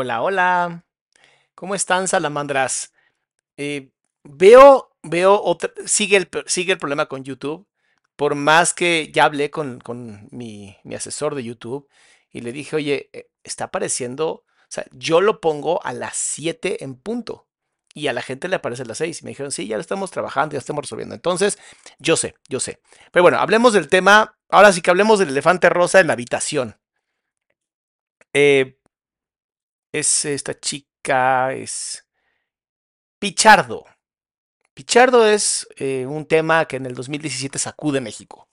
Hola, 0.00 0.22
hola. 0.22 0.84
¿Cómo 1.54 1.74
están, 1.74 2.08
salamandras? 2.08 2.94
Eh, 3.58 3.90
veo, 4.24 4.96
veo, 5.02 5.42
otra, 5.42 5.72
sigue, 5.84 6.16
el, 6.16 6.30
sigue 6.46 6.72
el 6.72 6.78
problema 6.78 7.04
con 7.04 7.22
YouTube. 7.22 7.68
Por 8.16 8.34
más 8.34 8.72
que 8.72 9.10
ya 9.12 9.26
hablé 9.26 9.50
con, 9.50 9.78
con 9.78 10.26
mi, 10.30 10.74
mi, 10.84 10.94
asesor 10.94 11.34
de 11.34 11.44
YouTube 11.44 11.86
y 12.30 12.40
le 12.40 12.52
dije, 12.52 12.76
oye, 12.76 13.10
eh, 13.12 13.28
está 13.44 13.64
apareciendo, 13.64 14.26
o 14.30 14.44
sea, 14.70 14.86
yo 14.92 15.20
lo 15.20 15.42
pongo 15.42 15.84
a 15.84 15.92
las 15.92 16.16
7 16.16 16.82
en 16.82 16.94
punto 16.94 17.46
y 17.92 18.06
a 18.06 18.14
la 18.14 18.22
gente 18.22 18.48
le 18.48 18.56
aparece 18.56 18.84
a 18.84 18.86
las 18.86 18.96
6. 18.96 19.20
Y 19.20 19.24
me 19.26 19.32
dijeron, 19.32 19.52
sí, 19.52 19.66
ya 19.66 19.76
lo 19.76 19.82
estamos 19.82 20.10
trabajando, 20.10 20.54
ya 20.54 20.60
estamos 20.60 20.84
resolviendo. 20.84 21.14
Entonces, 21.14 21.58
yo 21.98 22.16
sé, 22.16 22.36
yo 22.48 22.58
sé. 22.58 22.80
Pero 23.12 23.22
bueno, 23.22 23.36
hablemos 23.38 23.74
del 23.74 23.88
tema, 23.88 24.34
ahora 24.48 24.72
sí 24.72 24.80
que 24.80 24.88
hablemos 24.88 25.18
del 25.18 25.28
elefante 25.28 25.68
rosa 25.68 26.00
en 26.00 26.06
la 26.06 26.14
habitación. 26.14 26.80
Eh, 28.32 28.79
es 29.92 30.24
esta 30.24 30.58
chica, 30.58 31.52
es 31.52 32.06
Pichardo. 33.18 33.84
Pichardo 34.74 35.26
es 35.26 35.68
eh, 35.76 36.06
un 36.06 36.26
tema 36.26 36.66
que 36.66 36.76
en 36.76 36.86
el 36.86 36.94
2017 36.94 37.58
sacude 37.58 38.00
México. 38.00 38.48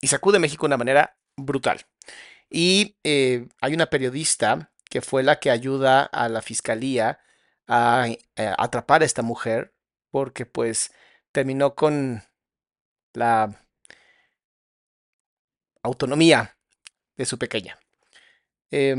Y 0.00 0.08
sacude 0.08 0.38
México 0.38 0.62
de 0.62 0.68
una 0.68 0.76
manera 0.76 1.18
brutal. 1.36 1.86
Y 2.48 2.96
eh, 3.02 3.48
hay 3.60 3.74
una 3.74 3.86
periodista 3.86 4.72
que 4.88 5.00
fue 5.02 5.22
la 5.22 5.40
que 5.40 5.50
ayuda 5.50 6.04
a 6.04 6.28
la 6.28 6.42
fiscalía 6.42 7.18
a, 7.66 8.06
eh, 8.08 8.54
atrapar 8.58 9.02
a 9.02 9.04
esta 9.04 9.22
mujer 9.22 9.74
porque 10.10 10.46
pues 10.46 10.92
terminó 11.32 11.74
con 11.74 12.22
la 13.12 13.66
autonomía 15.82 16.56
de 17.16 17.26
su 17.26 17.38
pequeña. 17.38 17.78
Eh, 18.70 18.94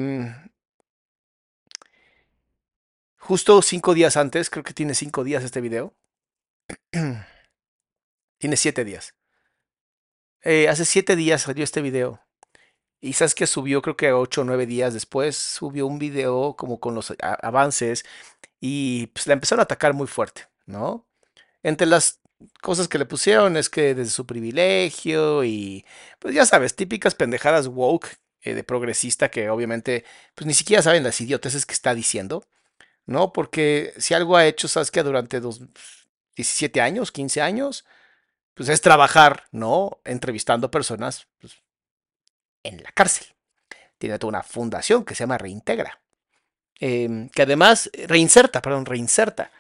Justo 3.28 3.62
cinco 3.62 3.94
días 3.94 4.16
antes, 4.16 4.50
creo 4.50 4.64
que 4.64 4.74
tiene 4.74 4.96
cinco 4.96 5.26
días 5.26 5.44
este 5.44 5.60
video. 5.60 5.94
tiene 8.38 8.56
siete 8.56 8.86
días. 8.86 9.16
Eh, 10.44 10.70
hace 10.70 10.86
siete 10.86 11.18
días 11.18 11.42
salió 11.42 11.66
este 11.66 11.82
video. 11.82 12.22
Y 13.02 13.14
que 13.36 13.46
subió, 13.46 13.82
creo 13.82 13.98
que 13.98 14.14
ocho 14.14 14.42
o 14.42 14.44
nueve 14.46 14.66
días 14.66 14.94
después, 14.94 15.36
subió 15.36 15.88
un 15.88 16.00
video 16.00 16.56
como 16.56 16.80
con 16.80 16.96
los 16.96 17.14
avances 17.20 18.06
y 18.62 19.08
pues 19.08 19.28
la 19.28 19.34
empezaron 19.34 19.60
a 19.60 19.64
atacar 19.64 19.94
muy 19.94 20.08
fuerte, 20.08 20.48
¿no? 20.66 21.06
Entre 21.64 21.86
las 21.86 22.22
cosas 22.62 22.88
que 22.88 22.98
le 22.98 23.06
pusieron 23.06 23.58
es 23.58 23.70
que 23.70 23.94
desde 23.94 24.12
su 24.12 24.26
privilegio 24.26 25.44
y 25.44 25.86
pues 26.20 26.34
ya 26.34 26.46
sabes, 26.46 26.78
típicas 26.78 27.14
pendejadas 27.14 27.68
woke 27.68 28.08
eh, 28.44 28.54
de 28.54 28.64
progresista 28.64 29.30
que 29.30 29.50
obviamente 29.50 30.06
pues 30.34 30.48
ni 30.48 30.54
siquiera 30.54 30.82
saben 30.82 31.04
las 31.04 31.20
idioteces 31.20 31.66
que 31.66 31.74
está 31.74 31.94
diciendo. 31.94 32.46
¿No? 33.08 33.34
Porque 33.34 33.94
si 33.98 34.14
algo 34.14 34.38
ha 34.38 34.46
hecho 34.46 34.68
Saskia 34.68 35.02
durante 35.02 35.40
dos, 35.40 35.62
17 36.36 36.80
años, 36.82 37.12
15 37.12 37.42
años, 37.42 37.86
pues 38.54 38.70
es 38.70 38.82
trabajar, 38.82 39.46
¿no? 39.52 40.00
Entrevistando 40.04 40.70
personas 40.70 41.28
pues, 41.40 41.58
en 42.64 42.84
la 42.84 42.92
cárcel. 42.92 43.28
Tiene 43.98 44.20
toda 44.20 44.30
una 44.30 44.44
fundación 44.44 45.04
que 45.04 45.16
se 45.16 45.24
llama 45.24 45.40
Reintegra. 45.40 46.00
Em, 46.80 47.30
que 47.30 47.42
además, 47.42 47.90
reinserta, 48.08 48.62
perdón, 48.62 48.86
reinserta. 48.86 49.52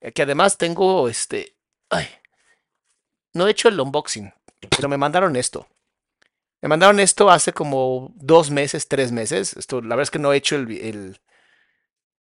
Eh, 0.00 0.12
que 0.12 0.22
además 0.22 0.58
tengo 0.58 1.08
este. 1.08 1.56
Ay, 1.88 2.06
no 3.32 3.46
he 3.46 3.50
hecho 3.52 3.68
el 3.68 3.80
unboxing, 3.80 4.32
pero 4.76 4.88
me 4.88 4.98
mandaron 4.98 5.36
esto. 5.36 5.68
Me 6.60 6.68
mandaron 6.68 7.00
esto 7.00 7.30
hace 7.30 7.52
como 7.52 8.12
dos 8.16 8.50
meses, 8.50 8.88
tres 8.88 9.12
meses. 9.12 9.56
Esto, 9.56 9.80
la 9.80 9.90
verdad 9.90 10.02
es 10.04 10.10
que 10.10 10.18
no 10.18 10.32
he 10.32 10.36
hecho 10.36 10.56
el, 10.56 11.20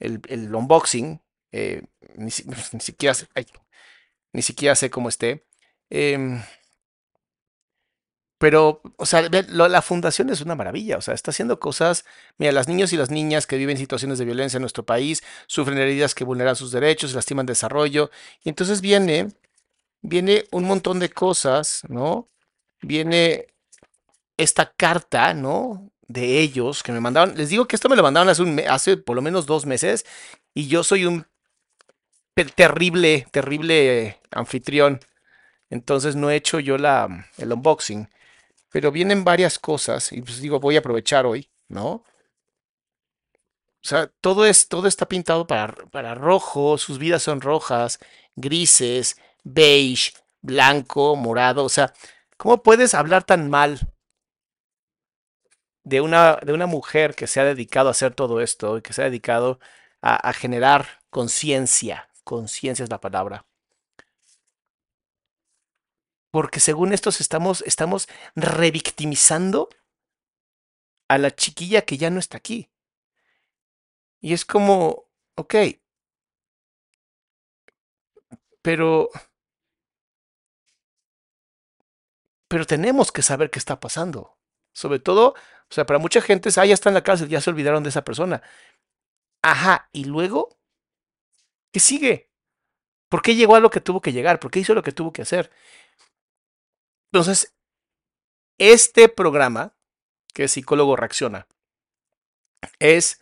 unboxing. 0.01 1.21
Eh, 1.53 1.83
ni, 2.17 2.31
siquiera 2.81 3.15
sé, 3.15 3.27
ni 4.33 4.43
siquiera 4.43 4.75
sé 4.75 4.91
cómo 4.91 5.09
esté. 5.09 5.47
Em, 5.91 6.41
pero, 8.39 8.83
o 8.99 9.07
sea, 9.07 9.23
la 9.23 9.81
fundación 9.83 10.29
es 10.29 10.41
una 10.43 10.55
maravilla, 10.55 10.99
o 10.99 11.01
sea, 11.01 11.15
está 11.15 11.31
haciendo 11.31 11.59
cosas, 11.61 12.05
mira, 12.37 12.53
las 12.53 12.69
niños 12.69 12.93
y 12.93 12.97
las 12.97 13.11
niñas 13.11 13.47
que 13.47 13.57
viven 13.57 13.79
situaciones 13.79 14.19
de 14.19 14.27
violencia 14.27 14.59
en 14.59 14.63
nuestro 14.63 14.85
país 14.85 15.23
sufren 15.47 15.79
heridas 15.79 16.15
que 16.15 16.25
vulneran 16.25 16.57
sus 16.57 16.71
derechos, 16.71 17.15
lastiman 17.15 17.47
desarrollo, 17.47 18.11
y 18.43 18.51
entonces 18.51 18.83
viene, 18.83 19.29
viene 20.03 20.45
un 20.51 20.65
montón 20.65 20.99
de 20.99 21.11
cosas, 21.11 21.83
¿no? 21.89 22.29
Viene 22.83 23.47
esta 24.37 24.73
carta, 24.77 25.33
¿no? 25.33 25.91
De 26.09 26.41
ellos 26.41 26.83
que 26.83 26.93
me 26.93 27.01
mandaron. 27.01 27.37
Les 27.37 27.49
digo 27.49 27.67
que 27.67 27.77
esto 27.77 27.89
me 27.89 27.97
lo 27.97 28.03
mandaron 28.03 28.29
hace, 28.29 28.43
un 28.43 28.61
hace 28.69 28.97
por 28.97 29.17
lo 29.17 29.23
menos 29.23 29.47
dos 29.47 29.67
meses 29.67 30.05
y 30.55 30.69
yo 30.69 30.85
soy 30.85 31.07
un 31.07 31.27
terrible, 32.57 33.27
terrible 33.31 34.21
anfitrión. 34.31 35.01
Entonces 35.71 36.17
no 36.17 36.31
he 36.31 36.37
hecho 36.37 36.61
yo 36.61 36.79
la, 36.79 37.29
el 37.39 37.53
unboxing. 37.53 38.09
Pero 38.71 38.91
vienen 38.91 39.25
varias 39.25 39.59
cosas 39.59 40.13
y 40.13 40.21
pues 40.21 40.41
digo, 40.41 40.61
voy 40.61 40.77
a 40.77 40.81
aprovechar 40.81 41.27
hoy, 41.27 41.49
¿no? 41.69 41.87
O 43.85 43.87
sea, 43.87 44.11
todo, 44.21 44.47
es, 44.47 44.69
todo 44.69 44.89
está 44.89 45.07
pintado 45.07 45.47
para, 45.47 45.75
para 45.91 46.15
rojo, 46.15 46.79
sus 46.79 46.99
vidas 46.99 47.23
son 47.23 47.41
rojas, 47.41 47.99
grises, 48.35 49.17
beige, 49.45 50.13
blanco, 50.41 51.17
morado. 51.17 51.65
O 51.65 51.69
sea, 51.69 51.93
¿cómo 52.37 52.63
puedes 52.63 52.95
hablar 52.95 53.25
tan 53.25 53.51
mal 53.51 53.94
de 55.85 56.01
una, 56.01 56.37
de 56.37 56.53
una 56.53 56.67
mujer 56.67 57.15
que 57.15 57.27
se 57.27 57.41
ha 57.41 57.45
dedicado 57.45 57.89
a 57.89 57.93
hacer 57.93 58.15
todo 58.15 58.41
esto 58.41 58.79
y 58.79 58.83
que 58.83 58.93
se 58.93 59.03
ha 59.03 59.05
dedicado 59.05 59.61
a, 60.01 60.33
generar 60.33 61.03
conciencia? 61.11 62.11
Conciencia 62.25 62.83
es 62.83 62.91
la 62.91 63.01
palabra. 63.01 63.47
Porque 66.31 66.59
según 66.61 66.93
estos 66.93 67.21
estamos, 67.21 67.63
estamos 67.63 68.09
revictimizando 68.35 69.69
a 71.09 71.19
la 71.19 71.31
chiquilla 71.31 71.83
que 71.83 71.97
ya 71.97 72.11
no 72.11 72.19
está 72.19 72.39
aquí. 72.39 72.71
Y 74.21 74.33
es 74.33 74.45
como, 74.45 75.05
ok, 75.37 75.55
pero, 78.63 79.11
pero 82.49 82.65
tenemos 82.65 83.13
que 83.13 83.23
saber 83.23 83.51
qué 83.51 83.59
está 83.59 83.79
pasando. 83.79 84.39
Sobre 84.73 84.99
todo, 84.99 85.35
o 85.71 85.75
sea, 85.75 85.87
para 85.87 85.99
mucha 85.99 86.21
gente 86.21 86.49
es, 86.49 86.59
ah, 86.59 86.67
ya 86.67 86.75
está 86.75 86.91
en 86.91 86.95
la 86.95 87.03
cárcel, 87.03 87.29
ya 87.29 87.41
se 87.41 87.51
olvidaron 87.51 87.83
de 87.83 87.89
esa 87.89 88.05
persona. 88.05 88.43
Ajá, 89.43 89.89
y 89.93 90.05
luego, 90.05 90.59
¿qué 91.73 91.81
sigue? 91.81 92.31
¿Por 93.09 93.23
qué 93.23 93.35
llegó 93.35 93.57
a 93.57 93.61
lo 93.61 93.71
que 93.71 93.81
tuvo 93.81 94.01
que 94.01 94.13
llegar? 94.13 94.41
¿Por 94.41 94.51
qué 94.51 94.61
hizo 94.61 94.75
lo 94.75 94.83
que 94.83 94.93
tuvo 94.93 95.13
que 95.13 95.23
hacer? 95.23 95.51
Entonces, 97.13 97.55
este 98.59 99.09
programa, 99.09 99.75
que 100.33 100.49
Psicólogo 100.49 100.97
Reacciona, 100.97 101.47
es 102.79 103.21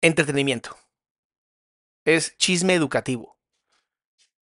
entretenimiento. 0.00 0.76
Es 2.04 2.36
chisme 2.36 2.74
educativo. 2.74 3.36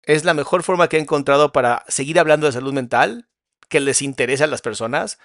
Es 0.01 0.25
la 0.25 0.33
mejor 0.33 0.63
forma 0.63 0.89
que 0.89 0.97
he 0.97 1.01
encontrado 1.01 1.51
para 1.51 1.85
seguir 1.87 2.19
hablando 2.19 2.45
de 2.45 2.53
salud 2.53 2.73
mental, 2.73 3.29
que 3.69 3.79
les 3.79 4.01
interese 4.01 4.43
a 4.43 4.47
las 4.47 4.61
personas. 4.61 5.19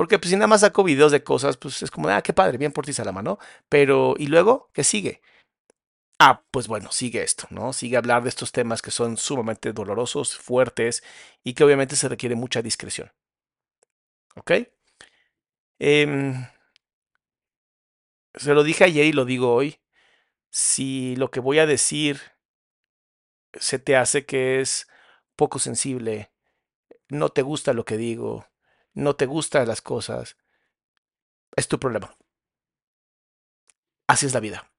Porque 0.00 0.18
pues 0.18 0.30
si 0.30 0.36
nada 0.36 0.46
más 0.46 0.62
saco 0.62 0.82
videos 0.82 1.12
de 1.12 1.22
cosas, 1.22 1.58
pues 1.58 1.82
es 1.82 1.90
como, 1.90 2.08
ah, 2.08 2.22
qué 2.22 2.32
padre, 2.32 2.56
bien 2.56 2.72
por 2.72 2.86
ti, 2.86 2.94
Salama, 2.94 3.20
¿no? 3.20 3.38
Pero, 3.68 4.14
¿y 4.16 4.28
luego 4.28 4.70
qué 4.72 4.82
sigue? 4.82 5.20
Ah, 6.18 6.42
pues 6.50 6.68
bueno, 6.68 6.90
sigue 6.90 7.22
esto, 7.22 7.46
¿no? 7.50 7.74
Sigue 7.74 7.98
hablar 7.98 8.22
de 8.22 8.30
estos 8.30 8.50
temas 8.50 8.80
que 8.80 8.90
son 8.90 9.18
sumamente 9.18 9.74
dolorosos, 9.74 10.38
fuertes 10.38 11.02
y 11.44 11.52
que 11.52 11.64
obviamente 11.64 11.96
se 11.96 12.08
requiere 12.08 12.34
mucha 12.34 12.62
discreción. 12.62 13.12
¿Ok? 14.36 14.52
Eh, 15.78 16.32
se 18.36 18.54
lo 18.54 18.62
dije 18.62 18.84
ayer 18.84 19.04
y 19.04 19.12
lo 19.12 19.26
digo 19.26 19.52
hoy. 19.52 19.80
Si 20.48 21.14
lo 21.16 21.30
que 21.30 21.40
voy 21.40 21.58
a 21.58 21.66
decir 21.66 22.22
se 23.52 23.78
te 23.78 23.96
hace 23.96 24.24
que 24.24 24.62
es 24.62 24.88
poco 25.36 25.58
sensible, 25.58 26.32
no 27.10 27.28
te 27.28 27.42
gusta 27.42 27.74
lo 27.74 27.84
que 27.84 27.98
digo, 27.98 28.49
no 28.94 29.16
te 29.16 29.26
gustan 29.26 29.68
las 29.68 29.82
cosas, 29.82 30.36
es 31.56 31.68
tu 31.68 31.78
problema. 31.78 32.16
Así 34.06 34.26
es 34.26 34.34
la 34.34 34.40
vida. 34.40 34.72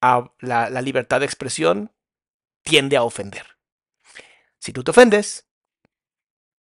la, 0.00 0.70
la 0.70 0.82
libertad 0.82 1.20
de 1.20 1.26
expresión 1.26 1.92
tiende 2.62 2.96
a 2.96 3.02
ofender. 3.02 3.46
Si 4.58 4.72
tú 4.72 4.84
te 4.84 4.90
ofendes, 4.90 5.46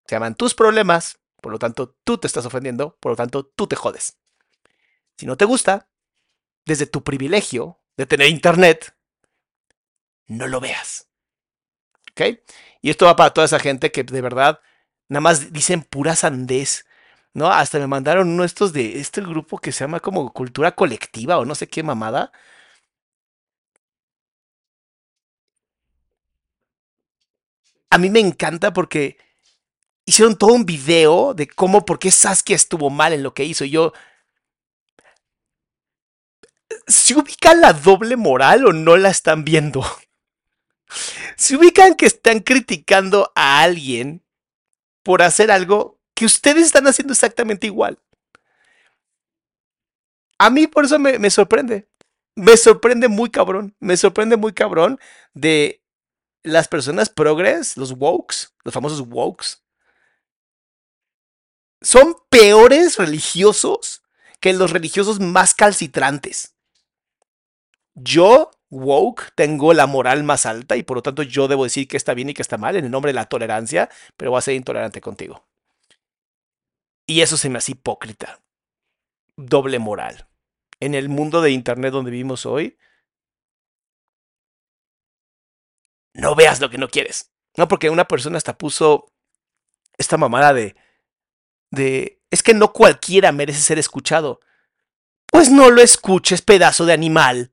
se 0.07 0.15
llaman 0.15 0.35
tus 0.35 0.55
problemas, 0.55 1.19
por 1.41 1.53
lo 1.53 1.59
tanto 1.59 1.97
tú 2.05 2.19
te 2.19 2.27
estás 2.27 2.47
ofendiendo, 2.47 2.97
por 3.01 3.13
lo 3.13 3.17
tanto 3.17 3.47
tú 3.47 3.67
te 3.67 3.77
jodes. 3.77 4.19
Si 5.17 5.27
no 5.27 5.37
te 5.37 5.45
gusta, 5.45 5.89
desde 6.65 6.87
tu 6.87 7.03
privilegio 7.03 7.81
de 7.97 8.07
tener 8.07 8.29
internet, 8.29 8.97
no 10.27 10.47
lo 10.47 10.61
veas. 10.61 11.09
¿Ok? 12.11 12.41
Y 12.83 12.91
esto 12.91 13.07
va 13.07 13.17
para 13.17 13.33
toda 13.33 13.47
esa 13.47 13.59
gente 13.59 13.93
que 13.93 14.05
de 14.05 14.21
verdad 14.21 14.61
nada 15.09 15.21
más 15.21 15.53
dicen 15.53 15.83
pura 15.83 16.17
sandez. 16.17 16.87
¿No? 17.35 17.49
Hasta 17.53 17.79
me 17.79 17.87
mandaron 17.87 18.29
uno 18.31 18.43
de 18.43 18.47
estos 18.47 18.73
de 18.73 18.99
este 18.99 19.21
grupo 19.21 19.59
que 19.59 19.71
se 19.73 19.85
llama 19.85 20.01
como 20.01 20.33
cultura 20.33 20.73
colectiva 20.75 21.39
o 21.39 21.45
no 21.45 21.55
sé 21.55 21.69
qué 21.69 21.83
mamada. 21.83 22.33
A 27.91 27.99
mí 27.99 28.11
me 28.11 28.21
encanta 28.21 28.73
porque 28.73 29.19
hicieron 30.07 30.37
todo 30.39 30.55
un 30.55 30.65
video 30.65 31.35
de 31.35 31.47
cómo, 31.49 31.85
por 31.85 31.99
qué 31.99 32.11
Saskia 32.11 32.57
estuvo 32.57 32.91
mal 32.91 33.13
en 33.13 33.23
lo 33.23 33.35
que 33.35 33.45
hizo. 33.45 33.65
Y 33.65 33.71
yo, 33.71 33.93
¿se 36.87 37.15
ubican 37.15 37.61
la 37.61 37.73
doble 37.73 38.17
moral 38.17 38.67
o 38.67 38.73
no 38.73 38.97
la 38.97 39.11
están 39.11 39.45
viendo? 39.45 39.85
¿Se 41.37 41.57
ubican 41.57 41.95
que 41.97 42.07
están 42.07 42.41
criticando 42.41 43.33
a 43.35 43.63
alguien 43.63 44.26
por 45.07 45.23
hacer 45.23 45.53
algo 45.53 46.01
que 46.15 46.25
ustedes 46.25 46.67
están 46.67 46.89
haciendo 46.89 47.13
exactamente 47.13 47.69
igual? 47.69 47.99
A 50.37 50.51
mí 50.51 50.67
por 50.67 50.85
eso 50.85 50.99
me, 50.99 51.19
me 51.21 51.31
sorprende. 51.31 51.89
Me 52.35 52.57
sorprende 52.57 53.07
muy 53.07 53.31
cabrón. 53.31 53.77
Me 53.79 53.97
sorprende 53.97 54.37
muy 54.37 54.53
cabrón 54.53 54.99
de 55.33 55.81
las 56.43 56.67
personas 56.67 57.09
progres, 57.09 57.77
los 57.77 57.93
wokes, 57.93 58.49
los 58.65 58.75
famosos 58.75 59.01
wokes. 59.01 59.63
Son 61.81 62.17
peores 62.29 62.97
religiosos 62.97 64.03
que 64.41 64.53
los 64.53 64.73
religiosos 64.73 65.21
más 65.21 65.55
calcitrantes 65.55 66.57
yo, 67.97 68.51
woke, 68.71 69.33
tengo 69.35 69.73
la 69.73 69.87
moral 69.87 70.25
más 70.25 70.47
alta 70.47 70.77
y 70.77 70.83
por 70.83 70.97
lo 70.97 71.03
tanto 71.03 71.23
yo 71.23 71.49
debo 71.49 71.65
decir 71.65 71.89
que 71.89 71.97
está 71.97 72.15
bien 72.15 72.31
y 72.31 72.35
que 72.35 72.43
está 72.43 72.59
mal 72.59 72.77
en 72.77 72.85
el 72.85 72.91
nombre 72.91 73.11
de 73.11 73.15
la 73.15 73.27
tolerancia, 73.27 73.89
pero 74.17 74.31
voy 74.33 74.39
a 74.39 74.43
ser 74.43 74.55
intolerante 74.55 75.01
contigo. 75.01 75.45
Y 77.07 77.21
eso 77.21 77.37
se 77.37 77.49
me 77.49 77.59
hace 77.59 77.73
hipócrita. 77.73 78.41
Doble 79.37 79.79
moral. 79.79 80.27
En 80.81 80.95
el 80.95 81.09
mundo 81.09 81.41
de 81.41 81.53
Internet 81.53 81.93
donde 81.93 82.11
vivimos 82.11 82.47
hoy, 82.47 82.77
no 86.13 86.35
veas 86.35 86.61
lo 86.61 86.71
que 86.71 86.79
no 86.79 86.89
quieres. 86.89 87.31
No, 87.57 87.69
porque 87.69 87.91
una 87.91 88.09
persona 88.09 88.37
hasta 88.37 88.59
puso 88.59 89.13
esta 89.97 90.17
mamada 90.17 90.53
de, 90.53 90.77
de, 91.71 92.21
es 92.31 92.43
que 92.43 92.55
no 92.55 92.73
cualquiera 92.73 93.33
merece 93.33 93.61
ser 93.61 93.79
escuchado. 93.79 94.41
Pues 95.27 95.51
no 95.51 95.71
lo 95.71 95.83
escuches, 95.83 96.43
pedazo 96.43 96.85
de 96.87 96.93
animal. 96.93 97.51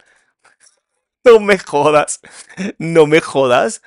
No 1.26 1.40
me 1.40 1.58
jodas. 1.58 2.20
No 2.78 3.08
me 3.08 3.22
jodas. 3.22 3.82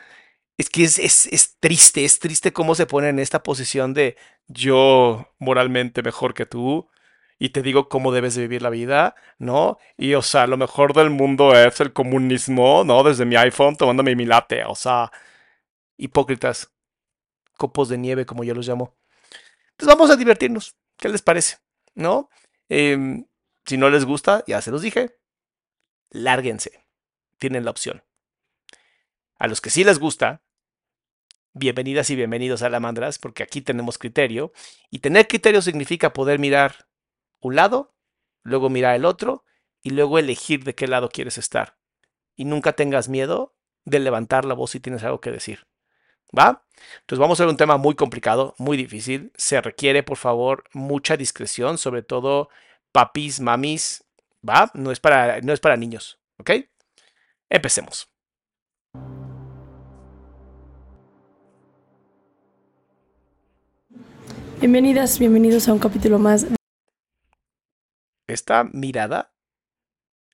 Es 0.59 0.71
que 0.71 0.85
es, 0.85 0.99
es, 0.99 1.27
es, 1.27 1.59
triste, 1.61 2.05
es 2.05 2.19
triste 2.19 2.53
cómo 2.53 2.75
se 2.75 2.87
pone 2.87 3.11
en 3.11 3.19
esta 3.19 3.43
posición 3.43 3.93
de 3.95 4.17
yo 4.49 5.35
moralmente 5.39 6.03
mejor 6.03 6.35
que 6.35 6.47
tú 6.47 6.89
y 7.39 7.51
te 7.51 7.63
digo 7.63 7.89
cómo 7.91 8.13
debes 8.13 8.35
de 8.35 8.43
vivir 8.43 8.63
la 8.63 8.71
vida, 8.71 9.15
¿no? 9.39 9.79
Y 9.99 10.15
o 10.15 10.23
sea, 10.23 10.47
lo 10.47 10.57
mejor 10.57 10.95
del 10.95 11.11
mundo 11.11 11.55
es 11.55 11.81
el 11.81 11.93
comunismo, 11.93 12.85
¿no? 12.85 13.03
Desde 13.03 13.27
mi 13.27 13.37
iPhone 13.37 13.77
tomándome 13.77 14.17
mi 14.17 14.25
latte, 14.25 14.65
o 14.65 14.75
sea, 14.75 15.13
hipócritas, 15.99 16.73
copos 17.59 17.91
de 17.91 17.99
nieve 17.99 18.27
como 18.27 18.45
yo 18.45 18.55
los 18.55 18.67
llamo. 18.67 18.97
Entonces 19.73 19.95
vamos 19.95 20.11
a 20.11 20.17
divertirnos, 20.17 20.77
¿qué 20.97 21.11
les 21.11 21.23
parece? 21.23 21.59
¿No? 21.95 22.31
Eh, 22.71 23.25
si 23.67 23.77
no 23.77 23.91
les 23.91 24.07
gusta, 24.07 24.45
ya 24.47 24.63
se 24.63 24.71
los 24.71 24.83
dije, 24.83 25.19
lárguense 26.11 26.86
tienen 27.39 27.65
la 27.65 27.71
opción. 27.71 28.03
A 29.39 29.49
los 29.49 29.61
que 29.61 29.71
sí 29.71 29.85
les 29.85 29.99
gusta, 29.99 30.43
bienvenidas 31.53 32.11
y 32.11 32.17
bienvenidos 32.17 32.63
a 32.63 32.71
la 32.71 32.81
Mandras, 32.81 33.19
porque 33.19 33.43
aquí 33.43 33.61
tenemos 33.61 33.99
criterio. 33.99 34.53
Y 34.91 35.01
tener 35.01 35.29
criterio 35.29 35.63
significa 35.63 36.13
poder 36.13 36.39
mirar 36.39 36.89
un 37.41 37.57
lado, 37.57 37.95
luego 38.43 38.71
mirar 38.71 38.95
el 38.95 39.05
otro 39.05 39.45
y 39.83 39.91
luego 39.91 40.19
elegir 40.19 40.65
de 40.65 40.75
qué 40.75 40.87
lado 40.87 41.09
quieres 41.09 41.39
estar. 41.39 41.79
Y 42.35 42.45
nunca 42.45 42.73
tengas 42.73 43.09
miedo 43.09 43.55
de 43.85 44.01
levantar 44.01 44.45
la 44.45 44.55
voz 44.55 44.73
si 44.73 44.81
tienes 44.81 45.05
algo 45.05 45.21
que 45.21 45.31
decir. 45.31 45.67
¿Va? 46.37 46.67
Entonces 47.01 47.21
vamos 47.21 47.41
a 47.41 47.45
ver 47.45 47.51
un 47.51 47.57
tema 47.57 47.77
muy 47.77 47.95
complicado, 47.95 48.55
muy 48.59 48.77
difícil. 48.77 49.33
Se 49.37 49.61
requiere, 49.61 50.03
por 50.03 50.17
favor, 50.17 50.65
mucha 50.73 51.17
discreción, 51.17 51.79
sobre 51.79 52.03
todo 52.03 52.49
papis, 52.93 53.41
mamis. 53.41 54.05
¿Va? 54.47 54.71
No 54.75 54.91
es 54.91 55.01
para, 55.01 55.41
no 55.41 55.53
es 55.53 55.61
para 55.61 55.77
niños. 55.77 56.19
¿Ok? 56.39 56.51
Empecemos. 57.49 58.11
Bienvenidas, 64.59 65.19
bienvenidos 65.19 65.69
a 65.69 65.73
un 65.73 65.79
capítulo 65.79 66.19
más. 66.19 66.47
Esta 68.27 68.65
mirada 68.65 69.33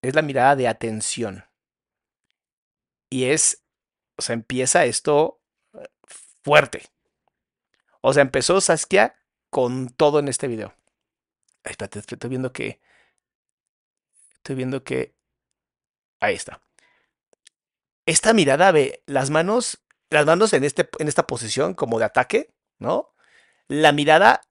es 0.00 0.14
la 0.14 0.23
mirada 0.23 0.57
de 0.57 0.69
atención. 0.69 1.45
Y 3.11 3.25
es, 3.25 3.62
o 4.16 4.23
sea, 4.23 4.33
empieza 4.33 4.87
esto 4.87 5.42
eh, 5.75 5.87
fuerte. 6.42 6.83
O 8.00 8.14
sea, 8.14 8.23
empezó 8.23 8.61
Saskia 8.62 9.14
con 9.50 9.90
todo 9.90 10.19
en 10.19 10.28
este 10.28 10.49
video. 10.49 10.75
Ay, 11.62 11.73
espérate, 11.73 11.99
estoy 11.99 12.31
viendo 12.31 12.52
que. 12.52 12.81
Estoy 14.37 14.57
viendo 14.57 14.83
que. 14.83 15.14
Ahí 16.21 16.37
está. 16.37 16.62
Esta 18.12 18.35
mirada 18.35 18.71
ve 18.73 19.02
las 19.07 19.31
manos, 19.31 19.83
las 20.11 20.26
manos 20.26 20.52
en, 20.52 20.64
este, 20.64 20.87
en 20.99 21.09
esta 21.09 21.26
posición 21.26 21.73
como 21.73 21.99
de 21.99 22.04
ataque, 22.04 22.52
¿no? 22.78 23.14
La 23.69 23.92
mirada 23.92 24.42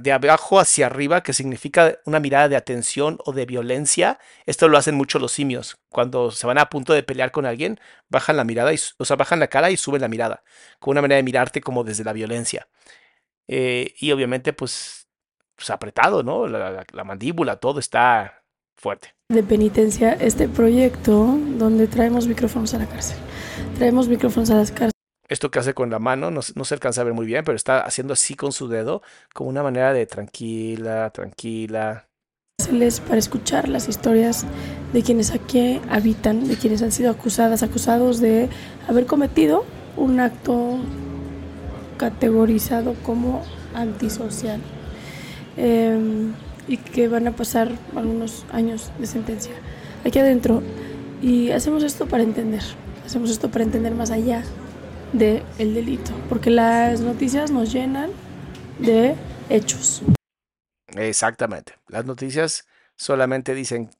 de 0.00 0.10
abajo 0.10 0.58
hacia 0.58 0.86
arriba, 0.86 1.22
que 1.22 1.32
significa 1.32 2.00
una 2.06 2.18
mirada 2.18 2.48
de 2.48 2.56
atención 2.56 3.18
o 3.24 3.32
de 3.32 3.46
violencia. 3.46 4.18
Esto 4.46 4.66
lo 4.66 4.78
hacen 4.78 4.96
mucho 4.96 5.20
los 5.20 5.30
simios. 5.30 5.76
Cuando 5.90 6.32
se 6.32 6.44
van 6.48 6.58
a 6.58 6.68
punto 6.68 6.92
de 6.92 7.04
pelear 7.04 7.30
con 7.30 7.46
alguien, 7.46 7.78
bajan 8.08 8.36
la 8.36 8.42
mirada, 8.42 8.72
y, 8.74 8.80
o 8.98 9.04
sea, 9.04 9.14
bajan 9.14 9.38
la 9.38 9.46
cara 9.46 9.70
y 9.70 9.76
suben 9.76 10.00
la 10.00 10.08
mirada, 10.08 10.42
con 10.80 10.90
una 10.90 11.02
manera 11.02 11.18
de 11.18 11.22
mirarte 11.22 11.60
como 11.60 11.84
desde 11.84 12.02
la 12.02 12.12
violencia. 12.12 12.66
Eh, 13.46 13.94
y 13.96 14.10
obviamente, 14.10 14.52
pues, 14.52 15.06
pues 15.54 15.70
apretado, 15.70 16.24
¿no? 16.24 16.48
La 16.48 17.04
mandíbula, 17.04 17.60
todo 17.60 17.78
está 17.78 18.43
fuerte. 18.76 19.14
De 19.28 19.42
penitencia, 19.42 20.12
este 20.12 20.48
proyecto 20.48 21.38
donde 21.58 21.86
traemos 21.86 22.26
micrófonos 22.26 22.74
a 22.74 22.78
la 22.78 22.86
cárcel. 22.86 23.16
Traemos 23.78 24.08
micrófonos 24.08 24.50
a 24.50 24.56
las 24.56 24.70
cárceles. 24.70 24.92
Esto 25.28 25.50
que 25.50 25.58
hace 25.58 25.72
con 25.72 25.90
la 25.90 25.98
mano, 25.98 26.30
no, 26.30 26.40
no, 26.54 26.64
se 26.64 26.74
alcanza 26.74 27.00
a 27.00 27.04
ver 27.04 27.14
muy 27.14 27.24
bien, 27.24 27.44
pero 27.44 27.56
está 27.56 27.80
haciendo 27.80 28.12
así 28.12 28.34
con 28.34 28.52
su 28.52 28.68
dedo, 28.68 29.02
como 29.32 29.48
una 29.48 29.62
manera 29.62 29.92
de 29.94 30.04
tranquila, 30.06 31.10
tranquila. 31.10 32.06
Para 33.06 33.18
escuchar 33.18 33.68
las 33.68 33.88
historias 33.88 34.44
de 34.92 35.02
quienes 35.02 35.32
aquí 35.32 35.80
habitan, 35.90 36.46
de 36.46 36.56
quienes 36.56 36.82
han 36.82 36.92
sido 36.92 37.10
acusadas, 37.10 37.62
acusados 37.62 38.20
de 38.20 38.48
haber 38.86 39.06
cometido 39.06 39.64
un 39.96 40.20
acto 40.20 40.78
categorizado 41.96 42.94
como 43.02 43.42
antisocial. 43.74 44.60
Eh, 45.56 46.32
y 46.66 46.76
que 46.78 47.08
van 47.08 47.26
a 47.26 47.32
pasar 47.32 47.70
algunos 47.94 48.44
años 48.52 48.90
de 48.98 49.06
sentencia 49.06 49.52
aquí 50.04 50.18
adentro. 50.18 50.62
Y 51.22 51.50
hacemos 51.50 51.82
esto 51.82 52.06
para 52.06 52.22
entender, 52.22 52.62
hacemos 53.04 53.30
esto 53.30 53.50
para 53.50 53.64
entender 53.64 53.94
más 53.94 54.10
allá 54.10 54.42
del 55.12 55.42
el 55.58 55.74
delito, 55.74 56.12
porque 56.28 56.50
las 56.50 57.00
noticias 57.00 57.50
nos 57.50 57.72
llenan 57.72 58.10
de 58.78 59.14
hechos. 59.48 60.02
Exactamente, 60.88 61.74
las 61.88 62.04
noticias 62.04 62.66
solamente 62.96 63.54
dicen, 63.54 63.90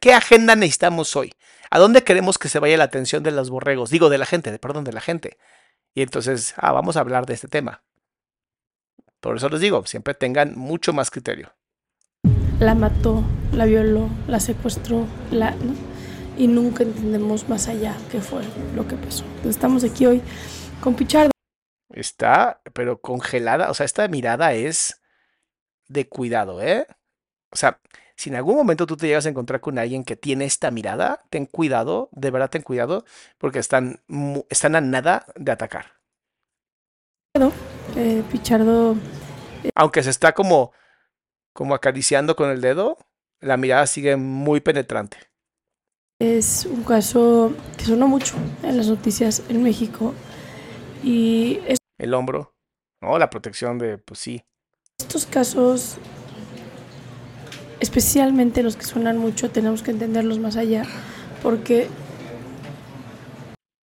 ¿qué 0.00 0.14
agenda 0.14 0.54
necesitamos 0.54 1.16
hoy? 1.16 1.32
¿A 1.70 1.78
dónde 1.78 2.04
queremos 2.04 2.38
que 2.38 2.48
se 2.48 2.58
vaya 2.58 2.76
la 2.76 2.84
atención 2.84 3.22
de 3.22 3.32
los 3.32 3.50
borregos? 3.50 3.90
Digo, 3.90 4.08
de 4.08 4.18
la 4.18 4.26
gente, 4.26 4.56
perdón, 4.58 4.84
de 4.84 4.92
la 4.92 5.00
gente. 5.00 5.36
Y 5.94 6.02
entonces, 6.02 6.54
ah, 6.56 6.72
vamos 6.72 6.96
a 6.96 7.00
hablar 7.00 7.26
de 7.26 7.34
este 7.34 7.48
tema. 7.48 7.82
Por 9.20 9.36
eso 9.36 9.48
les 9.48 9.60
digo, 9.60 9.84
siempre 9.84 10.14
tengan 10.14 10.56
mucho 10.56 10.92
más 10.92 11.10
criterio 11.10 11.57
la 12.60 12.74
mató, 12.74 13.22
la 13.52 13.64
violó, 13.64 14.08
la 14.26 14.40
secuestró, 14.40 15.06
la, 15.30 15.52
¿no? 15.52 15.74
y 16.36 16.46
nunca 16.46 16.84
entendemos 16.84 17.48
más 17.48 17.68
allá 17.68 17.96
qué 18.10 18.20
fue 18.20 18.42
lo 18.74 18.86
que 18.86 18.96
pasó. 18.96 19.24
Estamos 19.44 19.84
aquí 19.84 20.06
hoy 20.06 20.22
con 20.80 20.94
Pichardo. 20.94 21.30
Está, 21.90 22.60
pero 22.74 23.00
congelada, 23.00 23.70
o 23.70 23.74
sea, 23.74 23.86
esta 23.86 24.06
mirada 24.08 24.52
es 24.52 25.00
de 25.88 26.08
cuidado, 26.08 26.62
¿eh? 26.62 26.86
O 27.50 27.56
sea, 27.56 27.80
si 28.14 28.30
en 28.30 28.36
algún 28.36 28.56
momento 28.56 28.86
tú 28.86 28.96
te 28.96 29.06
llegas 29.06 29.26
a 29.26 29.30
encontrar 29.30 29.60
con 29.60 29.78
alguien 29.78 30.04
que 30.04 30.16
tiene 30.16 30.44
esta 30.44 30.70
mirada, 30.70 31.24
ten 31.30 31.46
cuidado, 31.46 32.08
de 32.12 32.30
verdad 32.30 32.50
ten 32.50 32.62
cuidado, 32.62 33.04
porque 33.38 33.58
están, 33.58 34.00
están 34.48 34.76
a 34.76 34.80
nada 34.80 35.26
de 35.34 35.52
atacar. 35.52 35.98
Eh, 37.96 38.22
Pichardo. 38.30 38.96
Eh, 39.64 39.70
Aunque 39.74 40.02
se 40.02 40.10
está 40.10 40.32
como 40.32 40.72
como 41.52 41.74
acariciando 41.74 42.36
con 42.36 42.50
el 42.50 42.60
dedo, 42.60 42.98
la 43.40 43.56
mirada 43.56 43.86
sigue 43.86 44.16
muy 44.16 44.60
penetrante. 44.60 45.18
Es 46.20 46.66
un 46.66 46.82
caso 46.82 47.52
que 47.76 47.84
sonó 47.84 48.08
mucho 48.08 48.34
en 48.62 48.76
las 48.76 48.88
noticias 48.88 49.44
en 49.48 49.62
México 49.62 50.14
y 51.02 51.60
es... 51.66 51.78
el 51.98 52.12
hombro, 52.14 52.54
no, 53.00 53.18
la 53.18 53.30
protección 53.30 53.78
de, 53.78 53.98
pues 53.98 54.18
sí. 54.18 54.44
Estos 54.98 55.26
casos, 55.26 55.98
especialmente 57.78 58.64
los 58.64 58.76
que 58.76 58.84
suenan 58.84 59.18
mucho, 59.18 59.50
tenemos 59.50 59.82
que 59.82 59.92
entenderlos 59.92 60.40
más 60.40 60.56
allá, 60.56 60.82
porque 61.42 61.88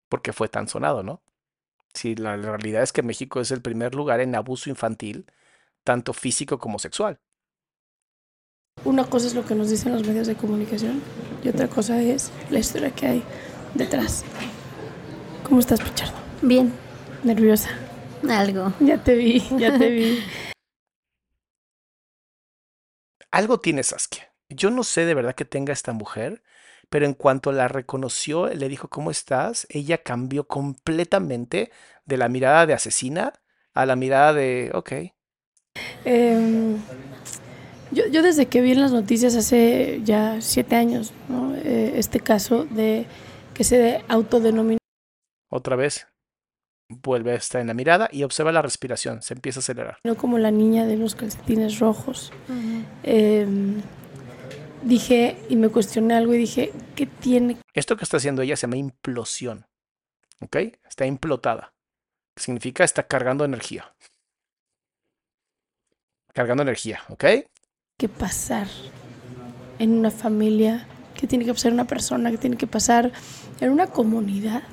porque 0.07 0.31
fue 0.31 0.47
tan 0.47 0.67
sonado, 0.67 1.03
¿no? 1.03 1.21
Sí, 1.93 2.15
la, 2.15 2.37
la 2.37 2.51
realidad 2.51 2.83
es 2.83 2.93
que 2.93 3.03
México 3.03 3.41
es 3.41 3.51
el 3.51 3.61
primer 3.61 3.95
lugar 3.95 4.21
en 4.21 4.35
abuso 4.35 4.69
infantil, 4.69 5.25
tanto 5.83 6.13
físico 6.13 6.59
como 6.59 6.79
sexual. 6.79 7.19
Una 8.85 9.05
cosa 9.05 9.27
es 9.27 9.33
lo 9.33 9.45
que 9.45 9.55
nos 9.55 9.69
dicen 9.69 9.93
los 9.93 10.05
medios 10.05 10.27
de 10.27 10.35
comunicación 10.35 11.01
y 11.43 11.49
otra 11.49 11.67
cosa 11.69 12.01
es 12.01 12.31
la 12.49 12.59
historia 12.59 12.91
que 12.91 13.07
hay 13.07 13.23
detrás. 13.73 14.25
¿Cómo 15.43 15.61
estás, 15.61 15.79
Pichardo? 15.81 16.15
Bien. 16.41 16.73
¿Nerviosa? 17.23 17.69
Algo. 18.29 18.73
Ya 18.79 19.01
te 19.01 19.15
vi, 19.15 19.41
ya 19.57 19.77
te 19.77 19.89
vi. 19.89 20.23
Algo 23.31 23.59
tiene 23.59 23.83
Saskia. 23.83 24.31
Yo 24.49 24.69
no 24.69 24.83
sé 24.83 25.05
de 25.05 25.15
verdad 25.15 25.33
que 25.33 25.45
tenga 25.45 25.73
esta 25.73 25.93
mujer, 25.93 26.43
pero 26.89 27.05
en 27.05 27.13
cuanto 27.13 27.51
la 27.51 27.67
reconoció, 27.67 28.47
le 28.47 28.69
dijo, 28.69 28.89
¿cómo 28.89 29.09
estás? 29.09 29.65
Ella 29.69 30.03
cambió 30.03 30.47
completamente 30.47 31.71
de 32.05 32.17
la 32.17 32.29
mirada 32.29 32.65
de 32.67 32.73
asesina 32.73 33.33
a 33.73 33.85
la 33.85 33.95
mirada 33.95 34.33
de, 34.33 34.69
ok. 34.73 34.91
Eh, 36.05 36.75
yo, 37.93 38.07
yo, 38.07 38.21
desde 38.21 38.47
que 38.47 38.61
vi 38.61 38.71
en 38.71 38.81
las 38.81 38.91
noticias 38.91 39.35
hace 39.35 40.01
ya 40.03 40.41
siete 40.41 40.75
años, 40.75 41.13
¿no? 41.29 41.55
eh, 41.55 41.93
este 41.97 42.19
caso 42.19 42.65
de 42.65 43.05
que 43.53 43.63
se 43.63 44.03
autodenominó. 44.07 44.79
Otra 45.49 45.75
vez, 45.75 46.07
vuelve 46.89 47.31
a 47.31 47.35
estar 47.35 47.61
en 47.61 47.67
la 47.67 47.73
mirada 47.73 48.09
y 48.11 48.23
observa 48.23 48.51
la 48.51 48.61
respiración, 48.61 49.21
se 49.21 49.33
empieza 49.33 49.59
a 49.59 49.61
acelerar. 49.61 49.97
No 50.03 50.15
como 50.15 50.37
la 50.37 50.51
niña 50.51 50.85
de 50.85 50.97
los 50.97 51.15
calcetines 51.15 51.79
rojos. 51.79 52.31
Uh 52.49 52.53
-huh. 52.53 52.85
eh, 53.03 53.47
dije 54.83 55.37
y 55.49 55.55
me 55.55 55.69
cuestioné 55.69 56.15
algo 56.15 56.33
y 56.33 56.37
dije, 56.37 56.71
¿qué 56.95 57.05
tiene? 57.05 57.57
Esto 57.73 57.97
que 57.97 58.03
está 58.03 58.17
haciendo 58.17 58.41
ella 58.41 58.55
se 58.55 58.67
llama 58.67 58.77
implosión. 58.77 59.65
¿Ok? 60.39 60.57
Está 60.87 61.05
implotada. 61.05 61.73
Significa 62.35 62.83
está 62.83 63.03
cargando 63.03 63.45
energía. 63.45 63.93
Cargando 66.33 66.63
energía, 66.63 67.01
¿ok? 67.09 67.25
Que 67.97 68.09
pasar 68.09 68.67
en 69.79 69.91
una 69.91 70.11
familia, 70.11 70.87
que 71.15 71.27
tiene 71.27 71.45
que 71.45 71.53
pasar 71.53 71.71
una 71.71 71.85
persona, 71.85 72.31
que 72.31 72.37
tiene 72.37 72.57
que 72.57 72.67
pasar 72.67 73.11
en 73.61 73.71
una 73.71 73.87
comunidad 73.87 74.63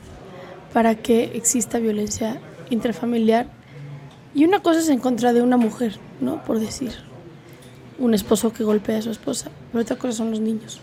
para 0.72 0.96
que 0.96 1.24
exista 1.34 1.78
violencia 1.78 2.40
intrafamiliar. 2.70 3.46
Y 4.34 4.44
una 4.44 4.60
cosa 4.60 4.80
es 4.80 4.88
en 4.88 4.98
contra 4.98 5.32
de 5.32 5.42
una 5.42 5.56
mujer, 5.56 5.98
¿no? 6.20 6.42
Por 6.42 6.58
decir, 6.60 6.92
un 7.98 8.14
esposo 8.14 8.52
que 8.52 8.64
golpea 8.64 8.98
a 8.98 9.02
su 9.02 9.10
esposa, 9.10 9.50
pero 9.70 9.82
otra 9.82 9.96
cosa 9.96 10.14
son 10.14 10.30
los 10.30 10.40
niños. 10.40 10.80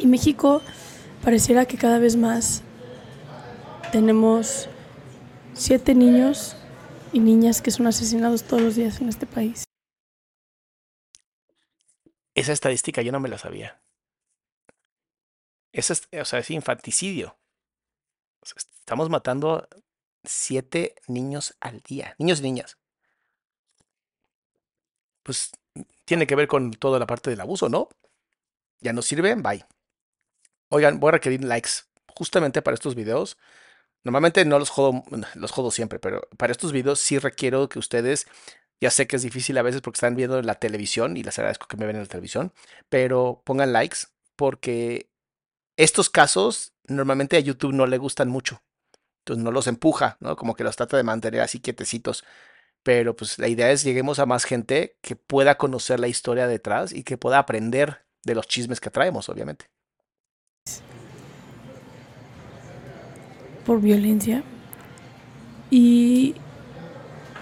Y 0.00 0.06
México 0.06 0.62
pareciera 1.22 1.66
que 1.66 1.76
cada 1.76 1.98
vez 1.98 2.16
más 2.16 2.62
tenemos 3.92 4.68
siete 5.52 5.94
niños 5.94 6.56
y 7.12 7.20
niñas 7.20 7.62
que 7.62 7.70
son 7.70 7.86
asesinados 7.86 8.42
todos 8.42 8.62
los 8.62 8.74
días 8.74 9.00
en 9.00 9.08
este 9.08 9.26
país. 9.26 9.63
Esa 12.34 12.52
estadística 12.52 13.02
yo 13.02 13.12
no 13.12 13.20
me 13.20 13.28
la 13.28 13.38
sabía. 13.38 13.80
Es, 15.72 15.90
o 15.90 16.24
sea, 16.24 16.38
es 16.38 16.50
infanticidio. 16.50 17.36
Estamos 18.42 19.08
matando 19.08 19.68
siete 20.24 20.94
niños 21.08 21.56
al 21.60 21.80
día. 21.80 22.14
Niños 22.18 22.40
y 22.40 22.42
niñas. 22.42 22.78
Pues 25.22 25.52
tiene 26.04 26.26
que 26.26 26.36
ver 26.36 26.48
con 26.48 26.70
toda 26.72 26.98
la 26.98 27.06
parte 27.06 27.30
del 27.30 27.40
abuso, 27.40 27.68
¿no? 27.68 27.88
Ya 28.80 28.92
no 28.92 29.02
sirve, 29.02 29.34
bye. 29.34 29.64
Oigan, 30.68 31.00
voy 31.00 31.08
a 31.08 31.12
requerir 31.12 31.42
likes 31.44 31.70
justamente 32.08 32.62
para 32.62 32.74
estos 32.74 32.94
videos. 32.94 33.38
Normalmente 34.02 34.44
no 34.44 34.58
los 34.58 34.68
jodo, 34.70 35.02
los 35.34 35.50
jodo 35.50 35.70
siempre, 35.70 35.98
pero 35.98 36.28
para 36.36 36.52
estos 36.52 36.72
videos 36.72 37.00
sí 37.00 37.18
requiero 37.18 37.68
que 37.68 37.78
ustedes 37.78 38.26
ya 38.84 38.90
sé 38.90 39.06
que 39.06 39.16
es 39.16 39.22
difícil 39.22 39.56
a 39.56 39.62
veces 39.62 39.80
porque 39.80 39.96
están 39.96 40.14
viendo 40.14 40.42
la 40.42 40.56
televisión 40.56 41.16
y 41.16 41.22
les 41.22 41.38
agradezco 41.38 41.66
que 41.66 41.78
me 41.78 41.86
ven 41.86 41.96
en 41.96 42.02
la 42.02 42.08
televisión, 42.08 42.52
pero 42.90 43.40
pongan 43.42 43.72
likes 43.72 44.00
porque 44.36 45.08
estos 45.78 46.10
casos 46.10 46.74
normalmente 46.86 47.38
a 47.38 47.40
YouTube 47.40 47.72
no 47.72 47.86
le 47.86 47.96
gustan 47.96 48.28
mucho. 48.28 48.62
Entonces 49.20 49.42
no 49.42 49.52
los 49.52 49.68
empuja, 49.68 50.18
¿no? 50.20 50.36
Como 50.36 50.54
que 50.54 50.64
los 50.64 50.76
trata 50.76 50.98
de 50.98 51.02
mantener 51.02 51.40
así 51.40 51.60
quietecitos. 51.60 52.24
Pero 52.82 53.16
pues 53.16 53.38
la 53.38 53.48
idea 53.48 53.70
es 53.70 53.84
lleguemos 53.84 54.18
a 54.18 54.26
más 54.26 54.44
gente 54.44 54.98
que 55.00 55.16
pueda 55.16 55.56
conocer 55.56 55.98
la 55.98 56.08
historia 56.08 56.46
detrás 56.46 56.92
y 56.92 57.04
que 57.04 57.16
pueda 57.16 57.38
aprender 57.38 58.04
de 58.22 58.34
los 58.34 58.46
chismes 58.46 58.80
que 58.80 58.90
traemos, 58.90 59.30
obviamente. 59.30 59.70
Por 63.64 63.80
violencia. 63.80 64.44
Y 65.70 66.34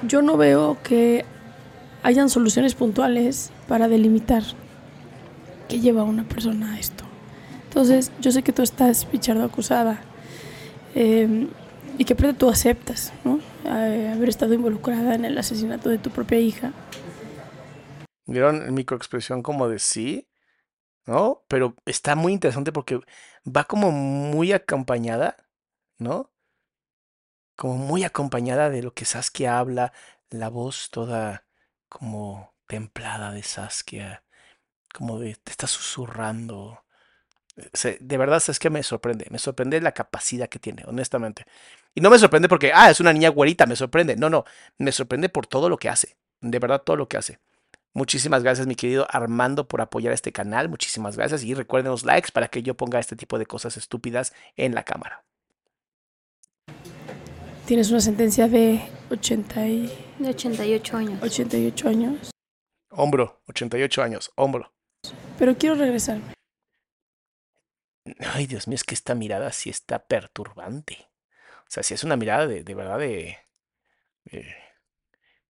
yo 0.06 0.22
no 0.22 0.36
veo 0.36 0.78
que 0.84 1.24
hayan 2.02 2.28
soluciones 2.28 2.74
puntuales 2.74 3.50
para 3.68 3.88
delimitar 3.88 4.42
qué 5.68 5.80
lleva 5.80 6.02
a 6.02 6.04
una 6.04 6.24
persona 6.24 6.74
a 6.74 6.78
esto. 6.78 7.04
Entonces, 7.64 8.12
yo 8.20 8.32
sé 8.32 8.42
que 8.42 8.52
tú 8.52 8.62
estás, 8.62 9.04
Pichardo, 9.04 9.44
acusada 9.44 10.00
eh, 10.94 11.48
y 11.96 12.04
que 12.04 12.14
tú 12.14 12.48
aceptas, 12.48 13.12
¿no? 13.24 13.40
haber 13.64 14.28
estado 14.28 14.54
involucrada 14.54 15.14
en 15.14 15.24
el 15.24 15.38
asesinato 15.38 15.88
de 15.88 15.98
tu 15.98 16.10
propia 16.10 16.38
hija. 16.38 16.72
¿Vieron 18.26 18.72
microexpresión 18.74 19.42
como 19.42 19.68
de 19.68 19.78
sí? 19.78 20.28
¿No? 21.06 21.44
Pero 21.48 21.74
está 21.84 22.14
muy 22.14 22.32
interesante 22.32 22.72
porque 22.72 23.00
va 23.44 23.64
como 23.64 23.90
muy 23.90 24.52
acompañada, 24.52 25.36
¿no? 25.98 26.30
Como 27.56 27.76
muy 27.76 28.04
acompañada 28.04 28.70
de 28.70 28.82
lo 28.82 28.94
que 28.94 29.04
Saskia 29.04 29.58
habla, 29.58 29.92
la 30.30 30.48
voz 30.48 30.90
toda 30.90 31.44
como 31.92 32.54
templada 32.66 33.32
de 33.32 33.42
Saskia, 33.42 34.24
como 34.94 35.18
de 35.18 35.34
te 35.36 35.50
está 35.50 35.66
susurrando. 35.66 36.82
De 38.00 38.16
verdad 38.16 38.42
es 38.48 38.58
que 38.58 38.70
me 38.70 38.82
sorprende, 38.82 39.26
me 39.30 39.38
sorprende 39.38 39.78
la 39.82 39.92
capacidad 39.92 40.48
que 40.48 40.58
tiene, 40.58 40.84
honestamente. 40.86 41.44
Y 41.94 42.00
no 42.00 42.08
me 42.08 42.18
sorprende 42.18 42.48
porque, 42.48 42.72
ah, 42.74 42.90
es 42.90 43.00
una 43.00 43.12
niña 43.12 43.28
güerita, 43.28 43.66
me 43.66 43.76
sorprende. 43.76 44.16
No, 44.16 44.30
no, 44.30 44.44
me 44.78 44.90
sorprende 44.90 45.28
por 45.28 45.46
todo 45.46 45.68
lo 45.68 45.76
que 45.76 45.90
hace. 45.90 46.16
De 46.40 46.58
verdad, 46.58 46.80
todo 46.82 46.96
lo 46.96 47.08
que 47.08 47.18
hace. 47.18 47.40
Muchísimas 47.92 48.42
gracias, 48.42 48.66
mi 48.66 48.74
querido 48.74 49.06
Armando, 49.10 49.68
por 49.68 49.82
apoyar 49.82 50.14
este 50.14 50.32
canal. 50.32 50.70
Muchísimas 50.70 51.16
gracias. 51.18 51.44
Y 51.44 51.52
recuerden 51.52 51.90
los 51.92 52.04
likes 52.04 52.30
para 52.32 52.48
que 52.48 52.62
yo 52.62 52.74
ponga 52.74 53.00
este 53.00 53.16
tipo 53.16 53.38
de 53.38 53.44
cosas 53.44 53.76
estúpidas 53.76 54.32
en 54.56 54.74
la 54.74 54.84
cámara. 54.84 55.24
Tienes 57.72 57.90
una 57.90 58.00
sentencia 58.00 58.48
de 58.48 58.86
80 59.10 59.66
y... 59.66 59.86
De 60.18 60.28
88 60.28 60.94
años. 60.94 61.22
88 61.22 61.88
años. 61.88 62.30
Hombro, 62.90 63.40
88 63.46 64.02
años, 64.02 64.30
hombro. 64.36 64.74
Pero 65.38 65.56
quiero 65.56 65.76
regresarme. 65.76 66.34
Ay, 68.34 68.46
Dios 68.46 68.68
mío, 68.68 68.74
es 68.74 68.84
que 68.84 68.92
esta 68.94 69.14
mirada 69.14 69.50
sí 69.52 69.70
está 69.70 70.06
perturbante. 70.06 71.08
O 71.60 71.70
sea, 71.70 71.82
si 71.82 71.94
es 71.94 72.04
una 72.04 72.16
mirada 72.16 72.46
de, 72.46 72.62
de 72.62 72.74
verdad 72.74 72.98
de, 72.98 73.38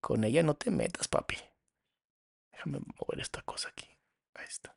Con 0.00 0.22
ella 0.22 0.44
no 0.44 0.54
te 0.54 0.70
metas, 0.70 1.08
papi. 1.08 1.38
Déjame 2.52 2.78
mover 3.00 3.18
esta 3.18 3.42
cosa 3.42 3.70
aquí. 3.70 3.88
Ahí 4.34 4.46
está. 4.48 4.76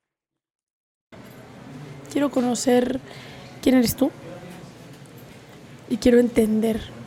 Quiero 2.12 2.32
conocer 2.32 3.00
quién 3.62 3.76
eres 3.76 3.96
tú. 3.96 4.10
Y 5.90 5.98
quiero 5.98 6.18
entender 6.18 7.05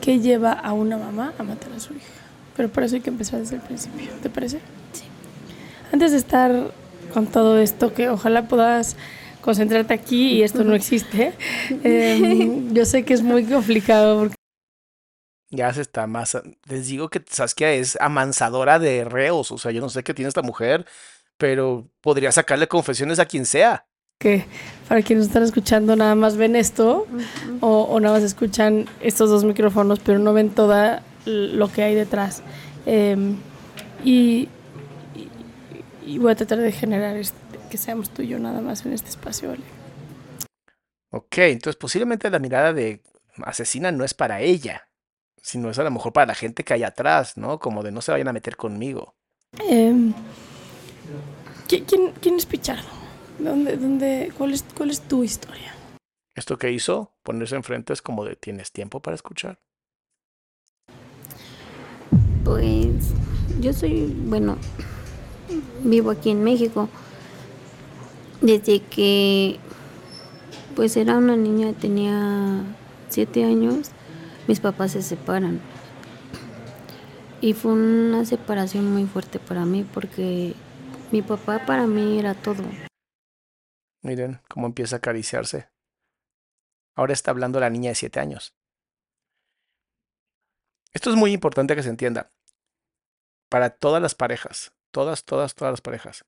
qué 0.00 0.20
lleva 0.20 0.52
a 0.52 0.72
una 0.72 0.96
mamá 0.96 1.32
a 1.38 1.42
matar 1.42 1.72
a 1.72 1.80
su 1.80 1.94
hija. 1.94 2.06
Pero 2.56 2.68
por 2.68 2.82
eso 2.82 2.96
hay 2.96 3.02
que 3.02 3.10
empezar 3.10 3.40
desde 3.40 3.56
el 3.56 3.62
principio. 3.62 4.10
¿Te 4.22 4.30
parece? 4.30 4.58
Sí. 4.92 5.04
Antes 5.92 6.12
de 6.12 6.18
estar 6.18 6.70
con 7.12 7.26
todo 7.26 7.58
esto, 7.58 7.92
que 7.92 8.08
ojalá 8.08 8.48
puedas 8.48 8.96
concentrarte 9.40 9.94
aquí 9.94 10.32
y 10.32 10.42
esto 10.42 10.64
no 10.64 10.74
existe. 10.74 11.32
Em, 11.84 12.72
yo 12.74 12.84
sé 12.84 13.04
que 13.04 13.14
es 13.14 13.22
muy 13.22 13.44
complicado. 13.44 14.18
Porque... 14.20 14.34
Ya 15.50 15.72
se 15.72 15.82
está 15.82 16.06
más. 16.06 16.36
Les 16.68 16.88
digo 16.88 17.08
que 17.08 17.22
Saskia 17.28 17.72
es 17.72 17.96
amansadora 18.00 18.78
de 18.78 19.04
reos. 19.04 19.52
O 19.52 19.58
sea, 19.58 19.70
yo 19.70 19.80
no 19.80 19.88
sé 19.88 20.02
qué 20.02 20.14
tiene 20.14 20.28
esta 20.28 20.42
mujer, 20.42 20.86
pero 21.36 21.88
podría 22.00 22.32
sacarle 22.32 22.68
confesiones 22.68 23.18
a 23.18 23.26
quien 23.26 23.46
sea. 23.46 23.86
Que 24.18 24.46
para 24.88 25.02
quienes 25.02 25.26
están 25.26 25.42
escuchando 25.42 25.94
nada 25.96 26.14
más 26.14 26.36
ven 26.36 26.56
esto 26.56 27.06
o, 27.60 28.00
nada 28.00 28.14
más 28.14 28.24
escuchan 28.24 28.86
estos 29.00 29.30
dos 29.30 29.44
micrófonos, 29.44 30.00
pero 30.00 30.18
no 30.18 30.32
ven 30.32 30.50
toda 30.50 31.02
lo 31.26 31.70
que 31.70 31.82
hay 31.82 31.94
detrás. 31.94 32.42
Em, 32.86 33.36
y, 34.04 34.48
y, 36.06 36.18
voy 36.18 36.32
a 36.32 36.36
tratar 36.36 36.58
de 36.58 36.72
generar 36.72 37.16
este 37.16 37.46
que 37.68 37.78
seamos 37.78 38.10
tú 38.10 38.22
y 38.22 38.28
yo 38.28 38.38
nada 38.38 38.60
más 38.60 38.86
en 38.86 38.92
este 38.92 39.10
espacio, 39.10 39.48
¿vale? 39.48 39.62
Ok, 41.10 41.38
entonces 41.38 41.76
posiblemente 41.76 42.30
la 42.30 42.38
mirada 42.38 42.72
de 42.72 43.02
asesina 43.44 43.92
no 43.92 44.04
es 44.04 44.14
para 44.14 44.40
ella, 44.40 44.88
sino 45.42 45.70
es 45.70 45.78
a 45.78 45.84
lo 45.84 45.90
mejor 45.90 46.12
para 46.12 46.26
la 46.26 46.34
gente 46.34 46.64
que 46.64 46.74
hay 46.74 46.82
atrás, 46.82 47.36
¿no? 47.36 47.58
Como 47.58 47.82
de 47.82 47.92
no 47.92 48.00
se 48.00 48.12
vayan 48.12 48.28
a 48.28 48.32
meter 48.32 48.56
conmigo. 48.56 49.14
Em, 49.68 50.12
¿quién, 51.68 51.84
¿quién, 52.20 52.36
es 52.36 52.46
Pichardo? 52.46 52.95
¿Dónde, 53.38 53.76
dónde, 53.76 54.32
cuál, 54.36 54.52
es, 54.52 54.64
¿Cuál 54.76 54.90
es 54.90 55.00
tu 55.00 55.22
historia? 55.22 55.74
Esto 56.34 56.58
que 56.58 56.70
hizo, 56.72 57.12
ponerse 57.22 57.56
enfrente 57.56 57.92
es 57.92 58.02
como 58.02 58.24
de 58.24 58.36
tienes 58.36 58.72
tiempo 58.72 59.00
para 59.00 59.14
escuchar. 59.14 59.58
Pues 62.44 63.12
yo 63.60 63.72
soy, 63.72 64.14
bueno, 64.26 64.56
vivo 65.82 66.10
aquí 66.10 66.30
en 66.30 66.44
México 66.44 66.88
desde 68.40 68.80
que 68.80 69.58
pues 70.74 70.96
era 70.96 71.16
una 71.16 71.36
niña, 71.36 71.72
tenía 71.72 72.62
siete 73.08 73.44
años, 73.44 73.90
mis 74.46 74.60
papás 74.60 74.92
se 74.92 75.02
separan. 75.02 75.60
Y 77.40 77.54
fue 77.54 77.72
una 77.72 78.24
separación 78.24 78.92
muy 78.92 79.06
fuerte 79.06 79.38
para 79.38 79.64
mí 79.64 79.86
porque 79.94 80.54
mi 81.12 81.22
papá 81.22 81.64
para 81.64 81.86
mí 81.86 82.18
era 82.18 82.34
todo. 82.34 82.62
Miren 84.06 84.40
cómo 84.48 84.68
empieza 84.68 84.96
a 84.96 84.98
acariciarse. 84.98 85.68
Ahora 86.94 87.12
está 87.12 87.32
hablando 87.32 87.58
la 87.58 87.70
niña 87.70 87.90
de 87.90 87.96
siete 87.96 88.20
años. 88.20 88.54
Esto 90.92 91.10
es 91.10 91.16
muy 91.16 91.32
importante 91.32 91.74
que 91.74 91.82
se 91.82 91.88
entienda. 91.88 92.32
Para 93.48 93.70
todas 93.70 94.00
las 94.00 94.14
parejas, 94.14 94.72
todas, 94.92 95.24
todas, 95.24 95.56
todas 95.56 95.72
las 95.72 95.80
parejas 95.80 96.24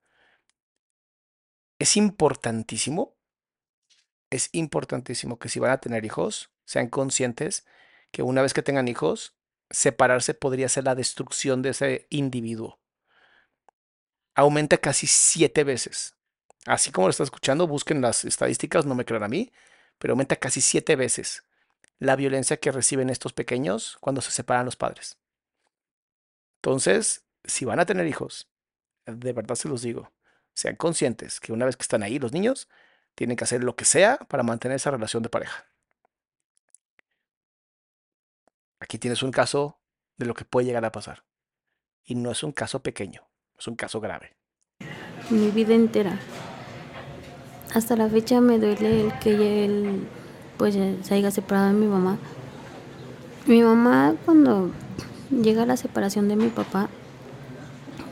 es 1.78 1.96
importantísimo, 1.96 3.16
es 4.30 4.48
importantísimo 4.50 5.38
que 5.38 5.48
si 5.48 5.60
van 5.60 5.70
a 5.70 5.80
tener 5.80 6.04
hijos, 6.04 6.50
sean 6.64 6.88
conscientes 6.88 7.64
que 8.10 8.22
una 8.22 8.42
vez 8.42 8.54
que 8.54 8.64
tengan 8.64 8.88
hijos, 8.88 9.36
separarse 9.70 10.34
podría 10.34 10.68
ser 10.68 10.82
la 10.82 10.96
destrucción 10.96 11.62
de 11.62 11.70
ese 11.70 12.08
individuo. 12.10 12.80
Aumenta 14.34 14.78
casi 14.78 15.06
siete 15.06 15.62
veces. 15.62 16.17
Así 16.68 16.92
como 16.92 17.06
lo 17.06 17.10
está 17.10 17.22
escuchando, 17.22 17.66
busquen 17.66 18.02
las 18.02 18.26
estadísticas, 18.26 18.84
no 18.84 18.94
me 18.94 19.06
crean 19.06 19.22
a 19.22 19.28
mí, 19.28 19.50
pero 19.98 20.12
aumenta 20.12 20.36
casi 20.36 20.60
siete 20.60 20.96
veces 20.96 21.42
la 21.98 22.14
violencia 22.14 22.58
que 22.58 22.70
reciben 22.70 23.08
estos 23.08 23.32
pequeños 23.32 23.96
cuando 24.00 24.20
se 24.20 24.30
separan 24.32 24.66
los 24.66 24.76
padres. 24.76 25.16
Entonces, 26.56 27.24
si 27.42 27.64
van 27.64 27.80
a 27.80 27.86
tener 27.86 28.06
hijos, 28.06 28.50
de 29.06 29.32
verdad 29.32 29.54
se 29.54 29.70
los 29.70 29.80
digo, 29.80 30.12
sean 30.52 30.76
conscientes 30.76 31.40
que 31.40 31.54
una 31.54 31.64
vez 31.64 31.78
que 31.78 31.84
están 31.84 32.02
ahí 32.02 32.18
los 32.18 32.32
niños, 32.32 32.68
tienen 33.14 33.38
que 33.38 33.44
hacer 33.44 33.64
lo 33.64 33.74
que 33.74 33.86
sea 33.86 34.18
para 34.18 34.42
mantener 34.42 34.76
esa 34.76 34.90
relación 34.90 35.22
de 35.22 35.30
pareja. 35.30 35.64
Aquí 38.78 38.98
tienes 38.98 39.22
un 39.22 39.32
caso 39.32 39.80
de 40.18 40.26
lo 40.26 40.34
que 40.34 40.44
puede 40.44 40.66
llegar 40.66 40.84
a 40.84 40.92
pasar. 40.92 41.24
Y 42.04 42.14
no 42.14 42.30
es 42.30 42.42
un 42.42 42.52
caso 42.52 42.82
pequeño, 42.82 43.26
es 43.58 43.66
un 43.66 43.74
caso 43.74 44.00
grave. 44.00 44.36
Mi 45.30 45.50
vida 45.50 45.74
entera. 45.74 46.20
Hasta 47.74 47.96
la 47.96 48.08
fecha 48.08 48.40
me 48.40 48.58
duele 48.58 49.02
el 49.02 49.18
que 49.18 49.64
él 49.64 50.08
pues 50.56 50.74
se 50.74 51.14
haya 51.14 51.30
separado 51.30 51.68
de 51.68 51.74
mi 51.74 51.86
mamá. 51.86 52.18
Mi 53.46 53.62
mamá 53.62 54.14
cuando 54.24 54.70
llega 55.30 55.66
la 55.66 55.76
separación 55.76 56.28
de 56.28 56.36
mi 56.36 56.48
papá, 56.48 56.88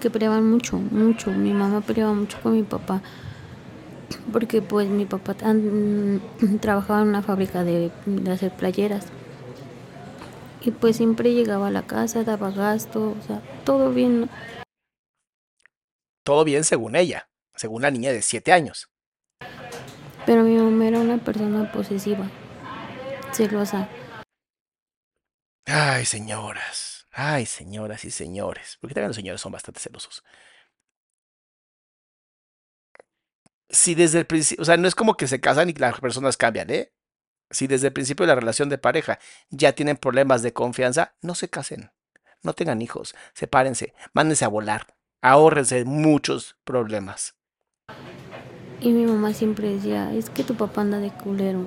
que 0.01 0.11
peleaban 0.11 0.49
mucho, 0.49 0.79
mucho. 0.79 1.31
Mi 1.31 1.53
mamá 1.53 1.81
peleaba 1.81 2.13
mucho 2.13 2.39
con 2.43 2.53
mi 2.53 2.63
papá 2.63 3.03
porque 4.33 4.63
pues 4.63 4.89
mi 4.89 5.07
papá 5.07 5.35
trabajaba 6.61 7.03
en 7.03 7.09
una 7.09 7.23
fábrica 7.23 7.65
de, 7.65 7.91
hacer 8.31 8.55
playeras. 8.55 9.07
Y 10.63 10.73
pues 10.73 10.97
siempre 10.97 11.33
llegaba 11.33 11.69
a 11.69 11.71
la 11.71 11.87
casa, 11.87 12.25
daba 12.25 12.51
gasto, 12.51 13.15
o 13.19 13.27
sea, 13.27 13.41
todo 13.65 13.93
bien. 13.93 14.29
Todo 16.25 16.45
bien 16.45 16.65
según 16.65 16.97
ella, 16.97 17.29
según 17.55 17.83
la 17.83 17.91
niña 17.91 18.11
de 18.11 18.21
7 18.21 18.53
años. 18.53 18.89
Pero 20.27 20.43
mi 20.43 20.57
mamá 20.57 20.89
era 20.89 20.99
una 20.99 21.19
persona 21.19 21.71
posesiva, 21.73 22.29
celosa. 23.33 23.89
Ay, 25.67 26.05
señoras. 26.05 27.07
Ay, 27.13 27.47
señoras 27.47 28.05
y 28.05 28.11
señores, 28.11 28.77
porque 28.81 28.95
también 28.95 29.09
los 29.09 29.17
señores 29.17 29.41
son 29.41 29.53
bastante 29.53 29.81
celosos. 29.81 30.23
Si 33.69 33.95
desde 33.95 34.21
el 34.21 34.27
principio, 34.27 34.63
o 34.63 34.65
sea, 34.65 34.77
no 34.77 34.87
es 34.89 34.95
como 34.95 35.17
que 35.17 35.27
se 35.27 35.41
casan 35.41 35.71
y 35.71 35.73
las 35.75 36.01
personas 36.01 36.37
cambian, 36.37 36.71
¿eh? 36.71 36.93
Si 37.51 37.67
desde 37.67 37.89
el 37.89 37.93
principio 37.93 38.25
de 38.27 38.29
la 38.29 38.41
relación 38.41 38.69
de 38.69 38.79
pareja 38.79 39.19
ya 39.51 39.73
tienen 39.75 39.97
problemas 39.97 40.43
de 40.43 40.53
confianza, 40.53 41.17
no 41.23 41.35
se 41.35 41.49
casen. 41.49 41.91
no 42.43 42.55
tengan 42.55 42.83
hijos, 42.83 43.15
sepárense, 43.35 43.95
mándense 44.13 44.45
a 44.45 44.49
volar, 44.49 44.97
ahórrense 45.23 45.85
muchos 45.85 46.57
problemas. 46.65 47.36
Y 48.81 48.91
mi 48.91 49.07
mamá 49.07 49.33
siempre 49.33 49.73
decía, 49.73 50.13
es 50.13 50.29
que 50.29 50.45
tu 50.45 50.55
papá 50.55 50.83
anda 50.83 50.99
de 50.99 51.11
culero. 51.11 51.61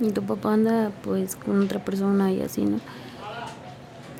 Y 0.00 0.10
tu 0.10 0.22
papá 0.22 0.52
anda 0.52 0.92
pues 1.02 1.34
con 1.36 1.62
otra 1.62 1.82
persona 1.82 2.30
y 2.30 2.42
así, 2.42 2.62
¿no? 2.64 2.78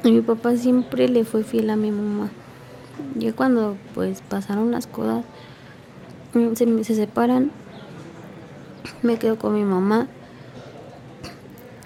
Y 0.02 0.12
mi 0.12 0.22
papá 0.22 0.56
siempre 0.56 1.08
le 1.08 1.24
fue 1.24 1.44
fiel 1.44 1.68
a 1.70 1.76
mi 1.76 1.90
mamá. 1.90 2.30
Ya 3.16 3.32
cuando 3.34 3.76
pues 3.94 4.22
pasaron 4.22 4.70
las 4.70 4.86
cosas, 4.86 5.24
se, 6.54 6.84
se 6.84 6.94
separan, 6.94 7.50
me 9.02 9.18
quedo 9.18 9.36
con 9.36 9.54
mi 9.54 9.64
mamá. 9.64 10.08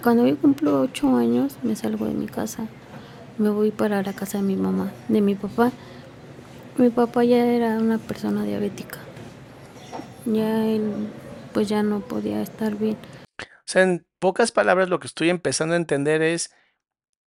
Cuando 0.03 0.27
yo 0.27 0.37
cumplo 0.37 0.81
ocho 0.81 1.17
años, 1.17 1.57
me 1.65 1.75
salgo 1.75 2.07
de 2.07 2.15
mi 2.15 2.27
casa. 2.27 2.69
Me 3.39 3.51
voy 3.51 3.73
para 3.73 4.03
la 4.03 4.13
casa 4.13 4.39
de 4.39 4.45
mi 4.45 4.57
mamá, 4.57 4.93
de 5.09 5.21
mi 5.21 5.35
papá. 5.35 5.73
Mi 6.79 6.91
papá 6.91 7.25
ya 7.25 7.45
era 7.45 7.79
una 7.79 7.99
persona 7.99 8.45
diabética 8.45 9.06
ya 10.27 10.67
él 10.67 11.09
pues 11.53 11.69
ya 11.69 11.83
no 11.83 12.01
podía 12.01 12.43
estar 12.43 12.77
bien. 12.77 12.99
O 13.41 13.65
sea, 13.65 13.83
en 13.83 14.07
pocas 14.19 14.53
palabras 14.53 14.89
lo 14.89 15.01
que 15.01 15.07
estoy 15.07 15.31
empezando 15.31 15.75
a 15.75 15.79
entender 15.79 16.23
es, 16.23 16.53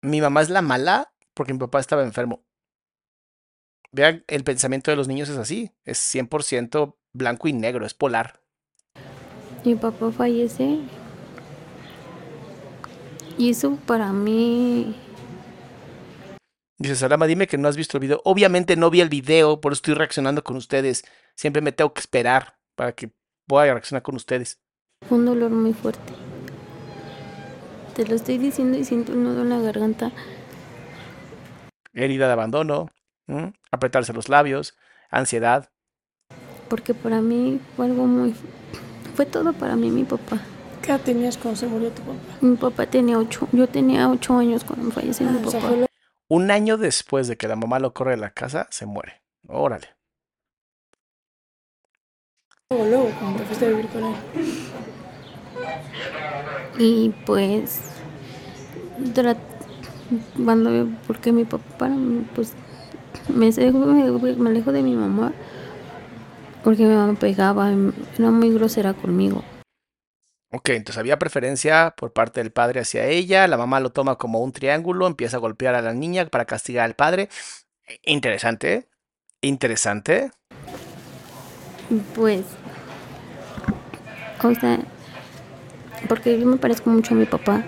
mi 0.01 0.21
mamá 0.21 0.41
es 0.41 0.49
la 0.49 0.61
mala 0.61 1.13
porque 1.33 1.53
mi 1.53 1.59
papá 1.59 1.79
estaba 1.79 2.03
enfermo. 2.03 2.43
Vean, 3.91 4.23
el 4.27 4.43
pensamiento 4.43 4.91
de 4.91 4.97
los 4.97 5.07
niños 5.07 5.29
es 5.29 5.37
así, 5.37 5.71
es 5.83 5.99
100% 6.15 6.95
blanco 7.13 7.47
y 7.47 7.53
negro, 7.53 7.85
es 7.85 7.93
polar. 7.93 8.41
Mi 9.63 9.75
papá 9.75 10.11
fallece 10.11 10.79
y 13.37 13.49
eso 13.49 13.77
para 13.85 14.11
mí... 14.11 14.95
Dice 16.77 16.95
Salama, 16.95 17.27
dime 17.27 17.47
que 17.47 17.57
no 17.57 17.67
has 17.67 17.77
visto 17.77 17.97
el 17.97 18.01
video. 18.01 18.21
Obviamente 18.25 18.75
no 18.75 18.89
vi 18.89 19.01
el 19.01 19.09
video, 19.09 19.61
por 19.61 19.71
eso 19.71 19.79
estoy 19.79 19.93
reaccionando 19.93 20.43
con 20.43 20.57
ustedes. 20.57 21.05
Siempre 21.35 21.61
me 21.61 21.71
tengo 21.71 21.93
que 21.93 22.01
esperar 22.01 22.57
para 22.75 22.91
que 22.93 23.11
pueda 23.47 23.65
reaccionar 23.73 24.01
con 24.03 24.15
ustedes. 24.15 24.59
Un 25.09 25.25
dolor 25.25 25.49
muy 25.51 25.73
fuerte. 25.73 26.13
Te 27.95 28.05
lo 28.07 28.15
estoy 28.15 28.37
diciendo 28.37 28.77
y 28.77 28.85
siento 28.85 29.11
un 29.11 29.23
nudo 29.23 29.41
en 29.43 29.49
la 29.49 29.59
garganta. 29.59 30.11
Herida 31.93 32.27
de 32.27 32.33
abandono, 32.33 32.89
apretarse 33.71 34.13
los 34.13 34.29
labios, 34.29 34.75
ansiedad. 35.11 35.69
Porque 36.69 36.93
para 36.93 37.21
mí 37.21 37.59
fue 37.75 37.85
algo 37.85 38.05
muy... 38.07 38.33
Fue 39.15 39.25
todo 39.27 39.53
para 39.53 39.75
mí 39.75 39.91
mi 39.91 40.03
papá. 40.03 40.39
¿Qué 40.81 40.91
edad 40.91 41.01
tenías 41.01 41.37
cuando 41.37 41.59
se 41.59 41.67
murió 41.67 41.91
tu 41.91 42.01
papá? 42.01 42.17
Mi 42.41 42.55
papá 42.55 42.87
tenía 42.87 43.19
ocho. 43.19 43.47
Yo 43.51 43.67
tenía 43.67 44.09
ocho 44.09 44.35
años 44.37 44.63
cuando 44.63 44.89
falleció 44.91 45.29
mi 45.29 45.37
Ah, 45.37 45.41
o 45.47 45.51
sea, 45.51 45.61
papá. 45.61 45.75
lo- 45.75 45.85
Un 46.29 46.49
año 46.49 46.77
después 46.77 47.27
de 47.27 47.37
que 47.37 47.47
la 47.47 47.55
mamá 47.55 47.77
lo 47.79 47.93
corre 47.93 48.11
de 48.11 48.17
la 48.17 48.31
casa, 48.31 48.67
se 48.71 48.85
muere. 48.87 49.21
Órale. 49.47 49.89
Luego, 52.73 52.89
luego, 52.89 53.11
cuando 53.19 53.39
te 53.39 53.45
fuiste 53.45 53.65
a 53.65 53.69
vivir 53.69 53.87
con 53.87 54.03
él. 54.03 54.15
Y 56.79 57.09
pues, 57.25 57.81
cuando, 60.43 60.89
porque 61.07 61.31
mi 61.31 61.45
papá, 61.45 61.89
pues, 62.35 62.53
me, 63.29 63.51
me, 63.51 64.35
me 64.35 64.49
alejó 64.49 64.71
de 64.71 64.83
mi 64.83 64.95
mamá, 64.95 65.33
porque 66.63 66.83
mi 66.83 66.95
mamá 66.95 67.13
pegaba, 67.19 67.71
era 68.17 68.31
muy 68.31 68.51
grosera 68.51 68.93
conmigo. 68.93 69.43
Ok, 70.51 70.69
entonces 70.69 70.99
había 70.99 71.17
preferencia 71.17 71.95
por 71.97 72.13
parte 72.13 72.39
del 72.39 72.51
padre 72.51 72.81
hacia 72.81 73.07
ella, 73.07 73.47
la 73.47 73.57
mamá 73.57 73.79
lo 73.79 73.91
toma 73.91 74.17
como 74.17 74.39
un 74.39 74.51
triángulo, 74.51 75.07
empieza 75.07 75.37
a 75.37 75.39
golpear 75.39 75.73
a 75.73 75.81
la 75.81 75.93
niña 75.93 76.27
para 76.27 76.45
castigar 76.45 76.85
al 76.85 76.95
padre. 76.95 77.29
Interesante, 78.03 78.87
interesante. 79.41 80.31
Pues, 82.15 82.45
o 84.49 84.55
sea, 84.55 84.79
porque 86.07 86.39
yo 86.39 86.45
me 86.45 86.57
parezco 86.57 86.89
mucho 86.89 87.13
a 87.13 87.17
mi 87.17 87.25
papá, 87.25 87.63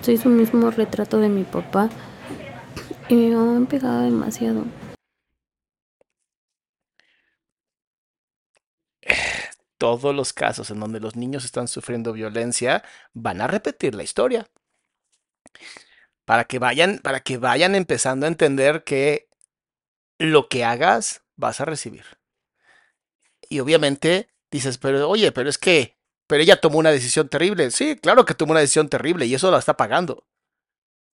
soy 0.00 0.16
su 0.16 0.28
mismo 0.28 0.70
retrato 0.70 1.18
de 1.18 1.28
mi 1.28 1.44
papá, 1.44 1.88
y 3.08 3.14
mi 3.14 3.30
mamá 3.30 3.60
me 3.60 3.66
pegaba 3.66 4.02
demasiado. 4.02 4.64
Todos 9.78 10.14
los 10.14 10.32
casos 10.32 10.70
en 10.70 10.80
donde 10.80 11.00
los 11.00 11.16
niños 11.16 11.44
están 11.44 11.68
sufriendo 11.68 12.12
violencia 12.12 12.82
van 13.12 13.40
a 13.40 13.46
repetir 13.46 13.94
la 13.94 14.02
historia. 14.02 14.48
Para 16.24 16.44
que 16.44 16.58
vayan, 16.58 16.98
para 16.98 17.20
que 17.20 17.36
vayan 17.36 17.74
empezando 17.74 18.26
a 18.26 18.28
entender 18.28 18.84
que 18.84 19.28
lo 20.18 20.48
que 20.48 20.64
hagas 20.64 21.22
vas 21.36 21.60
a 21.60 21.66
recibir. 21.66 22.04
Y 23.48 23.60
obviamente 23.60 24.28
dices, 24.50 24.78
pero 24.78 25.08
oye, 25.08 25.32
pero 25.32 25.48
es 25.48 25.58
que, 25.58 25.96
pero 26.26 26.42
ella 26.42 26.60
tomó 26.60 26.78
una 26.78 26.90
decisión 26.90 27.28
terrible. 27.28 27.70
Sí, 27.70 27.96
claro 27.96 28.24
que 28.24 28.34
tomó 28.34 28.52
una 28.52 28.60
decisión 28.60 28.88
terrible 28.88 29.26
y 29.26 29.34
eso 29.34 29.50
la 29.50 29.58
está 29.58 29.76
pagando. 29.76 30.26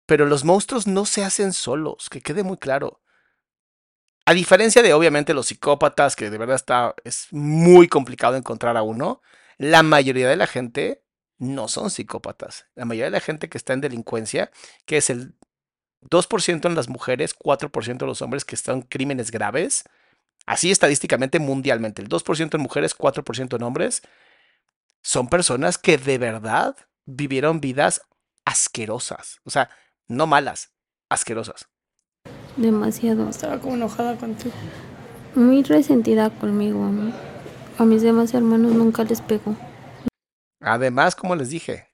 Pero 0.05 0.25
los 0.25 0.43
monstruos 0.43 0.87
no 0.87 1.05
se 1.05 1.23
hacen 1.23 1.53
solos, 1.53 2.09
que 2.09 2.21
quede 2.21 2.43
muy 2.43 2.57
claro. 2.57 3.01
A 4.25 4.33
diferencia 4.33 4.81
de 4.81 4.93
obviamente 4.93 5.33
los 5.33 5.47
psicópatas, 5.47 6.15
que 6.15 6.29
de 6.29 6.37
verdad 6.37 6.55
está, 6.55 6.95
es 7.03 7.27
muy 7.31 7.87
complicado 7.87 8.35
encontrar 8.35 8.77
a 8.77 8.83
uno, 8.83 9.21
la 9.57 9.83
mayoría 9.83 10.29
de 10.29 10.35
la 10.35 10.47
gente 10.47 11.03
no 11.37 11.67
son 11.67 11.89
psicópatas. 11.89 12.67
La 12.75 12.85
mayoría 12.85 13.05
de 13.05 13.11
la 13.11 13.19
gente 13.19 13.49
que 13.49 13.57
está 13.57 13.73
en 13.73 13.81
delincuencia, 13.81 14.51
que 14.85 14.97
es 14.97 15.09
el 15.09 15.35
2% 16.01 16.65
en 16.65 16.75
las 16.75 16.87
mujeres, 16.87 17.35
4% 17.35 18.01
en 18.01 18.07
los 18.07 18.21
hombres 18.21 18.45
que 18.45 18.55
están 18.55 18.75
en 18.77 18.81
crímenes 18.83 19.31
graves, 19.31 19.83
así 20.45 20.71
estadísticamente 20.71 21.39
mundialmente, 21.39 22.01
el 22.01 22.09
2% 22.09 22.55
en 22.55 22.61
mujeres, 22.61 22.97
4% 22.97 23.55
en 23.55 23.63
hombres, 23.63 24.01
son 25.01 25.27
personas 25.27 25.77
que 25.77 25.97
de 25.97 26.17
verdad 26.17 26.75
vivieron 27.05 27.61
vidas 27.61 28.01
asquerosas. 28.45 29.39
O 29.43 29.49
sea, 29.49 29.69
no 30.07 30.27
malas, 30.27 30.71
asquerosas. 31.09 31.67
Demasiado. 32.57 33.29
Estaba 33.29 33.59
como 33.59 33.75
enojada 33.75 34.17
contigo. 34.17 34.53
Muy 35.35 35.63
resentida 35.63 36.29
conmigo. 36.29 36.79
¿no? 36.79 37.13
A 37.77 37.85
mis 37.85 38.01
demás 38.01 38.33
hermanos 38.33 38.73
nunca 38.73 39.03
les 39.03 39.21
pegó. 39.21 39.55
Además, 40.59 41.15
como 41.15 41.35
les 41.35 41.49
dije, 41.49 41.87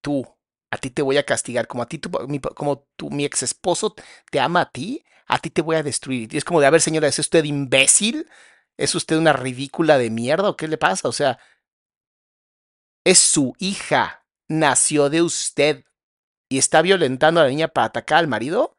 tú, 0.00 0.26
a 0.70 0.78
ti 0.78 0.90
te 0.90 1.02
voy 1.02 1.18
a 1.18 1.26
castigar, 1.26 1.66
como 1.66 1.82
a 1.82 1.86
ti, 1.86 1.98
tu, 1.98 2.10
mi, 2.28 2.38
como 2.40 2.86
tu, 2.96 3.10
mi 3.10 3.24
ex 3.24 3.42
esposo 3.42 3.94
te 4.30 4.40
ama 4.40 4.62
a 4.62 4.70
ti, 4.70 5.04
a 5.30 5.38
ti 5.38 5.48
te 5.48 5.62
voy 5.62 5.76
a 5.76 5.82
destruir. 5.82 6.34
Y 6.34 6.36
es 6.36 6.44
como 6.44 6.60
de, 6.60 6.66
a 6.66 6.70
ver, 6.70 6.80
señora, 6.80 7.06
¿es 7.06 7.18
usted 7.18 7.44
imbécil? 7.44 8.28
¿Es 8.76 8.94
usted 8.96 9.16
una 9.16 9.32
ridícula 9.32 9.96
de 9.96 10.10
mierda 10.10 10.48
o 10.48 10.56
qué 10.56 10.66
le 10.66 10.76
pasa? 10.76 11.08
O 11.08 11.12
sea, 11.12 11.38
es 13.04 13.20
su 13.20 13.54
hija, 13.58 14.26
nació 14.48 15.08
de 15.08 15.22
usted 15.22 15.84
y 16.48 16.58
está 16.58 16.82
violentando 16.82 17.40
a 17.40 17.44
la 17.44 17.48
niña 17.48 17.68
para 17.68 17.86
atacar 17.86 18.18
al 18.18 18.26
marido. 18.26 18.76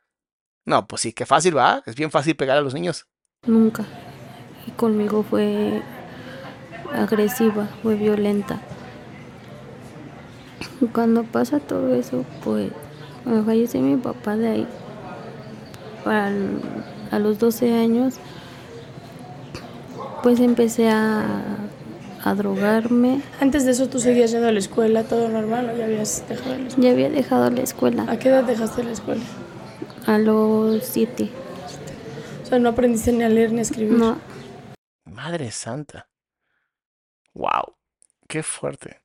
No, 0.65 0.87
pues 0.87 1.03
sí, 1.03 1.13
qué 1.13 1.25
fácil 1.25 1.55
va, 1.55 1.83
es 1.85 1.95
bien 1.95 2.11
fácil 2.11 2.35
pegar 2.35 2.57
a 2.57 2.61
los 2.61 2.73
niños. 2.73 3.07
Nunca. 3.47 3.85
Y 4.67 4.71
conmigo 4.71 5.23
fue 5.23 5.81
agresiva, 6.93 7.67
fue 7.81 7.95
violenta. 7.95 8.61
Cuando 10.91 11.23
pasa 11.23 11.59
todo 11.61 11.95
eso, 11.95 12.25
pues 12.43 12.71
cuando 13.23 13.45
fallece 13.45 13.79
mi 13.79 13.95
papá 13.95 14.35
de 14.35 14.49
ahí, 14.49 14.67
para 16.03 16.29
el- 16.29 16.59
a 17.11 17.19
los 17.19 17.39
12 17.39 17.73
años, 17.73 18.15
pues 20.23 20.39
empecé 20.39 20.89
a, 20.89 21.41
a 22.23 22.35
drogarme. 22.35 23.21
Antes 23.39 23.65
de 23.65 23.71
eso 23.71 23.89
tú 23.89 23.99
seguías 23.99 24.31
yendo 24.31 24.47
a 24.47 24.51
la 24.51 24.59
escuela, 24.59 25.03
todo 25.03 25.27
normal, 25.29 25.69
o 25.73 25.77
ya 25.77 25.85
habías 25.85 26.23
dejado 26.29 26.55
la 26.57 26.67
escuela. 26.67 26.83
Ya 26.87 26.91
había 26.91 27.09
dejado 27.09 27.49
la 27.49 27.61
escuela 27.61 28.05
¿A 28.09 28.17
qué 28.19 28.29
edad 28.29 28.43
dejaste 28.43 28.83
la 28.83 28.91
escuela? 28.91 29.23
a 30.07 30.17
los 30.17 30.83
7. 30.85 31.29
O 32.43 32.45
sea, 32.45 32.59
no 32.59 32.69
aprendiste 32.69 33.11
ni 33.13 33.23
a 33.23 33.29
leer 33.29 33.51
ni 33.51 33.59
a 33.59 33.61
escribir. 33.63 33.97
No, 33.97 34.17
Madre 35.05 35.51
santa. 35.51 36.07
Wow, 37.33 37.75
qué 38.27 38.43
fuerte. 38.43 39.01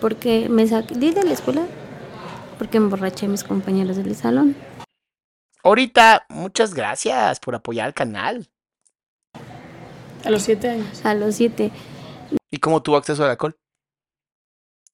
porque 0.00 0.48
me 0.48 0.66
salí 0.66 1.12
de 1.12 1.22
la 1.22 1.32
escuela 1.32 1.62
porque 2.62 2.76
emborraché 2.76 3.26
a 3.26 3.28
mis 3.28 3.42
compañeros 3.42 3.96
del 3.96 4.14
salón. 4.14 4.54
Ahorita, 5.64 6.26
muchas 6.28 6.74
gracias 6.74 7.40
por 7.40 7.56
apoyar 7.56 7.86
al 7.86 7.92
canal. 7.92 8.48
A 10.24 10.30
los 10.30 10.44
siete 10.44 10.68
años. 10.68 11.04
A 11.04 11.14
los 11.14 11.34
7. 11.34 11.72
¿Y 12.52 12.58
cómo 12.58 12.80
tuvo 12.80 12.98
acceso 12.98 13.24
al 13.24 13.30
alcohol? 13.30 13.56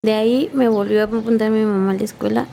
De 0.02 0.14
ahí 0.14 0.50
me 0.54 0.68
volvió 0.68 1.02
a 1.02 1.04
apuntar 1.04 1.50
mi 1.50 1.62
mamá 1.62 1.90
a 1.90 1.94
la 1.94 2.04
escuela 2.04 2.46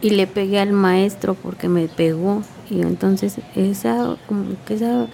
y 0.00 0.08
le 0.10 0.26
pegué 0.26 0.58
al 0.58 0.72
maestro 0.72 1.34
porque 1.34 1.68
me 1.68 1.86
pegó. 1.88 2.42
Y 2.70 2.80
entonces 2.80 3.36
esa, 3.54 4.16
como 4.26 4.56
que 4.64 4.72
esa, 4.72 5.06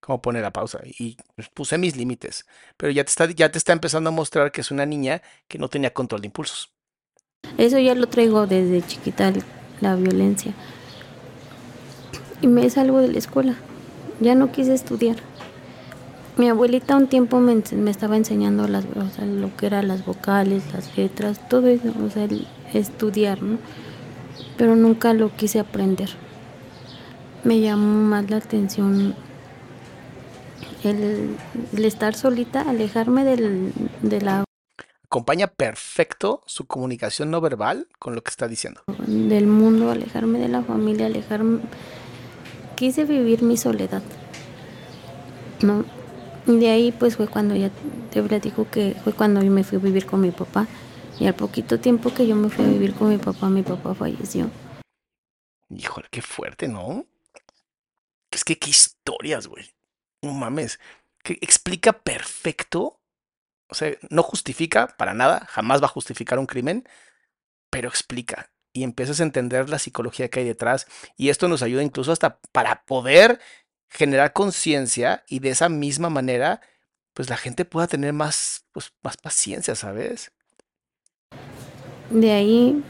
¿Cómo 0.00 0.20
pone 0.20 0.42
la 0.42 0.52
pausa? 0.52 0.80
Y 0.84 1.16
puse 1.54 1.78
mis 1.78 1.96
límites. 1.96 2.44
Pero 2.76 2.92
ya 2.92 3.04
te, 3.04 3.10
está, 3.10 3.30
ya 3.30 3.50
te 3.50 3.56
está 3.56 3.72
empezando 3.72 4.10
a 4.10 4.12
mostrar 4.12 4.52
que 4.52 4.60
es 4.60 4.70
una 4.70 4.84
niña 4.84 5.22
que 5.48 5.56
no 5.56 5.68
tenía 5.68 5.94
control 5.94 6.20
de 6.20 6.26
impulsos. 6.26 6.71
Eso 7.58 7.78
ya 7.78 7.94
lo 7.94 8.06
traigo 8.08 8.46
desde 8.46 8.82
chiquita, 8.82 9.32
la 9.80 9.94
violencia. 9.94 10.52
Y 12.40 12.48
me 12.48 12.68
salgo 12.70 12.98
de 12.98 13.08
la 13.08 13.18
escuela. 13.18 13.54
Ya 14.20 14.34
no 14.34 14.50
quise 14.50 14.74
estudiar. 14.74 15.16
Mi 16.36 16.48
abuelita 16.48 16.96
un 16.96 17.06
tiempo 17.06 17.38
me, 17.40 17.62
estaba 17.90 18.16
enseñando 18.16 18.66
las, 18.66 18.84
lo 19.20 19.56
que 19.56 19.66
eran 19.66 19.86
las 19.86 20.04
vocales, 20.04 20.64
las 20.72 20.96
letras, 20.96 21.46
todo 21.48 21.68
eso, 21.68 21.92
o 22.04 22.10
sea, 22.10 22.24
el 22.24 22.48
estudiar, 22.72 23.42
¿no? 23.42 23.58
Pero 24.56 24.74
nunca 24.74 25.12
lo 25.12 25.34
quise 25.36 25.60
aprender. 25.60 26.08
Me 27.44 27.60
llamó 27.60 28.08
más 28.08 28.30
la 28.30 28.38
atención 28.38 29.14
el, 30.82 31.36
el 31.76 31.84
estar 31.84 32.14
solita, 32.14 32.62
alejarme 32.62 33.24
del, 33.24 33.72
de 34.00 34.20
la, 34.20 34.44
Acompaña 35.12 35.46
perfecto 35.46 36.42
su 36.46 36.66
comunicación 36.66 37.30
no 37.30 37.42
verbal 37.42 37.86
con 37.98 38.14
lo 38.14 38.22
que 38.22 38.30
está 38.30 38.48
diciendo. 38.48 38.82
del 39.06 39.46
mundo, 39.46 39.90
alejarme 39.90 40.38
de 40.38 40.48
la 40.48 40.62
familia, 40.62 41.04
alejarme. 41.04 41.60
Quise 42.76 43.04
vivir 43.04 43.42
mi 43.42 43.58
soledad. 43.58 44.02
¿no? 45.60 45.84
Y 46.46 46.58
de 46.58 46.70
ahí 46.70 46.92
pues 46.92 47.18
fue 47.18 47.28
cuando 47.28 47.54
ya 47.54 47.70
te 48.10 48.22
platico 48.22 48.66
que 48.70 48.96
fue 49.04 49.12
cuando 49.12 49.42
yo 49.42 49.50
me 49.50 49.64
fui 49.64 49.76
a 49.76 49.82
vivir 49.82 50.06
con 50.06 50.22
mi 50.22 50.30
papá. 50.30 50.66
Y 51.20 51.26
al 51.26 51.34
poquito 51.34 51.78
tiempo 51.78 52.14
que 52.14 52.26
yo 52.26 52.34
me 52.34 52.48
fui 52.48 52.64
a 52.64 52.68
vivir 52.68 52.94
con 52.94 53.10
mi 53.10 53.18
papá, 53.18 53.50
mi 53.50 53.62
papá 53.62 53.94
falleció. 53.94 54.50
Híjole, 55.68 56.08
qué 56.10 56.22
fuerte, 56.22 56.68
¿no? 56.68 57.04
Es 58.30 58.44
que 58.44 58.58
qué 58.58 58.70
historias, 58.70 59.46
güey. 59.46 59.74
No 60.22 60.32
mames. 60.32 60.80
Que 61.22 61.34
explica 61.42 61.92
perfecto. 61.92 63.01
O 63.72 63.74
sea, 63.74 63.96
no 64.10 64.22
justifica 64.22 64.88
para 64.98 65.14
nada, 65.14 65.46
jamás 65.48 65.80
va 65.80 65.86
a 65.86 65.88
justificar 65.88 66.38
un 66.38 66.44
crimen, 66.44 66.86
pero 67.70 67.88
explica. 67.88 68.52
Y 68.74 68.82
empiezas 68.84 69.18
a 69.20 69.22
entender 69.22 69.70
la 69.70 69.78
psicología 69.78 70.28
que 70.28 70.40
hay 70.40 70.46
detrás. 70.46 70.86
Y 71.16 71.30
esto 71.30 71.48
nos 71.48 71.62
ayuda 71.62 71.82
incluso 71.82 72.12
hasta 72.12 72.38
para 72.52 72.84
poder 72.84 73.40
generar 73.88 74.34
conciencia 74.34 75.24
y 75.26 75.38
de 75.38 75.48
esa 75.48 75.70
misma 75.70 76.10
manera, 76.10 76.60
pues 77.14 77.30
la 77.30 77.38
gente 77.38 77.64
pueda 77.64 77.86
tener 77.86 78.12
más, 78.12 78.66
pues, 78.72 78.92
más 79.02 79.16
paciencia, 79.16 79.74
¿sabes? 79.74 80.32
De 82.10 82.30
ahí 82.30 82.84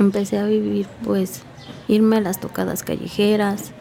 empecé 0.00 0.38
a 0.38 0.46
vivir 0.46 0.88
pues 1.04 1.42
irme 1.86 2.16
a 2.16 2.20
las 2.20 2.40
tocadas 2.40 2.82
callejeras, 2.82 3.72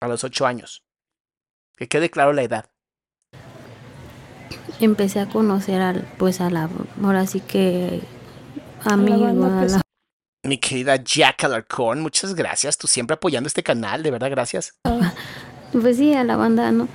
A 0.00 0.06
los 0.06 0.22
ocho 0.22 0.46
años. 0.46 0.84
Que 1.76 1.88
quede 1.88 2.10
claro 2.10 2.32
la 2.32 2.42
edad. 2.42 2.71
Empecé 4.80 5.20
a 5.20 5.28
conocer 5.28 5.80
al 5.80 6.02
pues 6.18 6.40
a 6.40 6.50
la 6.50 6.68
ahora 7.02 7.26
sí 7.26 7.40
que 7.40 8.00
la 8.84 8.92
amigo, 8.92 9.20
banda 9.24 9.46
a 9.46 9.50
la- 9.50 9.60
pesada. 9.62 9.82
Mi 10.44 10.58
querida 10.58 10.96
Jack 10.96 11.44
Alarcón, 11.44 12.00
muchas 12.00 12.34
gracias. 12.34 12.76
Tú 12.76 12.88
siempre 12.88 13.14
apoyando 13.14 13.46
este 13.46 13.62
canal, 13.62 14.02
de 14.02 14.10
verdad, 14.10 14.28
gracias. 14.30 14.74
pues 15.72 15.96
sí, 15.98 16.14
a 16.14 16.24
la 16.24 16.36
banda, 16.36 16.72
¿no? 16.72 16.88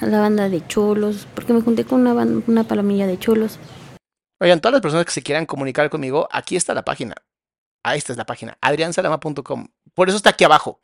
A 0.00 0.06
la 0.06 0.20
banda 0.20 0.48
de 0.48 0.64
cholos, 0.68 1.26
porque 1.34 1.52
me 1.52 1.60
junté 1.60 1.84
con 1.84 2.00
una, 2.02 2.14
ban- 2.14 2.44
una 2.46 2.62
palomilla 2.64 3.06
de 3.08 3.18
cholos. 3.18 3.58
Oigan, 4.40 4.60
todas 4.60 4.74
las 4.74 4.82
personas 4.82 5.04
que 5.06 5.10
se 5.10 5.22
quieran 5.24 5.44
comunicar 5.46 5.90
conmigo, 5.90 6.28
aquí 6.30 6.54
está 6.54 6.72
la 6.72 6.84
página. 6.84 7.16
Ahí 7.84 7.98
está 7.98 8.12
es 8.12 8.16
la 8.18 8.26
página, 8.26 8.56
adriansalama.com. 8.60 9.68
Por 9.94 10.08
eso 10.08 10.16
está 10.16 10.30
aquí 10.30 10.44
abajo. 10.44 10.80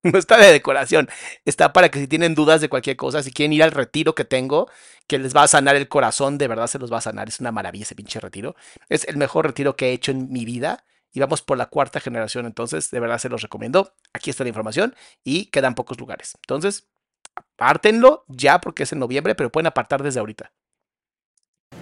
No 0.12 0.18
está 0.18 0.38
de 0.38 0.52
decoración. 0.52 1.08
Está 1.44 1.72
para 1.72 1.90
que 1.90 2.00
si 2.00 2.08
tienen 2.08 2.34
dudas 2.34 2.60
de 2.60 2.68
cualquier 2.68 2.96
cosa, 2.96 3.22
si 3.22 3.32
quieren 3.32 3.52
ir 3.52 3.62
al 3.62 3.70
retiro 3.70 4.14
que 4.14 4.24
tengo, 4.24 4.68
que 5.06 5.18
les 5.18 5.34
va 5.36 5.42
a 5.42 5.48
sanar 5.48 5.76
el 5.76 5.88
corazón, 5.88 6.38
de 6.38 6.48
verdad 6.48 6.66
se 6.66 6.78
los 6.78 6.92
va 6.92 6.98
a 6.98 7.02
sanar. 7.02 7.28
Es 7.28 7.40
una 7.40 7.52
maravilla 7.52 7.82
ese 7.82 7.94
pinche 7.94 8.20
retiro. 8.20 8.56
Es 8.88 9.06
el 9.08 9.16
mejor 9.16 9.46
retiro 9.46 9.76
que 9.76 9.90
he 9.90 9.92
hecho 9.92 10.10
en 10.10 10.30
mi 10.32 10.44
vida. 10.44 10.84
Y 11.12 11.18
vamos 11.18 11.42
por 11.42 11.58
la 11.58 11.66
cuarta 11.66 11.98
generación, 11.98 12.46
entonces 12.46 12.90
de 12.92 13.00
verdad 13.00 13.18
se 13.18 13.28
los 13.28 13.42
recomiendo. 13.42 13.94
Aquí 14.12 14.30
está 14.30 14.44
la 14.44 14.48
información 14.48 14.94
y 15.24 15.46
quedan 15.46 15.74
pocos 15.74 15.98
lugares. 15.98 16.36
Entonces, 16.42 16.88
apártenlo 17.34 18.24
ya 18.28 18.60
porque 18.60 18.84
es 18.84 18.92
en 18.92 19.00
noviembre, 19.00 19.34
pero 19.34 19.50
pueden 19.50 19.66
apartar 19.66 20.04
desde 20.04 20.20
ahorita. 20.20 20.52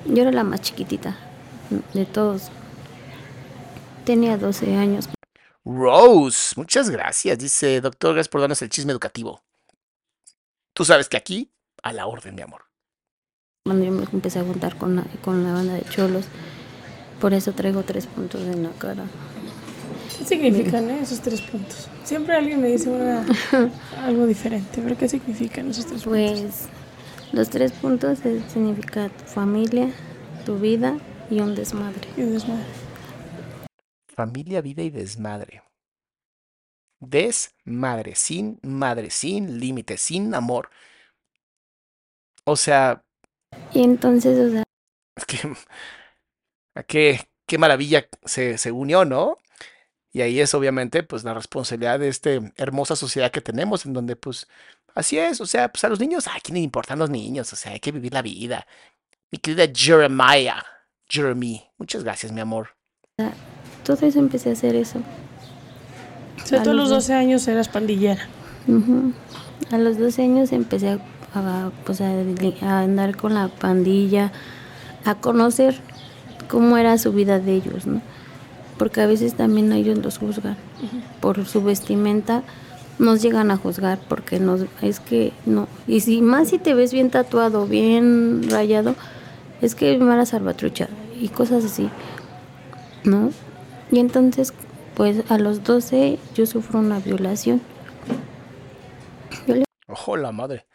Yo 0.07 0.23
era 0.23 0.33
la 0.33 0.45
más 0.45 0.63
chiquitita 0.63 1.19
de 1.93 2.07
todos. 2.07 2.51
Tenía 4.07 4.39
12 4.39 4.75
años. 4.77 5.11
Rose, 5.65 6.55
muchas 6.57 6.91
gracias. 6.91 7.39
Dice, 7.39 7.81
doctor, 7.81 8.15
gracias 8.15 8.29
por 8.31 8.41
darnos 8.41 8.63
el 8.63 8.71
chisme 8.71 8.93
educativo. 8.93 9.43
Tú 10.75 10.85
sabes 10.85 11.09
que 11.09 11.17
aquí, 11.17 11.53
a 11.83 11.93
la 11.93 12.07
orden, 12.07 12.35
mi 12.35 12.43
amor. 12.43 12.65
cuando 13.65 13.85
yo 13.85 13.93
me 13.93 14.05
empecé 14.13 14.41
a 14.41 14.45
juntar 14.45 14.77
con 14.79 14.97
la, 14.97 15.05
con 15.23 15.45
la 15.45 15.53
banda 15.53 15.75
de 15.75 15.85
cholos. 15.85 16.27
Por 17.21 17.35
eso 17.35 17.53
traigo 17.53 17.83
tres 17.85 18.07
puntos 18.07 18.41
en 18.43 18.63
la 18.65 18.71
cara. 18.73 19.05
¿Qué 20.17 20.25
significan 20.25 20.91
eh, 20.91 21.01
esos 21.03 21.21
tres 21.21 21.41
puntos? 21.43 21.89
Siempre 22.05 22.35
alguien 22.37 22.61
me 22.61 22.69
dice 22.69 22.91
una, 22.91 23.27
algo 24.05 24.27
diferente, 24.27 24.81
pero 24.83 24.97
¿qué 24.97 25.09
significan 25.09 25.71
esos 25.71 25.87
tres 25.87 26.05
puntos? 26.05 26.35
Pues 26.43 26.69
los 27.33 27.51
tres 27.51 27.73
puntos 27.73 28.21
significa 28.53 29.11
tu 29.11 29.25
familia, 29.25 29.93
tu 30.45 30.59
vida 30.59 30.99
y 31.31 31.41
un 31.41 31.55
desmadre. 31.55 32.09
Y 32.17 32.23
un 32.23 32.33
desmadre. 32.33 32.88
Familia, 34.19 34.61
vida 34.63 34.83
y 34.83 34.91
desmadre. 34.91 35.63
Desmadre, 36.99 38.17
sin 38.17 38.59
madre, 38.65 39.11
sin 39.11 39.61
límite, 39.61 39.97
sin 39.97 40.35
amor. 40.35 40.71
O 42.45 42.57
sea, 42.57 43.05
Y 43.73 43.85
entonces, 43.85 44.37
o 44.41 44.51
sea, 44.51 44.65
es 45.17 45.25
que, 45.25 45.39
a 46.75 46.83
qué, 46.83 47.21
qué 47.47 47.59
maravilla 47.59 48.09
se, 48.25 48.59
se 48.59 48.73
unió, 48.73 49.05
¿no? 49.05 49.39
Y 50.13 50.23
ahí 50.23 50.41
es 50.41 50.53
obviamente 50.55 51.05
pues 51.05 51.23
la 51.23 51.35
responsabilidad 51.35 52.01
de 52.01 52.09
esta 52.09 52.31
hermosa 52.57 52.97
sociedad 52.97 53.31
que 53.31 53.41
tenemos, 53.41 53.87
en 53.87 53.93
donde 53.93 54.17
pues 54.17 54.49
así 54.97 55.19
es, 55.19 55.41
o 55.41 55.47
sea, 55.47 55.71
pues 55.71 55.85
a 55.85 55.89
los 55.89 56.01
niños, 56.01 56.27
¿a 56.27 56.41
quién 56.43 56.55
le 56.57 56.63
importan 56.63 56.99
los 56.99 57.11
niños? 57.11 57.53
O 57.53 57.57
sea, 57.57 57.73
hay 57.73 57.81
que 57.81 57.93
vivir 57.93 58.15
la 58.15 58.23
vida. 58.23 58.67
Mi 59.31 59.39
querida 59.39 59.73
Jeremiah, 59.73 60.65
Jeremy, 61.09 61.71
muchas 61.79 62.03
gracias, 62.03 62.33
mi 62.33 62.41
amor. 62.41 62.77
Eso 63.95 64.19
empecé 64.19 64.51
a 64.51 64.53
hacer 64.53 64.77
eso. 64.77 65.01
O 66.43 66.47
sea, 66.47 66.61
A 66.61 66.63
tú 66.63 66.71
a 66.71 66.75
los 66.75 66.89
los 66.89 67.07
12 67.07 67.15
años 67.15 67.47
eras 67.49 67.69
pandillera. 67.69 68.29
A 69.71 69.79
los 69.79 69.99
12 69.99 70.23
años 70.23 70.53
empecé 70.53 70.99
a, 71.35 71.71
pues, 71.85 72.01
a, 72.01 72.11
a 72.63 72.81
andar 72.81 73.17
con 73.17 73.35
la 73.35 73.49
pandilla, 73.49 74.33
a 75.05 75.15
conocer 75.15 75.81
cómo 76.49 76.77
era 76.77 76.99
su 76.99 77.13
vida 77.13 77.39
de 77.39 77.55
ellos, 77.55 77.87
¿no? 77.87 78.01
Porque 78.79 79.01
a 79.01 79.07
veces 79.07 79.35
también 79.35 79.73
ellos 79.73 79.99
los 79.99 80.19
juzgan 80.19 80.57
por 81.21 81.45
su 81.47 81.63
vestimenta, 81.63 82.43
nos 82.99 83.23
llegan 83.23 83.51
a 83.51 83.57
juzgar 83.57 83.99
porque 84.09 84.41
nos 84.41 84.65
es 84.83 85.01
que 85.01 85.33
no 85.47 85.69
y 85.87 86.01
si 86.01 86.21
más 86.21 86.49
si 86.49 86.59
te 86.59 86.75
ves 86.75 86.93
bien 86.93 87.11
tatuado, 87.11 87.67
bien 87.67 88.49
rayado, 88.51 88.97
es 89.61 89.75
que 89.75 89.97
mala 89.99 90.27
salvatrucha 90.27 90.89
y 91.21 91.29
cosas 91.29 91.65
así, 91.65 91.89
¿no? 93.05 93.31
Y 93.91 94.01
entonces, 94.01 94.53
pues 94.95 95.31
a 95.31 95.39
los 95.39 95.65
12 95.65 96.19
yo 96.35 96.47
sufro 96.47 96.81
una 96.81 97.01
violación. 97.01 97.63
Le 99.47 99.65
Ojo, 99.87 100.17
la 100.17 100.33
madre. 100.33 100.67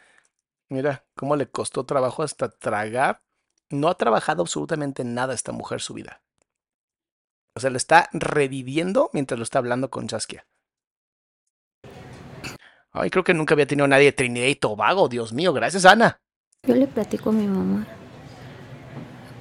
Mira 0.69 1.05
cómo 1.15 1.35
le 1.35 1.47
costó 1.47 1.85
trabajo 1.85 2.23
hasta 2.23 2.49
tragar. 2.49 3.21
No 3.69 3.87
ha 3.87 3.95
trabajado 3.95 4.41
absolutamente 4.41 5.03
nada 5.03 5.33
esta 5.33 5.51
mujer 5.51 5.81
su 5.81 5.93
vida. 5.93 6.23
O 7.55 7.59
sea, 7.59 7.69
lo 7.69 7.77
está 7.77 8.09
reviviendo 8.13 9.11
mientras 9.13 9.37
lo 9.37 9.43
está 9.43 9.59
hablando 9.59 9.89
con 9.91 10.09
Saskia. 10.09 10.47
Ay, 12.91 13.09
creo 13.09 13.23
que 13.23 13.33
nunca 13.33 13.53
había 13.53 13.67
tenido 13.67 13.87
nadie 13.87 14.05
de 14.05 14.11
Trinidad 14.11 14.47
y 14.47 14.55
Tobago. 14.55 15.09
Dios 15.09 15.33
mío, 15.33 15.53
gracias, 15.53 15.85
Ana. 15.85 16.19
Yo 16.63 16.75
le 16.75 16.87
platico 16.87 17.29
a 17.29 17.33
mi 17.33 17.47
mamá. 17.47 17.85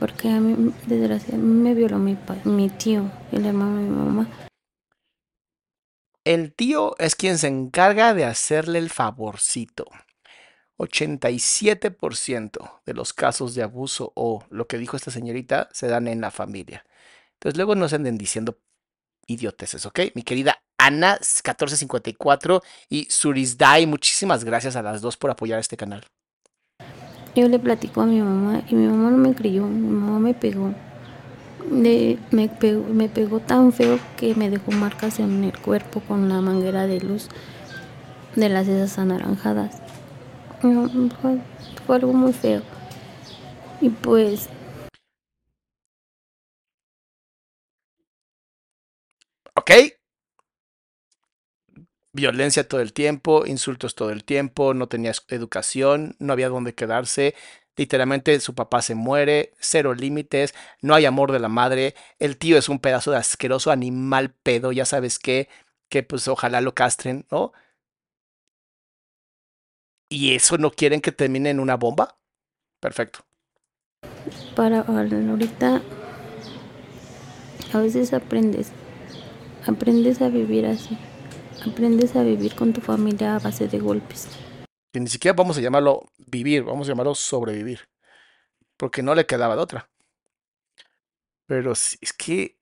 Porque 0.02 0.28
a 0.30 0.40
mí, 0.40 0.74
desgraciadamente, 0.88 1.62
me 1.62 1.74
violó 1.74 1.96
mi, 1.96 2.18
mi 2.42 2.68
tío, 2.70 3.08
el 3.30 3.46
hermano 3.46 3.76
de 3.76 3.82
mi 3.84 3.90
mamá. 3.90 4.28
El 6.24 6.52
tío 6.52 6.96
es 6.98 7.14
quien 7.14 7.38
se 7.38 7.46
encarga 7.46 8.12
de 8.12 8.24
hacerle 8.24 8.80
el 8.80 8.90
favorcito. 8.90 9.84
87% 10.76 12.80
de 12.84 12.94
los 12.94 13.12
casos 13.12 13.54
de 13.54 13.62
abuso 13.62 14.12
o 14.16 14.44
lo 14.50 14.66
que 14.66 14.76
dijo 14.76 14.96
esta 14.96 15.12
señorita 15.12 15.68
se 15.72 15.86
dan 15.86 16.08
en 16.08 16.20
la 16.20 16.32
familia. 16.32 16.84
Entonces 17.34 17.56
luego 17.56 17.76
no 17.76 17.88
se 17.88 17.94
anden 17.94 18.18
diciendo 18.18 18.58
idioteces, 19.28 19.86
¿ok? 19.86 20.00
Mi 20.16 20.24
querida 20.24 20.64
Ana 20.78 21.12
1454 21.12 22.60
y 22.88 23.06
Surisdai, 23.08 23.86
muchísimas 23.86 24.42
gracias 24.42 24.74
a 24.74 24.82
las 24.82 25.00
dos 25.00 25.16
por 25.16 25.30
apoyar 25.30 25.60
este 25.60 25.76
canal. 25.76 26.04
Yo 27.34 27.48
le 27.48 27.58
platico 27.58 28.02
a 28.02 28.06
mi 28.06 28.20
mamá 28.20 28.62
y 28.68 28.74
mi 28.74 28.86
mamá 28.86 29.10
no 29.10 29.16
me 29.16 29.34
creyó, 29.34 29.66
mi 29.66 29.88
mamá 29.88 30.18
me 30.18 30.34
pegó. 30.34 30.74
Me, 31.70 32.18
pegó 32.60 32.84
me 32.92 33.08
pegó 33.08 33.40
tan 33.40 33.72
feo 33.72 33.98
que 34.16 34.34
me 34.34 34.50
dejó 34.50 34.72
marcas 34.72 35.18
en 35.20 35.44
el 35.44 35.56
cuerpo 35.58 36.00
con 36.00 36.28
la 36.28 36.40
manguera 36.40 36.86
de 36.86 37.00
luz 37.00 37.28
de 38.36 38.48
las 38.48 38.68
esas 38.68 38.98
anaranjadas. 38.98 39.80
Fue, 40.60 41.38
fue 41.86 41.96
algo 41.96 42.12
muy 42.12 42.32
feo. 42.32 42.62
Y 43.80 43.88
pues 43.88 44.48
¿Ok? 49.54 49.70
Violencia 52.14 52.68
todo 52.68 52.80
el 52.82 52.92
tiempo, 52.92 53.46
insultos 53.46 53.94
todo 53.94 54.10
el 54.10 54.24
tiempo, 54.24 54.74
no 54.74 54.86
tenía 54.86 55.12
educación, 55.28 56.14
no 56.18 56.32
había 56.34 56.50
dónde 56.50 56.74
quedarse. 56.74 57.34
Literalmente 57.74 58.38
su 58.40 58.54
papá 58.54 58.82
se 58.82 58.94
muere, 58.94 59.54
cero 59.58 59.94
límites, 59.94 60.54
no 60.82 60.94
hay 60.94 61.06
amor 61.06 61.32
de 61.32 61.40
la 61.40 61.48
madre, 61.48 61.94
el 62.18 62.36
tío 62.36 62.58
es 62.58 62.68
un 62.68 62.78
pedazo 62.78 63.12
de 63.12 63.16
asqueroso 63.16 63.70
animal 63.70 64.34
pedo, 64.42 64.72
ya 64.72 64.84
sabes 64.84 65.18
qué, 65.18 65.48
que 65.88 66.02
pues 66.02 66.28
ojalá 66.28 66.60
lo 66.60 66.74
castren, 66.74 67.24
¿no? 67.30 67.52
¿Y 70.10 70.34
eso 70.34 70.58
no 70.58 70.70
quieren 70.70 71.00
que 71.00 71.12
termine 71.12 71.48
en 71.48 71.60
una 71.60 71.76
bomba? 71.76 72.18
Perfecto. 72.78 73.20
Para 74.54 74.80
ahorita, 74.80 75.80
a 77.72 77.78
veces 77.78 78.12
aprendes, 78.12 78.70
aprendes 79.66 80.20
a 80.20 80.28
vivir 80.28 80.66
así, 80.66 80.98
aprendes 81.66 82.16
a 82.16 82.22
vivir 82.22 82.54
con 82.54 82.72
tu 82.72 82.80
familia 82.80 83.36
a 83.36 83.38
base 83.38 83.68
de 83.68 83.78
golpes. 83.78 84.28
Y 84.92 85.00
ni 85.00 85.08
siquiera 85.08 85.34
vamos 85.34 85.56
a 85.56 85.60
llamarlo 85.60 86.10
vivir, 86.18 86.64
vamos 86.64 86.86
a 86.86 86.92
llamarlo 86.92 87.14
sobrevivir. 87.14 87.88
Porque 88.76 89.02
no 89.02 89.14
le 89.14 89.26
quedaba 89.26 89.56
de 89.56 89.62
otra. 89.62 89.90
Pero 91.46 91.72
es 91.72 91.98
que. 92.16 92.58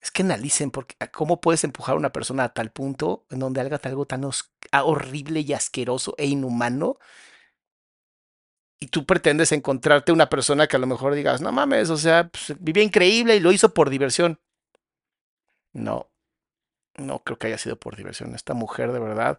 Es 0.00 0.10
que 0.10 0.22
analicen 0.22 0.70
porque, 0.70 0.94
cómo 1.12 1.40
puedes 1.40 1.64
empujar 1.64 1.94
a 1.94 1.98
una 1.98 2.12
persona 2.12 2.44
a 2.44 2.52
tal 2.52 2.70
punto 2.70 3.26
en 3.30 3.40
donde 3.40 3.60
haga 3.60 3.80
algo 3.82 4.06
tan 4.06 4.22
horrible 4.84 5.40
y 5.40 5.52
asqueroso 5.52 6.14
e 6.16 6.26
inhumano. 6.26 6.98
Y 8.78 8.88
tú 8.88 9.04
pretendes 9.06 9.52
encontrarte 9.52 10.12
una 10.12 10.28
persona 10.28 10.66
que 10.66 10.76
a 10.76 10.78
lo 10.78 10.86
mejor 10.86 11.14
digas, 11.14 11.40
no 11.40 11.50
mames, 11.50 11.90
o 11.90 11.96
sea, 11.96 12.28
pues, 12.28 12.54
vivía 12.60 12.84
increíble 12.84 13.36
y 13.36 13.40
lo 13.40 13.50
hizo 13.50 13.72
por 13.72 13.90
diversión. 13.90 14.38
No, 15.72 16.10
no 16.98 17.22
creo 17.22 17.38
que 17.38 17.48
haya 17.48 17.58
sido 17.58 17.76
por 17.76 17.96
diversión. 17.96 18.34
Esta 18.34 18.54
mujer 18.54 18.92
de 18.92 19.00
verdad 19.00 19.38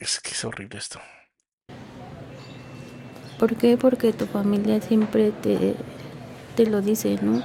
Es 0.00 0.20
que 0.20 0.30
es 0.30 0.44
horrible 0.44 0.78
esto. 0.78 1.00
¿Por 3.38 3.56
qué? 3.56 3.76
Porque 3.76 4.12
tu 4.12 4.26
familia 4.26 4.80
siempre 4.80 5.30
te, 5.30 5.74
te 6.56 6.66
lo 6.66 6.80
dice, 6.80 7.18
¿no? 7.22 7.42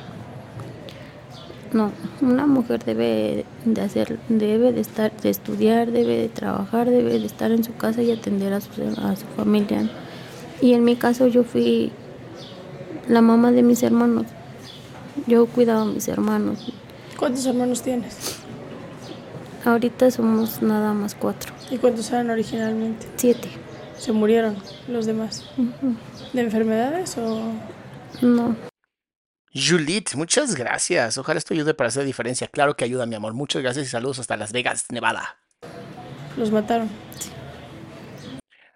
No, 1.74 1.92
una 2.22 2.48
mujer 2.48 2.84
debe 2.84 3.46
de 3.66 3.82
hacer, 3.82 4.18
debe 4.28 4.74
de 4.74 4.82
estar, 4.82 5.12
de 5.22 5.30
estudiar, 5.30 5.92
debe 5.92 6.18
de 6.18 6.30
trabajar, 6.30 6.90
debe 6.90 7.20
de 7.20 7.26
estar 7.26 7.52
en 7.52 7.64
su 7.64 7.76
casa 7.76 8.02
y 8.02 8.12
atender 8.12 8.54
a 8.54 8.62
su, 8.62 8.70
a 9.04 9.16
su 9.16 9.28
familia. 9.36 9.88
Y 10.62 10.74
en 10.74 10.84
mi 10.84 10.96
caso 10.96 11.28
yo 11.28 11.44
fui 11.44 11.92
la 13.08 13.22
mamá 13.22 13.52
de 13.52 13.62
mis 13.62 13.84
hermanos. 13.84 14.26
Yo 15.28 15.46
cuidaba 15.48 15.82
a 15.82 15.86
mis 15.86 16.08
hermanos. 16.08 16.74
¿Cuántos 17.18 17.46
hermanos 17.46 17.82
tienes? 17.82 18.38
Ahorita 19.66 20.10
somos 20.10 20.62
nada 20.62 20.94
más 20.94 21.16
cuatro. 21.16 21.54
¿Y 21.70 21.78
cuántos 21.78 22.10
eran 22.12 22.30
originalmente? 22.30 23.08
Siete. 23.16 23.50
¿Se 23.98 24.12
murieron 24.12 24.58
los 24.88 25.06
demás? 25.06 25.46
¿De 26.34 26.42
enfermedades 26.42 27.18
o...? 27.18 27.54
No. 28.22 28.56
Juliet, 29.54 30.16
muchas 30.16 30.56
gracias. 30.56 31.18
Ojalá 31.18 31.38
esto 31.38 31.54
ayude 31.54 31.74
para 31.74 31.90
hacer 31.90 32.06
diferencia. 32.06 32.48
Claro 32.48 32.76
que 32.76 32.86
ayuda, 32.86 33.06
mi 33.06 33.16
amor. 33.16 33.34
Muchas 33.34 33.62
gracias 33.62 33.88
y 33.88 33.90
saludos 33.90 34.20
hasta 34.20 34.38
Las 34.38 34.54
Vegas, 34.54 34.86
Nevada. 34.90 35.38
¿Los 36.38 36.52
mataron? 36.52 36.90
Sí. 37.20 37.30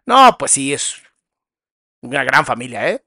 No, 0.06 0.36
pues 0.38 0.52
sí, 0.52 0.74
es 0.74 0.96
una 2.02 2.24
gran 2.26 2.46
familia, 2.46 2.90
¿eh? 2.90 3.06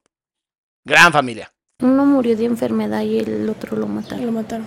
Gran 0.85 1.12
familia. 1.12 1.53
Uno 1.82 2.06
murió 2.06 2.34
de 2.38 2.46
enfermedad 2.46 3.02
y 3.02 3.18
el 3.18 3.46
otro 3.50 3.76
lo 3.76 3.86
mataron. 3.86 4.24
Lo 4.24 4.32
mataron. 4.32 4.64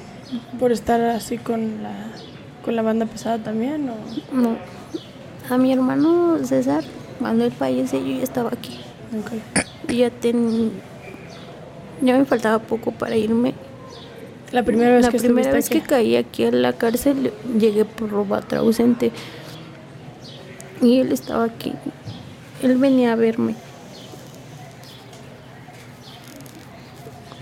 ¿Por 0.59 0.71
estar 0.71 1.01
así 1.01 1.39
con 1.39 1.81
la 1.81 2.11
con 2.63 2.75
la 2.75 2.83
banda 2.83 3.07
pesada 3.07 3.39
también? 3.39 3.89
O? 3.89 3.95
No. 4.31 4.57
A 5.49 5.57
mi 5.57 5.73
hermano 5.73 6.37
César, 6.45 6.83
cuando 7.17 7.45
él 7.45 7.51
fallece, 7.51 7.99
yo 7.99 8.17
ya 8.17 8.21
estaba 8.21 8.49
aquí. 8.49 8.79
Okay. 9.25 9.41
Y 9.87 10.01
ya 10.01 10.11
ten... 10.11 10.71
Ya 12.01 12.15
me 12.15 12.25
faltaba 12.25 12.59
poco 12.59 12.91
para 12.91 13.17
irme. 13.17 13.55
La 14.51 14.61
primera 14.61 14.93
vez 14.93 15.05
la 15.05 15.11
que 15.11 15.17
primera 15.17 15.51
vez 15.51 15.65
aquí? 15.65 15.81
que 15.81 15.87
caí 15.87 16.15
aquí 16.15 16.43
en 16.43 16.61
la 16.61 16.73
cárcel 16.73 17.33
llegué 17.59 17.85
por 17.85 18.11
robatra 18.11 18.59
ausente 18.59 19.11
y 20.79 20.99
él 20.99 21.11
estaba 21.11 21.45
aquí. 21.45 21.73
Él 22.61 22.77
venía 22.77 23.13
a 23.13 23.15
verme. 23.15 23.55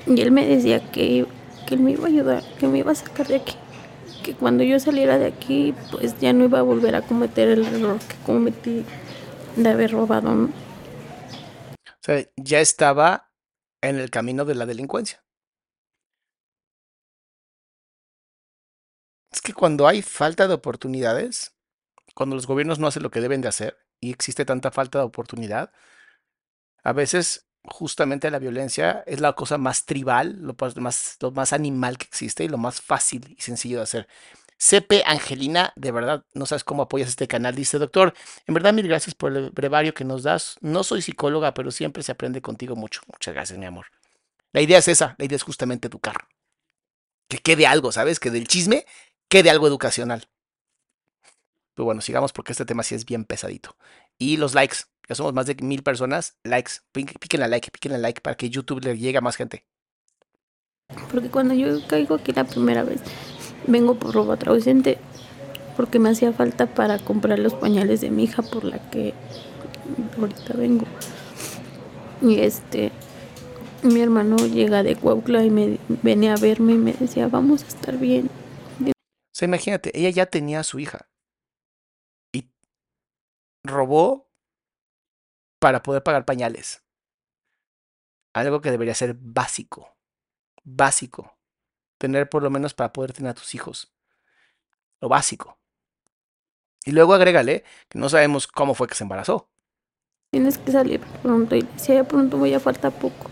Y 0.07 0.21
él 0.21 0.31
me 0.31 0.45
decía 0.45 0.91
que, 0.91 1.25
que 1.67 1.75
él 1.75 1.81
me 1.81 1.91
iba 1.91 2.05
a 2.05 2.07
ayudar, 2.07 2.43
que 2.59 2.67
me 2.67 2.79
iba 2.79 2.91
a 2.91 2.95
sacar 2.95 3.27
de 3.27 3.35
aquí 3.35 3.55
que 4.27 4.35
cuando 4.35 4.61
yo 4.61 4.77
saliera 4.77 5.17
de 5.17 5.27
aquí, 5.27 5.73
pues 5.89 6.19
ya 6.19 6.33
no 6.33 6.43
iba 6.43 6.59
a 6.59 6.61
volver 6.61 6.97
a 6.97 7.01
cometer 7.01 7.47
el 7.47 7.63
error 7.63 7.97
que 7.99 8.17
cometí 8.25 8.83
de 9.55 9.69
haber 9.69 9.91
robado. 9.91 10.35
¿no? 10.35 10.45
O 10.47 12.01
sea, 12.01 12.25
ya 12.35 12.59
estaba 12.59 13.31
en 13.81 13.95
el 13.95 14.09
camino 14.09 14.43
de 14.43 14.55
la 14.55 14.65
delincuencia. 14.65 15.23
Es 19.31 19.39
que 19.39 19.53
cuando 19.53 19.87
hay 19.87 20.01
falta 20.01 20.49
de 20.49 20.55
oportunidades, 20.55 21.55
cuando 22.13 22.35
los 22.35 22.47
gobiernos 22.47 22.79
no 22.79 22.87
hacen 22.87 23.03
lo 23.03 23.11
que 23.11 23.21
deben 23.21 23.39
de 23.39 23.47
hacer 23.47 23.77
y 24.01 24.11
existe 24.11 24.43
tanta 24.43 24.71
falta 24.71 24.99
de 24.99 25.05
oportunidad, 25.05 25.71
a 26.83 26.91
veces 26.91 27.46
justamente 27.67 28.31
la 28.31 28.39
violencia 28.39 29.03
es 29.05 29.19
la 29.19 29.33
cosa 29.33 29.57
más 29.57 29.85
tribal, 29.85 30.37
lo 30.41 30.55
más, 30.81 31.17
lo 31.19 31.31
más 31.31 31.53
animal 31.53 31.97
que 31.97 32.05
existe 32.05 32.43
y 32.43 32.47
lo 32.47 32.57
más 32.57 32.81
fácil 32.81 33.35
y 33.37 33.41
sencillo 33.41 33.77
de 33.77 33.83
hacer. 33.83 34.07
CP 34.57 35.03
Angelina, 35.05 35.71
de 35.75 35.91
verdad, 35.91 36.25
no 36.33 36.45
sabes 36.47 36.63
cómo 36.63 36.83
apoyas 36.83 37.09
este 37.09 37.27
canal. 37.27 37.55
Dice, 37.55 37.77
doctor, 37.77 38.13
en 38.47 38.53
verdad 38.53 38.73
mil 38.73 38.87
gracias 38.87 39.13
por 39.13 39.35
el 39.35 39.51
brevario 39.51 39.93
que 39.93 40.03
nos 40.03 40.23
das. 40.23 40.57
No 40.61 40.83
soy 40.83 41.01
psicóloga, 41.01 41.53
pero 41.53 41.69
siempre 41.69 42.01
se 42.01 42.11
aprende 42.11 42.41
contigo 42.41 42.75
mucho. 42.75 43.01
Muchas 43.11 43.33
gracias, 43.33 43.59
mi 43.59 43.65
amor. 43.65 43.85
La 44.53 44.61
idea 44.61 44.79
es 44.79 44.87
esa, 44.87 45.15
la 45.19 45.25
idea 45.25 45.35
es 45.35 45.43
justamente 45.43 45.87
educar. 45.87 46.27
Que 47.27 47.37
quede 47.37 47.67
algo, 47.67 47.91
¿sabes? 47.91 48.19
Que 48.19 48.31
del 48.31 48.47
chisme 48.47 48.85
quede 49.29 49.49
algo 49.51 49.67
educacional. 49.67 50.27
Pero 51.75 51.85
bueno, 51.85 52.01
sigamos 52.01 52.33
porque 52.33 52.53
este 52.53 52.65
tema 52.65 52.81
sí 52.81 52.95
es 52.95 53.05
bien 53.05 53.25
pesadito. 53.25 53.77
Y 54.17 54.37
los 54.37 54.55
likes, 54.55 54.77
ya 55.07 55.15
somos 55.15 55.33
más 55.33 55.45
de 55.45 55.55
mil 55.55 55.83
personas, 55.83 56.37
likes, 56.43 56.73
piquen 56.91 57.39
la 57.39 57.47
like, 57.47 57.71
piquen 57.71 57.93
la 57.93 57.97
like 57.97 58.21
para 58.21 58.35
que 58.35 58.49
YouTube 58.49 58.83
le 58.83 58.97
llegue 58.97 59.17
a 59.17 59.21
más 59.21 59.37
gente. 59.37 59.65
Porque 61.11 61.29
cuando 61.29 61.53
yo 61.53 61.85
caigo 61.87 62.15
aquí 62.15 62.31
la 62.33 62.43
primera 62.43 62.83
vez, 62.83 63.01
vengo 63.67 63.95
por 63.95 64.13
robo 64.13 64.35
ausente, 64.45 64.97
porque 65.75 65.99
me 65.99 66.09
hacía 66.09 66.33
falta 66.33 66.65
para 66.65 66.99
comprar 66.99 67.39
los 67.39 67.53
pañales 67.53 68.01
de 68.01 68.09
mi 68.09 68.25
hija 68.25 68.41
por 68.41 68.63
la 68.63 68.89
que 68.89 69.13
ahorita 70.17 70.53
vengo. 70.53 70.85
Y 72.21 72.39
este, 72.39 72.91
mi 73.83 74.01
hermano 74.01 74.37
llega 74.37 74.83
de 74.83 74.95
Cuautla 74.95 75.43
y 75.43 75.49
me 75.49 75.77
venía 76.03 76.33
a 76.33 76.37
verme 76.37 76.73
y 76.73 76.77
me 76.77 76.93
decía, 76.93 77.27
vamos 77.27 77.63
a 77.63 77.67
estar 77.67 77.97
bien. 77.97 78.29
O 78.81 78.91
sea, 79.31 79.47
imagínate, 79.47 79.97
ella 79.97 80.09
ya 80.09 80.25
tenía 80.25 80.61
a 80.61 80.63
su 80.63 80.79
hija 80.79 81.09
y 82.33 82.49
robó 83.63 84.26
para 85.59 85.83
poder 85.83 86.03
pagar 86.03 86.25
pañales. 86.25 86.83
Algo 88.33 88.61
que 88.61 88.71
debería 88.71 88.93
ser 88.93 89.15
básico. 89.19 89.95
Básico. 90.63 91.37
Tener 91.97 92.29
por 92.29 92.43
lo 92.43 92.49
menos 92.49 92.73
para 92.73 92.93
poder 92.93 93.13
tener 93.13 93.31
a 93.31 93.33
tus 93.33 93.55
hijos. 93.55 93.91
Lo 95.01 95.09
básico. 95.09 95.57
Y 96.85 96.91
luego 96.91 97.13
agrégale 97.13 97.63
que 97.89 97.99
no 97.99 98.09
sabemos 98.09 98.47
cómo 98.47 98.73
fue 98.73 98.87
que 98.87 98.95
se 98.95 99.03
embarazó. 99.03 99.49
Tienes 100.31 100.57
que 100.57 100.71
salir 100.71 101.01
pronto 101.21 101.55
y 101.55 101.67
si 101.77 101.93
de 101.93 102.03
pronto 102.03 102.37
voy 102.37 102.53
a 102.53 102.59
faltar 102.59 102.91
poco 102.91 103.29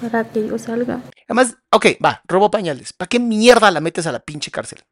para 0.00 0.24
que 0.24 0.46
yo 0.46 0.58
salga. 0.58 1.00
Además, 1.28 1.56
ok, 1.70 1.86
va, 2.04 2.22
robo 2.26 2.50
pañales. 2.50 2.92
¿Para 2.92 3.08
qué 3.08 3.18
mierda 3.18 3.70
la 3.70 3.80
metes 3.80 4.06
a 4.06 4.12
la 4.12 4.20
pinche 4.20 4.50
cárcel? 4.50 4.84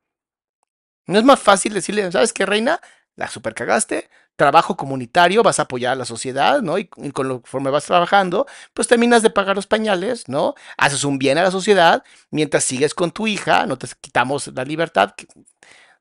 ¿No 1.07 1.19
es 1.19 1.25
más 1.25 1.39
fácil 1.41 1.75
decirle, 1.75 2.11
¿sabes 2.11 2.33
qué, 2.33 2.47
reina? 2.47 2.81
La 3.15 3.29
super 3.29 3.55
cagaste, 3.55 4.09
trabajo 4.37 4.77
comunitario, 4.77 5.43
vas 5.43 5.59
a 5.59 5.63
apoyar 5.63 5.93
a 5.93 5.97
la 5.97 6.05
sociedad, 6.05 6.61
¿no? 6.63 6.79
Y, 6.79 6.91
y 6.97 7.11
conforme 7.13 7.71
vas 7.71 7.85
trabajando, 7.87 8.47
pues 8.75 8.89
terminas 8.89 9.23
de 9.23 9.31
pagar 9.31 9.57
los 9.57 9.67
pañales, 9.67 10.29
¿no? 10.29 10.55
Haces 10.77 11.05
un 11.05 11.19
bien 11.19 11.39
a 11.39 11.43
la 11.45 11.51
sociedad 11.51 12.03
mientras 12.31 12.65
sigues 12.65 12.95
con 12.95 13.11
tu 13.13 13.27
hija, 13.27 13.67
no 13.67 13.79
te 13.79 13.89
quitamos 14.01 14.49
la 14.49 14.65
libertad. 14.65 15.15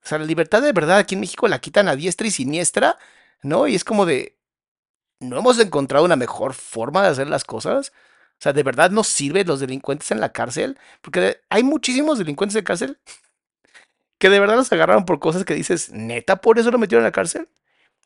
O 0.03 0.07
sea, 0.07 0.17
la 0.19 0.25
libertad 0.25 0.61
de 0.61 0.73
verdad 0.73 0.97
aquí 0.97 1.15
en 1.15 1.21
México 1.21 1.47
la 1.47 1.59
quitan 1.59 1.87
a 1.87 1.95
diestra 1.95 2.27
y 2.27 2.31
siniestra, 2.31 2.97
¿no? 3.41 3.67
Y 3.67 3.75
es 3.75 3.83
como 3.83 4.05
de, 4.05 4.37
¿no 5.19 5.37
hemos 5.39 5.59
encontrado 5.59 6.05
una 6.05 6.15
mejor 6.17 6.53
forma 6.53 7.03
de 7.03 7.09
hacer 7.09 7.27
las 7.29 7.45
cosas? 7.45 7.93
O 8.33 8.41
sea, 8.43 8.53
¿de 8.53 8.63
verdad 8.63 8.91
nos 8.91 9.07
sirven 9.07 9.47
los 9.47 9.59
delincuentes 9.61 10.11
en 10.11 10.19
la 10.19 10.33
cárcel? 10.33 10.77
Porque 11.01 11.41
hay 11.49 11.63
muchísimos 11.63 12.19
delincuentes 12.19 12.55
en 12.57 12.65
cárcel 12.65 12.99
que 14.17 14.29
de 14.29 14.39
verdad 14.39 14.55
los 14.55 14.71
agarraron 14.71 15.05
por 15.05 15.19
cosas 15.19 15.43
que 15.45 15.53
dices, 15.53 15.91
neta, 15.91 16.37
por 16.37 16.59
eso 16.59 16.71
lo 16.71 16.77
metieron 16.77 17.03
en 17.03 17.07
la 17.07 17.11
cárcel. 17.11 17.49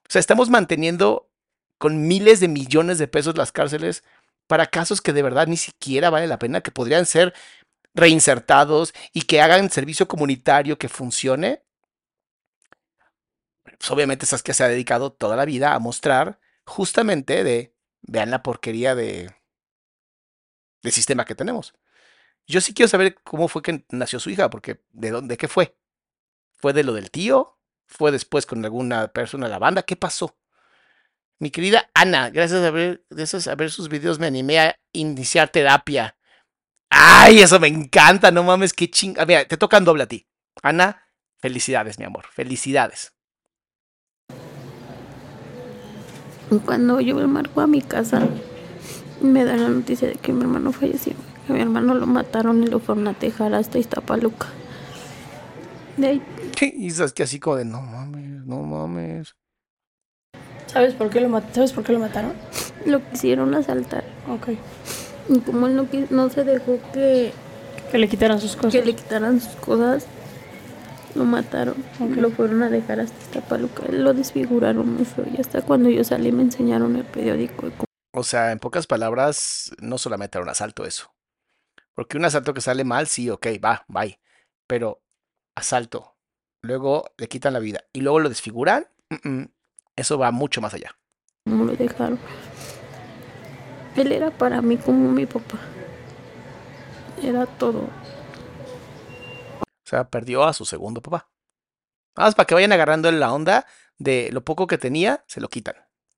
O 0.08 0.10
sea, 0.10 0.20
estamos 0.20 0.50
manteniendo 0.50 1.30
con 1.78 2.08
miles 2.08 2.40
de 2.40 2.48
millones 2.48 2.98
de 2.98 3.08
pesos 3.08 3.38
las 3.38 3.52
cárceles 3.52 4.04
para 4.48 4.68
casos 4.68 5.02
que 5.02 5.14
de 5.14 5.22
verdad 5.22 5.48
ni 5.48 5.58
siquiera 5.58 6.10
vale 6.10 6.28
la 6.28 6.40
pena, 6.40 6.62
que 6.62 6.72
podrían 6.72 7.06
ser 7.06 7.34
reinsertados 7.94 8.94
y 9.12 9.24
que 9.24 9.42
hagan 9.42 9.70
servicio 9.70 10.08
comunitario 10.08 10.78
que 10.78 10.88
funcione, 10.88 11.64
pues 13.78 13.92
obviamente 13.92 14.26
Saskia 14.26 14.54
se 14.54 14.64
ha 14.64 14.70
dedicado 14.70 15.12
toda 15.12 15.36
la 15.36 15.46
vida 15.46 15.74
a 15.74 15.80
mostrar 15.80 16.40
justamente 16.66 17.44
de, 17.44 17.76
vean 18.02 18.32
la 18.32 18.44
porquería 18.44 18.96
de, 18.96 19.34
sistema 20.90 21.26
que 21.26 21.36
tenemos. 21.36 21.74
Yo 22.48 22.62
sí 22.62 22.74
quiero 22.74 22.88
saber 22.88 23.16
cómo 23.24 23.50
fue 23.50 23.62
que 23.62 23.86
nació 23.90 24.22
su 24.22 24.30
hija, 24.30 24.50
porque 24.50 24.82
¿de 24.94 25.12
dónde, 25.12 25.36
qué 25.36 25.50
fue? 25.50 25.78
¿Fue 26.54 26.72
de 26.72 26.86
lo 26.86 26.94
del 26.94 27.12
tío? 27.12 27.57
¿Fue 27.88 28.12
después 28.12 28.46
con 28.46 28.64
alguna 28.64 29.08
persona 29.08 29.48
de 29.48 29.52
la 29.52 29.60
banda? 29.60 29.82
¿Qué 29.84 29.96
pasó? 29.96 30.38
Mi 31.40 31.52
querida 31.52 31.90
Ana, 31.94 32.30
gracias 32.30 32.64
a 32.64 32.72
ver, 32.72 33.06
gracias 33.10 33.48
a 33.48 33.56
ver 33.56 33.72
sus 33.72 33.90
videos 33.90 34.20
me 34.20 34.28
animé 34.28 34.60
a 34.60 34.76
iniciar 34.92 35.50
terapia. 35.50 36.18
¡Ay, 36.90 37.40
eso 37.40 37.60
me 37.60 37.68
encanta! 37.68 38.32
No 38.32 38.44
mames, 38.44 38.74
qué 38.74 38.90
ching... 38.90 39.16
Mira, 39.28 39.46
te 39.46 39.58
tocan 39.58 39.86
doble 39.86 40.04
a 40.04 40.08
ti. 40.08 40.28
Ana, 40.64 41.04
felicidades, 41.38 42.00
mi 42.00 42.06
amor. 42.06 42.26
Felicidades. 42.32 43.14
Cuando 46.66 47.02
yo 47.02 47.16
me 47.16 47.28
marco 47.28 47.62
a 47.62 47.68
mi 47.68 47.82
casa, 47.82 48.28
me 49.22 49.44
dan 49.44 49.62
la 49.62 49.70
noticia 49.70 50.08
de 50.08 50.16
que 50.16 50.34
mi 50.34 50.42
hermano 50.42 50.72
falleció. 50.72 51.14
Que 51.46 51.54
mi 51.54 51.62
hermano 51.62 51.94
lo 51.94 52.08
mataron 52.08 52.64
y 52.64 52.68
lo 52.68 52.80
fueron 52.80 53.08
a 53.08 53.14
tejar 53.14 53.54
hasta 53.54 53.80
Iztapaluca. 53.80 54.48
Y 55.98 56.88
es 56.88 57.14
que 57.14 57.24
así 57.24 57.40
como 57.40 57.56
de, 57.56 57.66
no 57.66 57.82
mames, 57.82 58.46
no 58.46 58.62
mames. 58.64 59.36
¿Sabes 60.68 60.94
por 60.94 61.10
qué 61.10 61.22
lo, 61.22 61.42
¿Sabes 61.54 61.72
por 61.74 61.84
qué 61.84 61.94
lo 61.94 62.00
mataron? 62.00 62.34
lo 62.86 63.04
quisieron 63.10 63.54
asaltar. 63.56 64.04
Ok. 64.30 64.50
Y 65.30 65.40
como 65.42 65.68
él 65.68 65.76
no, 65.76 65.88
no 66.10 66.30
se 66.30 66.44
dejó 66.44 66.80
que, 66.94 67.34
Que 67.92 67.98
le 67.98 68.08
quitaran 68.08 68.40
sus 68.40 68.56
cosas. 68.56 68.72
que 68.74 68.86
le 68.86 68.96
quitaran 68.96 69.42
sus 69.42 69.56
cosas, 69.56 70.06
lo 71.16 71.26
mataron. 71.26 71.76
Lo 72.16 72.30
fueron 72.32 72.64
a 72.64 72.70
dejar 72.70 73.00
hasta 73.00 73.18
Iztapaluca. 73.20 73.84
Lo 73.92 74.14
desfiguraron 74.14 74.94
muy 74.96 75.06
feo. 75.06 75.26
Y 75.36 75.42
hasta 75.42 75.62
cuando 75.62 75.90
yo 75.90 76.04
salí 76.04 76.32
me 76.32 76.44
enseñaron 76.44 76.96
el 76.96 77.06
periódico. 77.06 77.72
O 78.14 78.24
sea, 78.24 78.52
en 78.52 78.60
pocas 78.60 78.88
palabras, 78.88 79.72
no 79.80 79.98
solamente 79.98 80.38
era 80.38 80.44
un 80.44 80.50
asalto 80.50 80.86
eso. 80.86 81.14
Porque 81.94 82.18
un 82.18 82.26
asalto 82.26 82.54
que 82.54 82.62
sale 82.62 82.84
mal, 82.84 83.08
sí, 83.08 83.30
ok, 83.30 83.48
va, 83.64 83.84
bye. 83.88 84.20
Pero 84.68 85.02
asalto, 85.58 86.16
luego 86.62 87.12
le 87.18 87.28
quitan 87.28 87.54
la 87.54 87.60
vida 87.60 87.84
y 87.92 88.02
luego 88.02 88.20
lo 88.20 88.30
desfiguran, 88.30 88.88
mm, 89.10 89.30
mm, 89.30 89.50
eso 89.96 90.18
va 90.18 90.32
mucho 90.32 90.62
más 90.62 90.74
allá. 90.74 90.96
cómo 91.46 91.66
lo 91.66 91.76
dejaron. 91.76 92.20
Él 93.96 94.12
era 94.12 94.30
para 94.30 94.62
mí 94.62 94.78
como 94.78 95.10
mi 95.10 95.26
papá. 95.26 95.58
Era 97.24 97.46
todo. 97.46 97.80
O 99.62 99.90
sea, 99.90 100.10
perdió 100.10 100.44
a 100.44 100.54
su 100.54 100.66
segundo 100.66 101.02
papá. 101.02 101.30
Nada 102.16 102.28
más 102.28 102.36
para 102.36 102.46
que 102.46 102.54
vayan 102.54 102.74
agarrando 102.74 103.10
la 103.12 103.34
onda 103.34 103.66
de 103.98 104.30
lo 104.34 104.44
poco 104.44 104.68
que 104.68 104.78
tenía, 104.78 105.24
se 105.28 105.40
lo 105.40 105.48
quitan. 105.48 105.76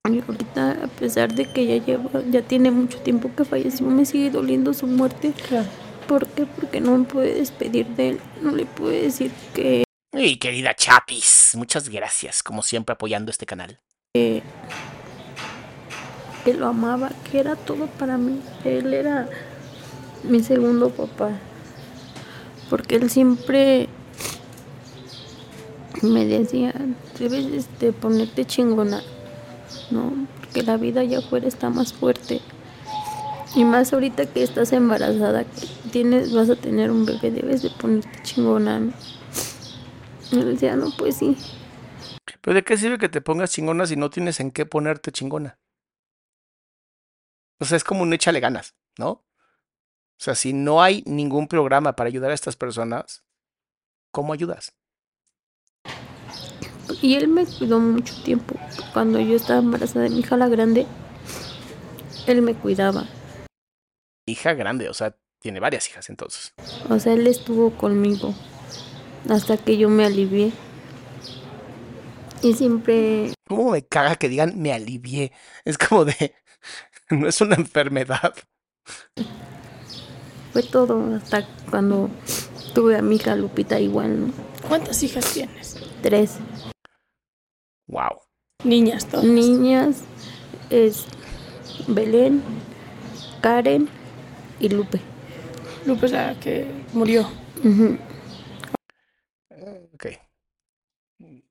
Y 0.10 0.20
ahorita, 0.20 0.72
a 0.84 0.88
pesar 0.88 1.34
de 1.34 1.54
que 1.54 1.68
ya 1.68 1.86
lleva, 1.86 2.22
ya 2.30 2.42
tiene 2.42 2.72
mucho 2.72 3.00
tiempo 3.00 3.30
que 3.38 3.46
falleció, 3.46 3.86
me 3.86 4.06
sigue 4.06 4.32
doliendo 4.32 4.74
su 4.74 4.88
muerte. 4.88 5.34
Claro. 5.48 5.70
¿Por 6.10 6.26
qué? 6.26 6.48
Porque 6.48 6.82
no 6.82 6.98
me 6.98 7.06
puede 7.06 7.36
despedir 7.36 7.86
de 7.90 8.10
él. 8.10 8.20
No 8.42 8.52
le 8.52 8.66
puede 8.66 9.04
decir 9.04 9.32
que 9.54 9.84
Y 10.12 10.38
querida 10.38 10.74
Chapis, 10.74 11.52
muchas 11.56 11.88
gracias, 11.88 12.42
como 12.42 12.64
siempre, 12.64 12.94
apoyando 12.94 13.30
este 13.30 13.46
canal. 13.46 13.80
que 14.16 14.42
lo 16.56 16.66
amaba, 16.66 17.12
que 17.30 17.40
era 17.40 17.56
todo 17.56 17.86
para 17.86 18.18
mí. 18.18 18.42
Él 18.66 18.92
era 18.92 19.30
mi 20.24 20.42
segundo 20.42 20.90
papá. 20.90 21.30
Porque 22.72 22.96
él 22.96 23.12
siempre 23.12 23.88
me 26.02 26.26
decía, 26.26 26.74
debes 27.20 27.68
de 27.80 27.94
ponerte 27.94 28.46
chingona, 28.46 29.04
¿no? 29.92 30.28
Porque 30.40 30.64
la 30.64 30.78
vida 30.78 31.02
allá 31.02 31.20
afuera 31.20 31.48
está 31.48 31.70
más 31.70 31.94
fuerte. 31.94 32.42
Y 33.56 33.64
más 33.64 33.94
ahorita 33.94 34.26
que 34.26 34.42
estás 34.42 34.74
embarazada, 34.74 35.44
que 35.44 35.68
tienes, 35.90 36.34
vas 36.34 36.50
a 36.50 36.56
tener 36.56 36.92
un 36.92 37.06
bebé, 37.06 37.32
debes 37.32 37.62
de 37.62 37.70
ponerte 37.70 38.24
chingona, 38.24 38.80
¿no? 38.80 38.94
Y 40.32 40.44
decía, 40.44 40.76
no, 40.76 40.92
pues 40.98 41.18
sí. 41.18 41.38
Pero 42.42 42.56
¿de 42.56 42.64
qué 42.64 42.78
sirve 42.78 42.98
que 42.98 43.10
te 43.10 43.22
pongas 43.22 43.52
chingona 43.52 43.86
si 43.86 43.96
no 43.96 44.10
tienes 44.10 44.40
en 44.40 44.52
qué 44.52 44.66
ponerte 44.66 45.12
chingona? 45.12 45.60
O 47.60 47.66
sea, 47.66 47.78
es 47.78 47.84
como 47.84 48.04
un 48.04 48.14
échale 48.14 48.40
ganas, 48.40 48.76
¿no? 48.98 49.10
O 49.10 50.22
sea, 50.22 50.36
si 50.36 50.54
no 50.54 50.82
hay 50.82 51.04
ningún 51.06 51.48
programa 51.48 51.96
para 51.96 52.08
ayudar 52.08 52.32
a 52.32 52.34
estas 52.34 52.56
personas, 52.56 53.24
¿cómo 54.12 54.34
ayudas? 54.34 54.76
Y 57.02 57.16
él 57.16 57.28
me 57.28 57.46
cuidó 57.46 57.80
mucho 57.80 58.22
tiempo. 58.24 58.56
Cuando 58.94 59.20
yo 59.20 59.36
estaba 59.36 59.60
embarazada 59.60 60.06
de 60.06 60.10
mi 60.10 60.20
hija 60.20 60.38
la 60.38 60.48
grande, 60.48 60.88
él 62.28 62.42
me 62.42 62.56
cuidaba. 62.56 63.06
Hija 64.26 64.54
grande, 64.54 64.90
o 64.90 64.94
sea, 64.94 65.18
tiene 65.40 65.60
varias 65.60 65.88
hijas 65.90 66.10
entonces. 66.10 66.54
O 66.90 67.00
sea, 67.00 67.14
él 67.14 67.28
estuvo 67.28 67.72
conmigo 67.72 68.34
hasta 69.30 69.58
que 69.58 69.78
yo 69.78 69.90
me 69.90 70.06
alivié. 70.06 70.52
Y 72.42 72.54
siempre, 72.54 73.34
¿Cómo 73.48 73.72
me 73.72 73.86
caga 73.86 74.16
que 74.16 74.30
digan 74.30 74.62
me 74.62 74.72
alivié? 74.72 75.34
Es 75.66 75.78
como 75.78 76.06
de, 76.06 76.36
no 77.10 77.28
es 77.28 77.42
una 77.42 77.56
enfermedad. 77.56 78.34
fue 80.54 80.64
todo, 80.64 81.16
hasta 81.16 81.46
cuando 81.70 82.10
tuve 82.74 82.98
a 82.98 83.02
mi 83.02 83.18
hija 83.18 83.36
Lupita 83.36 83.80
igual, 83.80 84.28
¿no? 84.28 84.34
¿Cuántas 84.68 85.04
hijas 85.04 85.34
tienes? 85.34 85.78
Tres 86.02 86.38
Wow. 87.88 88.22
Niñas 88.64 89.08
todas. 89.08 89.26
niñas, 89.26 90.04
es 90.70 91.06
Belén, 91.88 92.44
Karen 93.42 93.90
y 94.60 94.70
Lupe. 94.70 95.02
Lupe 95.90 96.06
es 96.06 96.12
la 96.12 96.40
que 96.40 96.68
murió. 96.94 97.28
Ok. 99.94 100.06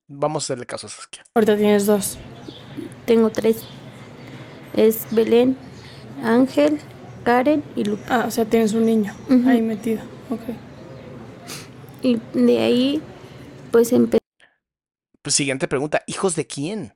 Vamos 0.07 0.45
a 0.45 0.47
hacerle 0.47 0.65
caso 0.65 0.87
a 0.87 0.91
Saskia. 0.91 1.25
Ahorita 1.35 1.57
tienes 1.57 1.87
dos. 1.87 2.17
Tengo 3.05 3.31
tres. 3.31 3.65
Es 4.75 5.13
Belén, 5.13 5.57
Ángel, 6.23 6.79
Karen 7.25 7.65
y 7.75 7.83
Lupe. 7.83 8.05
Ah, 8.09 8.27
o 8.29 8.31
sea, 8.31 8.45
tienes 8.45 8.75
un 8.75 8.87
niño 8.87 9.13
ahí 9.47 9.61
metido. 9.61 10.03
Ok. 10.31 10.41
Y 12.03 12.21
de 12.33 12.59
ahí, 12.61 13.03
pues 13.73 13.93
empecé 13.93 14.23
Pues 15.21 15.35
siguiente 15.35 15.67
pregunta, 15.67 16.05
¿hijos 16.07 16.37
de 16.37 16.47
quién? 16.47 16.95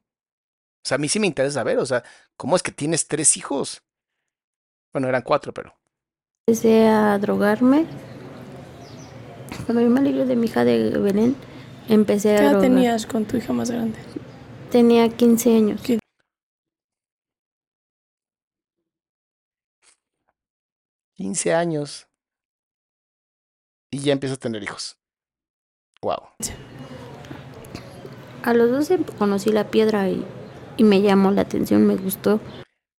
O 0.84 0.88
sea, 0.88 0.94
a 0.94 0.98
mí 0.98 1.08
sí 1.08 1.18
me 1.18 1.26
interesa 1.26 1.54
saber, 1.54 1.78
o 1.78 1.86
sea, 1.86 2.04
¿cómo 2.36 2.54
es 2.54 2.62
que 2.62 2.70
tienes 2.70 3.08
tres 3.08 3.36
hijos? 3.36 3.82
Bueno, 4.92 5.08
eran 5.08 5.22
cuatro, 5.22 5.52
pero... 5.52 5.81
empecé 6.48 6.88
a 6.88 7.18
drogarme. 7.18 7.86
Cuando 9.64 9.80
yo 9.80 9.90
me 9.90 10.00
libré 10.00 10.24
de 10.24 10.34
mi 10.34 10.46
hija 10.46 10.64
de 10.64 10.98
Belén, 10.98 11.36
empecé 11.88 12.30
¿Qué 12.30 12.34
a 12.34 12.38
edad 12.38 12.50
drogar. 12.50 12.68
tenías 12.68 13.06
con 13.06 13.24
tu 13.24 13.36
hija 13.36 13.52
más 13.52 13.70
grande? 13.70 13.96
Tenía 14.70 15.08
15 15.08 15.56
años. 15.56 15.80
¿Qué? 15.82 15.98
15 21.14 21.54
años. 21.54 22.08
Y 23.92 24.00
ya 24.00 24.12
empiezas 24.12 24.38
a 24.38 24.40
tener 24.40 24.62
hijos. 24.64 24.96
Wow. 26.02 26.18
A 28.42 28.52
los 28.54 28.70
12 28.70 28.98
conocí 29.16 29.52
la 29.52 29.70
piedra 29.70 30.08
y, 30.08 30.24
y 30.76 30.82
me 30.82 31.02
llamó 31.02 31.30
la 31.30 31.42
atención, 31.42 31.86
me 31.86 31.94
gustó. 31.94 32.40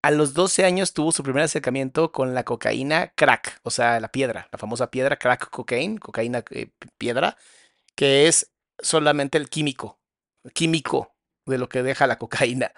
A 0.03 0.11
los 0.11 0.33
12 0.33 0.65
años 0.65 0.91
tuvo 0.91 1.13
su 1.13 1.23
primer 1.23 1.43
acercamiento 1.43 2.11
con 2.11 2.33
la 2.33 2.43
cocaína 2.43 3.13
crack, 3.15 3.61
o 3.63 3.71
sea, 3.71 4.01
la 4.01 4.09
piedra, 4.09 4.49
la 4.51 4.57
famosa 4.57 4.91
piedra 4.91 5.17
crack 5.17 5.49
cocaine, 5.49 5.97
cocaína 5.97 6.43
eh, 6.51 6.71
piedra, 6.97 7.37
que 7.95 8.27
es 8.27 8.51
solamente 8.79 9.37
el 9.37 9.49
químico, 9.49 10.01
químico 10.53 11.15
de 11.45 11.57
lo 11.57 11.69
que 11.69 11.83
deja 11.83 12.05
la 12.05 12.17
cocaína, 12.17 12.73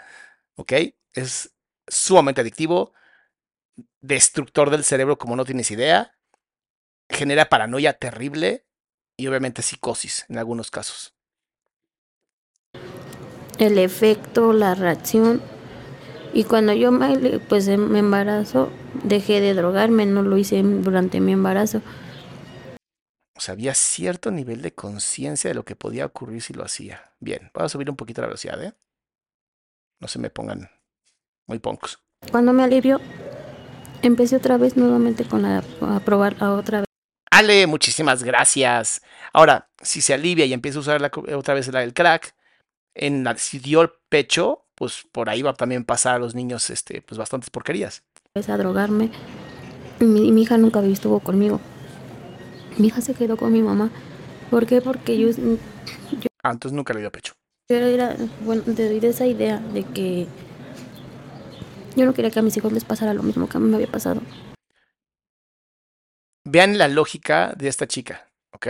¿ok? 0.54 0.74
Es 1.14 1.56
sumamente 1.88 2.42
adictivo, 2.42 2.94
destructor 4.02 4.70
del 4.70 4.84
cerebro 4.84 5.18
como 5.18 5.36
no 5.36 5.46
tienes 5.46 5.72
idea, 5.72 6.16
genera 7.10 7.50
paranoia 7.50 7.94
terrible 7.94 8.68
y 9.18 9.26
obviamente 9.26 9.64
psicosis 9.64 10.26
en 10.30 10.38
algunos 10.38 10.70
casos. 10.70 11.16
El 13.58 13.80
efecto, 13.80 14.54
la 14.54 14.76
reacción. 14.76 15.55
Y 16.36 16.44
cuando 16.44 16.74
yo 16.74 16.92
me, 16.92 17.40
pues, 17.40 17.66
me 17.70 18.00
embarazo, 18.00 18.70
dejé 19.06 19.40
de 19.40 19.54
drogarme, 19.54 20.06
no 20.06 20.22
lo 20.22 20.38
hice 20.38 20.62
durante 20.62 21.22
mi 21.22 21.32
embarazo. 21.32 21.82
O 23.38 23.40
sea, 23.40 23.54
había 23.54 23.74
cierto 23.74 24.32
nivel 24.32 24.62
de 24.62 24.74
conciencia 24.74 25.50
de 25.50 25.54
lo 25.54 25.64
que 25.64 25.78
podía 25.78 26.06
ocurrir 26.06 26.42
si 26.42 26.54
lo 26.54 26.66
hacía. 26.66 27.14
Bien, 27.22 27.52
voy 27.54 27.64
a 27.64 27.70
subir 27.70 27.90
un 27.90 27.96
poquito 27.96 28.20
la 28.20 28.28
velocidad, 28.28 28.62
¿eh? 28.62 28.74
No 30.02 30.10
se 30.10 30.20
me 30.20 30.30
pongan 30.30 30.70
muy 31.48 31.60
poncos. 31.60 32.04
Cuando 32.30 32.52
me 32.52 32.66
alivió, 32.66 33.00
empecé 34.02 34.36
otra 34.36 34.58
vez 34.58 34.76
nuevamente 34.76 35.24
con 35.24 35.42
la, 35.42 35.64
a 35.80 36.00
probar 36.02 36.36
a 36.42 36.52
otra 36.52 36.80
vez. 36.80 36.88
Ale, 37.32 37.66
muchísimas 37.66 38.24
gracias. 38.24 39.02
Ahora, 39.32 39.70
si 39.82 40.02
se 40.02 40.14
alivia 40.14 40.44
y 40.44 40.52
empieza 40.52 40.80
a 40.80 40.82
usar 40.82 41.00
la 41.00 41.12
otra 41.38 41.54
vez 41.54 41.72
del 41.72 41.94
crack, 41.94 42.36
en 42.94 43.24
la, 43.24 43.38
si 43.38 43.60
dio 43.60 43.82
el 43.82 43.92
pecho, 44.10 44.64
pues 44.76 45.06
por 45.12 45.30
ahí 45.30 45.42
va 45.42 45.54
también 45.54 45.84
pasar 45.84 46.16
a 46.16 46.20
los 46.20 46.36
niños 46.36 46.70
este, 46.70 47.02
pues 47.02 47.18
bastantes 47.18 47.50
porquerías. 47.50 48.04
empecé 48.34 48.52
a 48.52 48.58
drogarme. 48.58 49.12
Y 50.00 50.04
mi, 50.04 50.32
mi 50.32 50.42
hija 50.44 50.58
nunca 50.58 50.82
estuvo 50.84 51.20
conmigo. 51.22 51.60
Mi 52.78 52.88
hija 52.88 53.02
se 53.02 53.14
quedó 53.14 53.38
con 53.38 53.54
mi 53.54 53.62
mamá. 53.62 53.90
¿Por 54.52 54.66
qué? 54.66 54.82
Porque 54.82 55.18
yo, 55.18 55.30
Ah, 56.44 56.52
entonces 56.52 56.76
nunca 56.76 56.94
le 56.94 57.00
dio 57.00 57.12
pecho. 57.12 57.34
yo 57.70 57.78
era, 57.78 58.16
bueno, 58.44 58.62
te 58.64 58.88
doy 58.90 59.00
de 59.00 59.08
esa 59.08 59.26
idea 59.26 59.58
de 59.60 59.84
que 59.84 60.28
yo 61.96 62.06
no 62.06 62.14
quería 62.14 62.30
que 62.30 62.40
a 62.40 62.42
mis 62.42 62.56
hijos 62.58 62.72
les 62.74 62.84
pasara 62.84 63.14
lo 63.14 63.24
mismo 63.24 63.48
que 63.48 63.58
a 63.58 63.60
mí 63.60 63.70
me 63.70 63.76
había 63.78 63.88
pasado. 63.88 64.22
Vean 66.44 66.78
la 66.78 66.88
lógica 66.88 67.54
de 67.58 67.68
esta 67.68 67.88
chica, 67.88 68.28
¿ok? 68.54 68.68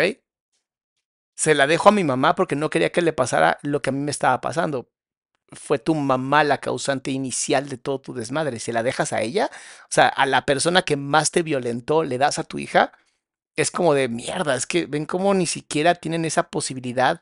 Se 1.36 1.54
la 1.56 1.68
dejo 1.68 1.90
a 1.90 1.92
mi 1.92 2.04
mamá 2.04 2.36
porque 2.36 2.56
no 2.56 2.70
quería 2.70 2.92
que 2.92 3.02
le 3.02 3.12
pasara 3.12 3.58
lo 3.64 3.82
que 3.82 3.90
a 3.90 3.94
mí 3.94 4.00
me 4.00 4.12
estaba 4.12 4.40
pasando. 4.40 4.88
Fue 5.52 5.80
tu 5.80 5.96
mamá 5.96 6.44
la 6.44 6.60
causante 6.60 7.12
inicial 7.12 7.70
de 7.70 7.78
todo 7.78 8.00
tu 8.00 8.14
desmadre. 8.14 8.60
Si 8.60 8.72
la 8.72 8.84
dejas 8.84 9.14
a 9.14 9.22
ella, 9.22 9.50
o 9.84 9.92
sea, 9.92 10.08
a 10.08 10.26
la 10.26 10.46
persona 10.46 10.82
que 10.82 10.98
más 10.98 11.32
te 11.32 11.44
violentó, 11.44 12.04
le 12.04 12.18
das 12.18 12.40
a 12.40 12.44
tu 12.44 12.58
hija, 12.58 12.92
es 13.56 13.72
como 13.72 13.94
de 13.94 14.08
mierda. 14.10 14.56
Es 14.56 14.66
que 14.66 14.86
ven 14.86 15.06
cómo 15.06 15.34
ni 15.34 15.46
siquiera 15.46 15.96
tienen 15.96 16.26
esa 16.26 16.50
posibilidad 16.50 17.22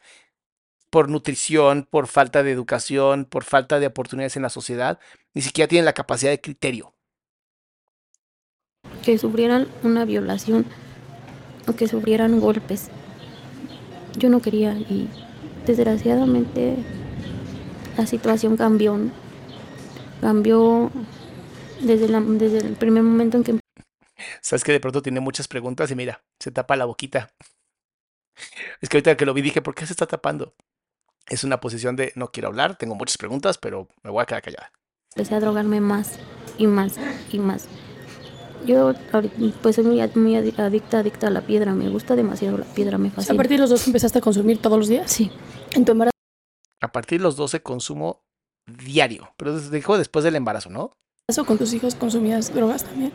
por 0.90 1.10
nutrición, 1.10 1.88
por 1.90 2.06
falta 2.06 2.44
de 2.44 2.52
educación, 2.52 3.26
por 3.26 3.44
falta 3.44 3.80
de 3.80 3.88
oportunidades 3.88 4.36
en 4.36 4.44
la 4.44 4.50
sociedad, 4.50 5.00
ni 5.34 5.42
siquiera 5.42 5.68
tienen 5.68 5.86
la 5.86 5.94
capacidad 5.94 6.30
de 6.30 6.40
criterio. 6.40 6.94
Que 9.04 9.18
sufrieran 9.18 9.68
una 9.82 10.06
violación 10.06 10.68
o 11.68 11.74
que 11.74 11.88
sufrieran 11.88 12.40
golpes. 12.40 12.90
Yo 14.18 14.30
no 14.30 14.40
quería 14.40 14.74
y 14.74 15.10
desgraciadamente 15.66 16.78
la 17.98 18.06
situación 18.08 18.58
cambió. 18.58 18.98
¿no? 18.98 19.12
Cambió 20.22 20.92
desde, 21.82 22.08
la- 22.10 22.22
desde 22.22 22.60
el 22.60 22.76
primer 22.76 23.04
momento 23.04 23.38
en 23.38 23.44
que 23.44 23.60
Sabes 24.42 24.64
que 24.64 24.72
de 24.72 24.80
pronto 24.80 25.02
tiene 25.02 25.20
muchas 25.20 25.48
preguntas 25.48 25.92
y 25.92 25.96
mira, 25.96 26.24
se 26.40 26.52
tapa 26.52 26.76
la 26.76 26.86
boquita. 26.86 27.34
Es 28.82 28.90
que 28.90 28.98
ahorita 28.98 29.18
que 29.18 29.26
lo 29.26 29.34
vi 29.34 29.42
dije, 29.42 29.62
¿por 29.62 29.76
qué 29.76 29.86
se 29.86 29.94
está 29.94 30.06
tapando? 30.08 30.54
Es 31.28 31.44
una 31.44 31.60
posición 31.60 31.96
de 31.96 32.12
no 32.16 32.32
quiero 32.32 32.50
hablar, 32.50 32.78
tengo 32.78 32.96
muchas 32.96 33.18
preguntas, 33.18 33.58
pero 33.58 33.88
me 34.04 34.12
voy 34.12 34.22
a 34.22 34.26
quedar 34.26 34.42
callada. 34.42 34.72
empecé 35.16 35.36
a 35.36 35.40
drogarme 35.40 35.80
más 35.82 36.20
y 36.58 36.68
más 36.68 36.96
y 37.32 37.40
más. 37.40 37.68
Yo 38.66 38.94
ahorita, 39.12 39.36
pues 39.62 39.76
soy 39.76 39.84
muy, 39.86 40.02
muy 40.16 40.36
adi- 40.36 40.58
adicta, 40.58 41.00
adicta 41.00 41.28
a 41.28 41.30
la 41.32 41.42
piedra, 41.42 41.74
me 41.74 41.90
gusta 41.90 42.16
demasiado 42.16 42.58
la 42.58 42.66
piedra, 42.66 42.98
me 42.98 43.10
sea, 43.10 43.14
a 43.14 43.16
fascina. 43.18 43.38
partir 43.38 43.58
de 43.58 43.62
los 43.62 43.70
dos 43.70 43.86
empezaste 43.88 44.20
a 44.20 44.22
consumir 44.22 44.62
todos 44.62 44.78
los 44.78 44.88
días. 44.88 45.12
Sí, 45.12 45.30
En 45.76 45.84
tu 45.86 45.92
embarazo 45.92 46.13
A 46.84 46.92
partir 46.92 47.20
de 47.20 47.24
los 47.24 47.38
12 47.38 47.62
consumo 47.62 48.20
diario, 48.68 49.30
pero 49.38 49.58
dijo 49.58 49.98
después 49.98 50.26
del 50.26 50.36
embarazo, 50.36 50.70
¿no? 50.70 50.92
con 51.48 51.58
tus 51.58 51.74
hijos 51.74 51.96
consumías 51.96 52.54
drogas 52.54 52.84
también. 52.84 53.14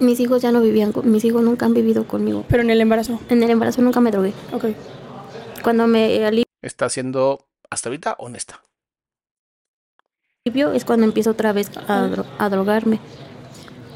mis 0.00 0.18
hijos 0.18 0.42
ya 0.42 0.50
no 0.50 0.60
vivían, 0.60 0.90
con, 0.90 1.08
mis 1.10 1.24
hijos 1.24 1.42
nunca 1.44 1.64
han 1.64 1.74
vivido 1.74 2.08
conmigo. 2.08 2.44
Pero 2.48 2.62
en 2.64 2.70
el 2.70 2.80
embarazo. 2.80 3.20
En 3.28 3.40
el 3.44 3.50
embarazo 3.50 3.82
nunca 3.82 4.00
me 4.00 4.10
drogué. 4.10 4.32
Ok. 4.52 4.64
Cuando 5.62 5.86
me 5.86 6.26
alivio 6.26 6.44
Está 6.60 6.88
siendo 6.88 7.46
hasta 7.70 7.88
ahorita 7.88 8.16
honesta. 8.18 8.64
es 10.44 10.84
cuando 10.84 11.06
empiezo 11.06 11.30
otra 11.30 11.52
vez 11.52 11.70
a, 11.88 12.08
dro- 12.08 12.26
a 12.38 12.48
drogarme. 12.48 12.98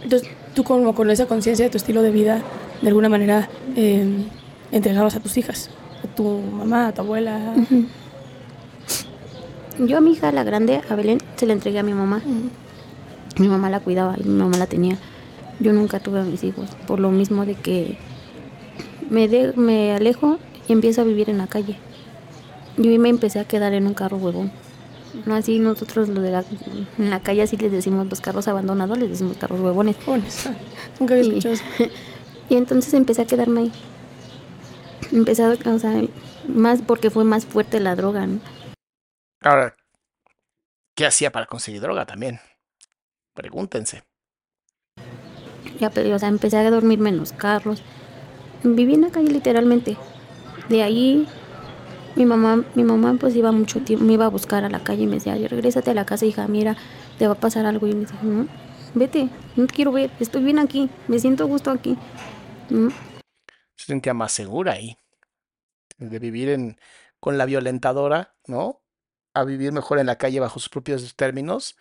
Entonces, 0.04 0.28
tú 0.54 0.62
como 0.62 0.94
con 0.94 1.10
esa 1.10 1.26
conciencia 1.26 1.64
de 1.64 1.70
tu 1.70 1.76
estilo 1.76 2.02
de 2.02 2.12
vida, 2.12 2.42
de 2.80 2.88
alguna 2.88 3.08
manera 3.08 3.50
eh, 3.74 4.24
entregabas 4.70 5.16
a 5.16 5.20
tus 5.20 5.36
hijas, 5.36 5.70
a 6.04 6.06
tu 6.14 6.22
mamá, 6.38 6.86
a 6.88 6.94
tu 6.94 7.00
abuela. 7.02 7.54
Yo 9.78 9.98
a 9.98 10.00
mi 10.00 10.12
hija, 10.12 10.32
la 10.32 10.44
grande, 10.44 10.80
a 10.88 10.94
Belén, 10.96 11.18
se 11.36 11.46
la 11.46 11.52
entregué 11.52 11.78
a 11.78 11.82
mi 11.82 11.94
mamá. 11.94 12.22
Mi 13.38 13.48
mamá 13.48 13.70
la 13.70 13.80
cuidaba 13.80 14.16
y 14.18 14.24
mi 14.24 14.34
mamá 14.34 14.56
la 14.58 14.66
tenía. 14.66 14.98
Yo 15.60 15.72
nunca 15.72 16.00
tuve 16.00 16.20
a 16.20 16.24
mis 16.24 16.42
hijos, 16.44 16.68
por 16.86 17.00
lo 17.00 17.10
mismo 17.10 17.44
de 17.46 17.54
que 17.54 17.96
me, 19.10 19.28
de- 19.28 19.52
me 19.54 19.92
alejo 19.92 20.38
y 20.68 20.72
empiezo 20.72 21.00
a 21.02 21.04
vivir 21.04 21.30
en 21.30 21.38
la 21.38 21.46
calle. 21.46 21.76
Yo 22.76 22.96
me 22.98 23.08
empecé 23.08 23.38
a 23.40 23.44
quedar 23.44 23.72
en 23.72 23.86
un 23.86 23.94
carro 23.94 24.16
huevón. 24.18 24.50
No 25.26 25.34
así 25.34 25.58
nosotros 25.58 26.08
lo 26.08 26.20
de 26.20 26.30
la, 26.30 26.44
en 26.98 27.10
la 27.10 27.20
calle 27.20 27.42
así 27.42 27.56
les 27.56 27.72
decimos 27.72 28.06
los 28.08 28.20
carros 28.20 28.46
abandonados, 28.46 28.98
les 28.98 29.08
decimos 29.10 29.36
carros 29.36 29.60
huevones. 29.60 29.96
Nunca 31.00 31.14
había 31.14 31.26
escuchado 31.28 31.54
eso. 31.54 31.64
Y 32.50 32.56
entonces 32.56 32.94
empecé 32.94 33.20
a 33.22 33.26
quedarme 33.26 33.60
ahí. 33.60 33.72
Empecé 35.12 35.44
a, 35.44 35.50
o 35.50 35.78
sea, 35.78 36.00
más 36.48 36.80
porque 36.80 37.10
fue 37.10 37.22
más 37.24 37.44
fuerte 37.44 37.78
la 37.78 37.94
droga, 37.94 38.26
¿no? 38.26 38.38
Ahora, 39.40 39.76
¿qué 40.94 41.06
hacía 41.06 41.30
para 41.30 41.46
conseguir 41.46 41.80
droga 41.80 42.06
también? 42.06 42.40
Pregúntense. 43.34 44.04
Ya, 45.78 45.90
pero, 45.90 46.14
o 46.14 46.18
sea, 46.18 46.28
empecé 46.28 46.56
a 46.56 46.70
dormirme 46.70 47.10
en 47.10 47.18
los 47.18 47.32
carros. 47.32 47.82
Viví 48.64 48.94
en 48.94 49.02
la 49.02 49.10
calle 49.10 49.30
literalmente. 49.30 49.96
De 50.68 50.82
ahí 50.82 51.28
mi 52.16 52.26
mamá, 52.26 52.64
mi 52.74 52.82
mamá 52.82 53.16
pues 53.18 53.36
iba 53.36 53.52
mucho 53.52 53.80
tiempo, 53.80 54.04
me 54.04 54.14
iba 54.14 54.24
a 54.24 54.28
buscar 54.28 54.64
a 54.64 54.68
la 54.68 54.82
calle 54.82 55.04
y 55.04 55.06
me 55.06 55.14
decía, 55.14 55.36
regrésate 55.36 55.92
a 55.92 55.94
la 55.94 56.04
casa, 56.04 56.26
hija, 56.26 56.48
mira, 56.48 56.76
te 57.16 57.28
va 57.28 57.34
a 57.34 57.40
pasar 57.40 57.64
algo. 57.64 57.86
Y 57.86 57.94
me 57.94 58.00
decía, 58.00 58.18
no, 58.22 58.48
vete, 58.94 59.28
no 59.54 59.66
te 59.66 59.74
quiero 59.74 59.92
ver, 59.92 60.10
estoy 60.18 60.42
bien 60.42 60.58
aquí, 60.58 60.90
me 61.06 61.20
siento 61.20 61.46
gusto 61.46 61.70
aquí. 61.70 61.96
¿no? 62.70 62.90
se 63.76 63.86
sentía 63.86 64.12
más 64.14 64.32
segura 64.32 64.72
ahí. 64.72 64.98
De 65.96 66.18
vivir 66.18 66.48
en, 66.48 66.78
con 67.20 67.38
la 67.38 67.44
violentadora, 67.44 68.34
¿no? 68.46 68.82
A 69.34 69.44
vivir 69.44 69.72
mejor 69.72 69.98
en 69.98 70.06
la 70.06 70.16
calle 70.16 70.40
bajo 70.40 70.58
sus 70.58 70.68
propios 70.68 71.14
términos. 71.14 71.76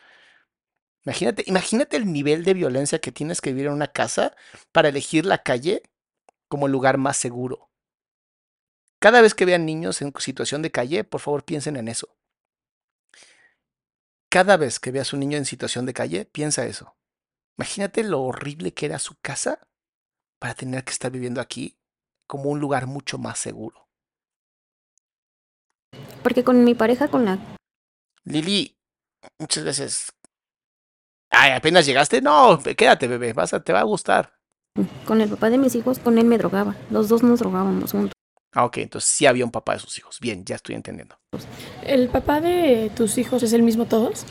Imagínate, 1.05 1.43
imagínate 1.47 1.97
el 1.97 2.11
nivel 2.11 2.43
de 2.43 2.53
violencia 2.53 2.99
que 2.99 3.11
tienes 3.11 3.41
que 3.41 3.51
vivir 3.51 3.67
en 3.67 3.73
una 3.73 3.87
casa 3.87 4.35
para 4.71 4.89
elegir 4.89 5.25
la 5.25 5.39
calle 5.39 5.83
como 6.47 6.65
el 6.65 6.71
lugar 6.71 6.97
más 6.97 7.17
seguro. 7.17 7.69
Cada 8.99 9.21
vez 9.21 9.35
que 9.35 9.45
vean 9.45 9.65
niños 9.65 10.01
en 10.01 10.11
situación 10.19 10.61
de 10.61 10.71
calle, 10.71 11.03
por 11.03 11.21
favor 11.21 11.45
piensen 11.45 11.75
en 11.75 11.87
eso. 11.87 12.17
Cada 14.29 14.57
vez 14.57 14.79
que 14.79 14.91
veas 14.91 15.13
un 15.13 15.21
niño 15.21 15.37
en 15.37 15.45
situación 15.45 15.85
de 15.85 15.93
calle, 15.93 16.25
piensa 16.25 16.65
eso. 16.65 16.97
Imagínate 17.57 18.03
lo 18.03 18.21
horrible 18.21 18.73
que 18.73 18.85
era 18.85 18.99
su 18.99 19.15
casa 19.21 19.67
para 20.39 20.53
tener 20.53 20.83
que 20.83 20.91
estar 20.91 21.11
viviendo 21.11 21.41
aquí 21.41 21.79
como 22.27 22.49
un 22.49 22.59
lugar 22.59 22.87
mucho 22.87 23.17
más 23.17 23.39
seguro. 23.39 23.86
Porque 26.27 26.43
con 26.43 26.65
mi 26.65 26.75
pareja, 26.75 27.07
con 27.07 27.23
la 27.23 27.39
Lili, 28.25 28.75
muchas 29.39 29.63
veces. 29.63 30.11
Ay, 31.29 31.51
apenas 31.51 31.85
llegaste. 31.85 32.21
No, 32.21 32.59
quédate, 32.61 33.07
bebé. 33.07 33.31
Vas 33.31 33.53
a, 33.53 33.63
te 33.63 33.71
va 33.71 33.79
a 33.79 33.83
gustar. 33.83 34.33
con 35.05 35.21
el 35.21 35.29
papá 35.29 35.49
de 35.49 35.57
mis 35.57 35.73
hijos, 35.75 35.99
con 35.99 36.17
él 36.17 36.25
me 36.25 36.37
drogaba. 36.37 36.75
Los 36.89 37.07
dos 37.07 37.23
nos 37.23 37.39
drogábamos 37.39 37.93
juntos. 37.93 38.11
Ah, 38.53 38.65
ok, 38.65 38.79
entonces 38.79 39.09
sí 39.09 39.25
había 39.25 39.45
un 39.45 39.51
papá 39.51 39.75
de 39.75 39.79
sus 39.79 39.97
hijos. 39.99 40.19
Bien, 40.19 40.43
ya 40.43 40.55
estoy 40.55 40.75
entendiendo. 40.75 41.15
¿El 41.81 42.09
papá 42.09 42.41
de 42.41 42.91
tus 42.93 43.17
hijos 43.17 43.41
es 43.43 43.53
el 43.53 43.63
mismo 43.63 43.85
todos? 43.85 44.25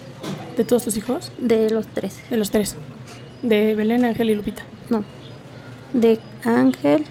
¿De 0.59 0.65
todos 0.65 0.85
tus 0.85 0.99
hijos? 0.99 1.33
De 1.39 1.71
los 1.71 1.87
tres. 1.87 2.21
De 2.29 2.37
los 2.37 2.51
tres. 2.51 2.77
De 3.41 3.75
Belén, 3.75 4.05
Ángel 4.05 4.29
y 4.29 4.35
Lupita. 4.35 4.67
No. 4.91 5.03
De 5.95 6.21
Ángel, 6.45 7.07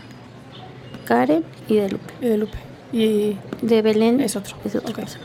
Karen 1.05 1.43
y 1.67 1.77
de 1.77 1.89
Lupe. 1.89 2.13
Y 2.21 2.27
de 2.27 2.37
Lupe. 2.37 2.74
Y 2.91 3.37
De 3.61 3.81
Belén 3.81 4.19
es 4.21 4.35
otro. 4.35 4.55
es 4.65 4.75
otra 4.75 4.89
Ok. 4.91 4.95
persona. 4.95 5.23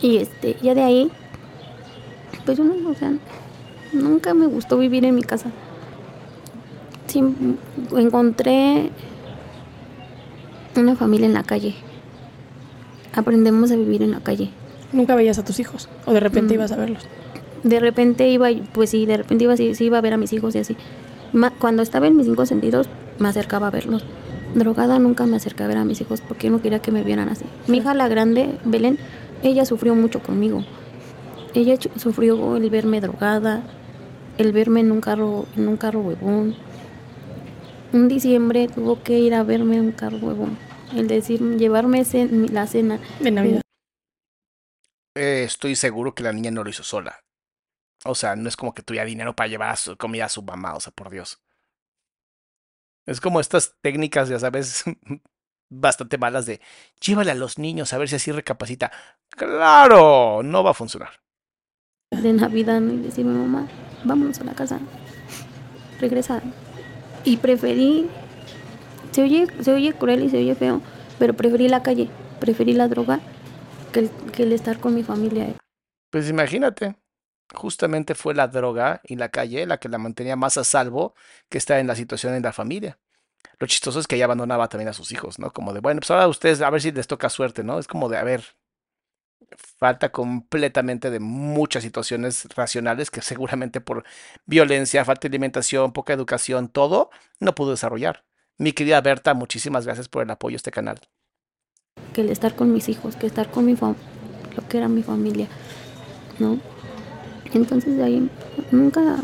Y 0.00 0.18
este, 0.18 0.56
ya 0.62 0.74
de 0.74 0.82
ahí, 0.82 1.10
pues 2.44 2.58
yo 2.58 2.64
no, 2.64 2.90
o 2.90 2.94
sea, 2.94 3.12
nunca 3.92 4.34
me 4.34 4.46
gustó 4.46 4.78
vivir 4.78 5.04
en 5.04 5.14
mi 5.14 5.22
casa. 5.22 5.50
Sí, 7.06 7.22
encontré 7.96 8.90
una 10.76 10.96
familia 10.96 11.26
en 11.26 11.34
la 11.34 11.42
calle. 11.44 11.74
Aprendemos 13.14 13.70
a 13.70 13.76
vivir 13.76 14.02
en 14.02 14.10
la 14.10 14.20
calle. 14.20 14.50
Nunca 14.92 15.14
veías 15.14 15.38
a 15.38 15.44
tus 15.44 15.58
hijos. 15.60 15.88
O 16.04 16.12
de 16.12 16.20
repente 16.20 16.52
Mm. 16.54 16.56
ibas 16.56 16.72
a 16.72 16.76
verlos. 16.76 17.06
De 17.62 17.80
repente 17.80 18.28
iba, 18.28 18.48
pues 18.72 18.90
sí, 18.90 19.06
de 19.06 19.16
repente 19.16 19.44
iba, 19.44 19.56
sí, 19.56 19.74
sí 19.74 19.86
iba 19.86 19.98
a 19.98 20.02
ver 20.02 20.12
a 20.12 20.16
mis 20.18 20.32
hijos 20.32 20.54
y 20.54 20.58
así. 20.58 20.76
Ma- 21.32 21.50
cuando 21.50 21.82
estaba 21.82 22.06
en 22.06 22.16
mis 22.16 22.26
cinco 22.26 22.44
sentidos, 22.46 22.88
me 23.18 23.28
acercaba 23.28 23.68
a 23.68 23.70
verlos. 23.70 24.04
Drogada 24.54 24.98
nunca 24.98 25.26
me 25.26 25.36
acerqué 25.36 25.64
a 25.64 25.66
ver 25.66 25.76
a 25.76 25.84
mis 25.84 26.00
hijos 26.00 26.20
porque 26.20 26.46
yo 26.46 26.52
no 26.52 26.62
quería 26.62 26.80
que 26.80 26.90
me 26.92 27.02
vieran 27.02 27.28
así. 27.28 27.44
Mi 27.66 27.78
hija, 27.78 27.94
la 27.94 28.08
grande, 28.08 28.58
Belén, 28.64 28.98
ella 29.42 29.64
sufrió 29.66 29.94
mucho 29.94 30.20
conmigo. 30.22 30.64
Ella 31.54 31.76
sufrió 31.96 32.56
el 32.56 32.70
verme 32.70 33.00
drogada, 33.00 33.62
el 34.38 34.52
verme 34.52 34.80
en 34.80 34.92
un 34.92 35.00
carro, 35.00 35.46
en 35.56 35.68
un 35.68 35.76
carro 35.76 36.00
huevón. 36.00 36.54
Un 37.92 38.08
diciembre 38.08 38.68
tuvo 38.68 39.02
que 39.02 39.18
ir 39.18 39.34
a 39.34 39.42
verme 39.42 39.76
en 39.76 39.86
un 39.86 39.92
carro 39.92 40.18
huevón. 40.18 40.58
El 40.94 41.08
decir, 41.08 41.40
llevarme 41.56 42.02
cen- 42.02 42.50
la 42.50 42.66
cena. 42.66 42.98
De 43.20 43.30
Navidad. 43.30 43.60
Eh, 45.14 45.44
estoy 45.44 45.76
seguro 45.76 46.14
que 46.14 46.22
la 46.22 46.32
niña 46.32 46.50
no 46.50 46.62
lo 46.62 46.70
hizo 46.70 46.82
sola. 46.82 47.20
O 48.04 48.14
sea, 48.14 48.36
no 48.36 48.48
es 48.48 48.56
como 48.56 48.74
que 48.74 48.82
tuviera 48.82 49.06
dinero 49.06 49.34
para 49.34 49.48
llevar 49.48 49.70
a 49.70 49.76
su 49.76 49.96
comida 49.96 50.26
a 50.26 50.28
su 50.28 50.42
mamá. 50.42 50.74
O 50.74 50.80
sea, 50.80 50.92
por 50.92 51.10
Dios. 51.10 51.38
Es 53.06 53.20
como 53.20 53.40
estas 53.40 53.76
técnicas, 53.80 54.28
ya 54.28 54.38
sabes, 54.38 54.84
bastante 55.70 56.18
malas 56.18 56.46
de 56.46 56.60
llévale 57.00 57.30
a 57.30 57.34
los 57.34 57.58
niños 57.58 57.92
a 57.92 57.98
ver 57.98 58.08
si 58.08 58.16
así 58.16 58.32
recapacita. 58.32 58.90
Claro, 59.30 60.42
no 60.42 60.64
va 60.64 60.70
a 60.70 60.74
funcionar. 60.74 61.20
de 62.10 62.32
Navidad 62.32 62.80
¿no? 62.80 62.92
y 62.92 62.98
decirme, 62.98 63.38
mamá, 63.38 63.68
vámonos 64.04 64.40
a 64.40 64.44
la 64.44 64.54
casa, 64.54 64.80
regresa. 66.00 66.42
Y 67.24 67.38
preferí, 67.38 68.08
se 69.10 69.22
oye, 69.22 69.46
se 69.60 69.72
oye 69.72 69.92
cruel 69.92 70.22
y 70.24 70.30
se 70.30 70.38
oye 70.38 70.54
feo, 70.54 70.80
pero 71.18 71.34
preferí 71.34 71.68
la 71.68 71.82
calle, 71.82 72.08
preferí 72.40 72.72
la 72.72 72.88
droga 72.88 73.20
que 73.92 74.00
el, 74.00 74.10
que 74.32 74.44
el 74.44 74.52
estar 74.52 74.78
con 74.78 74.94
mi 74.94 75.02
familia. 75.02 75.54
Pues 76.10 76.28
imagínate, 76.28 76.96
justamente 77.54 78.14
fue 78.14 78.34
la 78.34 78.48
droga 78.48 79.00
y 79.04 79.16
la 79.16 79.28
calle 79.28 79.66
la 79.66 79.78
que 79.78 79.88
la 79.88 79.98
mantenía 79.98 80.36
más 80.36 80.56
a 80.58 80.64
salvo 80.64 81.14
que 81.48 81.58
estar 81.58 81.78
en 81.78 81.86
la 81.86 81.96
situación 81.96 82.34
en 82.34 82.42
la 82.42 82.52
familia. 82.52 82.98
Lo 83.58 83.66
chistoso 83.66 84.00
es 84.00 84.06
que 84.06 84.16
ella 84.16 84.26
abandonaba 84.26 84.68
también 84.68 84.88
a 84.88 84.92
sus 84.92 85.12
hijos, 85.12 85.38
¿no? 85.38 85.52
Como 85.52 85.72
de, 85.72 85.80
bueno, 85.80 86.00
pues 86.00 86.10
ahora 86.10 86.28
ustedes 86.28 86.60
a 86.60 86.70
ver 86.70 86.82
si 86.82 86.92
les 86.92 87.06
toca 87.06 87.30
suerte, 87.30 87.62
¿no? 87.62 87.78
Es 87.78 87.86
como 87.86 88.08
de, 88.08 88.18
a 88.18 88.24
ver, 88.24 88.44
falta 89.78 90.10
completamente 90.10 91.10
de 91.10 91.20
muchas 91.20 91.82
situaciones 91.82 92.48
racionales 92.54 93.10
que 93.10 93.22
seguramente 93.22 93.80
por 93.80 94.04
violencia, 94.44 95.04
falta 95.04 95.22
de 95.22 95.28
alimentación, 95.28 95.92
poca 95.92 96.12
educación, 96.12 96.68
todo, 96.68 97.10
no 97.38 97.54
pudo 97.54 97.70
desarrollar. 97.70 98.24
Mi 98.58 98.72
querida 98.72 99.00
Berta, 99.00 99.34
muchísimas 99.34 99.84
gracias 99.84 100.08
por 100.08 100.22
el 100.22 100.30
apoyo 100.30 100.56
a 100.56 100.58
este 100.58 100.70
canal. 100.70 101.00
que 102.12 102.22
el 102.22 102.30
estar 102.30 102.56
con 102.56 102.72
mis 102.72 102.88
hijos, 102.88 103.16
que 103.16 103.26
estar 103.26 103.50
con 103.50 103.64
mi 103.66 103.76
lo 103.76 104.68
que 104.68 104.78
era 104.78 104.88
mi 104.88 105.02
familia, 105.02 105.48
¿no? 106.38 106.58
Entonces 107.52 107.96
de 107.96 108.02
ahí 108.02 108.30
nunca, 108.70 109.18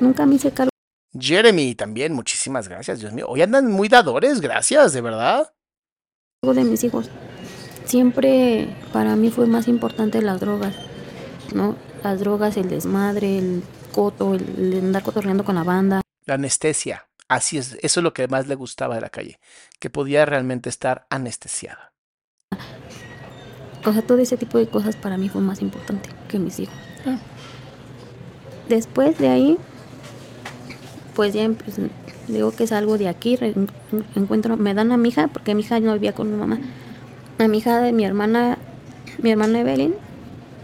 nunca 0.00 0.26
me 0.26 0.36
hice 0.36 0.50
cargo 0.50 0.72
Jeremy, 1.18 1.74
también, 1.74 2.14
muchísimas 2.14 2.68
gracias, 2.68 3.00
Dios 3.00 3.12
mío. 3.12 3.26
Hoy 3.28 3.42
andan 3.42 3.70
muy 3.70 3.88
dadores, 3.88 4.40
gracias, 4.40 4.92
de 4.92 5.02
verdad. 5.02 5.52
de 6.42 6.64
mis 6.64 6.84
hijos. 6.84 7.10
Siempre 7.84 8.74
para 8.92 9.14
mí 9.16 9.30
fue 9.30 9.46
más 9.46 9.68
importante 9.68 10.22
las 10.22 10.40
drogas, 10.40 10.74
¿no? 11.54 11.76
Las 12.02 12.20
drogas, 12.20 12.56
el 12.56 12.68
desmadre, 12.68 13.38
el 13.38 13.62
coto, 13.92 14.34
el, 14.34 14.78
andar 14.78 15.02
cotorreando 15.02 15.44
con 15.44 15.54
la 15.54 15.64
banda. 15.64 16.00
La 16.24 16.34
anestesia, 16.34 17.08
así 17.28 17.58
es, 17.58 17.76
eso 17.82 18.00
es 18.00 18.04
lo 18.04 18.14
que 18.14 18.28
más 18.28 18.48
le 18.48 18.54
gustaba 18.54 18.94
de 18.94 19.02
la 19.02 19.10
calle, 19.10 19.38
que 19.78 19.90
podía 19.90 20.24
realmente 20.24 20.70
estar 20.70 21.06
anestesiada. 21.10 21.92
O 23.84 23.92
sea, 23.92 24.02
todo 24.02 24.18
ese 24.18 24.36
tipo 24.36 24.58
de 24.58 24.68
cosas 24.68 24.96
para 24.96 25.18
mí 25.18 25.28
fue 25.28 25.42
más 25.42 25.60
importante 25.60 26.08
que 26.28 26.38
mis 26.38 26.58
hijos. 26.60 26.74
Ah. 27.04 27.18
Después 28.68 29.18
de 29.18 29.28
ahí, 29.28 29.58
pues 31.14 31.34
ya 31.34 31.48
pues, 31.48 31.76
digo 32.28 32.52
que 32.52 32.66
salgo 32.66 32.96
de 32.98 33.08
aquí, 33.08 33.36
re- 33.36 33.54
encuentro, 34.14 34.56
me 34.56 34.74
dan 34.74 34.92
a 34.92 34.96
mi 34.96 35.08
hija, 35.10 35.28
porque 35.28 35.54
mi 35.54 35.60
hija 35.62 35.78
no 35.80 35.92
vivía 35.94 36.12
con 36.14 36.30
mi 36.30 36.36
mamá. 36.36 36.58
A 37.38 37.48
mi 37.48 37.58
hija 37.58 37.80
de 37.80 37.92
mi 37.92 38.04
hermana, 38.04 38.58
mi 39.20 39.30
hermana 39.30 39.60
Evelyn, 39.60 39.94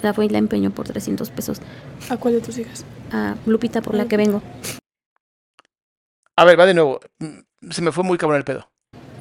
la 0.02 0.14
fue 0.14 0.26
y 0.26 0.28
la 0.28 0.38
empeñó 0.38 0.70
por 0.70 0.86
300 0.86 1.30
pesos. 1.30 1.60
¿A 2.08 2.16
cuál 2.16 2.34
de 2.34 2.40
tus 2.40 2.56
hijas? 2.58 2.84
A 3.12 3.34
Lupita, 3.46 3.82
por 3.82 3.94
la 3.94 4.06
que 4.06 4.16
vengo. 4.16 4.42
A 6.36 6.44
ver, 6.44 6.58
va 6.58 6.66
de 6.66 6.74
nuevo. 6.74 7.00
Mm, 7.18 7.70
Se 7.70 7.82
me 7.82 7.90
fue 7.92 8.04
muy 8.04 8.16
cabrón 8.16 8.38
el 8.38 8.44
pedo. 8.44 8.68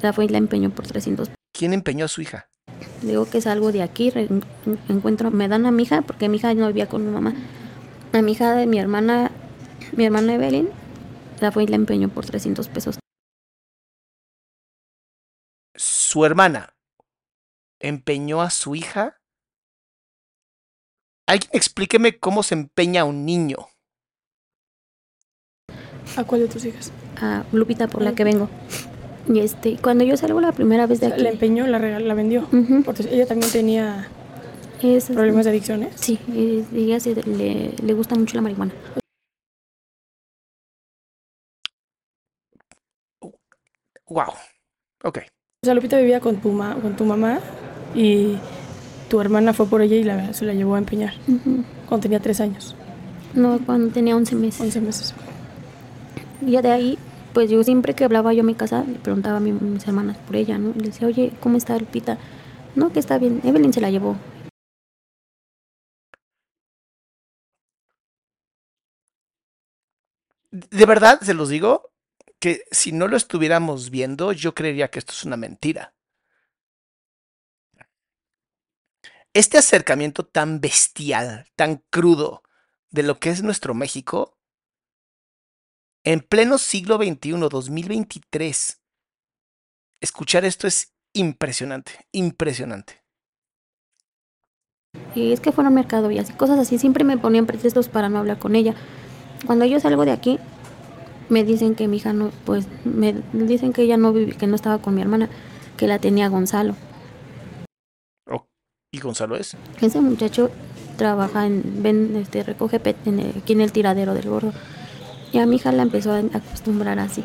La 0.02 0.12
fue 0.12 0.26
y 0.26 0.28
la 0.28 0.38
empeñó 0.38 0.70
por 0.70 0.86
300 0.86 1.28
¿Quién 1.52 1.72
empeñó 1.72 2.04
a 2.04 2.08
su 2.08 2.22
hija? 2.22 2.46
Digo 3.02 3.28
que 3.28 3.40
salgo 3.40 3.72
de 3.72 3.82
aquí, 3.82 4.10
re- 4.10 4.28
encuentro, 4.88 5.32
me 5.32 5.48
dan 5.48 5.66
a 5.66 5.72
mi 5.72 5.82
hija, 5.82 6.02
porque 6.02 6.28
mi 6.28 6.36
hija 6.36 6.54
no 6.54 6.68
vivía 6.68 6.86
con 6.86 7.04
mi 7.04 7.10
mamá. 7.10 7.34
A 8.12 8.22
mi 8.22 8.32
hija 8.32 8.54
de 8.54 8.66
mi 8.66 8.78
hermana, 8.78 9.30
mi 9.96 10.04
hermana 10.06 10.34
Evelyn, 10.34 10.70
la 11.40 11.52
fue 11.52 11.64
y 11.64 11.66
la 11.66 11.76
empeñó 11.76 12.08
por 12.08 12.24
300 12.26 12.68
pesos. 12.68 12.98
Su 15.76 16.24
hermana 16.24 16.74
empeñó 17.80 18.40
a 18.42 18.50
su 18.50 18.74
hija. 18.74 19.20
Alguien 21.28 21.50
explíqueme 21.52 22.18
cómo 22.18 22.42
se 22.42 22.54
empeña 22.54 23.04
un 23.04 23.24
niño. 23.26 23.68
¿A 26.16 26.24
cuál 26.24 26.40
de 26.40 26.48
tus 26.48 26.64
hijas? 26.64 26.90
A 27.20 27.44
Lupita, 27.52 27.86
por 27.86 28.02
la 28.02 28.14
que 28.14 28.24
vengo. 28.24 28.48
Y 29.28 29.40
este, 29.40 29.76
cuando 29.76 30.04
yo 30.04 30.16
salgo 30.16 30.40
la 30.40 30.52
primera 30.52 30.86
vez 30.86 31.00
de 31.00 31.08
aquí. 31.08 31.20
La 31.20 31.28
empeñó, 31.30 31.66
la, 31.66 31.78
regal- 31.78 32.08
la 32.08 32.14
vendió. 32.14 32.48
Porque 32.84 33.02
ella 33.10 33.26
también 33.26 33.52
tenía 33.52 34.08
Es- 34.82 35.06
problemas 35.06 35.44
de 35.44 35.50
adicciones. 35.50 35.94
Sí, 35.96 36.18
ella 36.74 37.00
se- 37.00 37.14
le, 37.14 37.72
le 37.82 37.94
gusta 37.94 38.14
mucho 38.14 38.36
la 38.36 38.42
marihuana. 38.42 38.72
Wow. 44.08 44.32
Ok. 45.04 45.18
O 45.62 45.66
sea, 45.66 45.74
Lupita 45.74 45.98
vivía 45.98 46.20
con 46.20 46.36
tu, 46.36 46.50
ma- 46.52 46.76
con 46.80 46.96
tu 46.96 47.04
mamá 47.04 47.40
y 47.94 48.36
tu 49.10 49.20
hermana 49.20 49.52
fue 49.52 49.66
por 49.66 49.82
ella 49.82 49.96
y 49.96 50.04
la, 50.04 50.32
se 50.32 50.44
la 50.44 50.54
llevó 50.54 50.76
a 50.76 50.78
empeñar 50.78 51.14
Ujú. 51.26 51.64
cuando 51.88 52.02
tenía 52.02 52.20
tres 52.20 52.40
años, 52.40 52.74
No, 53.34 53.58
cuando 53.64 53.92
tenía 53.92 54.16
11 54.16 54.34
meses. 54.34 54.60
11 54.60 54.80
meses. 54.80 55.14
Y 56.46 56.52
ya 56.52 56.62
de 56.62 56.70
ahí, 56.70 56.98
pues 57.34 57.50
yo 57.50 57.62
siempre 57.64 57.94
que 57.94 58.04
hablaba 58.04 58.32
yo 58.32 58.42
a 58.42 58.46
mi 58.46 58.54
casa, 58.54 58.84
le 58.84 58.98
preguntaba 58.98 59.38
a 59.38 59.40
mi- 59.40 59.52
mis 59.52 59.86
hermanas 59.86 60.16
por 60.18 60.36
ella, 60.36 60.56
¿no? 60.58 60.72
Le 60.76 60.86
decía, 60.86 61.06
oye, 61.08 61.32
¿cómo 61.40 61.56
está 61.58 61.76
Lupita? 61.78 62.18
No, 62.74 62.92
que 62.92 63.00
está 63.00 63.18
bien. 63.18 63.40
Evelyn 63.44 63.72
se 63.72 63.80
la 63.80 63.90
llevó. 63.90 64.16
De 70.70 70.86
verdad, 70.86 71.20
se 71.20 71.34
los 71.34 71.48
digo, 71.48 71.92
que 72.38 72.64
si 72.70 72.92
no 72.92 73.08
lo 73.08 73.16
estuviéramos 73.16 73.90
viendo, 73.90 74.32
yo 74.32 74.54
creería 74.54 74.90
que 74.90 74.98
esto 74.98 75.12
es 75.12 75.24
una 75.24 75.36
mentira. 75.36 75.94
Este 79.34 79.58
acercamiento 79.58 80.24
tan 80.24 80.60
bestial, 80.60 81.46
tan 81.54 81.84
crudo 81.90 82.42
de 82.90 83.02
lo 83.02 83.20
que 83.20 83.30
es 83.30 83.42
nuestro 83.42 83.74
México, 83.74 84.38
en 86.04 86.20
pleno 86.20 86.58
siglo 86.58 86.96
XXI, 86.96 87.48
2023, 87.50 88.80
escuchar 90.00 90.44
esto 90.44 90.66
es 90.66 90.94
impresionante, 91.12 92.06
impresionante. 92.12 93.04
Y 95.14 95.32
es 95.32 95.40
que 95.40 95.52
fueron 95.52 95.74
mercado 95.74 96.10
y 96.10 96.18
así, 96.18 96.32
cosas 96.32 96.58
así. 96.58 96.78
Siempre 96.78 97.04
me 97.04 97.18
ponían 97.18 97.46
pretextos 97.46 97.88
para 97.88 98.08
no 98.08 98.18
hablar 98.18 98.38
con 98.38 98.56
ella. 98.56 98.74
Cuando 99.46 99.64
yo 99.64 99.80
salgo 99.80 100.04
de 100.04 100.12
aquí, 100.12 100.38
me 101.28 101.44
dicen 101.44 101.74
que 101.74 101.88
mi 101.88 101.98
hija 101.98 102.12
no, 102.12 102.30
pues, 102.44 102.66
me 102.84 103.14
dicen 103.32 103.72
que 103.72 103.82
ella 103.82 103.96
no 103.96 104.12
vivi- 104.12 104.36
que 104.36 104.46
no 104.46 104.54
estaba 104.56 104.78
con 104.78 104.94
mi 104.94 105.00
hermana, 105.02 105.28
que 105.76 105.86
la 105.86 105.98
tenía 105.98 106.28
Gonzalo. 106.28 106.74
Oh, 108.30 108.46
¿Y 108.92 109.00
Gonzalo 109.00 109.36
es? 109.36 109.56
Ese 109.80 110.00
muchacho 110.00 110.50
trabaja 110.96 111.46
en, 111.46 111.82
ven, 111.82 112.16
este, 112.16 112.42
recoge 112.42 112.80
pet 112.80 112.96
en 113.06 113.20
el- 113.20 113.38
aquí 113.38 113.52
en 113.52 113.60
el 113.60 113.72
tiradero 113.72 114.14
del 114.14 114.28
gordo. 114.28 114.52
Y 115.32 115.38
a 115.38 115.46
mi 115.46 115.56
hija 115.56 115.72
la 115.72 115.82
empezó 115.82 116.12
a 116.12 116.18
acostumbrar 116.18 116.98
así. 116.98 117.22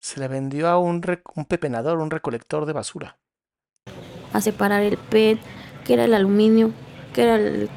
Se 0.00 0.20
le 0.20 0.28
vendió 0.28 0.68
a 0.68 0.78
un, 0.78 1.02
un 1.36 1.44
pepenador, 1.44 1.98
un 1.98 2.10
recolector 2.10 2.66
de 2.66 2.72
basura. 2.72 3.16
a 4.34 4.42
separar 4.42 4.82
el 4.82 4.98
PET, 4.98 5.38
que 5.86 5.94
era 5.94 6.04
el 6.04 6.12
aluminio, 6.12 6.70
que 7.14 7.22
era 7.22 7.36
el- 7.36 7.70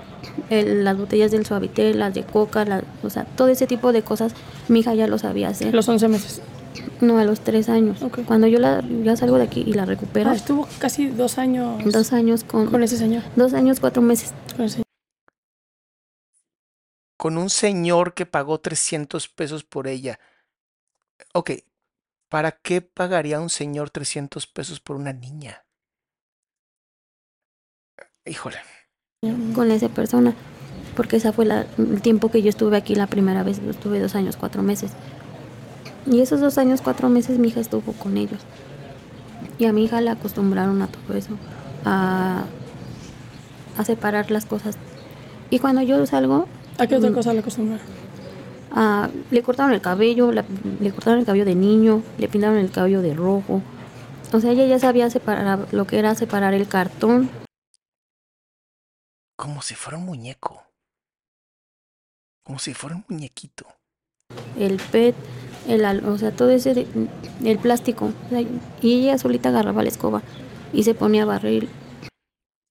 el- 0.49 0.83
las 0.83 0.97
botellas 0.97 1.31
del 1.31 1.45
suavitel, 1.45 1.99
las 1.99 2.13
de 2.13 2.23
coca, 2.23 2.65
la- 2.65 2.83
o 3.03 3.09
sea, 3.09 3.25
todo 3.25 3.47
ese 3.49 3.67
tipo 3.67 3.91
de 3.93 4.01
cosas, 4.03 4.33
mi 4.67 4.79
hija 4.79 4.93
ya 4.93 5.07
lo 5.07 5.17
sabía 5.17 5.47
A 5.47 5.51
hacer. 5.51 5.73
los 5.73 5.87
11 5.89 6.07
meses. 6.07 6.41
No, 7.01 7.17
a 7.17 7.23
los 7.25 7.41
tres 7.41 7.67
años. 7.67 8.01
Ok. 8.03 8.19
Cuando 8.25 8.47
yo 8.47 8.59
la, 8.59 8.81
ya 9.03 9.15
salgo 9.17 9.37
de 9.37 9.43
aquí 9.43 9.63
y 9.65 9.73
la 9.73 9.85
recupero, 9.85 10.29
Ah, 10.29 10.35
estuvo 10.35 10.67
casi 10.79 11.07
dos 11.07 11.37
años 11.37 11.83
dos 11.91 12.13
años 12.13 12.43
con, 12.43 12.69
con 12.69 12.83
ese 12.83 12.97
señor. 12.97 13.23
dos 13.35 13.53
años, 13.53 13.79
cuatro 13.79 14.01
meses. 14.03 14.33
Con 14.55 14.65
ese- 14.65 14.83
con 17.17 17.37
un 17.37 17.49
señor 17.49 18.13
que 18.13 18.25
pagó 18.25 18.59
300 18.59 19.27
pesos 19.27 19.63
por 19.63 19.87
ella. 19.87 20.19
Ok, 21.33 21.51
¿para 22.29 22.51
qué 22.51 22.81
pagaría 22.81 23.39
un 23.39 23.49
señor 23.49 23.89
300 23.89 24.47
pesos 24.47 24.79
por 24.79 24.95
una 24.95 25.13
niña? 25.13 25.65
Híjole, 28.25 28.57
con 29.53 29.69
esa 29.69 29.87
persona, 29.87 30.33
porque 30.95 31.17
esa 31.17 31.31
fue 31.31 31.45
la- 31.45 31.67
el 31.77 32.01
tiempo 32.01 32.31
que 32.31 32.41
yo 32.41 32.49
estuve 32.49 32.75
aquí 32.75 32.95
la 32.95 33.05
primera 33.05 33.43
vez, 33.43 33.61
yo 33.63 33.69
estuve 33.69 33.99
dos 33.99 34.15
años, 34.15 34.35
cuatro 34.35 34.63
meses. 34.63 34.93
Y 36.07 36.21
esos 36.21 36.39
dos 36.41 36.57
años, 36.57 36.81
cuatro 36.81 37.07
meses 37.07 37.37
mi 37.37 37.49
hija 37.49 37.59
estuvo 37.59 37.91
con 37.93 38.17
ellos. 38.17 38.39
Y 39.59 39.65
a 39.65 39.73
mi 39.73 39.83
hija 39.83 40.01
la 40.01 40.13
acostumbraron 40.13 40.81
a 40.81 40.87
todo 40.87 41.15
eso, 41.15 41.33
a, 41.85 42.45
a 43.77 43.83
separar 43.85 44.31
las 44.31 44.45
cosas. 44.45 44.75
Y 45.51 45.59
cuando 45.59 45.81
yo 45.83 46.03
salgo, 46.07 46.47
¿A 46.79 46.87
qué 46.87 46.95
otra 46.95 47.11
Mm. 47.11 47.13
cosa 47.13 47.33
le 47.33 47.39
acostumbra? 47.41 47.77
a- 48.73 49.09
le 49.29 49.43
cortaron 49.43 49.73
el 49.73 49.81
cabello, 49.81 50.31
la- 50.31 50.45
le 50.79 50.91
cortaron 50.91 51.19
el 51.19 51.25
cabello 51.27 51.45
de 51.45 51.53
niño, 51.53 52.01
le 52.17 52.27
pintaron 52.27 52.57
el 52.57 52.71
cabello 52.71 53.03
de 53.03 53.13
rojo. 53.13 53.61
O 54.33 54.39
sea, 54.39 54.51
ella 54.51 54.65
ya 54.65 54.79
sabía 54.79 55.09
separar 55.11 55.67
lo 55.71 55.85
que 55.85 55.99
era 55.99 56.15
separar 56.15 56.53
el 56.55 56.67
cartón 56.67 57.29
como 59.41 59.63
si 59.63 59.73
fuera 59.73 59.97
un 59.97 60.05
muñeco. 60.05 60.63
Como 62.43 62.59
si 62.59 62.75
fuera 62.75 62.95
un 62.97 63.05
muñequito. 63.09 63.65
el 64.55 64.77
PET, 64.91 65.15
el, 65.67 65.83
al- 65.83 66.05
o 66.05 66.15
sea, 66.19 66.31
todo 66.31 66.51
ese, 66.51 66.75
de- 66.75 66.87
el 67.43 67.57
plástico. 67.57 68.13
y 68.81 69.01
ella 69.01 69.17
solita 69.17 69.49
agarraba 69.49 69.81
la 69.81 69.89
escoba 69.89 70.21
y 70.71 70.83
se 70.83 70.93
ponía 70.93 71.23
a 71.23 71.25
barrer. 71.25 71.67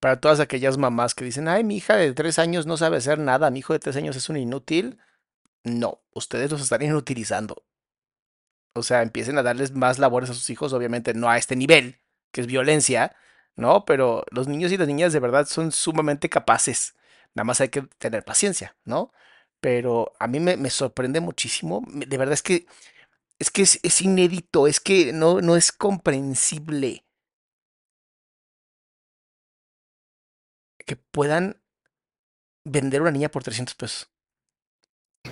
Para 0.00 0.20
todas 0.20 0.38
aquellas 0.38 0.78
mamás 0.78 1.14
que 1.16 1.24
dicen, 1.24 1.48
ay, 1.48 1.64
mi 1.64 1.76
hija 1.76 1.96
de 1.96 2.14
tres 2.14 2.38
años 2.38 2.66
no 2.66 2.76
sabe 2.76 2.98
hacer 2.98 3.18
nada, 3.18 3.50
mi 3.50 3.58
hijo 3.58 3.72
de 3.72 3.80
tres 3.80 3.96
años 3.96 4.14
es 4.14 4.28
un 4.28 4.36
inútil. 4.36 4.98
No, 5.64 6.00
ustedes 6.14 6.52
los 6.52 6.60
están 6.62 6.82
inutilizando. 6.82 7.64
O 8.76 8.84
sea, 8.84 9.02
empiecen 9.02 9.36
a 9.38 9.42
darles 9.42 9.72
más 9.72 9.98
labores 9.98 10.30
a 10.30 10.34
sus 10.34 10.48
hijos, 10.50 10.72
obviamente 10.72 11.14
no 11.14 11.28
a 11.28 11.36
este 11.36 11.56
nivel, 11.56 11.98
que 12.32 12.40
es 12.42 12.46
violencia, 12.46 13.16
¿no? 13.60 13.84
Pero 13.84 14.24
los 14.30 14.48
niños 14.48 14.72
y 14.72 14.76
las 14.76 14.88
niñas 14.88 15.12
de 15.12 15.20
verdad 15.20 15.46
son 15.46 15.72
sumamente 15.72 16.28
capaces. 16.28 16.94
Nada 17.34 17.44
más 17.44 17.60
hay 17.60 17.68
que 17.68 17.82
tener 17.98 18.24
paciencia, 18.24 18.76
¿no? 18.84 19.12
Pero 19.60 20.12
a 20.18 20.26
mí 20.26 20.40
me, 20.40 20.56
me 20.56 20.70
sorprende 20.70 21.20
muchísimo. 21.20 21.84
De 21.88 22.18
verdad 22.18 22.34
es 22.34 22.42
que 22.42 22.66
es 23.38 23.50
que 23.50 23.62
es, 23.62 23.80
es 23.82 24.02
inédito, 24.02 24.66
es 24.66 24.80
que 24.80 25.12
no, 25.12 25.40
no 25.40 25.56
es 25.56 25.72
comprensible 25.72 27.04
que 30.86 30.96
puedan 30.96 31.62
vender 32.64 33.00
una 33.00 33.12
niña 33.12 33.30
por 33.30 33.42
300 33.42 33.74
pesos. 33.76 34.10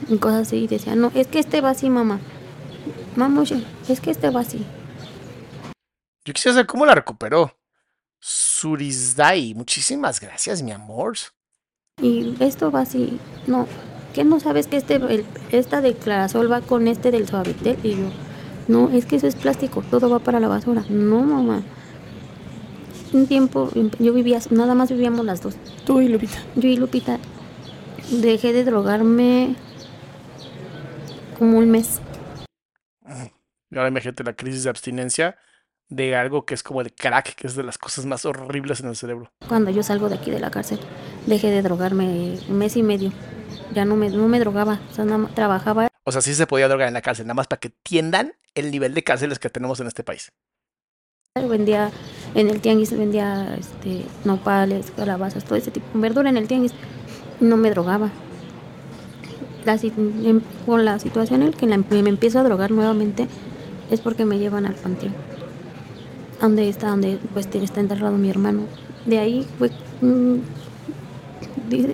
y 0.09 0.19
cosas 0.19 0.49
así. 0.49 0.57
Y 0.65 0.69
decía, 0.69 0.95
no, 0.95 1.11
es 1.15 1.27
que 1.27 1.39
este 1.39 1.61
va 1.61 1.71
así, 1.71 1.91
mamá. 1.91 2.21
Mamá, 3.17 3.43
oye, 3.43 3.67
es 3.89 4.01
que 4.01 4.11
este 4.11 4.31
va 4.31 4.41
así. 4.41 4.65
Yo 6.25 6.33
quisiera 6.33 6.55
saber 6.55 6.67
cómo 6.67 6.87
la 6.87 6.95
recuperó. 6.95 7.58
Surisdai, 8.21 9.55
muchísimas 9.55 10.21
gracias, 10.21 10.63
mi 10.63 10.73
amor. 10.73 11.17
Y 12.03 12.37
esto 12.41 12.71
va 12.71 12.81
así. 12.83 13.19
No, 13.47 13.67
¿qué 14.15 14.25
no 14.25 14.41
sabes 14.41 14.67
que 14.67 14.77
este, 14.77 14.97
el- 14.97 15.25
esta 15.51 15.81
de 15.81 15.95
Clarasol 15.95 16.51
va 16.51 16.61
con 16.61 16.89
este 16.89 17.11
del 17.11 17.29
Suavitel? 17.29 17.79
Y 17.83 17.91
yo, 17.93 18.11
no, 18.69 18.91
es 18.91 19.07
que 19.07 19.17
eso 19.17 19.27
es 19.27 19.37
plástico, 19.37 19.83
todo 19.91 20.11
va 20.11 20.19
para 20.19 20.41
la 20.41 20.49
basura. 20.49 20.85
No, 20.89 21.23
mamá. 21.23 21.63
Un 23.13 23.27
tiempo, 23.27 23.71
em, 23.75 23.91
yo 23.99 24.13
vivía, 24.13 24.39
nada 24.51 24.75
más 24.75 24.91
vivíamos 24.91 25.25
las 25.25 25.41
dos. 25.41 25.55
Tú 25.87 26.01
y 26.01 26.09
Lupita. 26.09 26.39
Yo 26.57 26.69
y 26.69 26.77
Lupita 26.77 27.19
dejé 28.11 28.53
de 28.53 28.65
drogarme 28.65 29.55
como 31.39 31.59
un 31.59 31.71
mes. 31.71 32.01
Y 33.71 33.77
ahora 33.77 33.89
imagínate 33.89 34.25
la 34.25 34.35
crisis 34.35 34.65
de 34.65 34.71
abstinencia 34.71 35.37
de 35.89 36.17
algo 36.17 36.45
que 36.45 36.55
es 36.55 36.63
como 36.63 36.81
el 36.81 36.93
crack, 36.93 37.35
que 37.35 37.47
es 37.47 37.55
de 37.57 37.63
las 37.63 37.79
cosas 37.79 38.05
más 38.07 38.25
horribles 38.25 38.81
en 38.81 38.89
el 38.89 38.97
cerebro. 38.97 39.31
Cuando 39.49 39.71
yo 39.71 39.83
salgo 39.83 40.09
de 40.09 40.17
aquí 40.17 40.31
de 40.31 40.41
la 40.41 40.51
cárcel, 40.51 40.79
dejé 41.27 41.51
de 41.51 41.63
drogarme 41.63 42.39
un 42.49 42.59
mes 42.59 42.77
y 42.77 42.83
medio. 42.83 43.13
Ya 43.75 43.85
no 43.85 43.97
me, 43.97 44.11
no 44.11 44.29
me 44.29 44.39
drogaba, 44.41 44.81
o 44.91 44.95
sea, 44.95 45.05
nada 45.05 45.19
más 45.19 45.35
trabajaba 45.35 45.89
O 46.05 46.13
sea, 46.13 46.21
sí 46.23 46.35
se 46.35 46.47
podía 46.47 46.69
drogar 46.69 46.89
en 46.89 46.95
la 46.95 47.03
cárcel, 47.03 47.27
nada 47.27 47.35
más 47.35 47.47
para 47.47 47.61
que 47.61 47.71
tiendan 47.83 48.33
el 48.55 48.71
nivel 48.71 48.95
de 48.95 49.05
cárceles 49.05 49.39
que 49.39 49.51
tenemos 49.51 49.79
en 49.81 49.87
este 49.87 50.03
país. 50.03 50.33
vendía 51.49 51.91
en 52.35 52.49
el 52.51 52.61
tianguis 52.61 52.97
vendía 52.97 53.55
este 53.57 54.05
nopales, 54.25 54.91
calabazas, 54.91 55.45
todo 55.45 55.57
ese 55.57 55.71
tipo 55.71 55.87
de 55.95 56.01
verdura 56.01 56.29
en 56.31 56.37
el 56.37 56.49
tianguis. 56.49 56.73
No 57.41 57.57
me 57.57 57.71
drogaba. 57.71 58.11
La, 59.65 59.79
con 60.67 60.85
la 60.85 60.99
situación 60.99 61.43
en 61.43 61.51
la 61.53 61.57
que 61.57 61.67
la- 61.67 61.77
me 61.77 62.09
empiezo 62.09 62.39
a 62.41 62.43
drogar 62.43 62.71
nuevamente 62.71 63.29
es 63.91 64.01
porque 64.01 64.25
me 64.25 64.39
llevan 64.39 64.67
al 64.67 64.75
panteón. 64.75 65.15
Donde 66.41 66.69
está, 66.69 66.89
donde 66.89 67.19
pues 67.33 67.47
está 67.47 67.81
enterrado 67.81 68.17
mi 68.17 68.31
hermano. 68.31 68.67
De 69.07 69.19
ahí 69.19 69.47
mm, 70.01 70.39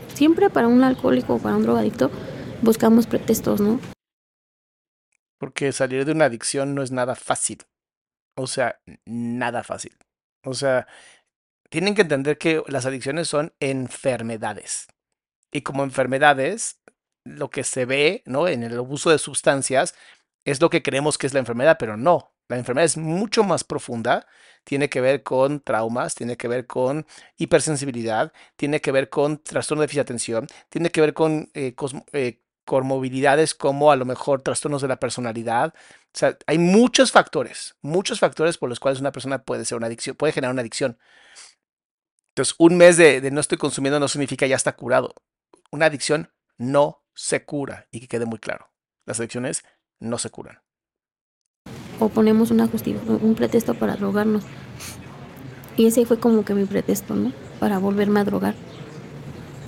siempre 0.09 0.51
para 0.51 0.69
un 0.69 0.85
alcohólico 0.85 1.35
o 1.35 1.39
para 1.39 1.57
un 1.57 1.63
drogadicto 1.63 2.11
buscamos 2.63 3.07
pretextos, 3.07 3.61
¿no? 3.61 3.81
Porque 5.39 5.73
salir 5.73 6.05
de 6.05 6.13
una 6.13 6.27
adicción 6.27 6.75
no 6.75 6.83
es 6.83 6.91
nada 6.91 7.15
fácil. 7.15 7.59
O 8.37 8.47
sea, 8.47 8.81
nada 9.05 9.63
fácil. 9.63 9.97
O 10.45 10.55
sea, 10.55 10.87
tienen 11.71 11.95
que 11.95 12.03
entender 12.03 12.39
que 12.39 12.63
las 12.69 12.87
adicciones 12.87 13.29
son 13.29 13.53
enfermedades. 13.61 14.89
Y 15.53 15.63
como 15.63 15.85
enfermedades, 15.85 16.81
lo 17.25 17.51
que 17.51 17.65
se 17.65 17.85
ve, 17.85 18.23
¿no? 18.27 18.49
En 18.49 18.63
el 18.63 18.77
abuso 18.77 19.11
de 19.11 19.19
sustancias 19.19 19.95
es 20.45 20.61
lo 20.61 20.71
que 20.71 20.83
creemos 20.83 21.19
que 21.19 21.27
es 21.27 21.35
la 21.35 21.41
enfermedad, 21.41 21.77
pero 21.79 21.97
no. 21.97 22.34
La 22.49 22.57
enfermedad 22.57 22.85
es 22.85 22.97
mucho 22.97 23.43
más 23.45 23.65
profunda. 23.65 24.27
Tiene 24.65 24.89
que 24.89 25.01
ver 25.01 25.23
con 25.23 25.61
traumas, 25.61 26.15
tiene 26.15 26.37
que 26.37 26.49
ver 26.49 26.67
con 26.67 27.07
hipersensibilidad, 27.37 28.33
tiene 28.57 28.81
que 28.81 28.93
ver 28.93 29.09
con 29.11 29.43
trastorno 29.43 29.83
de 29.83 29.89
tiene 30.69 30.91
que 30.91 31.01
ver 31.01 31.15
con 31.15 31.51
eh, 31.55 31.75
eh, 32.13 32.41
como 33.59 33.91
a 33.91 33.97
lo 33.97 34.05
mejor 34.05 34.43
trastornos 34.43 34.83
de 34.83 34.89
la 34.89 34.97
personalidad. 34.99 35.75
O 35.77 36.19
sea, 36.19 36.39
hay 36.47 36.59
muchos 36.59 37.13
factores, 37.13 37.77
muchos 37.83 38.21
factores 38.21 38.59
por 38.59 38.69
los 38.69 38.81
cuales 38.81 39.01
una 39.01 39.13
persona 39.13 39.43
puede 39.43 39.65
ser 39.65 39.77
una 39.79 39.87
adicción, 39.87 40.17
puede 40.17 40.33
generar 40.33 40.53
una 40.53 40.63
adicción. 40.63 40.99
Entonces, 42.31 42.55
un 42.59 42.77
mes 42.77 42.97
de, 42.97 43.21
de 43.21 43.31
no 43.31 43.41
estoy 43.41 43.59
consumiendo 43.59 44.01
no 44.01 44.09
significa 44.09 44.47
ya 44.47 44.57
está 44.57 44.75
curado. 44.77 45.15
Una 45.71 45.87
adicción 45.87 46.33
no 46.57 47.05
se 47.15 47.45
cura 47.45 47.87
y 47.91 48.01
que 48.01 48.09
quede 48.09 48.27
muy 48.27 48.39
claro. 48.39 48.71
Las 49.07 49.21
adicciones 49.21 49.65
no 50.01 50.19
se 50.19 50.31
curan. 50.31 50.64
O 52.05 52.09
ponemos 52.11 52.51
una 52.51 52.69
un 53.23 53.35
pretexto 53.35 53.75
para 53.75 53.97
drogarnos. 53.97 54.45
Y 55.77 55.87
ese 55.87 56.05
fue 56.05 56.19
como 56.19 56.45
que 56.45 56.55
mi 56.55 56.67
pretexto, 56.67 57.15
¿no? 57.15 57.33
Para 57.59 57.79
volverme 57.79 58.21
a 58.21 58.25
drogar. 58.25 58.55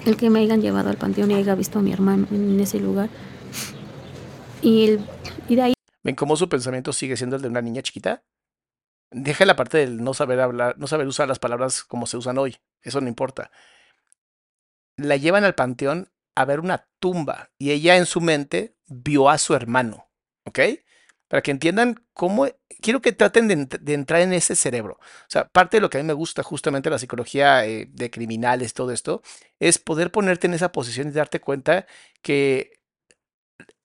El 0.04 0.16
que 0.16 0.28
me 0.28 0.40
hayan 0.40 0.60
llevado 0.60 0.90
al 0.90 0.98
panteón 0.98 1.30
y 1.30 1.34
haya 1.34 1.54
visto 1.54 1.78
a 1.78 1.82
mi 1.82 1.92
hermano 1.92 2.26
en 2.30 2.60
ese 2.60 2.78
lugar. 2.78 3.08
Y, 4.60 4.84
el, 4.84 5.00
y 5.48 5.56
de 5.56 5.62
ahí 5.62 5.72
¿Ven 6.04 6.14
cómo 6.14 6.36
su 6.36 6.48
pensamiento 6.48 6.92
sigue 6.92 7.16
siendo 7.16 7.36
el 7.36 7.42
de 7.42 7.48
una 7.48 7.62
niña 7.62 7.82
chiquita? 7.82 8.22
Deja 9.10 9.46
la 9.46 9.56
parte 9.56 9.78
del 9.78 10.04
no 10.04 10.14
saber 10.14 10.40
hablar, 10.40 10.76
no 10.78 10.86
saber 10.86 11.06
usar 11.06 11.26
las 11.26 11.38
palabras 11.38 11.84
como 11.84 12.06
se 12.06 12.16
usan 12.16 12.38
hoy. 12.38 12.58
Eso 12.82 13.00
no 13.00 13.08
importa. 13.08 13.50
La 14.96 15.16
llevan 15.16 15.44
al 15.44 15.54
panteón 15.54 16.12
a 16.34 16.44
ver 16.44 16.60
una 16.60 16.86
tumba 17.00 17.50
y 17.58 17.70
ella 17.70 17.96
en 17.96 18.06
su 18.06 18.20
mente 18.20 18.76
vio 18.86 19.30
a 19.30 19.38
su 19.38 19.54
hermano. 19.54 20.08
¿Ok? 20.44 20.60
Para 21.28 21.42
que 21.42 21.50
entiendan 21.50 22.04
cómo. 22.12 22.46
Quiero 22.80 23.00
que 23.00 23.12
traten 23.12 23.48
de, 23.48 23.66
de 23.66 23.94
entrar 23.94 24.20
en 24.20 24.32
ese 24.32 24.54
cerebro. 24.54 24.98
O 25.00 25.28
sea, 25.28 25.48
parte 25.48 25.78
de 25.78 25.80
lo 25.80 25.90
que 25.90 25.98
a 25.98 26.02
mí 26.02 26.06
me 26.06 26.12
gusta 26.12 26.42
justamente 26.42 26.90
la 26.90 26.98
psicología 26.98 27.66
eh, 27.66 27.88
de 27.90 28.10
criminales, 28.10 28.74
todo 28.74 28.92
esto, 28.92 29.22
es 29.58 29.78
poder 29.78 30.12
ponerte 30.12 30.46
en 30.46 30.54
esa 30.54 30.72
posición 30.72 31.08
y 31.08 31.12
darte 31.12 31.40
cuenta 31.40 31.86
que 32.22 32.80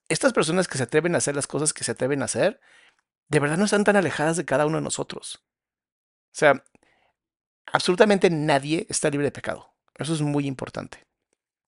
estas 0.08 0.32
personas 0.32 0.68
que 0.68 0.78
se 0.78 0.84
atreven 0.84 1.14
a 1.14 1.18
hacer 1.18 1.34
las 1.34 1.46
cosas 1.46 1.72
que 1.72 1.84
se 1.84 1.92
atreven 1.92 2.22
a 2.22 2.26
hacer, 2.26 2.60
de 3.28 3.40
verdad 3.40 3.56
no 3.56 3.64
están 3.64 3.84
tan 3.84 3.96
alejadas 3.96 4.36
de 4.36 4.44
cada 4.44 4.66
uno 4.66 4.76
de 4.76 4.84
nosotros. 4.84 5.42
O 6.32 6.34
sea, 6.34 6.64
absolutamente 7.66 8.28
nadie 8.30 8.86
está 8.90 9.10
libre 9.10 9.26
de 9.26 9.32
pecado. 9.32 9.74
Eso 9.98 10.14
es 10.14 10.20
muy 10.20 10.46
importante. 10.46 11.06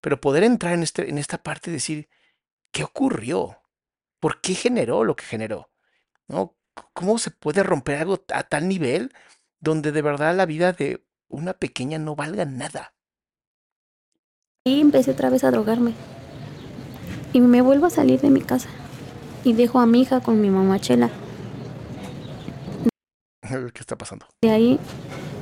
Pero 0.00 0.20
poder 0.20 0.42
entrar 0.42 0.74
en, 0.74 0.82
este, 0.82 1.08
en 1.08 1.18
esta 1.18 1.42
parte 1.42 1.70
y 1.70 1.74
decir, 1.74 2.08
¿qué 2.72 2.82
ocurrió? 2.82 3.61
¿Por 4.22 4.40
qué 4.40 4.54
generó 4.54 5.02
lo 5.02 5.16
que 5.16 5.24
generó? 5.24 5.68
¿No? 6.28 6.54
¿Cómo 6.92 7.18
se 7.18 7.32
puede 7.32 7.64
romper 7.64 7.98
algo 7.98 8.24
a 8.32 8.44
tal 8.44 8.68
nivel 8.68 9.12
donde 9.58 9.90
de 9.90 10.00
verdad 10.00 10.36
la 10.36 10.46
vida 10.46 10.72
de 10.72 11.04
una 11.26 11.54
pequeña 11.54 11.98
no 11.98 12.14
valga 12.14 12.44
nada? 12.44 12.94
y 14.64 14.80
empecé 14.80 15.10
otra 15.10 15.28
vez 15.28 15.42
a 15.42 15.50
drogarme. 15.50 15.92
Y 17.32 17.40
me 17.40 17.62
vuelvo 17.62 17.86
a 17.86 17.90
salir 17.90 18.20
de 18.20 18.30
mi 18.30 18.42
casa. 18.42 18.68
Y 19.42 19.54
dejo 19.54 19.80
a 19.80 19.86
mi 19.86 20.02
hija 20.02 20.20
con 20.20 20.40
mi 20.40 20.50
mamá 20.50 20.78
Chela. 20.78 21.10
¿Qué 23.42 23.80
está 23.80 23.98
pasando? 23.98 24.26
De 24.40 24.50
ahí, 24.50 24.78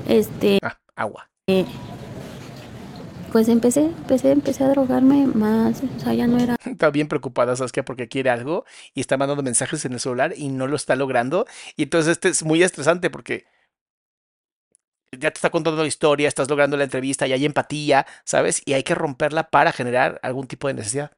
este, 0.08 0.58
Ah, 0.62 0.80
agua. 0.96 1.30
Pues 3.32 3.48
empecé, 3.48 3.84
empecé, 3.84 4.32
empecé 4.32 4.64
a 4.64 4.68
drogarme 4.68 5.26
más. 5.26 5.82
O 5.96 6.00
sea, 6.00 6.14
ya 6.14 6.26
no 6.26 6.38
era 6.38 6.56
Está 6.64 6.90
bien 6.90 7.08
preocupada 7.08 7.56
Saskia 7.56 7.84
porque 7.84 8.08
quiere 8.08 8.30
algo 8.30 8.64
y 8.94 9.00
está 9.00 9.16
mandando 9.16 9.42
mensajes 9.42 9.84
en 9.84 9.92
el 9.92 10.00
celular 10.00 10.34
y 10.36 10.48
no 10.48 10.66
lo 10.66 10.76
está 10.76 10.96
logrando. 10.96 11.46
Y 11.76 11.84
entonces 11.84 12.12
este 12.12 12.28
es 12.28 12.42
muy 12.42 12.62
estresante 12.62 13.10
porque 13.10 13.44
ya 15.12 15.30
te 15.30 15.38
está 15.38 15.50
contando 15.50 15.82
la 15.82 15.88
historia, 15.88 16.28
estás 16.28 16.48
logrando 16.48 16.76
la 16.76 16.84
entrevista 16.84 17.26
y 17.26 17.32
hay 17.32 17.44
empatía, 17.44 18.06
¿sabes? 18.24 18.62
Y 18.64 18.74
hay 18.74 18.82
que 18.82 18.94
romperla 18.94 19.50
para 19.50 19.72
generar 19.72 20.20
algún 20.22 20.46
tipo 20.46 20.68
de 20.68 20.74
necesidad. 20.74 21.12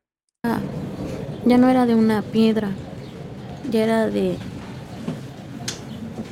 ya 1.45 1.59
no 1.59 1.69
era 1.69 1.87
de 1.87 1.95
una 1.95 2.23
piedra, 2.23 2.71
ya 3.71 3.85
era 3.85 4.07
de, 4.07 4.37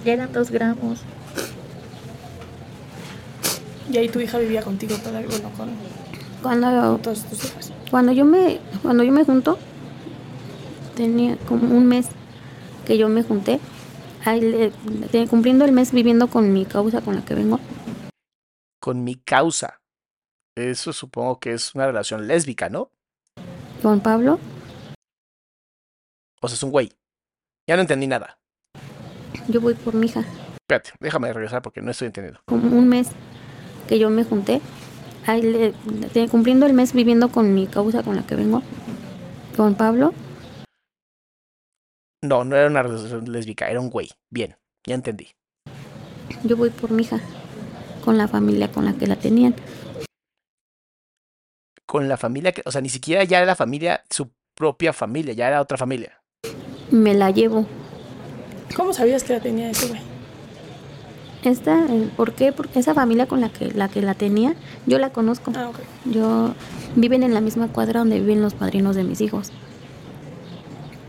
ya 0.05 0.13
eran 0.13 0.33
dos 0.33 0.51
gramos. 0.51 1.01
Y 3.91 3.99
ahí 3.99 4.09
tu 4.09 4.21
hija 4.21 4.39
vivía 4.39 4.63
contigo 4.63 4.97
todavía, 4.97 5.29
bueno, 5.29 5.51
con 5.57 5.71
Cuando, 6.43 6.99
tus 6.99 7.25
cuando 7.91 8.13
yo 8.13 8.25
me, 8.25 8.61
cuando 8.83 9.03
yo 9.03 9.13
me 9.13 9.25
junto, 9.25 9.59
tenía 10.97 11.37
como 11.49 11.75
un 11.77 11.87
mes 11.87 12.07
que 12.87 12.97
yo 12.99 13.09
me 13.09 13.23
junté, 13.23 13.59
ahí 14.25 14.41
le- 14.41 15.27
cumpliendo 15.29 15.65
el 15.65 15.73
mes 15.73 15.93
viviendo 15.93 16.29
con 16.29 16.53
mi 16.53 16.65
causa 16.65 17.01
con 17.01 17.17
la 17.17 17.25
que 17.25 17.35
vengo. 17.35 17.59
Con 18.81 19.05
mi 19.05 19.17
causa. 19.17 19.81
Eso 20.57 20.93
supongo 20.93 21.39
que 21.41 21.53
es 21.53 21.75
una 21.75 21.87
relación 21.87 22.27
lésbica, 22.27 22.69
¿no? 22.69 22.91
Con 23.83 24.01
Pablo, 24.01 24.39
O 26.43 26.49
sea, 26.49 26.55
es 26.55 26.63
un 26.63 26.71
güey. 26.71 26.91
Ya 27.69 27.77
no 27.77 27.83
entendí 27.83 28.07
nada. 28.07 28.39
Yo 29.49 29.61
voy 29.61 29.75
por 29.75 29.95
mi 29.95 30.07
hija. 30.07 30.25
Espérate, 30.63 30.93
déjame 31.01 31.33
regresar 31.33 31.61
porque 31.61 31.83
no 31.83 31.91
estoy 31.91 32.07
entendiendo. 32.07 32.41
Como 32.47 32.67
un 32.79 32.89
mes 32.89 33.09
que 33.91 33.99
yo 33.99 34.09
me 34.09 34.23
junté, 34.25 34.61
ahí 35.27 35.43
le- 35.43 35.75
cumpliendo 36.31 36.65
el 36.65 36.73
mes 36.73 36.93
viviendo 36.95 37.29
con 37.29 37.53
mi 37.55 37.67
causa 37.67 38.03
con 38.05 38.15
la 38.17 38.23
que 38.25 38.37
vengo, 38.37 38.63
con 39.57 39.75
Pablo, 39.75 40.15
No, 42.23 42.45
no 42.45 42.55
era 42.55 42.69
una 42.69 42.83
lésbica, 42.83 43.69
era 43.71 43.81
un 43.81 43.89
güey. 43.91 44.11
Bien, 44.31 44.55
ya 44.87 44.95
entendí. 44.95 45.29
yo 46.45 46.57
voy 46.57 46.69
por 46.71 46.91
mi 46.93 47.03
hija, 47.03 47.19
con 48.05 48.17
la 48.19 48.29
familia 48.29 48.71
con 48.71 48.85
la 48.85 48.93
que 48.93 49.07
la 49.07 49.17
tenían. 49.17 49.55
Con 51.87 52.09
la 52.09 52.17
familia 52.17 52.53
que, 52.53 52.63
o 52.65 52.71
sea, 52.71 52.81
ni 52.83 52.89
siquiera 52.91 53.25
ya 53.25 53.39
era 53.39 53.47
la 53.47 53.57
familia, 53.57 54.05
su 54.11 54.31
propia 54.55 54.93
familia, 54.93 55.33
ya 55.35 55.49
era 55.49 55.61
otra 55.61 55.77
familia. 55.79 56.23
Me 56.93 57.15
la 57.15 57.31
llevo. 57.31 57.67
¿Cómo 58.77 58.93
sabías 58.93 59.25
que 59.25 59.33
la 59.33 59.41
tenía 59.41 59.71
ese 59.71 59.89
güey? 59.89 60.01
Esta, 61.43 61.87
¿Por 62.17 62.33
qué? 62.33 62.53
Porque 62.53 62.81
esa 62.81 62.93
familia 62.93 63.27
con 63.27 63.41
la 63.41 63.49
que, 63.49 63.73
la 63.73 63.89
que 63.89 64.03
la 64.03 64.15
tenía, 64.15 64.55
yo 64.87 64.99
la 64.99 65.11
conozco. 65.11 65.53
Ah, 65.57 65.69
ok. 65.71 65.79
Yo 66.13 66.53
viven 66.97 67.23
en 67.23 67.33
la 67.33 67.41
misma 67.41 67.69
cuadra 67.69 68.01
donde 68.01 68.21
viven 68.21 68.43
los 68.43 68.53
padrinos 68.55 68.95
de 68.95 69.05
mis 69.05 69.21
hijos. 69.23 69.51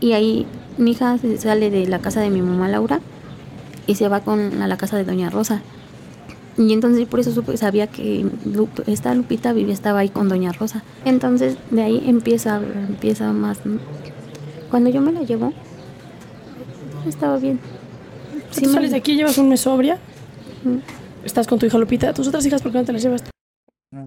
Y 0.00 0.12
ahí 0.12 0.46
mi 0.78 0.92
hija 0.92 1.16
sale 1.38 1.70
de 1.70 1.86
la 1.86 1.98
casa 1.98 2.20
de 2.20 2.30
mi 2.30 2.40
mamá 2.40 2.68
Laura 2.68 3.00
y 3.86 3.94
se 3.96 4.08
va 4.08 4.20
con 4.20 4.62
a 4.62 4.66
la 4.66 4.76
casa 4.78 4.96
de 4.96 5.04
doña 5.04 5.28
Rosa. 5.28 5.60
Y 6.56 6.72
entonces 6.72 7.06
por 7.06 7.20
eso 7.20 7.30
supe- 7.30 7.56
sabía 7.56 7.86
que 7.86 8.24
Lup- 8.46 8.82
esta 8.86 9.14
Lupita 9.14 9.52
vivía, 9.52 9.74
estaba 9.74 10.00
ahí 10.00 10.08
con 10.08 10.28
doña 10.28 10.52
Rosa. 10.52 10.82
Entonces 11.04 11.56
de 11.70 11.82
ahí 11.82 12.02
empieza, 12.06 12.56
empieza 12.88 13.32
más. 13.32 13.58
Cuando 14.70 14.88
yo 14.88 15.02
me 15.02 15.12
la 15.12 15.22
llevo, 15.22 15.52
estaba 17.06 17.36
bien. 17.36 17.60
Sí 18.50 18.62
Tú 18.62 18.68
me- 18.68 18.74
sales 18.74 18.90
de 18.92 18.96
aquí, 18.96 19.14
llevas 19.14 19.36
un 19.38 19.48
mes 19.50 19.60
sobria. 19.60 19.98
Estás 21.24 21.46
con 21.46 21.58
tu 21.58 21.66
hija 21.66 21.78
Lupita. 21.78 22.12
¿Tus 22.12 22.28
otras 22.28 22.44
hijas 22.46 22.62
por 22.62 22.72
qué 22.72 22.78
no 22.78 22.84
te 22.84 22.92
las 22.92 23.02
llevas? 23.02 23.22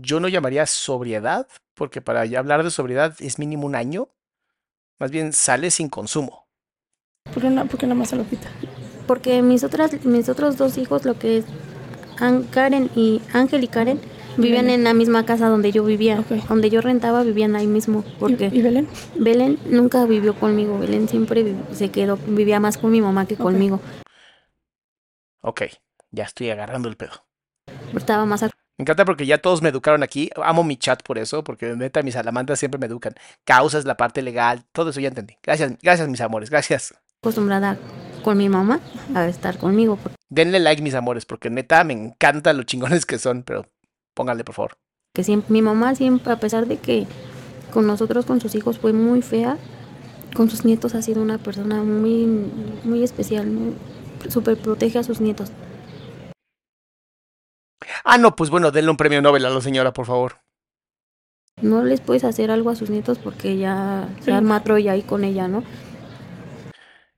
Yo 0.02 0.20
no 0.20 0.28
llamaría 0.28 0.66
sobriedad, 0.66 1.48
porque 1.76 2.02
para 2.02 2.22
hablar 2.22 2.64
de 2.64 2.72
sobriedad 2.72 3.16
es 3.20 3.40
mínimo 3.40 3.66
un 3.66 3.76
año. 3.76 4.10
Más 5.00 5.12
bien 5.12 5.34
sale 5.34 5.72
sin 5.72 5.90
consumo. 5.90 6.48
¿Por 7.34 7.42
qué, 7.44 7.50
no, 7.50 7.66
por 7.68 7.80
qué 7.80 7.86
nada 7.86 7.96
más 8.00 8.14
a 8.14 8.16
Lupita? 8.16 8.50
Porque 9.08 9.42
mis 9.42 9.64
otras, 9.64 10.04
mis 10.06 10.30
otros 10.30 10.58
dos 10.58 10.78
hijos, 10.78 11.06
lo 11.06 11.20
que 11.20 11.40
es 11.40 11.46
Karen 12.52 12.90
y 12.96 13.22
Ángel 13.34 13.64
y 13.64 13.68
Karen, 13.68 14.00
vivían 14.38 14.70
en 14.70 14.84
la 14.84 14.94
misma 14.94 15.26
casa 15.26 15.50
donde 15.50 15.72
yo 15.72 15.84
vivía, 15.84 16.20
Ok. 16.20 16.48
donde 16.48 16.70
yo 16.70 16.82
rentaba, 16.82 17.24
vivían 17.24 17.56
ahí 17.56 17.68
mismo. 17.68 18.04
¿Y, 18.08 18.20
Porque 18.20 18.50
y 18.52 18.62
Belén? 18.62 18.88
Belén 19.20 19.60
nunca 19.66 20.06
vivió 20.06 20.34
conmigo, 20.40 20.80
Belén 20.80 21.08
siempre 21.10 21.56
se 21.74 21.90
quedó, 21.90 22.18
vivía 22.18 22.60
más 22.60 22.78
con 22.78 22.92
mi 22.92 23.02
mamá 23.02 23.26
que 23.28 23.36
conmigo. 23.36 23.80
Ok, 25.42 25.64
ya 26.12 26.24
estoy 26.24 26.50
agarrando 26.50 26.90
el 26.90 26.98
pedo. 26.98 27.26
Estaba 27.96 28.26
más 28.26 28.44
Me 28.44 28.50
encanta 28.80 29.06
porque 29.06 29.26
ya 29.26 29.38
todos 29.38 29.62
me 29.62 29.70
educaron 29.70 30.04
aquí. 30.04 30.30
Amo 30.36 30.64
mi 30.64 30.78
chat 30.78 31.02
por 31.04 31.18
eso, 31.18 31.44
porque 31.44 31.76
neta 31.76 32.02
mis 32.04 32.16
salamandras 32.16 32.60
siempre 32.60 32.80
me 32.80 32.88
educan. 32.88 33.16
Causas, 33.44 33.86
la 33.86 33.98
parte 33.98 34.22
legal, 34.22 34.66
todo 34.72 34.90
eso 34.90 35.00
ya 35.00 35.10
entendí. 35.10 35.38
Gracias, 35.44 35.74
gracias 35.82 36.08
mis 36.10 36.22
amores, 36.22 36.50
gracias. 36.50 36.94
acostumbrada 37.22 37.78
con 38.24 38.38
mi 38.38 38.50
mamá 38.50 38.80
a 39.14 39.28
estar 39.28 39.58
conmigo. 39.58 39.98
Porque 39.98 40.18
Denle 40.30 40.60
like 40.60 40.82
mis 40.82 40.96
amores, 40.96 41.26
porque 41.26 41.50
neta 41.50 41.84
me 41.84 41.94
encanta 41.94 42.54
lo 42.54 42.64
chingones 42.64 43.06
que 43.06 43.20
son, 43.20 43.44
pero 43.44 43.66
pónganle 44.14 44.44
por 44.44 44.56
favor. 44.56 44.78
siempre, 45.22 45.52
mi 45.54 45.62
mamá 45.62 45.96
siempre, 45.96 46.34
a 46.34 46.40
pesar 46.40 46.66
de 46.68 46.78
que 46.78 47.08
con 47.72 47.88
nosotros, 47.88 48.26
con 48.26 48.42
sus 48.42 48.56
hijos, 48.56 48.80
fue 48.80 48.94
muy 48.94 49.22
fea, 49.22 49.58
con 50.36 50.50
sus 50.50 50.66
nietos 50.66 50.96
ha 50.96 51.02
sido 51.02 51.22
una 51.22 51.38
persona 51.38 51.84
muy, 51.84 52.26
muy 52.84 53.04
especial, 53.04 53.48
muy, 53.48 53.74
súper 54.30 54.58
protege 54.58 55.00
a 55.00 55.04
sus 55.04 55.22
nietos. 55.22 55.52
Ah, 58.04 58.18
no, 58.18 58.36
pues 58.36 58.50
bueno, 58.50 58.72
denle 58.72 58.92
un 58.92 58.98
premio 58.98 59.22
Nobel 59.22 59.46
a 59.46 59.50
la 59.50 59.62
señora, 59.62 59.94
por 59.94 60.06
favor. 60.06 60.42
no 61.62 61.84
les 61.84 62.02
puedes 62.02 62.24
hacer 62.26 62.52
algo 62.52 62.70
a 62.70 62.76
sus 62.76 62.90
nietos 62.90 63.18
porque 63.18 63.58
ya 63.58 64.10
se 64.20 64.26
Sí. 64.26 64.32
arma 64.32 64.62
Troya 64.64 64.92
ahí 64.92 65.04
con 65.04 65.24
ella, 65.24 65.48
¿no? 65.48 65.64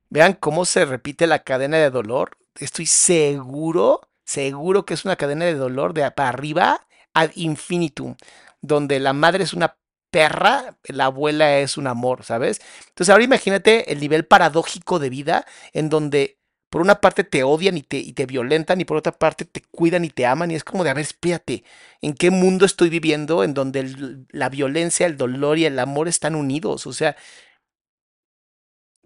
Vean 0.09 0.33
cómo 0.33 0.65
se 0.65 0.85
repite 0.85 1.27
la 1.27 1.39
cadena 1.43 1.77
de 1.77 1.89
dolor. 1.89 2.37
Estoy 2.55 2.85
seguro, 2.85 4.01
seguro 4.23 4.85
que 4.85 4.93
es 4.93 5.05
una 5.05 5.15
cadena 5.15 5.45
de 5.45 5.55
dolor 5.55 5.93
de 5.93 6.09
para 6.11 6.29
arriba 6.29 6.87
ad 7.13 7.31
infinitum, 7.35 8.15
donde 8.61 8.99
la 8.99 9.13
madre 9.13 9.43
es 9.43 9.53
una 9.53 9.77
perra, 10.11 10.77
la 10.85 11.05
abuela 11.05 11.57
es 11.59 11.77
un 11.77 11.87
amor, 11.87 12.23
¿sabes? 12.23 12.61
Entonces 12.89 13.11
ahora 13.11 13.23
imagínate 13.25 13.91
el 13.91 13.99
nivel 13.99 14.25
paradójico 14.25 14.99
de 14.99 15.09
vida 15.09 15.45
en 15.73 15.89
donde 15.89 16.36
por 16.69 16.81
una 16.81 17.01
parte 17.01 17.23
te 17.23 17.43
odian 17.43 17.77
y 17.77 17.83
te, 17.83 17.97
y 17.97 18.13
te 18.13 18.25
violentan 18.25 18.81
y 18.81 18.85
por 18.85 18.97
otra 18.97 19.13
parte 19.13 19.45
te 19.45 19.61
cuidan 19.71 20.05
y 20.05 20.09
te 20.09 20.25
aman 20.25 20.51
y 20.51 20.55
es 20.55 20.63
como 20.63 20.83
de, 20.83 20.89
a 20.89 20.93
ver, 20.93 21.03
espérate, 21.03 21.63
¿en 22.01 22.13
qué 22.13 22.29
mundo 22.31 22.65
estoy 22.65 22.89
viviendo 22.89 23.43
en 23.43 23.53
donde 23.53 24.25
la 24.31 24.49
violencia, 24.49 25.05
el 25.07 25.17
dolor 25.17 25.57
y 25.57 25.65
el 25.65 25.79
amor 25.79 26.07
están 26.07 26.35
unidos? 26.35 26.85
O 26.87 26.93
sea, 26.93 27.15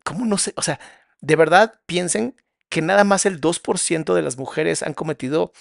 ¿cómo 0.03 0.26
no 0.26 0.38
sé? 0.38 0.53
O 0.57 0.62
sea, 0.62 0.80
de 1.22 1.36
verdad 1.36 1.80
piensen 1.86 2.36
que 2.70 2.82
nada 2.82 3.03
más 3.03 3.26
el 3.26 3.39
2% 3.41 4.16
de 4.16 4.22
las 4.22 4.38
mujeres 4.38 4.84
han 4.84 4.93
cometido 4.93 5.51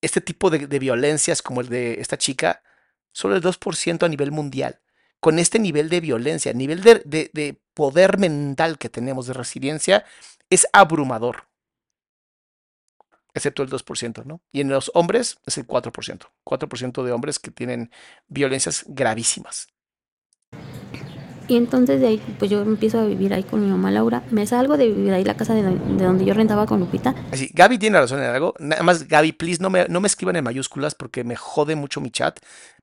este 0.00 0.20
tipo 0.20 0.50
de, 0.50 0.66
violencias 0.78 1.42
como 1.42 1.60
el 1.60 1.68
de 1.68 2.00
esta 2.00 2.18
chica, 2.18 2.62
solo 3.12 3.34
el 3.36 3.40
2% 3.42 4.06
a 4.06 4.08
nivel 4.08 4.30
mundial. 4.30 4.80
Con 5.20 5.38
este 5.38 5.58
nivel 5.58 5.88
de 5.88 6.00
violencia, 6.00 6.52
nivel 6.52 6.82
de- 6.82 7.30
de 7.32 7.60
poder 7.74 8.18
mental 8.18 8.78
que 8.78 8.88
tenemos 8.88 9.26
de 9.26 9.32
resiliencia, 9.34 10.04
es 10.50 10.66
abrumador. 10.72 11.44
Excepto 13.34 13.62
el 13.62 13.70
2%, 13.70 14.24
¿no? 14.24 14.40
Y 14.52 14.60
en 14.60 14.68
los 14.68 14.90
hombres 14.94 15.38
es 15.46 15.58
el 15.58 15.66
4%. 15.66 16.26
4% 16.44 17.02
de 17.04 17.12
hombres 17.12 17.38
que 17.38 17.50
tienen 17.50 17.90
violencias 18.26 18.84
gravísimas. 18.88 19.68
Y 21.48 21.56
entonces 21.56 22.00
de 22.00 22.08
ahí, 22.08 22.36
pues 22.38 22.50
yo 22.50 22.60
empiezo 22.60 23.00
a 23.00 23.06
vivir 23.06 23.32
ahí 23.32 23.42
con 23.42 23.62
mi 23.62 23.70
mamá 23.70 23.90
Laura. 23.90 24.22
Me 24.30 24.46
salgo 24.46 24.76
de 24.76 24.88
vivir 24.88 25.12
ahí 25.12 25.24
la 25.24 25.36
casa 25.36 25.54
de, 25.54 25.62
de 25.62 26.04
donde 26.04 26.26
yo 26.26 26.34
rentaba 26.34 26.66
con 26.66 26.78
Lupita. 26.78 27.14
Así, 27.32 27.50
Gaby 27.54 27.78
tiene 27.78 27.98
razón 27.98 28.22
en 28.22 28.26
algo. 28.26 28.54
Nada 28.58 28.82
más, 28.82 29.08
Gaby, 29.08 29.32
please, 29.32 29.62
no 29.62 29.70
me, 29.70 29.86
no 29.88 30.00
me 30.00 30.08
escriban 30.08 30.36
en 30.36 30.44
mayúsculas 30.44 30.94
porque 30.94 31.24
me 31.24 31.36
jode 31.36 31.74
mucho 31.74 32.02
mi 32.02 32.10
chat. 32.10 32.38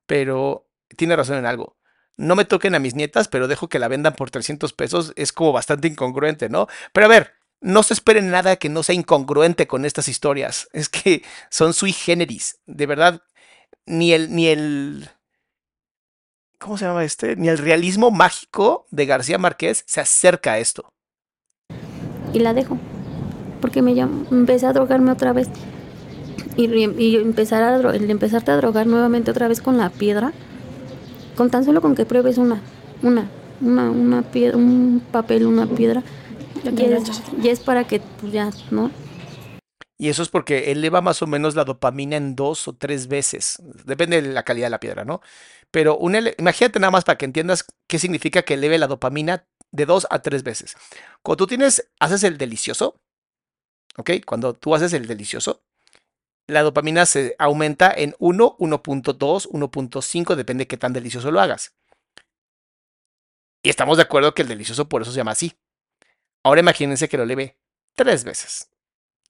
Pero 0.06 0.66
tiene 0.96 1.14
razón 1.14 1.38
en 1.38 1.46
algo. 1.46 1.76
No 2.16 2.34
me 2.34 2.44
toquen 2.44 2.74
a 2.74 2.80
mis 2.80 2.96
nietas, 2.96 3.28
pero 3.28 3.46
dejo 3.46 3.68
que 3.68 3.78
la 3.78 3.88
vendan 3.88 4.14
por 4.14 4.30
300 4.32 4.72
pesos. 4.72 5.12
Es 5.14 5.32
como 5.32 5.52
bastante 5.52 5.86
incongruente, 5.86 6.48
¿no? 6.48 6.66
Pero 6.92 7.06
a 7.06 7.08
ver, 7.08 7.34
no 7.60 7.82
se 7.82 7.94
esperen 7.94 8.30
nada 8.30 8.56
que 8.56 8.68
no 8.68 8.82
sea 8.82 8.94
incongruente 8.94 9.66
con 9.66 9.84
estas 9.84 10.08
historias. 10.08 10.68
Es 10.74 10.88
que 10.88 11.22
son 11.50 11.72
sui 11.74 11.92
generis. 11.92 12.58
De 12.66 12.86
verdad, 12.86 13.22
ni 13.86 14.12
el, 14.12 14.34
ni 14.34 14.48
el. 14.48 15.08
¿Cómo 16.58 16.78
se 16.78 16.86
llama 16.86 17.04
este? 17.04 17.36
Ni 17.36 17.48
el 17.48 17.58
realismo 17.58 18.10
mágico 18.10 18.86
de 18.90 19.06
García 19.06 19.38
Márquez 19.38 19.84
se 19.86 20.00
acerca 20.00 20.52
a 20.52 20.58
esto. 20.58 20.88
y 22.32 22.40
la 22.40 22.54
dejo. 22.54 22.78
Porque 23.60 23.82
me 23.82 23.94
llam- 23.94 24.26
empecé 24.30 24.66
a 24.66 24.72
drogarme 24.72 25.10
otra 25.12 25.32
vez. 25.32 25.48
Y, 26.56 27.16
empezar 27.16 27.62
a 27.62 27.76
el 27.94 28.10
empezarte 28.10 28.50
a 28.50 28.56
drogar 28.56 28.86
nuevamente 28.86 29.30
otra 29.30 29.48
vez 29.48 29.60
con 29.60 29.76
la 29.76 29.90
piedra. 29.90 30.32
Con 31.36 31.50
tan 31.50 31.64
solo 31.64 31.82
con 31.82 31.94
que 31.94 32.06
pruebes 32.06 32.38
una, 32.38 32.62
una, 33.02 33.30
una, 33.60 33.90
una 33.90 34.22
piedra, 34.22 34.56
un 34.56 35.02
papel, 35.10 35.46
una 35.46 35.66
piedra. 35.66 36.02
Ya 36.66 36.72
te 36.72 36.82
Ya 36.82 36.88
enganchas. 36.88 37.22
es, 37.44 37.60
para 37.60 37.86
que 37.86 38.00
pues, 38.00 38.32
ya, 38.32 38.50
¿no? 38.72 38.90
Y 39.98 40.08
eso 40.08 40.22
es 40.22 40.28
porque 40.28 40.72
eleva 40.72 41.00
más 41.00 41.22
o 41.22 41.26
menos 41.26 41.54
la 41.54 41.64
dopamina 41.64 42.16
en 42.16 42.34
dos 42.34 42.66
o 42.68 42.74
tres 42.74 43.06
veces. 43.06 43.62
Depende 43.84 44.20
de 44.20 44.32
la 44.32 44.42
calidad 44.42 44.66
de 44.66 44.70
la 44.70 44.80
piedra, 44.80 45.04
¿no? 45.04 45.20
Pero 45.70 45.96
un 45.96 46.16
imagínate 46.38 46.80
nada 46.80 46.90
más 46.90 47.04
para 47.04 47.16
que 47.16 47.24
entiendas 47.24 47.64
qué 47.88 47.98
significa 47.98 48.42
que 48.42 48.54
eleve 48.54 48.78
la 48.78 48.88
dopamina 48.88 49.46
de 49.70 49.86
dos 49.86 50.06
a 50.10 50.20
tres 50.20 50.42
veces. 50.42 50.76
Cuando 51.22 51.36
tú 51.36 51.46
tienes, 51.46 51.88
haces 52.00 52.24
el 52.24 52.36
delicioso, 52.36 53.00
¿ok? 53.96 54.10
Cuando 54.26 54.54
tú 54.54 54.74
haces 54.74 54.92
el 54.92 55.06
delicioso, 55.06 55.62
la 56.48 56.62
dopamina 56.62 57.06
se 57.06 57.34
aumenta 57.38 57.92
en 57.96 58.14
1, 58.18 58.56
1.2, 58.58 59.48
1.5, 59.48 60.34
depende 60.34 60.62
de 60.62 60.68
qué 60.68 60.76
tan 60.76 60.92
delicioso 60.92 61.30
lo 61.30 61.40
hagas. 61.40 61.74
Y 63.62 63.70
estamos 63.70 63.96
de 63.96 64.04
acuerdo 64.04 64.34
que 64.34 64.42
el 64.42 64.48
delicioso 64.48 64.88
por 64.88 65.02
eso 65.02 65.10
se 65.10 65.16
llama 65.16 65.32
así. 65.32 65.54
Ahora 66.46 66.60
imagínense 66.60 67.08
que 67.08 67.16
lo 67.16 67.24
eleve 67.24 67.58
tres 67.94 68.22
veces 68.24 68.70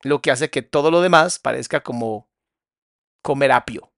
lo 0.02 0.22
que 0.22 0.30
hace 0.30 0.50
que 0.50 0.62
todo 0.62 0.90
lo 0.90 1.00
demás 1.00 1.38
parezca 1.38 1.82
como 1.82 2.28
comer 3.22 3.52
apio. 3.52 3.92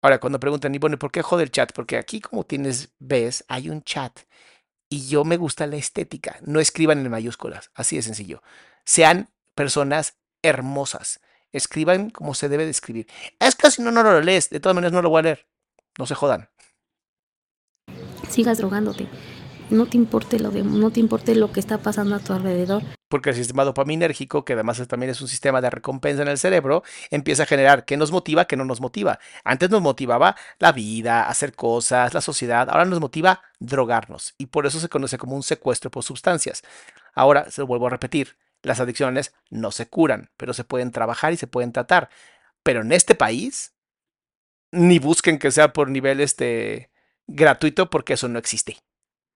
Ahora, 0.00 0.20
cuando 0.20 0.38
preguntan, 0.38 0.74
y 0.74 0.78
bueno, 0.78 0.94
¿y 0.94 0.98
por 0.98 1.10
qué 1.10 1.22
jode 1.22 1.42
el 1.42 1.50
chat? 1.50 1.72
Porque 1.72 1.96
aquí, 1.96 2.20
como 2.20 2.44
tienes, 2.44 2.90
ves, 3.00 3.44
hay 3.48 3.68
un 3.68 3.82
chat. 3.82 4.20
Y 4.88 5.08
yo 5.08 5.24
me 5.24 5.36
gusta 5.36 5.66
la 5.66 5.76
estética. 5.76 6.38
No 6.42 6.60
escriban 6.60 6.98
en 6.98 7.10
mayúsculas. 7.10 7.70
Así 7.74 7.96
de 7.96 8.02
sencillo. 8.02 8.42
Sean 8.84 9.28
personas 9.54 10.16
hermosas. 10.42 11.20
Escriban 11.50 12.10
como 12.10 12.34
se 12.34 12.48
debe 12.48 12.64
de 12.64 12.70
escribir. 12.70 13.08
Es 13.40 13.56
que 13.56 13.70
si 13.72 13.82
no, 13.82 13.90
no 13.90 14.04
lo 14.04 14.20
lees. 14.20 14.50
De 14.50 14.60
todas 14.60 14.76
maneras, 14.76 14.92
no 14.92 15.02
lo 15.02 15.10
voy 15.10 15.18
a 15.18 15.22
leer. 15.22 15.48
No 15.98 16.06
se 16.06 16.14
jodan. 16.14 16.48
sigas 18.28 18.58
drogándote. 18.58 19.08
No 19.70 19.86
te 19.86 19.96
importe 19.96 20.38
lo 20.38 20.50
de, 20.50 20.62
no 20.62 20.90
te 20.90 21.00
importe 21.00 21.34
lo 21.34 21.52
que 21.52 21.60
está 21.60 21.78
pasando 21.78 22.16
a 22.16 22.18
tu 22.18 22.32
alrededor. 22.32 22.82
Porque 23.08 23.30
el 23.30 23.36
sistema 23.36 23.64
dopaminérgico, 23.64 24.44
que 24.44 24.52
además 24.52 24.86
también 24.86 25.10
es 25.10 25.20
un 25.20 25.28
sistema 25.28 25.60
de 25.60 25.70
recompensa 25.70 26.22
en 26.22 26.28
el 26.28 26.38
cerebro, 26.38 26.82
empieza 27.10 27.44
a 27.44 27.46
generar 27.46 27.84
qué 27.84 27.96
nos 27.96 28.12
motiva, 28.12 28.46
qué 28.46 28.56
no 28.56 28.64
nos 28.64 28.80
motiva. 28.80 29.18
Antes 29.44 29.70
nos 29.70 29.80
motivaba 29.80 30.36
la 30.58 30.72
vida, 30.72 31.28
hacer 31.28 31.54
cosas, 31.54 32.12
la 32.14 32.20
sociedad, 32.20 32.68
ahora 32.70 32.84
nos 32.84 33.00
motiva 33.00 33.42
drogarnos 33.60 34.34
y 34.38 34.46
por 34.46 34.66
eso 34.66 34.78
se 34.78 34.88
conoce 34.88 35.18
como 35.18 35.36
un 35.36 35.42
secuestro 35.42 35.90
por 35.90 36.04
sustancias. 36.04 36.62
Ahora, 37.14 37.50
se 37.50 37.62
lo 37.62 37.66
vuelvo 37.66 37.86
a 37.86 37.90
repetir, 37.90 38.36
las 38.62 38.80
adicciones 38.80 39.32
no 39.50 39.70
se 39.70 39.88
curan, 39.88 40.30
pero 40.36 40.52
se 40.52 40.64
pueden 40.64 40.90
trabajar 40.90 41.32
y 41.32 41.36
se 41.36 41.46
pueden 41.46 41.72
tratar. 41.72 42.10
Pero 42.62 42.82
en 42.82 42.92
este 42.92 43.14
país, 43.14 43.74
ni 44.70 44.98
busquen 44.98 45.38
que 45.38 45.50
sea 45.50 45.72
por 45.72 45.88
nivel 45.90 46.20
este, 46.20 46.90
gratuito 47.26 47.90
porque 47.90 48.14
eso 48.14 48.28
no 48.28 48.38
existe. 48.38 48.78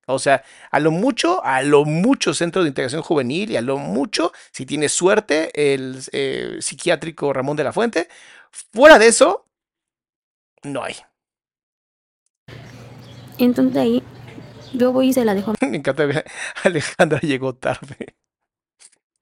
O 0.07 0.19
sea, 0.19 0.43
a 0.71 0.81
lo 0.81 0.91
mucho, 0.91 1.45
a 1.45 1.63
lo 1.63 1.85
mucho 1.85 2.35
centro 2.35 2.63
de 2.63 2.69
integración 2.69 3.03
juvenil 3.03 3.51
y 3.51 3.57
a 3.57 3.61
lo 3.63 3.79
mucho, 3.79 4.33
si 4.51 4.67
tiene 4.67 4.89
suerte, 4.89 5.51
el 5.73 6.01
eh, 6.13 6.59
psiquiátrico 6.61 7.33
Ramón 7.33 7.57
de 7.57 7.65
la 7.65 7.73
Fuente. 7.73 8.09
Fuera 8.51 8.99
de 8.99 9.07
eso, 9.09 9.47
no 10.65 10.83
hay. 10.83 10.95
Entonces 13.39 13.77
ahí 13.77 14.03
yo 14.75 14.93
voy 14.93 15.09
y 15.09 15.13
se 15.13 15.25
la 15.25 15.35
dejo 15.35 15.55
Me 15.61 15.77
encanta 15.77 16.05
ver, 16.05 16.25
Alejandra 16.65 17.21
llegó 17.21 17.55
tarde. 17.55 18.17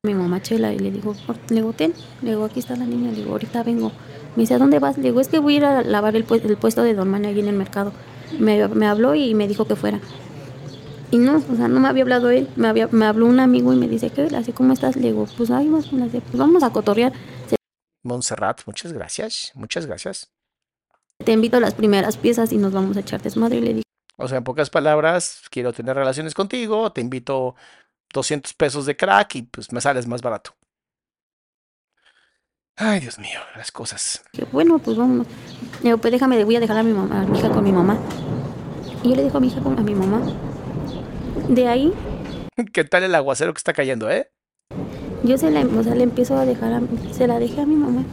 mi 0.03 0.15
mamá 0.15 0.41
Chela 0.41 0.73
y 0.73 0.79
le 0.79 0.91
digo, 0.91 1.15
le 1.51 1.57
digo, 1.57 1.73
ten, 1.73 1.93
le 2.23 2.31
digo, 2.31 2.45
aquí 2.45 2.61
está 2.61 2.75
la 2.77 2.85
niña, 2.87 3.11
le 3.11 3.19
digo, 3.19 3.33
ahorita 3.33 3.63
vengo. 3.63 3.93
Me 4.37 4.43
dice, 4.45 4.55
¿a 4.55 4.59
dónde 4.59 4.79
vas? 4.79 4.97
Le 4.97 5.05
digo, 5.05 5.21
es 5.21 5.29
que 5.29 5.39
voy 5.39 5.55
a 5.55 5.57
ir 5.59 5.65
a 5.65 5.83
lavar 5.83 6.17
el, 6.17 6.27
pu- 6.27 6.43
el 6.43 6.57
puesto 6.57 6.83
de 6.83 6.95
Don 6.95 7.13
allí 7.15 7.41
en 7.41 7.49
el 7.49 7.57
mercado. 7.57 7.93
Me, 8.39 8.67
me 8.69 8.87
habló 8.87 9.15
y 9.15 9.35
me 9.35 9.49
dijo 9.49 9.67
que 9.67 9.77
fuera. 9.77 10.01
Y 11.11 11.19
no, 11.19 11.37
o 11.37 11.57
sea, 11.57 11.67
no 11.67 11.81
me 11.81 11.89
había 11.89 12.03
hablado 12.03 12.31
él, 12.31 12.49
me, 12.57 12.69
había, 12.69 12.87
me 12.89 13.05
habló 13.07 13.27
un 13.27 13.41
amigo 13.41 13.73
y 13.73 13.77
me 13.77 13.89
dice, 13.89 14.11
¿qué? 14.11 14.29
Así, 14.37 14.53
¿cómo 14.53 14.73
estás? 14.73 14.95
Le 14.97 15.09
digo, 15.09 15.27
pues 15.37 15.51
ahí 15.51 15.67
más, 15.67 15.89
pues 15.89 16.23
vamos 16.35 16.63
a 16.63 16.71
cotorrear. 16.71 17.13
Montserrat, 18.03 18.63
muchas 18.67 18.93
gracias, 18.93 19.51
muchas 19.55 19.87
gracias. 19.87 20.31
Te 21.25 21.33
invito 21.33 21.57
a 21.57 21.61
las 21.61 21.75
primeras 21.75 22.17
piezas 22.17 22.53
y 22.53 22.59
nos 22.59 22.73
vamos 22.73 22.97
a 22.97 23.01
echar 23.01 23.21
desmadre. 23.21 23.57
Y 23.57 23.61
le 23.61 23.75
dije, 23.75 23.85
O 24.17 24.29
sea, 24.29 24.39
en 24.39 24.45
pocas 24.45 24.71
palabras, 24.71 25.43
quiero 25.51 25.73
tener 25.73 25.97
relaciones 25.97 26.33
contigo, 26.33 26.93
te 26.93 27.01
invito 27.01 27.57
200 28.15 28.55
pesos 28.55 28.87
de 28.87 28.97
crack 28.97 29.35
y 29.35 29.43
pues 29.43 29.73
me 29.73 29.81
sales 29.81 30.07
más 30.07 30.23
barato. 30.23 30.55
Ay, 32.77 33.01
Dios 33.01 33.19
mío, 33.19 33.41
las 33.57 33.71
cosas. 33.71 34.23
bueno, 34.53 34.79
pues 34.79 34.97
vamos. 34.97 35.27
Le 35.83 35.91
digo, 35.91 35.99
pues 35.99 36.13
déjame, 36.13 36.43
voy 36.45 36.57
a 36.57 36.61
dejar 36.61 36.79
a 36.79 36.83
mi, 36.83 36.95
mamá, 36.95 37.21
a 37.21 37.27
mi 37.27 37.39
hija 37.39 37.51
con 37.51 37.63
mi 37.63 37.73
mamá. 37.73 37.99
Y 39.03 39.11
yo 39.11 39.17
le 39.17 39.25
digo 39.25 39.37
a 39.37 39.41
mi 39.41 39.49
hija 39.49 39.61
con 39.61 39.79
a 39.79 39.83
mi 39.83 39.95
mamá. 39.95 40.23
De 41.49 41.69
ahí 41.69 41.93
¿Qué 42.73 42.85
tal 42.85 43.05
el 43.05 43.15
aguacero 43.15 43.53
que 43.53 43.59
está 43.59 43.73
cayendo, 43.73 44.11
eh? 44.11 44.31
yo 45.23 45.37
se 45.39 45.51
la, 45.51 45.61
o 45.61 45.83
sea, 45.83 45.95
le 45.95 46.05
empiezo 46.05 46.37
a 46.37 46.47
dejar, 46.47 46.73
a, 46.73 46.83
se 47.13 47.27
la 47.27 47.39
dejé 47.39 47.61
a 47.61 47.67
mi 47.67 47.77
mamá. 47.77 48.05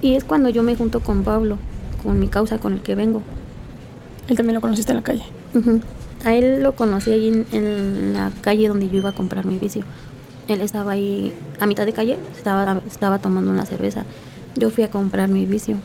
Y 0.00 0.14
es 0.14 0.24
cuando 0.24 0.48
yo 0.48 0.62
me 0.62 0.76
junto 0.76 1.00
con 1.00 1.24
Pablo, 1.24 1.58
con 2.02 2.18
mi 2.18 2.28
causa, 2.28 2.58
con 2.58 2.74
el 2.74 2.82
que 2.82 2.94
vengo. 2.94 3.22
Él 4.28 4.36
también 4.36 4.54
lo 4.54 4.60
conociste 4.60 4.92
en 4.92 4.96
la 4.96 5.02
calle. 5.02 5.24
A 6.24 6.34
él 6.34 6.62
lo 6.62 6.76
conocí 6.76 7.10
ahí 7.12 7.28
en, 7.28 7.46
en 7.52 8.12
la 8.12 8.30
calle 8.42 8.68
donde 8.68 8.88
yo 8.88 8.98
iba 8.98 9.10
a 9.10 9.14
comprar 9.14 9.46
mi 9.46 9.58
vicio. 9.58 9.84
Él 10.48 10.60
estaba 10.60 10.92
ahí 10.92 11.32
a 11.58 11.66
mitad 11.66 11.86
de 11.86 11.92
calle, 11.92 12.18
estaba, 12.36 12.82
estaba 12.86 13.18
tomando 13.18 13.50
una 13.50 13.66
cerveza. 13.66 14.04
Yo 14.56 14.70
fui 14.70 14.84
a 14.84 14.90
comprar 14.90 15.28
mi 15.28 15.46
vicio. 15.46 15.76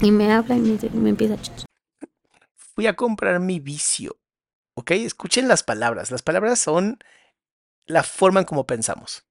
Y 0.00 0.10
me 0.10 0.32
habla 0.32 0.56
y 0.56 0.60
me, 0.60 0.78
me 0.92 1.10
empieza 1.10 1.34
a... 1.34 1.38
Fui 2.74 2.86
a 2.86 2.94
comprar 2.94 3.40
mi 3.40 3.60
vicio. 3.60 4.16
¿Ok? 4.74 4.90
Escuchen 4.92 5.48
las 5.48 5.62
palabras. 5.62 6.10
Las 6.10 6.22
palabras 6.22 6.58
son 6.58 6.98
la 7.86 8.02
forma 8.02 8.40
en 8.40 8.46
cómo 8.46 8.64
pensamos. 8.64 9.24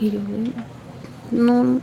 Y 0.00 0.10
yo, 0.10 0.20
no. 1.30 1.80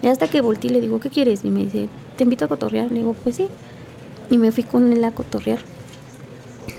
Y 0.00 0.08
hasta 0.08 0.28
que 0.28 0.40
volteé 0.40 0.70
le 0.70 0.80
digo, 0.80 1.00
¿qué 1.00 1.10
quieres? 1.10 1.44
Y 1.44 1.50
me 1.50 1.64
dice, 1.64 1.88
te 2.16 2.24
invito 2.24 2.44
a 2.44 2.48
cotorrear. 2.48 2.90
Le 2.90 3.00
digo, 3.00 3.14
pues 3.14 3.36
sí. 3.36 3.48
Y 4.30 4.38
me 4.38 4.50
fui 4.52 4.64
con 4.64 4.92
él 4.92 5.04
a 5.04 5.12
cotorrear. 5.12 5.60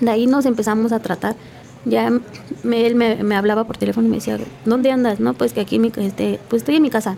De 0.00 0.10
ahí 0.10 0.26
nos 0.26 0.46
empezamos 0.46 0.92
a 0.92 1.00
tratar. 1.00 1.36
Ya 1.84 2.08
él 2.08 2.94
me, 2.94 3.22
me 3.22 3.36
hablaba 3.36 3.64
por 3.64 3.76
teléfono 3.76 4.06
y 4.06 4.10
me 4.10 4.16
decía, 4.16 4.38
¿dónde 4.64 4.90
andas? 4.90 5.20
No, 5.20 5.34
pues 5.34 5.52
que 5.52 5.60
aquí 5.60 5.78
mi, 5.78 5.92
este, 5.96 6.40
pues 6.48 6.62
estoy 6.62 6.76
en 6.76 6.82
mi 6.82 6.90
casa. 6.90 7.16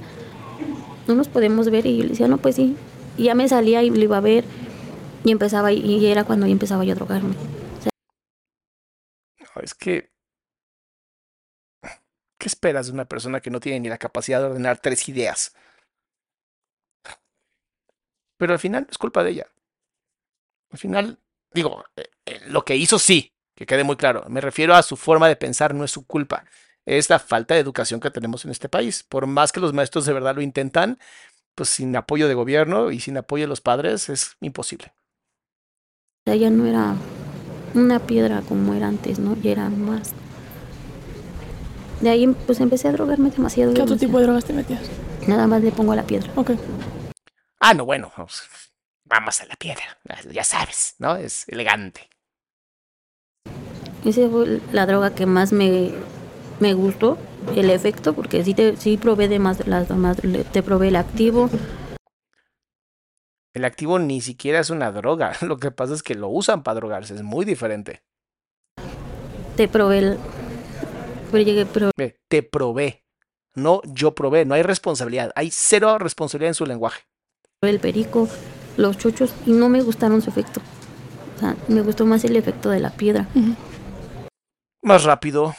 No 1.07 1.15
nos 1.15 1.29
podemos 1.29 1.71
ver. 1.71 1.87
Y 1.87 1.97
yo 1.97 2.03
le 2.03 2.11
decía, 2.11 2.29
no, 2.29 2.39
pues 2.39 2.57
sí. 2.57 2.77
Y 3.17 3.25
ya 3.25 3.35
me 3.35 3.49
salía 3.49 3.83
y 3.83 3.91
lo 3.91 4.03
iba 4.03 4.19
a 4.19 4.21
ver. 4.21 4.45
Y 5.27 5.33
empezaba, 5.33 5.73
y 5.73 6.07
era 6.07 6.23
cuando 6.23 6.47
ya 6.47 6.53
empezaba 6.53 6.85
yo 6.85 6.93
a 6.93 6.95
drogarme. 6.95 7.35
No, 9.41 9.61
es 9.61 9.75
que. 9.75 10.13
¿Qué 12.39 12.47
esperas 12.47 12.87
de 12.87 12.93
una 12.93 13.07
persona 13.07 13.41
que 13.41 13.51
no 13.51 13.59
tiene 13.59 13.81
ni 13.81 13.89
la 13.89 13.99
capacidad 13.99 14.39
de 14.39 14.47
ordenar 14.47 14.79
tres 14.79 15.09
ideas? 15.09 15.53
Pero 18.37 18.53
al 18.53 18.61
final 18.61 18.87
es 18.89 18.99
culpa 18.99 19.25
de 19.25 19.31
ella. 19.31 19.47
Al 20.71 20.79
final, 20.79 21.19
digo, 21.53 21.85
eh, 21.97 22.05
eh, 22.27 22.43
lo 22.47 22.65
que 22.65 22.77
hizo 22.77 23.01
sí, 23.01 23.35
que 23.57 23.67
quede 23.67 23.83
muy 23.83 23.97
claro. 23.97 24.27
Me 24.29 24.41
refiero 24.41 24.77
a 24.77 24.83
su 24.85 24.97
forma 24.97 25.27
de 25.27 25.35
pensar, 25.35 25.75
no 25.75 25.83
es 25.83 25.91
su 25.91 26.07
culpa. 26.07 26.45
Es 26.85 27.11
la 27.11 27.19
falta 27.19 27.55
de 27.55 27.61
educación 27.61 27.99
que 27.99 28.13
tenemos 28.13 28.45
en 28.45 28.53
este 28.53 28.69
país. 28.69 29.03
Por 29.03 29.27
más 29.27 29.51
que 29.51 29.59
los 29.59 29.73
maestros 29.73 30.07
de 30.07 30.13
verdad 30.13 30.37
lo 30.37 30.41
intentan, 30.41 31.01
pues 31.57 31.71
sin 31.71 31.97
apoyo 31.97 32.29
de 32.29 32.35
gobierno 32.35 32.93
y 32.93 33.01
sin 33.01 33.17
apoyo 33.17 33.43
de 33.43 33.49
los 33.49 33.61
padres 33.61 34.09
es 34.09 34.37
imposible. 34.41 34.96
Sea, 36.27 36.35
ya 36.35 36.51
no 36.51 36.67
era 36.67 36.97
una 37.75 38.01
piedra 38.01 38.41
como 38.49 38.75
era 38.75 38.89
antes, 38.89 39.21
¿no? 39.21 39.37
Ya 39.41 39.53
era 39.53 39.71
más. 39.71 40.11
De 42.01 42.11
ahí 42.11 42.27
pues 42.47 42.59
empecé 42.59 42.89
a 42.89 42.93
drogarme 42.93 43.31
demasiado. 43.31 43.73
¿Qué 43.75 43.83
otro 43.83 43.97
tipo 43.97 44.19
de 44.19 44.25
drogas 44.25 44.45
te 44.45 44.53
metías? 44.53 44.81
Nada 45.29 45.47
más 45.47 45.63
le 45.63 45.71
pongo 45.71 45.93
a 45.93 45.97
la 45.97 46.03
piedra. 46.03 46.29
Ok. 46.35 46.51
Ah, 47.61 47.75
no, 47.75 47.85
bueno, 47.85 48.11
pues, 48.17 48.43
vamos 49.05 49.41
a 49.41 49.47
la 49.47 49.55
piedra. 49.55 49.85
Ya 50.33 50.43
sabes, 50.43 50.97
¿no? 50.99 51.15
Es 51.15 51.45
elegante. 51.49 52.01
Esa 54.05 54.29
fue 54.29 54.61
la 54.73 54.85
droga 54.85 55.15
que 55.15 55.27
más 55.27 55.53
me, 55.53 55.93
me 56.59 56.75
gustó, 56.75 57.19
el 57.55 57.71
efecto, 57.71 58.15
porque 58.15 58.43
sí, 58.43 58.53
te, 58.53 58.77
sí 58.77 58.97
probé 58.97 59.29
de 59.29 59.39
más, 59.39 59.65
las 59.69 59.89
demás, 59.89 60.25
le- 60.25 60.43
te 60.43 60.65
probé 60.65 60.89
el 60.89 60.97
activo, 60.97 61.49
El 63.57 63.65
activo 63.65 63.99
ni 63.99 64.21
siquiera 64.21 64.61
es 64.61 64.69
una 64.69 64.93
droga. 64.93 65.33
Lo 65.41 65.57
que 65.57 65.71
pasa 65.71 65.95
es 65.95 66.03
que 66.03 66.15
lo 66.15 66.29
usan 66.29 66.63
para 66.63 66.75
drogarse. 66.75 67.15
Es 67.15 67.23
muy 67.23 67.47
diferente. 67.47 68.03
te 69.57 69.67
probé 69.67 69.99
el... 69.99 70.19
Pero 71.33 71.43
llegué, 71.43 71.65
pero 71.65 71.91
Ve, 71.97 72.21
te 72.29 72.43
probé. 72.43 73.03
No 73.55 73.81
yo 73.87 74.15
probé. 74.15 74.45
No 74.45 74.55
hay 74.55 74.63
responsabilidad. 74.63 75.33
Hay 75.35 75.51
cero 75.51 75.97
responsabilidad 75.97 76.51
en 76.51 76.55
su 76.55 76.67
lenguaje. 76.67 77.05
el 77.63 77.81
perico, 77.81 78.29
los 78.77 78.99
chochos, 78.99 79.35
y 79.47 79.53
no 79.53 79.71
me 79.71 79.81
gustaron 79.81 80.21
su 80.21 80.29
efecto. 80.29 80.61
O 81.37 81.41
sea, 81.41 81.57
me 81.69 81.81
gustó 81.81 82.05
más 82.05 82.25
el 82.25 82.37
efecto 82.37 82.69
de 82.69 82.81
la 82.81 82.91
piedra. 82.91 83.27
Más 84.83 85.05
rápido. 85.05 85.55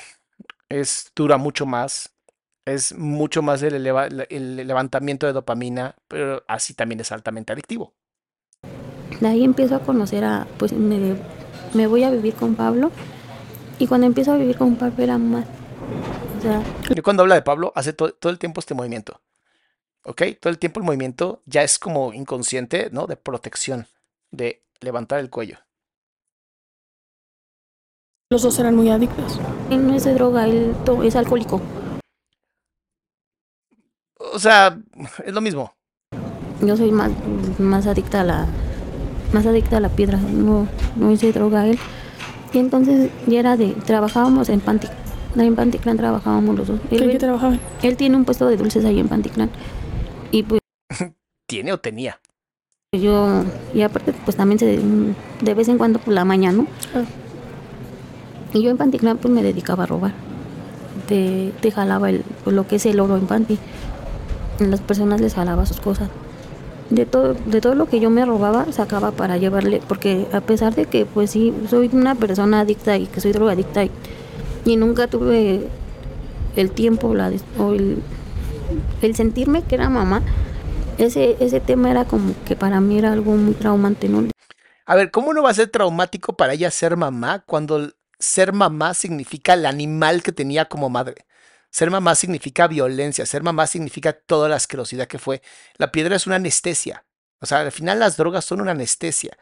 Es, 0.69 1.11
dura 1.15 1.37
mucho 1.37 1.65
más. 1.65 2.15
Es 2.67 2.95
mucho 2.97 3.41
más 3.41 3.63
el, 3.63 3.73
eleva- 3.75 4.07
el 4.29 4.55
levantamiento 4.67 5.25
de 5.25 5.33
dopamina. 5.33 5.95
Pero 6.07 6.43
así 6.47 6.73
también 6.73 6.99
es 6.99 7.11
altamente 7.11 7.53
adictivo. 7.53 7.93
De 9.21 9.27
ahí 9.27 9.43
empiezo 9.43 9.75
a 9.75 9.79
conocer 9.79 10.23
a, 10.23 10.47
pues 10.57 10.73
me, 10.73 11.15
me 11.73 11.87
voy 11.87 12.03
a 12.03 12.11
vivir 12.11 12.33
con 12.35 12.55
Pablo. 12.55 12.91
Y 13.79 13.87
cuando 13.87 14.05
empiezo 14.07 14.33
a 14.33 14.37
vivir 14.37 14.57
con 14.57 14.75
Pablo 14.75 15.03
era 15.03 15.17
más. 15.17 15.45
O 16.37 16.41
sea, 16.41 16.61
Y 16.95 17.01
cuando 17.01 17.23
habla 17.23 17.35
de 17.35 17.41
Pablo, 17.41 17.71
hace 17.75 17.93
to- 17.93 18.13
todo 18.13 18.31
el 18.31 18.37
tiempo 18.39 18.59
este 18.59 18.73
movimiento. 18.73 19.21
¿Ok? 20.03 20.21
Todo 20.39 20.51
el 20.51 20.59
tiempo 20.59 20.79
el 20.79 20.85
movimiento 20.85 21.41
ya 21.45 21.63
es 21.63 21.79
como 21.79 22.13
inconsciente, 22.13 22.89
¿no? 22.91 23.07
De 23.07 23.17
protección. 23.17 23.87
De 24.31 24.63
levantar 24.81 25.19
el 25.19 25.29
cuello. 25.29 25.57
Los 28.29 28.41
dos 28.41 28.59
eran 28.59 28.75
muy 28.75 28.89
adictos. 28.89 29.39
él 29.71 29.87
no 29.87 29.95
es 29.95 30.03
de 30.03 30.13
droga, 30.13 30.45
él 30.45 30.75
es 31.03 31.15
alcohólico. 31.15 31.61
O 34.19 34.39
sea, 34.39 34.77
es 35.25 35.33
lo 35.33 35.41
mismo. 35.41 35.73
Yo 36.61 36.75
soy 36.75 36.91
más, 36.91 37.11
más 37.59 37.85
adicta 37.85 38.21
a 38.21 38.23
la 38.23 38.47
más 39.33 39.45
adicta 39.45 39.77
a 39.77 39.79
la 39.79 39.89
piedra, 39.89 40.17
no, 40.17 40.67
no 40.95 41.15
de 41.15 41.31
droga 41.33 41.67
él. 41.67 41.77
Y 42.53 42.59
entonces 42.59 43.11
ya 43.27 43.39
era 43.39 43.57
de, 43.57 43.73
trabajábamos 43.85 44.49
en 44.49 44.61
Pantic, 44.61 44.89
en 45.35 45.55
Panticlan 45.55 45.97
trabajábamos 45.97 46.55
los 46.55 46.67
dos. 46.67 46.79
¿Qué, 46.89 46.95
Él, 46.95 47.11
qué 47.11 47.19
trabajaban? 47.19 47.59
él 47.83 47.97
tiene 47.97 48.15
un 48.15 48.25
puesto 48.25 48.47
de 48.47 48.57
dulces 48.57 48.85
ahí 48.85 48.99
en 48.99 49.07
Panticlan. 49.07 49.49
Y 50.31 50.43
pues 50.43 50.61
¿Tiene 51.47 51.73
o 51.73 51.79
tenía? 51.79 52.19
yo, 52.93 53.43
y 53.73 53.81
aparte 53.81 54.13
pues 54.23 54.37
también 54.37 54.59
se, 54.59 54.79
de 55.41 55.53
vez 55.53 55.67
en 55.67 55.77
cuando 55.77 55.99
por 55.99 56.13
la 56.13 56.25
mañana, 56.25 56.59
¿no? 56.59 56.67
Ah. 56.95 57.03
Y 58.53 58.63
yo 58.63 58.71
en 58.71 58.77
Panticlan 58.77 59.17
pues 59.17 59.33
me 59.33 59.43
dedicaba 59.43 59.83
a 59.83 59.87
robar. 59.87 60.13
Te, 61.07 61.53
te 61.61 61.71
jalaba 61.71 62.09
el, 62.09 62.23
pues, 62.43 62.55
lo 62.55 62.65
que 62.65 62.77
es 62.77 62.85
el 62.85 62.99
oro 62.99 63.17
en 63.17 63.27
Panti. 63.27 63.59
Las 64.59 64.81
personas 64.81 65.21
les 65.21 65.33
jalaba 65.35 65.65
sus 65.65 65.79
cosas. 65.79 66.09
de 66.89 67.05
todo, 67.05 67.33
de 67.33 67.61
todo 67.61 67.75
lo 67.75 67.87
que 67.87 67.99
yo 67.99 68.09
me 68.09 68.25
robaba, 68.25 68.71
sacaba 68.71 69.11
para 69.11 69.37
llevarle, 69.37 69.81
porque 69.87 70.27
a 70.33 70.41
pesar 70.41 70.73
de 70.75 70.85
que 70.85 71.05
pues 71.05 71.31
sí, 71.31 71.53
soy 71.69 71.89
una 71.93 72.15
persona 72.15 72.61
adicta 72.61 72.97
y 72.97 73.07
que 73.07 73.19
soy 73.21 73.33
drogadicta 73.33 73.83
y, 73.83 73.91
y 74.65 74.77
nunca 74.77 75.07
tuve 75.07 75.67
el 76.55 76.71
tiempo 76.71 77.13
o 77.59 77.73
el, 77.73 78.01
el 79.01 79.15
sentirme 79.15 79.63
que 79.63 79.75
era 79.75 79.89
mamá, 79.89 80.21
ese, 80.97 81.37
ese 81.39 81.59
tema 81.59 81.91
era 81.91 82.05
como 82.05 82.33
que 82.45 82.55
para 82.55 82.81
mí 82.81 82.97
era 82.97 83.13
algo 83.13 83.35
muy 83.35 83.53
traumante, 83.53 84.09
¿no? 84.09 84.27
A 84.85 84.95
ver, 84.95 85.11
¿cómo 85.11 85.33
no 85.33 85.43
va 85.43 85.51
a 85.51 85.53
ser 85.53 85.67
traumático 85.67 86.35
para 86.37 86.53
ella 86.53 86.71
ser 86.71 86.97
mamá 86.97 87.43
cuando 87.45 87.91
ser 88.19 88.53
mamá 88.53 88.93
significa 88.93 89.53
el 89.53 89.65
animal 89.65 90.23
que 90.23 90.31
tenía 90.31 90.65
como 90.65 90.89
madre? 90.89 91.26
Ser 91.77 91.91
mamá 91.91 92.15
significa 92.15 92.67
violencia, 92.67 93.23
ser 93.27 93.43
mamá 93.43 93.67
significa 93.67 94.11
toda 94.11 94.49
la 94.49 94.55
asquerosidad 94.55 95.05
que 95.05 95.19
fue. 95.19 95.43
La 95.75 95.91
piedra 95.91 96.15
es 96.15 96.25
una 96.25 96.37
anestesia. 96.37 97.05
O 97.39 97.45
sea, 97.45 97.59
al 97.59 97.71
final 97.71 97.99
las 97.99 98.17
drogas 98.17 98.45
son 98.45 98.61
una 98.61 98.71
anestesia. 98.71 99.37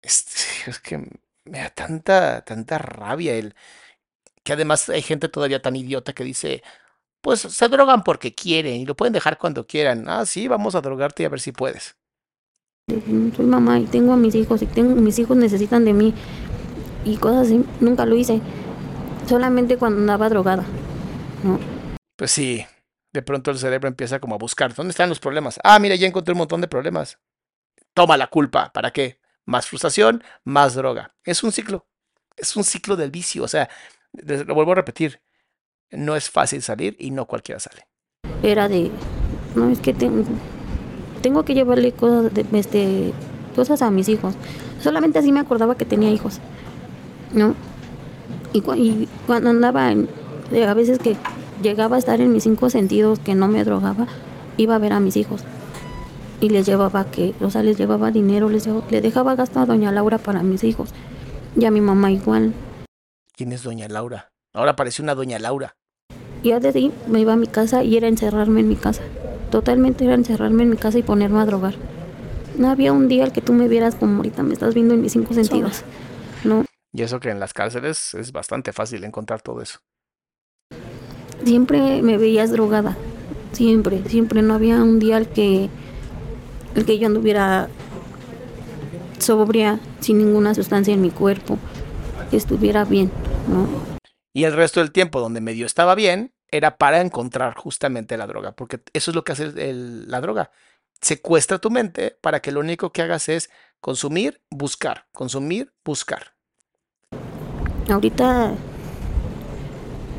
Es, 0.00 0.24
es 0.68 0.78
que 0.78 0.98
me 1.44 1.58
da 1.58 1.70
tanta, 1.70 2.44
tanta 2.44 2.78
rabia 2.78 3.34
el 3.34 3.56
que 4.44 4.52
además 4.52 4.88
hay 4.90 5.02
gente 5.02 5.28
todavía 5.28 5.60
tan 5.60 5.74
idiota 5.74 6.12
que 6.12 6.22
dice, 6.22 6.62
pues 7.20 7.40
se 7.40 7.68
drogan 7.68 8.04
porque 8.04 8.32
quieren 8.32 8.76
y 8.76 8.86
lo 8.86 8.94
pueden 8.94 9.12
dejar 9.12 9.38
cuando 9.38 9.66
quieran. 9.66 10.08
Ah, 10.08 10.24
sí, 10.24 10.46
vamos 10.46 10.76
a 10.76 10.82
drogarte 10.82 11.24
y 11.24 11.26
a 11.26 11.30
ver 11.30 11.40
si 11.40 11.50
puedes. 11.50 11.96
Soy 12.86 13.44
mamá 13.44 13.80
y 13.80 13.86
tengo 13.86 14.12
a 14.12 14.16
mis 14.16 14.36
hijos 14.36 14.62
y 14.62 14.66
tengo, 14.66 14.94
mis 14.94 15.18
hijos 15.18 15.36
necesitan 15.36 15.84
de 15.84 15.94
mí 15.94 16.14
y 17.04 17.16
cosas 17.16 17.48
así. 17.48 17.64
Nunca 17.80 18.06
lo 18.06 18.14
hice 18.14 18.40
solamente 19.26 19.76
cuando 19.76 20.00
andaba 20.00 20.28
drogada. 20.28 20.64
¿no? 21.42 21.58
Pues 22.16 22.30
sí, 22.30 22.64
de 23.12 23.22
pronto 23.22 23.50
el 23.50 23.58
cerebro 23.58 23.88
empieza 23.88 24.20
como 24.20 24.34
a 24.34 24.38
buscar, 24.38 24.74
¿dónde 24.74 24.90
están 24.90 25.08
los 25.08 25.20
problemas? 25.20 25.58
Ah, 25.62 25.78
mira, 25.78 25.94
ya 25.94 26.06
encontré 26.06 26.32
un 26.32 26.38
montón 26.38 26.60
de 26.60 26.68
problemas. 26.68 27.18
Toma 27.94 28.16
la 28.16 28.26
culpa, 28.26 28.72
¿para 28.72 28.90
qué? 28.90 29.20
Más 29.44 29.66
frustración, 29.66 30.22
más 30.44 30.74
droga. 30.74 31.14
Es 31.24 31.42
un 31.42 31.52
ciclo, 31.52 31.86
es 32.36 32.56
un 32.56 32.64
ciclo 32.64 32.96
del 32.96 33.10
vicio, 33.10 33.44
o 33.44 33.48
sea, 33.48 33.68
lo 34.12 34.54
vuelvo 34.54 34.72
a 34.72 34.76
repetir, 34.76 35.20
no 35.90 36.16
es 36.16 36.30
fácil 36.30 36.62
salir 36.62 36.96
y 36.98 37.10
no 37.10 37.26
cualquiera 37.26 37.60
sale. 37.60 37.86
Era 38.42 38.68
de, 38.68 38.90
no, 39.54 39.70
es 39.70 39.78
que 39.78 39.94
tengo, 39.94 40.24
tengo 41.22 41.44
que 41.44 41.54
llevarle 41.54 41.92
cosas, 41.92 42.32
de, 42.34 42.46
este, 42.52 43.12
cosas 43.54 43.82
a 43.82 43.90
mis 43.90 44.08
hijos. 44.08 44.34
Solamente 44.80 45.18
así 45.18 45.32
me 45.32 45.40
acordaba 45.40 45.76
que 45.76 45.84
tenía 45.84 46.10
hijos, 46.10 46.40
¿no? 47.32 47.54
Y, 48.52 48.58
y 48.58 49.08
cuando 49.26 49.50
andaba, 49.50 49.90
en, 49.92 50.08
a 50.66 50.74
veces 50.74 50.98
que 50.98 51.16
llegaba 51.62 51.96
a 51.96 51.98
estar 51.98 52.20
en 52.20 52.32
mis 52.32 52.44
cinco 52.44 52.70
sentidos, 52.70 53.18
que 53.18 53.34
no 53.34 53.48
me 53.48 53.64
drogaba, 53.64 54.06
iba 54.56 54.74
a 54.74 54.78
ver 54.78 54.92
a 54.92 55.00
mis 55.00 55.16
hijos. 55.16 55.42
Y 56.40 56.50
les 56.50 56.66
llevaba 56.66 57.10
que, 57.10 57.34
o 57.40 57.50
sea, 57.50 57.62
les 57.62 57.78
llevaba 57.78 58.10
dinero, 58.10 58.48
les 58.48 58.64
llevaba, 58.66 58.84
le 58.90 59.00
dejaba 59.00 59.34
gasto 59.34 59.60
a 59.60 59.66
doña 59.66 59.92
Laura 59.92 60.18
para 60.18 60.42
mis 60.42 60.64
hijos. 60.64 60.90
Y 61.58 61.64
a 61.64 61.70
mi 61.70 61.80
mamá 61.80 62.10
igual. 62.10 62.52
¿Quién 63.34 63.52
es 63.52 63.62
doña 63.62 63.88
Laura? 63.88 64.28
Ahora 64.54 64.76
parece 64.76 65.02
una 65.02 65.14
doña 65.14 65.38
Laura. 65.38 65.74
Y 66.42 66.50
ya 66.50 66.60
desde 66.60 66.78
ahí 66.78 66.92
me 67.08 67.20
iba 67.20 67.32
a 67.32 67.36
mi 67.36 67.46
casa 67.46 67.82
y 67.82 67.96
era 67.96 68.08
encerrarme 68.08 68.60
en 68.60 68.68
mi 68.68 68.76
casa. 68.76 69.02
Totalmente 69.50 70.04
era 70.04 70.14
encerrarme 70.14 70.62
en 70.64 70.70
mi 70.70 70.76
casa 70.76 70.98
y 70.98 71.02
ponerme 71.02 71.40
a 71.40 71.46
drogar. 71.46 71.74
No 72.58 72.68
había 72.70 72.92
un 72.92 73.08
día 73.08 73.24
al 73.24 73.32
que 73.32 73.40
tú 73.40 73.52
me 73.52 73.68
vieras 73.68 73.94
como 73.94 74.16
ahorita 74.16 74.42
me 74.42 74.54
estás 74.54 74.74
viendo 74.74 74.94
en 74.94 75.02
mis 75.02 75.12
cinco 75.12 75.34
sentidos. 75.34 75.82
Y 76.96 77.02
eso 77.02 77.20
que 77.20 77.28
en 77.28 77.38
las 77.38 77.52
cárceles 77.52 78.14
es 78.14 78.32
bastante 78.32 78.72
fácil 78.72 79.04
encontrar 79.04 79.42
todo 79.42 79.60
eso. 79.60 79.80
Siempre 81.44 82.00
me 82.00 82.16
veías 82.16 82.50
drogada. 82.50 82.96
Siempre, 83.52 84.02
siempre. 84.08 84.40
No 84.40 84.54
había 84.54 84.82
un 84.82 84.98
día 84.98 85.18
al 85.18 85.28
que, 85.28 85.68
el 86.74 86.86
que 86.86 86.98
yo 86.98 87.08
anduviera 87.08 87.68
sobria, 89.18 89.78
sin 90.00 90.16
ninguna 90.16 90.54
sustancia 90.54 90.94
en 90.94 91.02
mi 91.02 91.10
cuerpo, 91.10 91.58
que 92.30 92.38
estuviera 92.38 92.86
bien, 92.86 93.12
¿no? 93.48 93.68
Y 94.32 94.44
el 94.44 94.54
resto 94.54 94.80
del 94.80 94.90
tiempo 94.90 95.20
donde 95.20 95.42
medio 95.42 95.66
estaba 95.66 95.94
bien 95.94 96.32
era 96.50 96.78
para 96.78 97.02
encontrar 97.02 97.56
justamente 97.56 98.16
la 98.16 98.26
droga, 98.26 98.52
porque 98.52 98.80
eso 98.94 99.10
es 99.10 99.14
lo 99.14 99.22
que 99.22 99.32
hace 99.32 99.52
el, 99.68 100.10
la 100.10 100.22
droga. 100.22 100.50
Secuestra 101.02 101.58
tu 101.58 101.70
mente 101.70 102.16
para 102.22 102.40
que 102.40 102.52
lo 102.52 102.60
único 102.60 102.90
que 102.90 103.02
hagas 103.02 103.28
es 103.28 103.50
consumir, 103.82 104.40
buscar, 104.50 105.08
consumir, 105.12 105.74
buscar. 105.84 106.35
Ahorita 107.88 108.54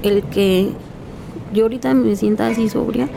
el 0.03 0.23
que 0.23 0.71
yo 1.53 1.63
ahorita 1.63 1.93
me 1.93 2.15
sienta 2.15 2.47
así 2.47 2.69
sobria 2.69 3.09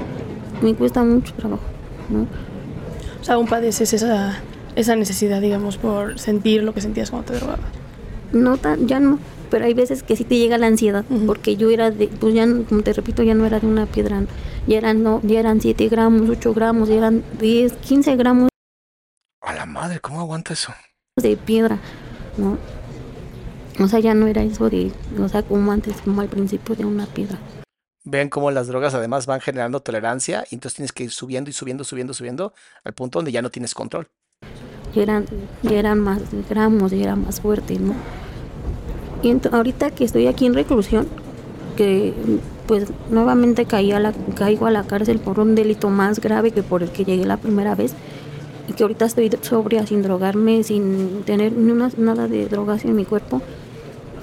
me 0.62 0.74
cuesta 0.74 1.02
mucho 1.04 1.32
trabajo, 1.34 1.62
¿no? 2.08 2.26
O 3.20 3.24
sea, 3.24 3.34
aún 3.34 3.46
padeces 3.46 3.92
esa, 3.92 4.38
esa 4.76 4.96
necesidad, 4.96 5.40
digamos, 5.40 5.76
por 5.76 6.18
sentir 6.18 6.62
lo 6.62 6.74
que 6.74 6.80
sentías 6.80 7.10
cuando 7.10 7.32
te 7.32 7.38
drogabas. 7.38 7.70
No 8.32 8.56
tan, 8.56 8.86
ya 8.86 9.00
no, 9.00 9.18
pero 9.50 9.64
hay 9.64 9.74
veces 9.74 10.02
que 10.02 10.16
sí 10.16 10.24
te 10.24 10.38
llega 10.38 10.58
la 10.58 10.66
ansiedad, 10.66 11.04
porque 11.26 11.56
yo 11.56 11.70
era 11.70 11.90
de, 11.90 12.08
pues 12.08 12.34
ya, 12.34 12.46
como 12.68 12.82
te 12.82 12.92
repito, 12.92 13.22
ya 13.22 13.34
no 13.34 13.46
era 13.46 13.60
de 13.60 13.66
una 13.66 13.86
piedra, 13.86 14.22
ya 14.66 14.78
eran, 14.78 15.02
no, 15.02 15.20
ya 15.22 15.40
eran 15.40 15.60
7 15.60 15.88
gramos, 15.88 16.28
8 16.28 16.54
gramos, 16.54 16.88
ya 16.88 16.96
eran 16.96 17.24
10, 17.40 17.72
15 17.72 18.16
gramos 18.16 18.48
A 19.42 19.54
la 19.54 19.66
madre, 19.66 20.00
¿cómo 20.00 20.20
aguanta 20.20 20.52
eso? 20.52 20.72
de 21.16 21.36
piedra, 21.36 21.78
¿no? 22.38 22.56
O 23.80 23.88
sea, 23.88 23.98
ya 23.98 24.14
no 24.14 24.26
era 24.26 24.42
eso 24.42 24.68
de, 24.68 24.92
o 25.18 25.28
sea, 25.28 25.42
como 25.42 25.72
antes, 25.72 25.96
como 26.02 26.20
al 26.20 26.28
principio 26.28 26.76
de 26.76 26.84
una 26.84 27.06
piedra. 27.06 27.38
Vean 28.04 28.28
cómo 28.28 28.50
las 28.50 28.66
drogas 28.66 28.94
además 28.94 29.26
van 29.26 29.40
generando 29.40 29.80
tolerancia 29.80 30.44
y 30.50 30.54
entonces 30.54 30.76
tienes 30.76 30.92
que 30.92 31.04
ir 31.04 31.10
subiendo 31.10 31.48
y 31.48 31.52
subiendo, 31.52 31.84
subiendo, 31.84 32.12
subiendo 32.12 32.52
al 32.84 32.92
punto 32.92 33.18
donde 33.18 33.32
ya 33.32 33.42
no 33.42 33.50
tienes 33.50 33.74
control. 33.74 34.08
ya 34.94 35.02
eran, 35.02 35.26
ya 35.62 35.78
eran 35.78 36.00
más 36.00 36.20
gramos, 36.48 36.90
ya 36.92 37.04
era 37.04 37.16
más 37.16 37.40
fuerte, 37.40 37.78
¿no? 37.78 37.94
Y 39.22 39.36
ahorita 39.52 39.90
que 39.90 40.04
estoy 40.04 40.26
aquí 40.26 40.46
en 40.46 40.54
reclusión, 40.54 41.06
que 41.76 42.14
pues 42.66 42.90
nuevamente 43.10 43.64
caí 43.66 43.92
a 43.92 44.00
la, 44.00 44.12
caigo 44.34 44.66
a 44.66 44.70
la 44.70 44.84
cárcel 44.84 45.18
por 45.18 45.40
un 45.40 45.54
delito 45.54 45.88
más 45.90 46.20
grave 46.20 46.50
que 46.52 46.62
por 46.62 46.82
el 46.82 46.90
que 46.90 47.04
llegué 47.04 47.24
la 47.24 47.36
primera 47.36 47.74
vez, 47.74 47.94
y 48.68 48.72
que 48.72 48.82
ahorita 48.82 49.06
estoy 49.06 49.30
sobria, 49.42 49.86
sin 49.86 50.02
drogarme, 50.02 50.62
sin 50.62 51.22
tener 51.24 51.52
ni 51.52 51.72
una, 51.72 51.90
nada 51.96 52.28
de 52.28 52.48
drogas 52.48 52.84
en 52.84 52.94
mi 52.94 53.04
cuerpo, 53.04 53.42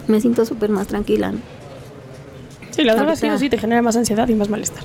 me 0.08 0.20
siento 0.22 0.46
súper 0.46 0.70
más 0.70 0.88
tranquila. 0.88 1.32
¿no? 1.32 1.40
Sí, 2.72 2.84
la 2.84 2.96
droga 2.96 3.16
sí 3.16 3.28
sí 3.40 3.50
te 3.50 3.58
genera 3.58 3.82
más 3.82 3.96
ansiedad 3.96 4.28
y 4.28 4.36
más 4.36 4.50
malestar. 4.50 4.84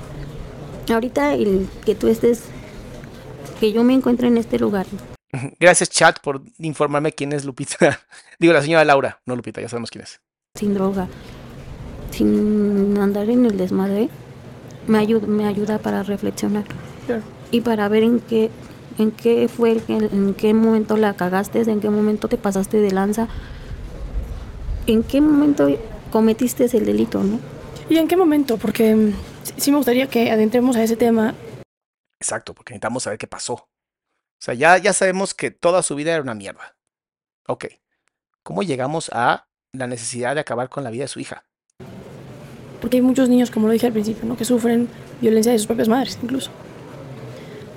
Ahorita 0.91 1.33
el 1.35 1.67
que 1.85 1.95
tú 1.95 2.07
estés, 2.07 2.43
que 3.59 3.71
yo 3.71 3.83
me 3.83 3.93
encuentre 3.93 4.27
en 4.27 4.37
este 4.37 4.59
lugar, 4.59 4.85
Gracias, 5.59 5.89
chat, 5.89 6.19
por 6.19 6.41
informarme 6.59 7.11
quién 7.11 7.33
es 7.33 7.43
Lupita. 7.43 7.99
Digo, 8.39 8.53
la 8.53 8.61
señora 8.61 8.85
Laura, 8.85 9.19
no 9.25 9.35
Lupita, 9.35 9.61
ya 9.61 9.67
sabemos 9.69 9.89
quién 9.89 10.03
es. 10.03 10.21
sin 10.55 10.75
droga, 10.75 11.07
sin 12.11 12.97
andar 12.99 13.29
en 13.29 13.45
el 13.45 13.57
desmadre, 13.57 14.09
me 14.87 14.99
ayuda, 14.99 15.25
me 15.25 15.47
ayuda 15.47 15.79
para 15.79 16.03
reflexionar 16.03 16.63
Claro. 17.07 17.23
y 17.51 17.61
para 17.61 17.87
ver 17.89 18.03
en 18.03 18.19
qué, 18.19 18.51
en 18.99 19.09
qué 19.11 19.47
fue, 19.47 19.71
el 19.71 19.81
que- 19.81 19.95
en 19.95 20.35
qué 20.35 20.53
momento 20.53 20.97
la 20.97 21.13
cagaste, 21.15 21.61
en 21.61 21.79
qué 21.79 21.89
momento 21.89 22.27
te 22.27 22.37
pasaste 22.37 22.77
de 22.77 22.91
lanza, 22.91 23.27
en 24.87 25.03
qué 25.03 25.21
momento 25.21 25.67
cometiste 26.11 26.65
el 26.65 26.85
delito, 26.85 27.23
¿no? 27.23 27.39
¿Y 27.89 27.97
en 27.97 28.07
qué 28.07 28.15
momento? 28.17 28.57
Porque 28.57 28.95
mm, 28.95 29.13
sí- 29.43 29.53
sí 29.57 29.71
me 29.71 29.77
gustaría 29.77 30.07
que 30.07 30.31
adentremos 30.31 30.75
a 30.75 30.83
ese 30.83 30.95
tema. 30.95 31.33
Exacto, 32.19 32.53
porque 32.53 32.73
necesitamos 32.73 33.03
saber 33.03 33.17
qué 33.19 33.27
pasó. 33.27 33.53
O 33.53 33.65
sea, 34.39 34.53
ya, 34.53 34.77
ya 34.77 34.93
sabemos 34.93 35.33
que 35.33 35.51
toda 35.51 35.81
su 35.83 35.95
vida 35.95 36.11
era 36.13 36.21
una 36.21 36.33
mierda. 36.35 36.75
Ok. 37.47 37.65
¿Cómo 38.43 38.63
llegamos 38.63 39.09
a 39.13 39.47
la 39.73 39.87
necesidad 39.87 40.35
de 40.35 40.41
acabar 40.41 40.69
con 40.69 40.83
la 40.83 40.89
vida 40.89 41.03
de 41.05 41.07
su 41.07 41.19
hija? 41.19 41.45
Porque 42.81 42.97
hay 42.97 43.01
muchos 43.01 43.29
niños, 43.29 43.49
como 43.51 43.67
lo 43.67 43.73
dije 43.73 43.87
al 43.87 43.93
principio, 43.93 44.25
¿no? 44.25 44.35
que 44.35 44.43
sufren 44.45 44.89
violencia 45.21 45.51
de 45.51 45.57
sus 45.57 45.67
propias 45.67 45.87
madres, 45.87 46.19
incluso. 46.21 46.51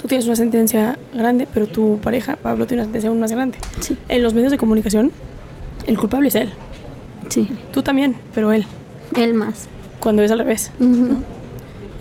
Tú 0.02 0.08
tienes 0.08 0.26
una 0.26 0.36
sentencia 0.36 0.98
grande, 1.14 1.46
pero 1.52 1.66
tu 1.68 1.98
pareja, 2.00 2.36
Pablo, 2.36 2.66
tiene 2.66 2.82
una 2.82 2.86
sentencia 2.86 3.10
aún 3.10 3.20
más 3.20 3.30
grande. 3.32 3.58
Sí, 3.80 3.96
En 4.08 4.22
los 4.22 4.34
medios 4.34 4.50
de 4.52 4.58
comunicación, 4.58 5.12
el 5.86 5.98
culpable 5.98 6.28
es 6.28 6.34
él. 6.34 6.52
Sí, 7.28 7.48
Tú 7.72 7.82
también, 7.82 8.16
pero 8.34 8.52
él, 8.52 8.66
él 9.16 9.34
más. 9.34 9.68
cuando 10.00 10.22
es 10.22 10.30
al 10.30 10.38
revés. 10.40 10.70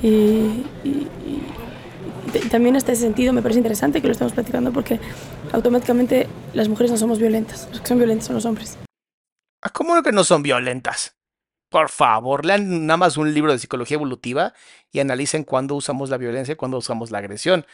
Y, 0.04 0.08
y- 0.08 0.64
y- 0.84 1.08
y 2.28 2.32
te- 2.32 2.40
y 2.40 2.50
también 2.50 2.76
este 2.76 2.96
sentido 2.96 3.34
me 3.34 3.42
parece 3.42 3.60
interesante 3.60 4.02
que 4.02 4.08
lo 4.08 4.14
estamos 4.14 4.34
platicando 4.34 4.72
porque 4.72 5.00
automáticamente 5.52 6.28
las 6.54 6.68
mujeres 6.70 6.92
no 6.92 6.98
somos 6.98 7.20
violentas. 7.20 7.68
Los 7.72 7.82
que 7.82 7.88
son 7.88 7.98
violentos 7.98 8.28
son 8.28 8.36
los 8.36 8.46
hombres. 8.46 8.78
Ah, 9.62 9.70
¿Cómo 9.70 10.02
que 10.04 10.12
no 10.12 10.24
son 10.24 10.44
violentas? 10.44 11.16
Por 11.70 11.90
favor, 11.90 12.46
lean 12.46 12.86
nada 12.86 12.98
más 12.98 13.18
un 13.18 13.34
libro 13.34 13.52
de 13.52 13.58
psicología 13.60 13.96
evolutiva 13.96 14.54
y 14.92 15.00
analicen 15.00 15.44
cuándo 15.44 15.76
usamos 15.76 16.10
la 16.10 16.18
violencia 16.18 16.54
y 16.54 16.56
cuándo 16.56 16.78
usamos 16.78 17.10
la 17.12 17.18
agresión. 17.18 17.66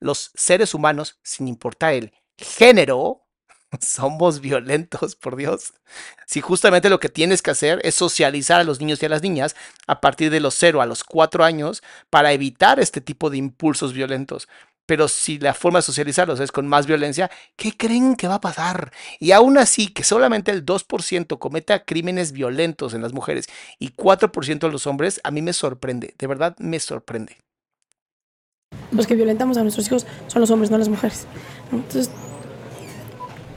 Los 0.00 0.30
seres 0.34 0.74
humanos, 0.74 1.18
sin 1.22 1.48
importar 1.48 1.94
el 1.94 2.12
género, 2.36 3.26
Somos 3.80 4.40
violentos, 4.40 5.16
por 5.16 5.36
Dios. 5.36 5.74
Si 6.26 6.40
justamente 6.40 6.90
lo 6.90 7.00
que 7.00 7.08
tienes 7.08 7.42
que 7.42 7.50
hacer 7.50 7.80
es 7.84 7.94
socializar 7.94 8.60
a 8.60 8.64
los 8.64 8.80
niños 8.80 9.02
y 9.02 9.06
a 9.06 9.10
las 9.10 9.22
niñas 9.22 9.56
a 9.86 10.00
partir 10.00 10.30
de 10.30 10.40
los 10.40 10.54
0 10.54 10.80
a 10.80 10.86
los 10.86 11.04
4 11.04 11.44
años 11.44 11.82
para 12.10 12.32
evitar 12.32 12.80
este 12.80 13.00
tipo 13.00 13.30
de 13.30 13.38
impulsos 13.38 13.92
violentos. 13.92 14.48
Pero 14.86 15.06
si 15.06 15.38
la 15.38 15.52
forma 15.52 15.80
de 15.80 15.82
socializarlos 15.82 16.40
es 16.40 16.50
con 16.50 16.66
más 16.66 16.86
violencia, 16.86 17.30
¿qué 17.56 17.76
creen 17.76 18.16
que 18.16 18.26
va 18.26 18.36
a 18.36 18.40
pasar? 18.40 18.90
Y 19.20 19.32
aún 19.32 19.58
así, 19.58 19.88
que 19.88 20.02
solamente 20.02 20.50
el 20.50 20.64
2% 20.64 21.38
cometa 21.38 21.84
crímenes 21.84 22.32
violentos 22.32 22.94
en 22.94 23.02
las 23.02 23.12
mujeres 23.12 23.48
y 23.78 23.90
4% 23.90 24.64
en 24.64 24.72
los 24.72 24.86
hombres, 24.86 25.20
a 25.24 25.30
mí 25.30 25.42
me 25.42 25.52
sorprende, 25.52 26.14
de 26.18 26.26
verdad 26.26 26.56
me 26.58 26.80
sorprende. 26.80 27.36
Los 28.90 29.06
que 29.06 29.14
violentamos 29.14 29.58
a 29.58 29.62
nuestros 29.62 29.86
hijos 29.86 30.06
son 30.26 30.40
los 30.40 30.50
hombres, 30.50 30.70
no 30.70 30.78
las 30.78 30.88
mujeres. 30.88 31.26
Entonces, 31.70 32.10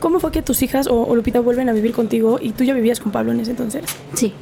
¿cómo 0.01 0.19
fue 0.19 0.31
que 0.33 0.41
tus 0.41 0.61
hijas 0.63 0.87
o, 0.87 1.03
o 1.03 1.15
Lupita 1.15 1.39
vuelven 1.39 1.69
a 1.69 1.73
vivir 1.73 1.93
contigo 1.93 2.39
y 2.41 2.51
tú 2.51 2.65
ya 2.65 2.73
vivías 2.73 2.99
con 2.99 3.13
Pablo 3.13 3.31
en 3.31 3.39
ese 3.39 3.51
entonces? 3.51 3.85
Sí. 4.13 4.33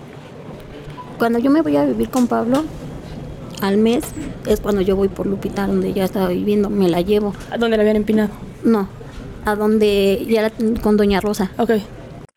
Cuando 1.19 1.37
yo 1.37 1.51
me 1.51 1.61
voy 1.61 1.75
a 1.75 1.85
vivir 1.85 2.09
con 2.09 2.27
Pablo, 2.27 2.63
al 3.61 3.77
mes 3.77 4.03
es 4.47 4.61
cuando 4.61 4.81
yo 4.81 4.95
voy 4.95 5.09
por 5.09 5.27
Lupita, 5.27 5.67
donde 5.67 5.93
ya 5.93 6.05
estaba 6.05 6.29
viviendo, 6.29 6.69
me 6.71 6.89
la 6.89 7.01
llevo. 7.01 7.35
¿A 7.51 7.57
dónde 7.57 7.77
la 7.77 7.83
habían 7.83 7.97
empinado? 7.97 8.31
No, 8.63 8.89
a 9.45 9.55
donde 9.55 10.25
ya 10.27 10.41
la- 10.43 10.81
con 10.81 10.97
Doña 10.97 11.21
Rosa. 11.21 11.51
Ok. 11.57 11.71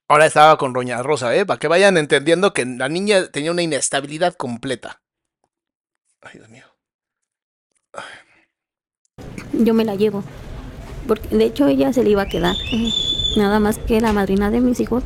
Ahora 0.09 0.27
estaba 0.27 0.59
con 0.59 0.73
Doña 0.73 1.03
Rosa, 1.03 1.35
¿eh? 1.35 1.47
Para 1.47 1.59
que 1.59 1.69
vayan 1.69 1.97
entendiendo 1.97 2.53
que 2.53 2.67
la 2.67 2.89
niña 2.89 3.29
tenía 3.29 3.51
una 3.53 3.63
inestabilidad 3.63 4.35
completa. 4.35 5.01
Ay, 6.21 6.33
Dios 6.35 6.49
mío. 6.51 6.65
Yo 9.53 9.75
me 9.75 9.85
la 9.85 9.95
llevo. 9.95 10.23
Porque 11.07 11.35
de 11.37 11.45
hecho 11.45 11.67
ella 11.67 11.93
se 11.93 12.05
le 12.05 12.11
iba 12.11 12.23
a 12.23 12.29
quedar. 12.29 12.55
Nada 13.37 13.61
más 13.61 13.79
que 13.79 14.01
la 14.01 14.13
madrina 14.13 14.51
de 14.51 14.61
mis 14.61 14.81
hijos, 14.81 15.03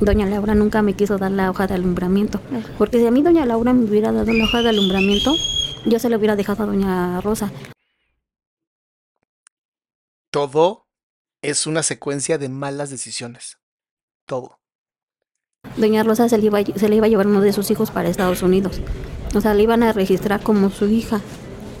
Doña 0.00 0.26
Laura 0.26 0.54
nunca 0.54 0.82
me 0.82 0.94
quiso 0.94 1.18
dar 1.18 1.30
la 1.30 1.50
hoja 1.50 1.66
de 1.66 1.74
alumbramiento. 1.74 2.40
Porque 2.78 2.98
si 2.98 3.06
a 3.06 3.10
mí 3.10 3.22
Doña 3.22 3.46
Laura 3.46 3.72
me 3.72 3.84
hubiera 3.84 4.12
dado 4.12 4.32
la 4.32 4.44
hoja 4.44 4.62
de 4.62 4.70
alumbramiento, 4.70 5.32
yo 5.84 5.98
se 5.98 6.08
la 6.08 6.16
hubiera 6.16 6.36
dejado 6.36 6.62
a 6.62 6.66
Doña 6.66 7.20
Rosa. 7.20 7.52
Todo 10.30 10.86
es 11.42 11.66
una 11.66 11.82
secuencia 11.82 12.38
de 12.38 12.48
malas 12.48 12.90
decisiones. 12.90 13.58
Todo. 14.26 14.58
Doña 15.76 16.02
Rosa 16.02 16.28
se 16.28 16.38
le, 16.38 16.46
iba, 16.46 16.62
se 16.64 16.88
le 16.88 16.96
iba 16.96 17.06
a 17.06 17.08
llevar 17.08 17.26
uno 17.26 17.40
de 17.40 17.52
sus 17.52 17.70
hijos 17.70 17.90
para 17.90 18.08
Estados 18.08 18.42
Unidos. 18.42 18.80
O 19.34 19.40
sea, 19.40 19.54
le 19.54 19.62
iban 19.62 19.82
a 19.82 19.92
registrar 19.92 20.42
como 20.42 20.70
su 20.70 20.86
hija 20.88 21.20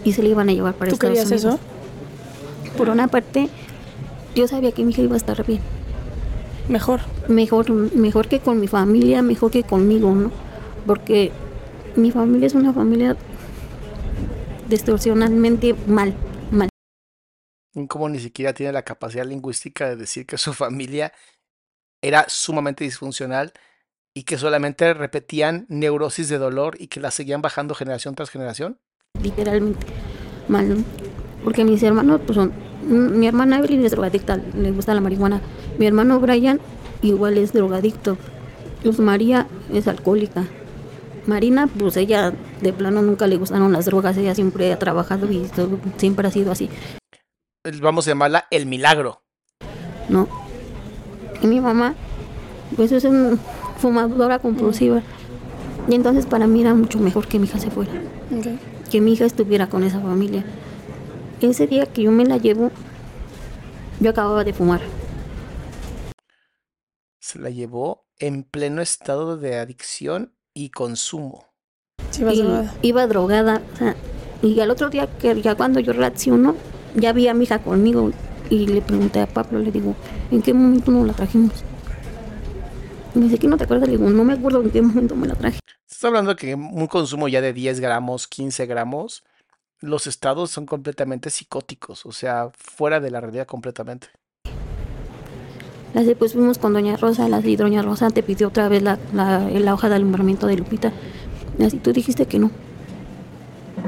y 0.04 0.12
se 0.12 0.22
le 0.22 0.30
iban 0.30 0.48
a 0.48 0.52
llevar 0.52 0.74
para 0.74 0.90
¿Tú 0.90 0.96
Estados 0.96 1.14
querías 1.18 1.30
Unidos. 1.44 1.54
eso? 1.54 2.76
Por 2.76 2.88
una 2.90 3.08
parte, 3.08 3.48
yo 4.34 4.46
sabía 4.46 4.72
que 4.72 4.84
mi 4.84 4.92
hija 4.92 5.02
iba 5.02 5.14
a 5.14 5.16
estar 5.16 5.44
bien. 5.46 5.60
Mejor. 6.70 7.00
Mejor, 7.28 7.68
mejor 7.70 8.28
que 8.28 8.38
con 8.38 8.60
mi 8.60 8.68
familia, 8.68 9.22
mejor 9.22 9.50
que 9.50 9.64
conmigo, 9.64 10.14
¿no? 10.14 10.30
Porque 10.86 11.32
mi 11.96 12.12
familia 12.12 12.46
es 12.46 12.54
una 12.54 12.72
familia 12.72 13.16
distorsionalmente 14.68 15.74
mal, 15.88 16.14
mal. 16.52 16.68
Como 17.88 18.08
ni 18.08 18.20
siquiera 18.20 18.54
tiene 18.54 18.72
la 18.72 18.84
capacidad 18.84 19.26
lingüística 19.26 19.88
de 19.88 19.96
decir 19.96 20.26
que 20.26 20.38
su 20.38 20.52
familia 20.54 21.12
era 22.02 22.26
sumamente 22.28 22.84
disfuncional 22.84 23.52
y 24.14 24.22
que 24.22 24.38
solamente 24.38 24.94
repetían 24.94 25.66
neurosis 25.68 26.28
de 26.28 26.38
dolor 26.38 26.76
y 26.78 26.86
que 26.86 27.00
la 27.00 27.10
seguían 27.10 27.42
bajando 27.42 27.74
generación 27.74 28.14
tras 28.14 28.30
generación. 28.30 28.78
literalmente 29.20 29.86
mal, 30.48 30.68
¿no? 30.68 30.84
Porque 31.42 31.64
mis 31.64 31.82
hermanos, 31.82 32.20
pues 32.24 32.36
son, 32.36 32.52
mi 32.86 33.26
hermana 33.26 33.58
Evelyn 33.58 33.84
es 33.84 33.90
drogadicta, 33.90 34.36
le 34.36 34.70
gusta 34.70 34.94
la 34.94 35.00
marihuana. 35.00 35.40
Mi 35.80 35.86
hermano 35.86 36.20
Brian 36.20 36.60
igual 37.00 37.38
es 37.38 37.54
drogadicto. 37.54 38.18
Luz 38.84 38.98
María 38.98 39.46
es 39.72 39.88
alcohólica. 39.88 40.44
Marina, 41.26 41.66
pues 41.68 41.96
ella 41.96 42.34
de 42.60 42.72
plano 42.74 43.00
nunca 43.00 43.26
le 43.26 43.36
gustaron 43.38 43.72
las 43.72 43.86
drogas, 43.86 44.14
ella 44.18 44.34
siempre 44.34 44.70
ha 44.74 44.78
trabajado 44.78 45.32
y 45.32 45.38
todo- 45.56 45.78
siempre 45.96 46.28
ha 46.28 46.30
sido 46.30 46.52
así, 46.52 46.68
Vamos 47.80 48.06
a 48.06 48.10
llamarla 48.10 48.44
el 48.50 48.66
milagro. 48.66 49.22
¿no? 50.10 50.28
Y 51.42 51.46
mi 51.46 51.60
mamá, 51.60 51.94
pues 52.76 52.92
es 52.92 53.04
una 53.04 53.38
fumadora 53.78 54.38
compulsiva. 54.38 55.00
Y 55.88 55.94
entonces 55.94 56.26
para 56.26 56.46
mí 56.46 56.60
era 56.60 56.74
mucho 56.74 56.98
mejor 56.98 57.26
que 57.26 57.38
mi 57.38 57.46
hija 57.46 57.58
se 57.58 57.70
fuera. 57.70 57.92
Que 58.90 59.00
mi 59.00 59.12
hija 59.14 59.24
estuviera 59.24 59.68
con 59.68 59.82
esa 59.84 59.98
familia. 60.00 60.44
Ese 61.40 61.66
día 61.66 61.86
que 61.86 62.02
yo 62.02 62.10
me 62.12 62.26
la 62.26 62.36
llevo, 62.36 62.70
yo 64.00 64.10
acababa 64.10 64.44
de 64.44 64.52
fumar. 64.52 64.80
Se 67.20 67.38
la 67.38 67.50
llevó 67.50 68.06
en 68.18 68.42
pleno 68.42 68.82
estado 68.82 69.36
de 69.36 69.58
adicción 69.58 70.34
y 70.54 70.70
consumo. 70.70 71.46
Sí, 72.10 72.22
y 72.22 72.42
drogada. 72.42 72.74
iba 72.82 73.06
drogada. 73.06 73.62
o 73.74 73.76
sea, 73.76 73.96
y 74.42 74.58
al 74.60 74.70
otro 74.70 74.88
día, 74.88 75.06
que 75.18 75.40
ya 75.40 75.54
cuando 75.54 75.80
yo 75.80 75.92
reacciono, 75.92 76.56
ya 76.94 77.12
vi 77.12 77.28
a 77.28 77.34
mi 77.34 77.44
hija 77.44 77.58
conmigo 77.58 78.10
y 78.48 78.66
le 78.66 78.80
pregunté 78.80 79.20
a 79.20 79.26
Pablo, 79.26 79.58
le 79.58 79.70
digo, 79.70 79.94
¿en 80.30 80.42
qué 80.42 80.54
momento 80.54 80.90
nos 80.90 81.06
la 81.06 81.12
trajimos? 81.12 81.52
Y 83.14 83.18
me 83.18 83.24
dice, 83.26 83.38
¿qué 83.38 83.46
no 83.46 83.56
te 83.56 83.64
acuerdas? 83.64 83.88
Le 83.88 83.96
digo, 83.96 84.10
no 84.10 84.24
me 84.24 84.32
acuerdo 84.32 84.62
en 84.62 84.70
qué 84.70 84.80
momento 84.80 85.14
me 85.14 85.28
la 85.28 85.34
traje. 85.34 85.60
Estás 85.86 86.04
hablando 86.04 86.34
que 86.36 86.54
un 86.54 86.86
consumo 86.86 87.28
ya 87.28 87.40
de 87.40 87.52
10 87.52 87.80
gramos, 87.80 88.26
15 88.28 88.64
gramos, 88.66 89.24
los 89.80 90.06
estados 90.06 90.50
son 90.50 90.66
completamente 90.66 91.30
psicóticos, 91.30 92.06
o 92.06 92.12
sea, 92.12 92.50
fuera 92.54 93.00
de 93.00 93.10
la 93.10 93.20
realidad 93.20 93.46
completamente. 93.46 94.08
La 95.94 96.04
después 96.04 96.34
fuimos 96.34 96.58
con 96.58 96.72
Doña 96.72 96.96
Rosa, 96.96 97.28
la 97.28 97.40
y 97.40 97.56
Doña 97.56 97.82
Rosa 97.82 98.10
te 98.10 98.22
pidió 98.22 98.48
otra 98.48 98.68
vez 98.68 98.82
la, 98.82 98.98
la, 99.12 99.40
la 99.48 99.74
hoja 99.74 99.88
de 99.88 99.96
alumbramiento 99.96 100.46
de 100.46 100.56
Lupita. 100.56 100.92
Así 101.64 101.78
tú 101.78 101.92
dijiste 101.92 102.26
que 102.26 102.38
no. 102.38 102.50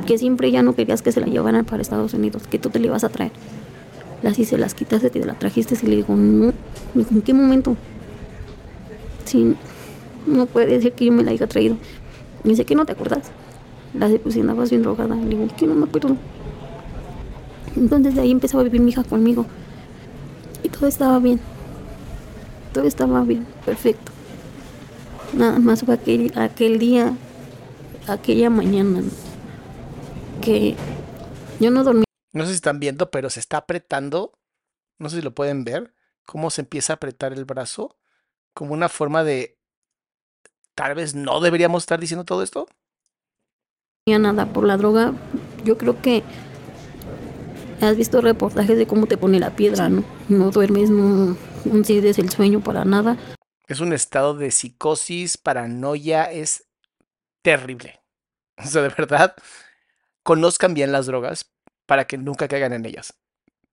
Que 0.07 0.19
siempre 0.19 0.51
ya 0.51 0.63
no 0.63 0.75
querías 0.75 1.01
que 1.01 1.13
se 1.13 1.21
la 1.21 1.27
llevaran 1.27 1.65
para 1.65 1.81
Estados 1.81 2.13
Unidos, 2.15 2.43
que 2.49 2.59
tú 2.59 2.71
te 2.71 2.81
la 2.81 2.87
ibas 2.87 3.05
a 3.05 3.09
traer. 3.09 3.31
Las 4.23 4.39
y 4.39 4.45
se 4.45 4.59
las 4.59 4.75
quitaste, 4.75 5.11
te 5.11 5.25
la 5.25 5.35
trajiste 5.35 5.77
y 5.81 5.87
le 5.87 5.97
digo, 5.97 6.15
no, 6.17 6.53
¿en 6.95 7.23
qué 7.23 7.35
momento? 7.35 7.77
Sí, 9.25 9.55
no 10.27 10.47
puede 10.47 10.81
ser 10.81 10.93
que 10.93 11.07
yo 11.07 11.13
me 11.13 11.23
la 11.23 11.31
haya 11.31 11.47
traído. 11.47 11.77
Y 12.45 12.49
dice 12.49 12.65
que 12.65 12.75
no 12.75 12.85
te 12.85 12.93
acuerdas. 12.93 13.31
La 13.95 14.09
de 14.09 14.19
pues 14.19 14.37
andabas 14.37 14.71
bien 14.71 14.83
drogada. 14.83 15.15
Le 15.15 15.29
digo, 15.29 15.47
que 15.57 15.67
no 15.67 15.75
me 15.75 15.85
acuerdo. 15.85 16.17
Entonces 17.77 18.15
de 18.15 18.21
ahí 18.23 18.31
empezó 18.31 18.59
a 18.59 18.63
vivir 18.65 18.81
mi 18.81 18.91
hija 18.91 19.05
conmigo. 19.05 19.47
Y 20.63 20.69
todo 20.69 20.87
estaba 20.87 21.19
bien. 21.19 21.41
Todo 22.73 22.85
estaba 22.85 23.23
bien, 23.23 23.47
perfecto. 23.65 24.13
Nada 25.35 25.59
más 25.59 25.85
fue 25.85 25.95
aquel, 25.95 26.33
aquel 26.37 26.79
día, 26.79 27.15
aquella 28.07 28.51
mañana, 28.51 29.01
¿no? 29.01 29.11
que 30.43 30.77
yo 31.61 31.71
no 31.71 31.85
dormí. 31.85 32.05
No 32.33 32.45
sé 32.45 32.51
si 32.51 32.57
están 32.57 32.81
viendo, 32.81 33.11
pero 33.11 33.31
se 33.31 33.41
está 33.41 33.59
apretando, 33.59 34.39
no 34.99 35.09
sé 35.09 35.17
si 35.17 35.23
lo 35.23 35.35
pueden 35.35 35.65
ver, 35.65 35.95
cómo 36.27 36.51
se 36.51 36.63
empieza 36.63 36.93
a 36.93 36.97
apretar 36.97 37.33
el 37.33 37.45
brazo, 37.45 37.97
como 38.53 38.75
una 38.75 38.89
forma 38.89 39.25
de, 39.25 39.59
tal 40.75 40.95
vez 40.95 41.15
no 41.15 41.41
deberíamos 41.41 41.83
estar 41.83 42.01
diciendo 42.01 42.25
todo 42.25 42.43
esto. 42.43 42.67
nada 44.07 44.53
por 44.53 44.65
la 44.65 44.77
droga. 44.77 45.13
Yo 45.65 45.79
creo 45.79 46.01
que 46.03 46.23
has 47.81 47.97
visto 47.97 48.21
reportajes 48.21 48.77
de 48.77 48.87
cómo 48.87 49.07
te 49.07 49.17
pone 49.17 49.39
la 49.39 49.57
piedra, 49.57 49.89
¿no? 49.89 50.05
No 50.29 50.51
duermes, 50.51 50.91
no 50.91 51.37
incides 51.65 52.19
el 52.19 52.31
sueño 52.31 52.61
para 52.61 52.85
nada. 52.85 53.17
Es 53.67 53.81
un 53.81 53.93
estado 53.93 54.35
de 54.35 54.51
psicosis, 54.51 55.37
paranoia, 55.37 56.31
es 56.31 56.67
terrible. 57.43 58.01
O 58.59 58.67
sea, 58.67 58.83
de 58.83 58.91
verdad, 58.91 59.35
conozcan 60.23 60.75
bien 60.75 60.93
las 60.93 61.07
drogas 61.07 61.53
para 61.87 62.07
que 62.07 62.19
nunca 62.19 62.47
caigan 62.47 62.73
en 62.73 62.87
ellas. 62.87 63.15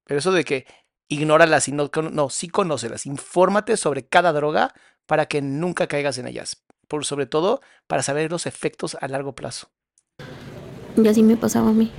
Pero 0.05 0.19
eso 0.19 0.31
de 0.31 0.43
que 0.45 0.65
ignóralas 1.09 1.67
y 1.67 1.73
no, 1.73 1.91
no, 2.11 2.29
sí 2.29 2.47
conócelas, 2.47 3.05
infórmate 3.05 3.77
sobre 3.77 4.07
cada 4.07 4.31
droga 4.31 4.73
para 5.05 5.25
que 5.25 5.41
nunca 5.41 5.87
caigas 5.87 6.17
en 6.17 6.27
ellas. 6.27 6.63
Por 6.87 7.05
sobre 7.05 7.27
todo, 7.27 7.61
para 7.87 8.01
saber 8.01 8.31
los 8.31 8.47
efectos 8.47 8.97
a 8.99 9.07
largo 9.07 9.35
plazo. 9.35 9.69
Y 10.97 11.07
así 11.07 11.21
me 11.21 11.37
pasaba 11.37 11.69
a 11.69 11.73
mí. 11.73 11.91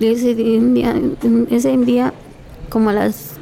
Ese 0.00 0.34
día, 0.34 0.94
ese 1.50 1.76
día 1.78 2.12
como 2.68 2.90
a 2.90 2.92
las 2.92 3.39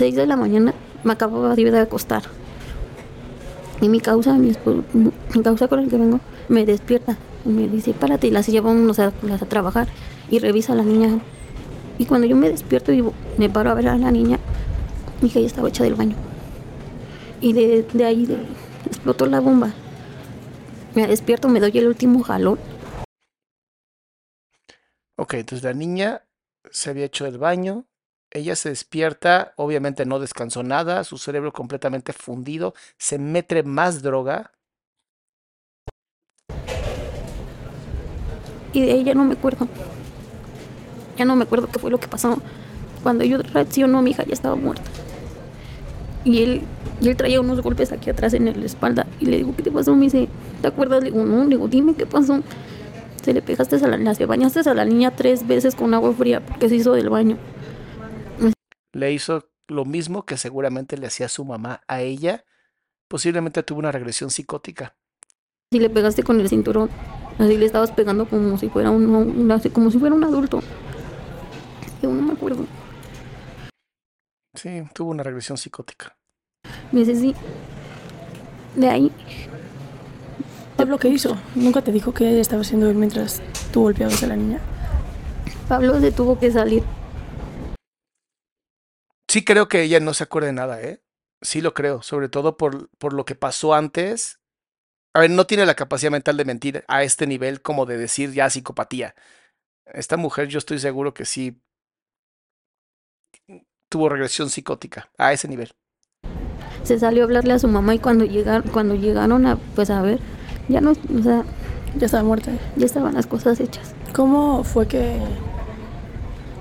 6 0.00 0.16
de 0.16 0.26
la 0.26 0.36
mañana, 0.36 0.72
me 1.04 1.12
acababa 1.12 1.54
de 1.54 1.78
acostar. 1.78 2.22
Y 3.82 3.90
mi 3.90 4.00
causa, 4.00 4.32
mi, 4.32 4.54
mi 4.94 5.42
causa 5.42 5.68
con 5.68 5.80
el 5.80 5.90
que 5.90 5.98
vengo, 5.98 6.20
me 6.48 6.64
despierta. 6.64 7.18
Y 7.44 7.50
me 7.50 7.68
dice, 7.68 7.92
párate, 7.92 8.28
y 8.28 8.30
las 8.30 8.46
llevamos 8.46 8.98
a, 8.98 9.12
las 9.20 9.42
a 9.42 9.46
trabajar. 9.46 9.88
Y 10.30 10.38
revisa 10.38 10.72
a 10.72 10.76
la 10.76 10.84
niña. 10.84 11.18
Y 11.98 12.06
cuando 12.06 12.26
yo 12.26 12.34
me 12.34 12.48
despierto 12.48 12.94
y 12.94 13.04
me 13.36 13.50
paro 13.50 13.72
a 13.72 13.74
ver 13.74 13.88
a 13.88 13.98
la 13.98 14.10
niña, 14.10 14.38
mi 15.20 15.28
hija 15.28 15.40
ya 15.40 15.46
estaba 15.46 15.68
hecha 15.68 15.84
del 15.84 15.96
baño. 15.96 16.16
Y 17.42 17.52
de, 17.52 17.82
de 17.92 18.04
ahí 18.06 18.26
explotó 18.86 19.26
la 19.26 19.40
bomba. 19.40 19.74
Me 20.94 21.06
despierto, 21.06 21.50
me 21.50 21.60
doy 21.60 21.76
el 21.76 21.88
último 21.88 22.22
jalón 22.22 22.58
Ok, 25.16 25.34
entonces 25.34 25.62
la 25.62 25.74
niña 25.74 26.22
se 26.70 26.88
había 26.88 27.04
hecho 27.04 27.26
el 27.26 27.36
baño, 27.36 27.84
Ella 28.32 28.54
se 28.54 28.68
despierta, 28.68 29.54
obviamente 29.56 30.06
no 30.06 30.20
descansó 30.20 30.62
nada, 30.62 31.02
su 31.02 31.18
cerebro 31.18 31.52
completamente 31.52 32.12
fundido, 32.12 32.74
se 32.96 33.18
mete 33.18 33.64
más 33.64 34.02
droga. 34.02 34.52
Y 38.72 38.82
de 38.82 38.92
ella 38.92 39.14
no 39.14 39.24
me 39.24 39.34
acuerdo. 39.34 39.66
Ya 41.16 41.24
no 41.24 41.34
me 41.34 41.42
acuerdo 41.42 41.68
qué 41.72 41.80
fue 41.80 41.90
lo 41.90 41.98
que 41.98 42.06
pasó. 42.06 42.40
Cuando 43.02 43.24
yo 43.24 43.38
reaccionó, 43.38 44.00
mi 44.00 44.12
hija 44.12 44.24
ya 44.24 44.32
estaba 44.32 44.54
muerta. 44.54 44.84
Y 46.24 46.42
él, 46.44 46.62
y 47.00 47.08
él 47.08 47.16
traía 47.16 47.40
unos 47.40 47.60
golpes 47.62 47.90
aquí 47.90 48.10
atrás 48.10 48.32
en 48.34 48.44
la 48.44 48.64
espalda. 48.64 49.08
Y 49.18 49.26
le 49.26 49.38
digo, 49.38 49.56
¿qué 49.56 49.64
te 49.64 49.72
pasó? 49.72 49.96
Me 49.96 50.04
dice, 50.04 50.28
¿te 50.62 50.68
acuerdas? 50.68 51.02
Le 51.02 51.10
digo, 51.10 51.24
no, 51.24 51.42
le 51.42 51.50
digo, 51.50 51.66
dime 51.66 51.94
qué 51.94 52.06
pasó. 52.06 52.40
Se 53.22 53.34
le 53.34 53.42
pegaste 53.42 53.76
a 53.76 53.88
la, 53.88 53.96
le 53.96 54.26
bañaste 54.26 54.60
a 54.70 54.74
la 54.74 54.84
niña 54.84 55.10
tres 55.10 55.46
veces 55.48 55.74
con 55.74 55.92
agua 55.94 56.12
fría 56.12 56.40
porque 56.40 56.68
se 56.68 56.76
hizo 56.76 56.92
del 56.92 57.10
baño. 57.10 57.36
Le 58.92 59.12
hizo 59.12 59.50
lo 59.68 59.84
mismo 59.84 60.24
que 60.24 60.36
seguramente 60.36 60.96
le 60.96 61.06
hacía 61.06 61.28
su 61.28 61.44
mamá 61.44 61.82
a 61.88 62.00
ella. 62.00 62.44
Posiblemente 63.08 63.62
tuvo 63.62 63.78
una 63.78 63.92
regresión 63.92 64.30
psicótica. 64.30 64.96
Si 65.72 65.78
le 65.78 65.90
pegaste 65.90 66.22
con 66.22 66.40
el 66.40 66.48
cinturón, 66.48 66.90
así 67.38 67.56
le 67.56 67.66
estabas 67.66 67.92
pegando 67.92 68.28
como 68.28 68.58
si 68.58 68.68
fuera 68.68 68.90
un, 68.90 69.08
un 69.14 69.60
como 69.72 69.90
si 69.90 69.98
fuera 69.98 70.14
un 70.14 70.24
adulto. 70.24 70.60
Yo 72.02 72.10
no 72.10 72.22
me 72.22 72.32
acuerdo. 72.32 72.66
Sí, 74.54 74.82
tuvo 74.92 75.10
una 75.10 75.22
regresión 75.22 75.56
psicótica. 75.56 76.16
Me 76.90 77.00
dice, 77.00 77.14
sí. 77.14 77.34
De 78.74 78.88
ahí. 78.88 79.12
Pablo, 80.76 80.98
¿qué 80.98 81.08
hizo? 81.08 81.36
¿Nunca 81.54 81.82
te 81.82 81.92
dijo 81.92 82.12
qué 82.12 82.40
estaba 82.40 82.62
haciendo 82.62 82.88
él 82.88 82.96
mientras 82.96 83.42
tú 83.72 83.82
golpeabas 83.82 84.22
a 84.22 84.26
la 84.26 84.36
niña? 84.36 84.60
Pablo 85.68 86.00
se 86.00 86.10
tuvo 86.10 86.38
que 86.38 86.50
salir. 86.50 86.82
Sí 89.30 89.44
creo 89.44 89.68
que 89.68 89.82
ella 89.82 90.00
no 90.00 90.12
se 90.12 90.24
acuerda 90.24 90.48
de 90.48 90.54
nada, 90.54 90.82
¿eh? 90.82 91.04
Sí 91.40 91.60
lo 91.60 91.72
creo, 91.72 92.02
sobre 92.02 92.28
todo 92.28 92.56
por, 92.56 92.90
por 92.98 93.12
lo 93.12 93.24
que 93.24 93.36
pasó 93.36 93.74
antes. 93.74 94.40
A 95.14 95.20
ver, 95.20 95.30
no 95.30 95.46
tiene 95.46 95.64
la 95.66 95.76
capacidad 95.76 96.10
mental 96.10 96.36
de 96.36 96.44
mentir 96.44 96.84
a 96.88 97.04
este 97.04 97.28
nivel 97.28 97.62
como 97.62 97.86
de 97.86 97.96
decir 97.96 98.32
ya 98.32 98.50
psicopatía. 98.50 99.14
Esta 99.86 100.16
mujer 100.16 100.48
yo 100.48 100.58
estoy 100.58 100.80
seguro 100.80 101.14
que 101.14 101.26
sí 101.26 101.62
tuvo 103.88 104.08
regresión 104.08 104.50
psicótica 104.50 105.12
a 105.16 105.32
ese 105.32 105.46
nivel. 105.46 105.70
Se 106.82 106.98
salió 106.98 107.22
a 107.22 107.26
hablarle 107.26 107.52
a 107.52 107.60
su 107.60 107.68
mamá 107.68 107.94
y 107.94 108.00
cuando 108.00 108.24
llegaron, 108.24 108.68
cuando 108.72 108.96
llegaron 108.96 109.46
a, 109.46 109.58
pues 109.76 109.90
a 109.90 110.02
ver, 110.02 110.18
ya 110.68 110.80
no, 110.80 110.90
o 110.90 111.22
sea, 111.22 111.44
ya 111.96 112.06
estaba 112.06 112.24
muerta. 112.24 112.50
Ya 112.74 112.86
estaban 112.86 113.14
las 113.14 113.28
cosas 113.28 113.60
hechas. 113.60 113.94
¿Cómo 114.12 114.64
fue 114.64 114.88
que, 114.88 115.20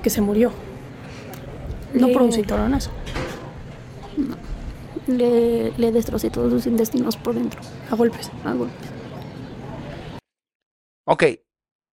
que 0.04 0.12
se 0.12 0.22
murió? 0.22 0.69
No 1.94 2.10
por 2.10 2.22
un 2.22 2.32
cinturonazo. 2.32 2.92
No. 4.18 4.36
Le, 5.08 5.72
le 5.72 5.92
destrocé 5.92 6.30
todos 6.30 6.52
sus 6.52 6.68
intestinos 6.68 7.18
por 7.18 7.36
dentro. 7.36 7.60
A 7.90 7.96
golpes. 7.96 8.30
A 8.44 8.54
golpes. 8.54 8.90
Ok. 11.06 11.24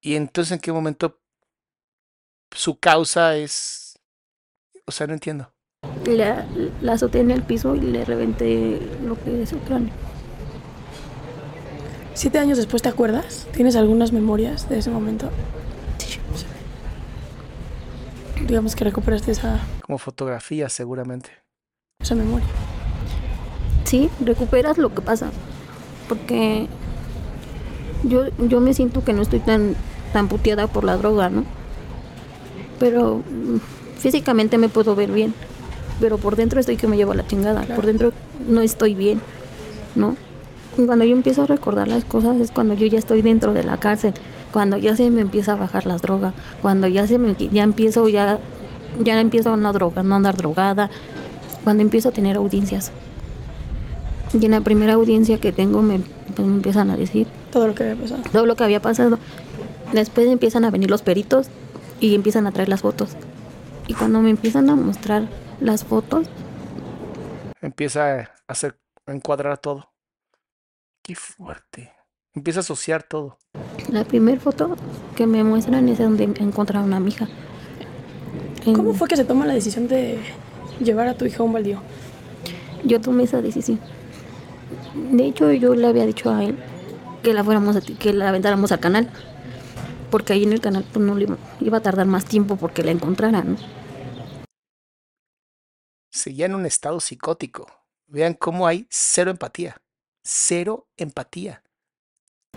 ¿Y 0.02 0.14
entonces 0.14 0.52
en 0.52 0.58
qué 0.58 0.72
momento 0.72 1.20
su 2.52 2.78
causa 2.78 3.36
es 3.36 3.86
o 4.88 4.92
sea, 4.92 5.06
no 5.08 5.14
entiendo. 5.14 5.52
La, 6.06 6.46
la 6.80 6.92
azoté 6.92 7.18
en 7.18 7.32
el 7.32 7.42
piso 7.42 7.74
y 7.74 7.80
le 7.80 8.04
reventé 8.04 8.80
lo 9.04 9.20
que 9.22 9.42
es 9.42 9.52
el 9.52 9.58
cráneo. 9.60 9.92
¿Siete 12.14 12.38
años 12.38 12.56
después 12.56 12.82
te 12.82 12.88
acuerdas? 12.88 13.48
¿Tienes 13.52 13.74
algunas 13.74 14.12
memorias 14.12 14.68
de 14.68 14.78
ese 14.78 14.90
momento? 14.90 15.28
Digamos 18.44 18.76
que 18.76 18.84
recuperaste 18.84 19.32
esa... 19.32 19.60
Como 19.82 19.98
fotografía, 19.98 20.68
seguramente. 20.68 21.30
Esa 22.00 22.14
memoria. 22.14 22.46
Sí, 23.84 24.10
recuperas 24.20 24.78
lo 24.78 24.94
que 24.94 25.00
pasa. 25.00 25.30
Porque 26.08 26.68
yo, 28.04 28.24
yo 28.38 28.60
me 28.60 28.74
siento 28.74 29.04
que 29.04 29.12
no 29.12 29.22
estoy 29.22 29.40
tan, 29.40 29.74
tan 30.12 30.28
puteada 30.28 30.66
por 30.66 30.84
la 30.84 30.96
droga, 30.96 31.30
¿no? 31.30 31.44
Pero 32.78 33.22
físicamente 33.98 34.58
me 34.58 34.68
puedo 34.68 34.94
ver 34.94 35.10
bien, 35.10 35.34
pero 36.00 36.18
por 36.18 36.36
dentro 36.36 36.60
estoy 36.60 36.76
que 36.76 36.86
me 36.86 36.96
llevo 36.96 37.14
la 37.14 37.26
chingada, 37.26 37.62
por 37.62 37.86
dentro 37.86 38.12
no 38.46 38.60
estoy 38.60 38.94
bien, 38.94 39.20
¿no? 39.94 40.16
cuando 40.84 41.06
yo 41.06 41.16
empiezo 41.16 41.44
a 41.44 41.46
recordar 41.46 41.88
las 41.88 42.04
cosas 42.04 42.36
es 42.36 42.50
cuando 42.50 42.74
yo 42.74 42.86
ya 42.86 42.98
estoy 42.98 43.22
dentro 43.22 43.54
de 43.54 43.64
la 43.64 43.78
cárcel, 43.78 44.12
cuando 44.52 44.76
ya 44.76 44.96
se 44.96 45.10
me 45.10 45.20
empieza 45.20 45.52
a 45.52 45.56
bajar 45.56 45.86
las 45.86 46.02
drogas, 46.02 46.34
cuando 46.62 46.86
ya 46.86 47.06
se 47.06 47.18
me 47.18 47.34
ya 47.34 47.62
empiezo 47.62 48.08
ya 48.08 48.38
ya 49.00 49.20
empiezo 49.20 49.52
a 49.52 49.56
no 49.56 49.72
droga, 49.72 50.02
no 50.02 50.14
andar 50.14 50.36
drogada, 50.36 50.90
cuando 51.64 51.82
empiezo 51.82 52.08
a 52.08 52.12
tener 52.12 52.36
audiencias. 52.36 52.92
Y 54.32 54.44
en 54.44 54.50
la 54.52 54.60
primera 54.60 54.94
audiencia 54.94 55.38
que 55.38 55.52
tengo 55.52 55.82
me, 55.82 56.00
pues, 56.34 56.46
me 56.46 56.54
empiezan 56.54 56.90
a 56.90 56.96
decir 56.96 57.26
todo 57.50 57.68
lo 57.68 57.74
que 57.74 57.84
había 57.84 58.02
pasado. 58.02 58.22
Todo 58.32 58.46
lo 58.46 58.56
que 58.56 58.64
había 58.64 58.80
pasado. 58.80 59.18
Después 59.92 60.26
empiezan 60.28 60.64
a 60.64 60.70
venir 60.70 60.90
los 60.90 61.02
peritos 61.02 61.48
y 62.00 62.14
empiezan 62.14 62.46
a 62.46 62.52
traer 62.52 62.68
las 62.68 62.82
fotos. 62.82 63.16
Y 63.86 63.94
cuando 63.94 64.20
me 64.20 64.30
empiezan 64.30 64.68
a 64.68 64.76
mostrar 64.76 65.28
las 65.60 65.84
fotos, 65.84 66.26
empieza 67.60 68.20
a 68.20 68.30
hacer 68.48 68.78
a 69.06 69.12
encuadrar 69.12 69.58
todo. 69.58 69.92
Qué 71.02 71.14
fuerte. 71.14 71.95
Empieza 72.36 72.60
a 72.60 72.62
asociar 72.62 73.02
todo. 73.02 73.38
La 73.90 74.04
primera 74.04 74.38
foto 74.38 74.76
que 75.16 75.26
me 75.26 75.42
muestran 75.42 75.88
es 75.88 75.98
donde 75.98 76.24
encontraron 76.24 76.92
a 76.92 77.00
mi 77.00 77.08
hija. 77.08 77.26
¿Cómo 78.64 78.94
fue 78.94 79.08
que 79.08 79.16
se 79.16 79.24
toma 79.24 79.46
la 79.46 79.54
decisión 79.54 79.88
de 79.88 80.18
llevar 80.78 81.08
a 81.08 81.16
tu 81.16 81.24
hija 81.24 81.38
a 81.38 81.42
un 81.42 81.52
baldío? 81.52 81.80
Yo 82.84 83.00
tomé 83.00 83.24
esa 83.24 83.40
decisión. 83.40 83.80
De 85.12 85.24
hecho, 85.24 85.50
yo 85.52 85.74
le 85.74 85.86
había 85.86 86.04
dicho 86.04 86.30
a 86.30 86.44
él 86.44 86.58
que 87.22 87.32
la 87.32 87.42
fuéramos 87.42 87.76
que 87.98 88.12
la 88.12 88.28
aventáramos 88.28 88.70
al 88.70 88.80
canal 88.80 89.10
porque 90.10 90.32
ahí 90.32 90.44
en 90.44 90.52
el 90.52 90.60
canal 90.60 90.84
pues, 90.92 91.04
no 91.04 91.14
le 91.14 91.26
iba 91.60 91.78
a 91.78 91.82
tardar 91.82 92.06
más 92.06 92.24
tiempo 92.24 92.56
porque 92.56 92.82
la 92.82 92.90
encontraran. 92.90 93.56
Seguía 96.10 96.46
en 96.46 96.54
un 96.54 96.66
estado 96.66 97.00
psicótico. 97.00 97.66
Vean 98.06 98.34
cómo 98.34 98.66
hay 98.66 98.86
cero 98.90 99.30
empatía. 99.30 99.76
Cero 100.22 100.88
empatía. 100.96 101.62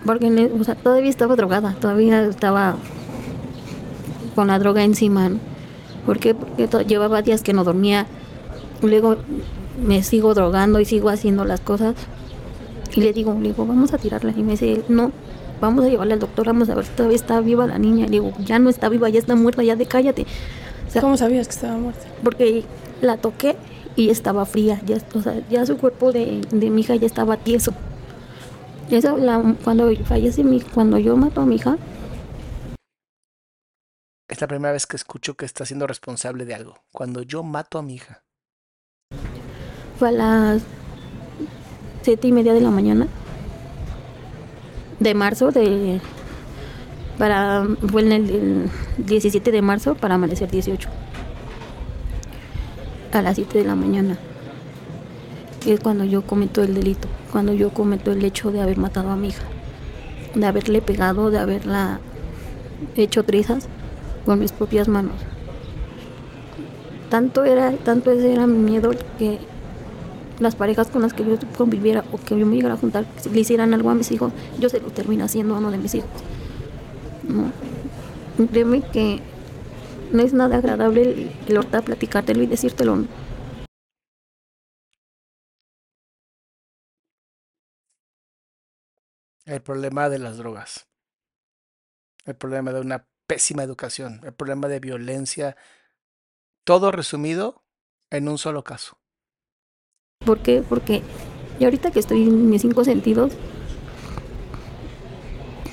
Porque 0.06 0.52
o 0.60 0.64
sea, 0.64 0.76
todavía 0.76 1.10
estaba 1.10 1.36
drogada, 1.36 1.76
todavía 1.80 2.24
estaba 2.24 2.78
con 4.36 4.48
la 4.48 4.60
droga 4.60 4.84
encima. 4.84 5.32
Porque 6.06 6.36
llevaba 6.88 7.22
días 7.22 7.42
que 7.42 7.54
no 7.54 7.64
dormía. 7.64 8.08
Luego 8.82 9.18
me 9.86 10.04
sigo 10.04 10.34
drogando 10.34 10.80
y 10.80 10.86
sigo 10.86 11.10
haciendo 11.10 11.46
las 11.46 11.60
cosas. 11.60 11.96
Y 12.96 13.02
le 13.02 13.14
digo, 13.14 13.34
le 13.34 13.50
digo, 13.50 13.66
vamos 13.66 13.94
a 13.94 13.98
tirarla. 13.98 14.34
Y 14.36 14.44
me 14.44 14.52
dice, 14.52 14.84
no, 14.88 15.12
vamos 15.62 15.86
a 15.86 15.90
llevarla 15.90 16.16
al 16.16 16.20
doctor, 16.20 16.48
vamos 16.48 16.70
a 16.70 16.76
ver 16.76 16.86
si 16.86 16.92
todavía 16.92 17.16
está 17.16 17.40
viva 17.42 17.68
la 17.68 17.78
niña. 17.78 18.06
Le 18.06 18.12
digo, 18.12 18.32
ya 18.44 18.60
no 18.60 18.70
está 18.70 18.90
viva, 18.90 19.10
ya 19.10 19.20
está 19.20 19.36
muerta, 19.36 19.64
ya 19.64 19.76
de 19.76 19.86
cállate. 19.86 20.26
¿Cómo 21.00 21.18
sabías 21.18 21.48
que 21.48 21.54
estaba 21.54 21.78
muerta? 21.78 22.08
Porque 22.24 22.64
la 23.02 23.18
toqué 23.18 23.56
y 23.96 24.10
estaba 24.10 24.46
fría, 24.46 24.82
ya, 24.86 24.98
o 25.14 25.22
sea, 25.22 25.42
ya 25.50 25.66
su 25.66 25.78
cuerpo 25.78 26.12
de, 26.12 26.42
de 26.52 26.70
mi 26.70 26.82
hija 26.82 26.96
ya 26.96 27.06
estaba 27.06 27.38
tieso. 27.38 27.74
Eso, 28.90 29.18
la, 29.18 29.56
cuando 29.64 29.94
fallece 30.06 30.44
mi, 30.44 30.62
cuando 30.62 30.98
yo 30.98 31.16
mato 31.16 31.42
a 31.42 31.46
mi 31.46 31.56
hija. 31.56 31.78
Es 34.28 34.42
la 34.42 34.48
primera 34.48 34.74
vez 34.74 34.88
que 34.88 34.96
escucho 34.96 35.36
que 35.36 35.46
está 35.46 35.66
siendo 35.66 35.88
responsable 35.88 36.46
de 36.46 36.56
algo. 36.56 36.76
Cuando 36.92 37.22
yo 37.22 37.44
mato 37.44 37.78
a 37.78 37.84
mi 37.84 37.96
hija. 37.96 38.24
Fue 39.98 40.10
a 40.10 40.12
las 40.12 40.64
siete 42.02 42.28
y 42.28 42.32
media 42.32 42.54
de 42.54 42.62
la 42.62 42.72
mañana 42.72 43.08
de 45.00 45.14
marzo 45.14 45.52
de 45.52 46.02
para 47.18 47.66
fue 47.90 48.02
en 48.02 48.12
el, 48.12 48.70
17 48.98 49.52
de 49.52 49.62
marzo 49.62 49.96
para 49.96 50.16
amanecer 50.16 50.50
18 50.50 50.90
a 53.12 53.22
las 53.22 53.36
7 53.36 53.58
de 53.58 53.66
la 53.66 53.76
mañana 53.76 54.18
que 55.60 55.74
es 55.74 55.80
cuando 55.80 56.04
yo 56.04 56.22
cometo 56.22 56.62
el 56.62 56.74
delito 56.74 57.08
cuando 57.32 57.54
yo 57.54 57.72
cometo 57.72 58.12
el 58.12 58.24
hecho 58.24 58.52
de 58.52 58.62
haber 58.62 58.78
matado 58.78 59.10
a 59.10 59.16
mi 59.16 59.30
hija 59.30 59.44
de 60.36 60.46
haberle 60.46 60.82
pegado 60.82 61.32
de 61.32 61.40
haberla 61.40 62.00
hecho 62.96 63.24
trizas 63.24 63.68
con 64.26 64.40
mis 64.40 64.52
propias 64.52 64.88
manos 64.88 65.16
tanto 67.10 67.44
era 67.44 67.72
tanto 67.72 68.12
ese 68.12 68.34
era 68.34 68.48
mi 68.48 68.60
miedo 68.60 68.92
que 69.18 69.40
las 70.40 70.56
parejas 70.56 70.88
con 70.88 71.02
las 71.02 71.14
que 71.14 71.26
yo 71.26 71.38
conviviera 71.58 72.04
o 72.12 72.18
que 72.18 72.38
yo 72.38 72.46
me 72.46 72.56
llegara 72.56 72.76
a 72.76 72.78
juntar, 72.78 73.06
si 73.18 73.30
le 73.30 73.42
hicieran 73.42 73.74
algo 73.74 73.90
a 73.90 73.96
mis 73.96 74.12
hijos, 74.12 74.32
yo 74.60 74.70
se 74.70 74.80
lo 74.80 74.88
termino 74.88 75.26
haciendo 75.26 75.56
a 75.56 75.60
uno 75.60 75.72
de 75.72 75.78
mis 75.78 75.96
hijos. 75.96 76.10
No. 77.28 77.52
Créeme 78.48 78.82
que 78.82 79.20
no 80.12 80.22
es 80.22 80.34
nada 80.34 80.58
agradable 80.58 81.02
el, 81.02 81.32
el 81.48 81.66
platicártelo 81.84 82.42
y 82.44 82.48
decírtelo. 82.48 83.04
El 89.50 89.64
problema 89.64 90.10
de 90.10 90.20
las 90.20 90.38
drogas. 90.38 90.88
El 92.24 92.36
problema 92.36 92.72
de 92.72 92.82
una 92.82 93.08
pésima 93.26 93.64
educación. 93.64 94.22
El 94.24 94.32
problema 94.32 94.68
de 94.68 94.80
violencia 94.80 95.58
Todo 96.64 96.92
resumido 96.92 97.64
en 98.12 98.30
un 98.30 98.38
solo 98.38 98.64
caso. 98.64 99.00
¿Por 100.24 100.44
qué? 100.44 100.62
Porque 100.62 101.02
y 101.60 101.64
ahorita 101.64 101.90
que 101.90 102.00
estoy 102.00 102.28
en 102.28 102.50
mis 102.52 102.62
cinco 102.62 102.84
sentidos, 102.84 103.34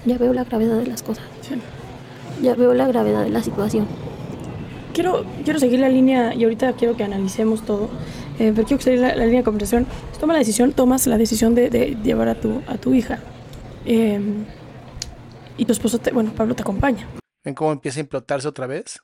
ya 0.06 0.16
veo 0.16 0.32
la 0.32 0.44
gravedad 0.44 0.78
de 0.78 0.86
las 0.86 1.02
cosas. 1.02 1.26
Sí. 1.42 1.60
Ya 2.40 2.54
veo 2.54 2.72
la 2.72 2.88
gravedad 2.88 3.24
de 3.24 3.30
la 3.30 3.42
situación. 3.42 3.86
Quiero, 4.94 5.26
quiero 5.44 5.58
seguir 5.58 5.80
la 5.80 5.90
línea 5.90 6.34
y 6.34 6.44
ahorita 6.44 6.72
quiero 6.72 6.96
que 6.96 7.04
analicemos 7.04 7.66
todo, 7.66 7.90
eh, 8.38 8.52
pero 8.54 8.66
quiero 8.66 8.82
seguir 8.82 9.00
la, 9.00 9.14
la 9.14 9.26
línea 9.26 9.40
de 9.40 9.44
conversación. 9.44 9.86
Toma 10.18 10.32
la 10.32 10.38
decisión, 10.38 10.72
tomas 10.72 11.06
la 11.06 11.18
decisión 11.18 11.54
de, 11.54 11.68
de 11.68 11.98
llevar 12.02 12.28
a 12.28 12.40
tu, 12.40 12.62
a 12.66 12.78
tu 12.78 12.94
hija. 12.94 13.20
Eh, 13.86 14.20
y 15.56 15.64
tu 15.64 15.72
esposo, 15.72 15.98
te, 15.98 16.10
bueno, 16.12 16.32
Pablo 16.36 16.54
te 16.54 16.62
acompaña. 16.62 17.06
¿Ven 17.44 17.54
cómo 17.54 17.72
empieza 17.72 18.00
a 18.00 18.02
implotarse 18.02 18.46
otra 18.48 18.66
vez? 18.66 19.00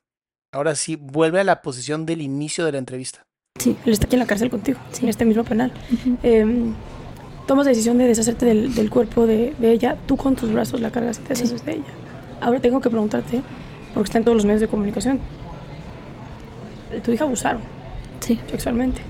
Ahora 0.52 0.74
sí, 0.74 0.96
vuelve 0.96 1.40
a 1.40 1.44
la 1.44 1.62
posición 1.62 2.04
del 2.04 2.20
inicio 2.20 2.64
de 2.66 2.72
la 2.72 2.78
entrevista. 2.78 3.22
Sí, 3.58 3.76
él 3.86 3.92
está 3.92 4.06
aquí 4.06 4.16
en 4.16 4.20
la 4.20 4.26
cárcel 4.26 4.50
contigo, 4.50 4.78
en 5.00 5.08
este 5.08 5.24
mismo 5.24 5.44
penal. 5.44 5.72
Eh, 6.22 6.44
tomas 7.46 7.64
la 7.66 7.70
decisión 7.70 7.96
de 7.98 8.06
deshacerte 8.06 8.44
del, 8.46 8.74
del 8.74 8.90
cuerpo 8.90 9.26
de, 9.26 9.54
de 9.58 9.72
ella, 9.72 9.96
tú 10.06 10.16
con 10.16 10.34
tus 10.36 10.52
brazos 10.52 10.80
la 10.80 10.90
cargas 10.90 11.18
y 11.18 11.22
te 11.22 11.28
deshaces 11.30 11.64
de 11.64 11.72
ella. 11.74 11.84
Ahora 12.40 12.60
tengo 12.60 12.80
que 12.80 12.90
preguntarte, 12.90 13.40
porque 13.94 14.08
está 14.08 14.18
en 14.18 14.24
todos 14.24 14.36
los 14.36 14.44
medios 14.44 14.60
de 14.60 14.68
comunicación, 14.68 15.20
tu 17.04 17.12
hija 17.12 17.24
abusaron 17.24 17.62
Sí. 18.20 18.38
sexualmente. 18.50 19.00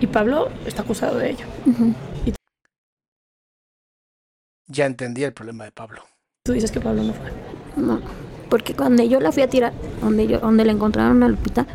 Y 0.00 0.06
Pablo 0.06 0.48
está 0.66 0.82
acusado 0.82 1.18
de 1.18 1.30
ello. 1.30 1.44
Ya 4.68 4.86
entendí 4.86 5.24
el 5.24 5.32
problema 5.32 5.64
de 5.64 5.72
Pablo. 5.72 6.04
Tú 6.44 6.52
dices 6.52 6.70
que 6.70 6.80
Pablo 6.80 7.02
no 7.02 7.12
fue. 7.14 7.30
No, 7.76 8.00
porque 8.50 8.74
cuando 8.74 9.02
yo 9.02 9.20
la 9.20 9.32
fui 9.32 9.42
a 9.42 9.48
tirar, 9.48 9.72
donde 10.00 10.26
yo, 10.26 10.40
donde 10.40 10.64
la 10.64 10.72
encontraron 10.72 11.22
a 11.22 11.28
Lupita, 11.28 11.66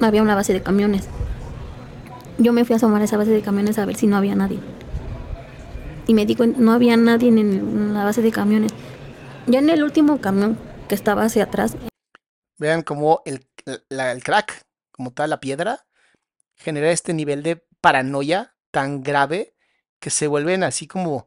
había 0.00 0.22
una 0.22 0.34
base 0.34 0.52
de 0.52 0.62
camiones. 0.62 1.08
Yo 2.38 2.52
me 2.52 2.64
fui 2.64 2.74
a 2.74 2.76
asomar 2.76 3.00
a 3.00 3.04
esa 3.04 3.16
base 3.16 3.30
de 3.30 3.42
camiones 3.42 3.78
a 3.78 3.84
ver 3.86 3.96
si 3.96 4.06
no 4.06 4.16
había 4.16 4.34
nadie. 4.34 4.58
Y 6.06 6.14
me 6.14 6.26
di 6.26 6.34
cuenta, 6.36 6.60
no 6.60 6.72
había 6.72 6.96
nadie 6.96 7.28
en 7.28 7.94
la 7.94 8.04
base 8.04 8.20
de 8.22 8.30
camiones. 8.32 8.72
Ya 9.46 9.58
en 9.60 9.70
el 9.70 9.82
último 9.82 10.20
camión 10.20 10.58
que 10.88 10.94
estaba 10.94 11.24
hacia 11.24 11.44
atrás, 11.44 11.76
Vean 12.56 12.82
cómo 12.82 13.20
el, 13.24 13.46
la- 13.88 14.12
el 14.12 14.22
crack, 14.22 14.62
como 14.92 15.12
tal, 15.12 15.30
la 15.30 15.40
piedra, 15.40 15.86
genera 16.54 16.90
este 16.92 17.12
nivel 17.12 17.42
de 17.42 17.66
paranoia 17.80 18.54
tan 18.70 19.02
grave 19.02 19.54
que 19.98 20.10
se 20.10 20.28
vuelven 20.28 20.62
así 20.62 20.86
como 20.86 21.26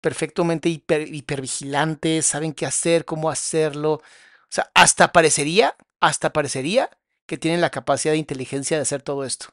perfectamente 0.00 0.68
hiper, 0.68 1.12
hipervigilantes, 1.14 2.26
saben 2.26 2.52
qué 2.52 2.66
hacer, 2.66 3.04
cómo 3.04 3.30
hacerlo. 3.30 3.94
O 3.94 4.02
sea, 4.50 4.70
hasta 4.74 5.12
parecería, 5.12 5.76
hasta 6.00 6.32
parecería 6.32 6.90
que 7.26 7.38
tienen 7.38 7.60
la 7.60 7.70
capacidad 7.70 8.12
de 8.12 8.18
inteligencia 8.18 8.76
de 8.76 8.82
hacer 8.82 9.02
todo 9.02 9.24
esto. 9.24 9.48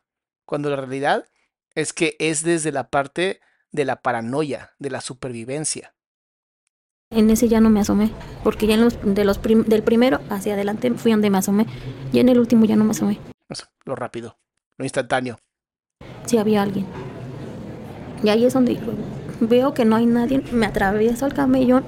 Cuando 0.46 0.70
la 0.70 0.78
realidad 0.78 1.26
es 1.74 1.92
que 1.92 2.16
es 2.20 2.44
desde 2.44 2.72
la 2.72 2.90
parte 2.90 3.42
de 3.72 3.84
la 3.86 4.02
paranoia, 4.02 4.74
de 4.80 4.90
la 4.90 5.02
supervivencia. 5.02 5.94
en 7.12 7.30
ese 7.30 7.48
ya 7.48 7.62
no 7.62 7.70
me 7.70 7.80
asomé. 7.80 8.12
Porque 8.44 8.68
ya 8.68 8.76
en 8.76 8.82
los, 8.82 8.98
de 9.04 9.24
los 9.26 9.38
prim- 9.38 9.66
del 9.66 9.84
primero 9.84 10.20
hacia 10.30 10.54
adelante 10.54 10.92
fui 10.92 11.12
donde 11.12 11.30
me 11.30 11.38
asomé. 11.38 11.66
Y 12.12 12.20
en 12.20 12.30
el 12.30 12.40
último 12.40 12.66
ya 12.66 12.76
no 12.76 12.84
me 12.84 12.92
asomé. 12.92 13.20
Lo 13.86 13.96
rápido, 13.96 14.38
lo 14.78 14.86
instantáneo. 14.86 15.38
Si 16.26 16.38
había 16.38 16.62
alguien. 16.64 16.86
Y 18.24 18.30
ahí 18.30 18.46
es 18.46 18.54
donde 18.54 18.74
veo 19.40 19.74
que 19.74 19.86
no 19.86 19.96
hay 19.96 20.06
nadie. 20.06 20.42
Me 20.52 20.66
atravieso 20.66 21.26
el 21.26 21.34
camellón 21.34 21.84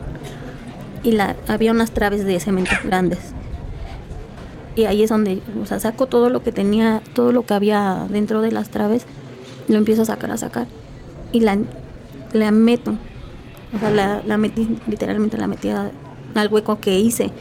y 1.03 1.11
la, 1.11 1.36
había 1.48 1.72
unas 1.72 1.91
traves 1.91 2.26
de 2.26 2.40
cemento 2.40 2.72
grandes. 2.84 3.19
Y 4.76 4.86
ahí 4.86 5.03
es 5.03 5.10
donde, 5.10 5.41
o 5.61 5.65
sea, 5.65 5.80
saco 5.80 6.06
todo 6.07 6.30
lo 6.30 6.44
que 6.44 6.52
tenía, 6.52 7.02
todo 7.14 7.32
lo 7.32 7.45
que 7.45 7.53
había 7.53 8.06
dentro 8.10 8.41
de 8.41 8.52
las 8.52 8.69
traves, 8.69 9.06
lo 9.68 9.78
empiezo 9.78 10.03
a 10.03 10.06
sacar, 10.06 10.32
a 10.32 10.38
sacar. 10.38 10.68
Y 11.32 11.40
la, 11.40 11.57
la 12.34 12.52
meto. 12.52 12.95
O 13.76 13.80
sea, 13.80 13.90
la, 13.90 14.22
la 14.24 14.38
metí, 14.38 14.78
literalmente 14.88 15.38
la 15.38 15.48
metí 15.48 15.69
al 15.69 16.48
hueco 16.52 16.80
que 16.80 16.99
hice. 16.99 17.32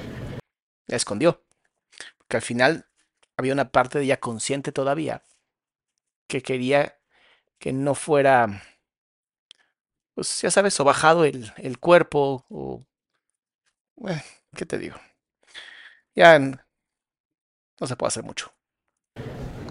la 0.87 0.97
escondió. 0.97 1.43
Porque 2.17 2.39
al 2.39 2.43
final 2.43 2.87
había 3.37 3.53
una 3.53 3.71
parte 3.71 3.99
de 3.99 4.05
ella 4.05 4.19
consciente 4.19 4.73
todavía 4.73 5.25
que 6.27 6.43
quería 6.43 6.99
que 7.59 7.73
no 7.73 7.95
fuera, 7.95 8.63
pues 10.17 10.41
ya 10.41 10.51
sabes, 10.51 10.81
o 10.81 10.85
bajado 10.85 11.27
el, 11.27 11.53
el 11.59 11.79
cuerpo, 11.79 12.47
o... 12.49 12.83
Bueno, 13.97 14.23
¿qué 14.55 14.65
te 14.65 14.79
digo? 14.79 14.97
Ya 16.15 16.39
no 16.39 17.87
se 17.87 17.97
puede 17.97 18.09
hacer 18.09 18.25
mucho. 18.25 18.51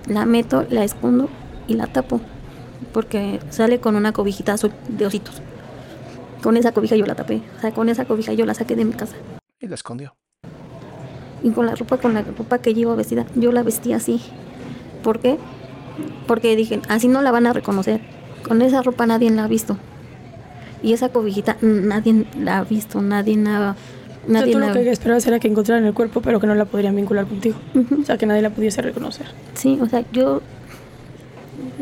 La 0.08 0.26
meto, 0.28 0.64
la 0.70 0.84
escondo 0.84 1.30
y 1.68 1.74
la 1.74 1.88
tapo. 1.88 2.22
Porque 2.94 3.40
sale 3.50 3.80
con 3.80 3.96
una 3.96 4.14
cobijita 4.14 4.54
azul 4.54 4.72
de 4.88 5.08
ositos. 5.08 5.42
Con 6.44 6.58
esa 6.58 6.74
cobija 6.74 6.96
yo 6.96 7.08
la 7.08 7.16
tapé. 7.16 7.42
O 7.58 7.62
sea, 7.62 7.74
con 7.74 7.90
esa 7.90 8.06
cobija 8.06 8.34
yo 8.34 8.46
la 8.46 8.54
saqué 8.54 8.76
de 8.76 8.86
mi 8.86 8.94
casa. 8.94 9.16
Y 9.60 9.68
la 9.68 9.74
escondió. 9.74 10.16
Y 11.42 11.50
con 11.50 11.66
la 11.66 11.74
ropa, 11.74 11.98
con 11.98 12.14
la 12.14 12.22
ropa 12.22 12.60
que 12.60 12.76
llevo 12.76 12.96
vestida, 12.96 13.26
yo 13.34 13.52
la 13.52 13.64
vestí 13.64 13.94
así. 13.94 14.22
¿Por 15.02 15.20
qué? 15.20 15.40
Porque 16.28 16.56
dije, 16.56 16.84
así 16.88 17.08
no 17.08 17.24
la 17.24 17.32
van 17.32 17.48
a 17.48 17.54
reconocer. 17.54 18.02
Con 18.48 18.62
esa 18.62 18.84
ropa 18.84 19.08
nadie 19.08 19.32
la 19.32 19.46
ha 19.46 19.48
visto. 19.48 19.80
Y 20.84 20.94
esa 20.94 21.10
cobijita 21.10 21.58
nadie 21.62 22.26
la 22.40 22.60
ha 22.60 22.64
visto, 22.64 23.02
nadie 23.02 23.38
la... 23.38 23.72
O 23.72 24.28
sea, 24.28 24.34
Nadie 24.42 24.54
tú 24.54 24.60
la... 24.60 24.68
lo 24.70 24.74
que 24.74 24.90
esperabas 24.90 25.26
era 25.28 25.40
que 25.40 25.48
encontraran 25.48 25.86
el 25.86 25.94
cuerpo, 25.94 26.22
pero 26.22 26.40
que 26.40 26.48
no 26.48 26.56
la 26.56 26.66
podrían 26.66 26.96
vincular 26.96 27.28
contigo. 27.28 27.58
O 28.02 28.04
sea, 28.06 28.18
que 28.18 28.26
nadie 28.26 28.42
la 28.42 28.50
pudiese 28.50 28.82
reconocer. 28.82 29.28
Sí, 29.54 29.78
o 29.82 29.88
sea, 29.88 30.04
yo 30.12 30.42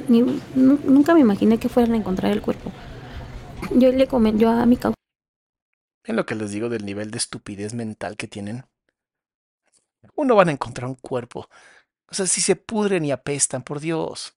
ni- 0.10 0.42
nunca 0.56 1.14
me 1.14 1.22
imaginé 1.22 1.58
que 1.58 1.70
fueran 1.70 1.94
a 1.94 1.98
encontrar 1.98 2.32
el 2.32 2.42
cuerpo. 2.42 2.72
Yo 3.76 3.92
le 3.92 4.08
comenté, 4.08 4.42
yo 4.44 4.50
a 4.50 4.66
mi 4.66 4.76
causa, 4.78 4.96
¿Ven 6.06 6.18
lo 6.18 6.26
que 6.26 6.36
les 6.36 6.52
digo 6.52 6.68
del 6.68 6.86
nivel 6.86 7.12
de 7.12 7.18
estupidez 7.18 7.74
mental 7.74 8.18
que 8.18 8.28
tienen? 8.28 8.66
Uno 10.16 10.36
van 10.36 10.50
a 10.50 10.52
encontrar 10.52 10.90
un 10.90 10.96
cuerpo. 10.96 11.48
O 12.10 12.14
sea, 12.14 12.28
si 12.28 12.42
se 12.42 12.58
pudren 12.58 13.06
y 13.06 13.12
apestan, 13.12 13.64
por 13.64 13.80
Dios. 13.80 14.34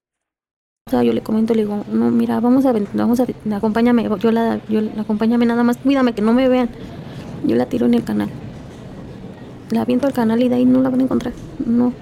Yo 0.91 1.13
le 1.13 1.21
comento, 1.21 1.53
le 1.53 1.63
digo, 1.63 1.83
no, 1.91 2.09
mira, 2.11 2.39
vamos 2.39 2.65
a, 2.65 2.73
vamos 2.93 3.19
a, 3.19 3.25
acompáñame, 3.55 4.09
yo 4.19 4.31
la, 4.31 4.59
yo, 4.69 4.81
acompáñame 4.99 5.45
nada 5.45 5.63
más, 5.63 5.77
cuídame 5.77 6.13
que 6.13 6.21
no 6.21 6.33
me 6.33 6.47
vean. 6.47 6.69
Yo 7.45 7.55
la 7.55 7.67
tiro 7.67 7.85
en 7.85 7.93
el 7.93 8.03
canal. 8.03 8.29
La 9.69 9.81
aviento 9.81 10.07
al 10.07 10.13
canal 10.13 10.41
y 10.41 10.49
de 10.49 10.55
ahí 10.55 10.65
no 10.65 10.81
la 10.81 10.89
van 10.89 11.01
a 11.01 11.03
encontrar. 11.03 11.33
No. 11.65 11.93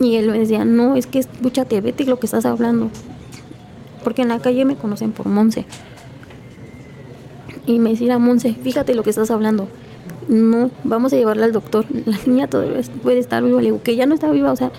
Y 0.00 0.16
él 0.16 0.30
me 0.30 0.38
decía, 0.38 0.64
no, 0.64 0.96
es 0.96 1.06
que 1.06 1.20
escúchate, 1.20 1.80
vete 1.80 2.04
lo 2.04 2.18
que 2.18 2.26
estás 2.26 2.44
hablando. 2.44 2.90
Porque 4.04 4.22
en 4.22 4.28
la 4.28 4.38
calle 4.38 4.64
me 4.64 4.76
conocen 4.76 5.12
por 5.12 5.26
Monse. 5.26 5.66
Y 7.66 7.78
me 7.78 7.90
decía, 7.90 8.18
Monse, 8.18 8.54
fíjate 8.54 8.94
lo 8.94 9.02
que 9.02 9.10
estás 9.10 9.30
hablando. 9.30 9.68
No, 10.28 10.70
vamos 10.84 11.12
a 11.12 11.16
llevarla 11.16 11.44
al 11.44 11.52
doctor. 11.52 11.86
La 12.06 12.18
niña 12.26 12.48
todavía 12.48 12.80
puede 13.02 13.18
estar 13.18 13.42
viva. 13.42 13.60
Le 13.60 13.68
digo, 13.68 13.82
que 13.82 13.96
ya 13.96 14.06
no 14.06 14.14
está 14.14 14.30
viva, 14.30 14.52
o 14.52 14.56
sea, 14.56 14.70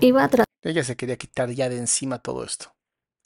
iba 0.00 0.28
tra- 0.30 0.43
Ella 0.64 0.82
se 0.82 0.96
quería 0.96 1.16
quitar 1.16 1.50
ya 1.50 1.68
de 1.68 1.78
encima 1.78 2.18
todo 2.18 2.42
esto. 2.42 2.72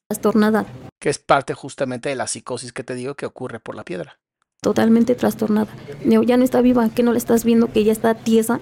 trastornada, 0.08 0.66
Que 1.00 1.08
es 1.08 1.18
parte 1.18 1.54
justamente 1.54 2.08
de 2.08 2.16
la 2.16 2.26
psicosis 2.26 2.72
que 2.72 2.82
te 2.84 2.94
digo 2.94 3.14
que 3.14 3.26
ocurre 3.26 3.60
por 3.60 3.74
la 3.74 3.84
piedra. 3.84 4.18
totalmente 4.60 5.14
trastornada. 5.14 5.70
Digo, 6.04 6.24
ya 6.24 6.36
no 6.36 6.42
está 6.44 6.60
viva, 6.60 6.88
que 6.90 7.04
no 7.04 7.12
la 7.12 7.18
estás 7.18 7.44
viendo, 7.44 7.70
que 7.72 7.84
ya 7.84 7.92
está 7.92 8.14
tiesa. 8.14 8.58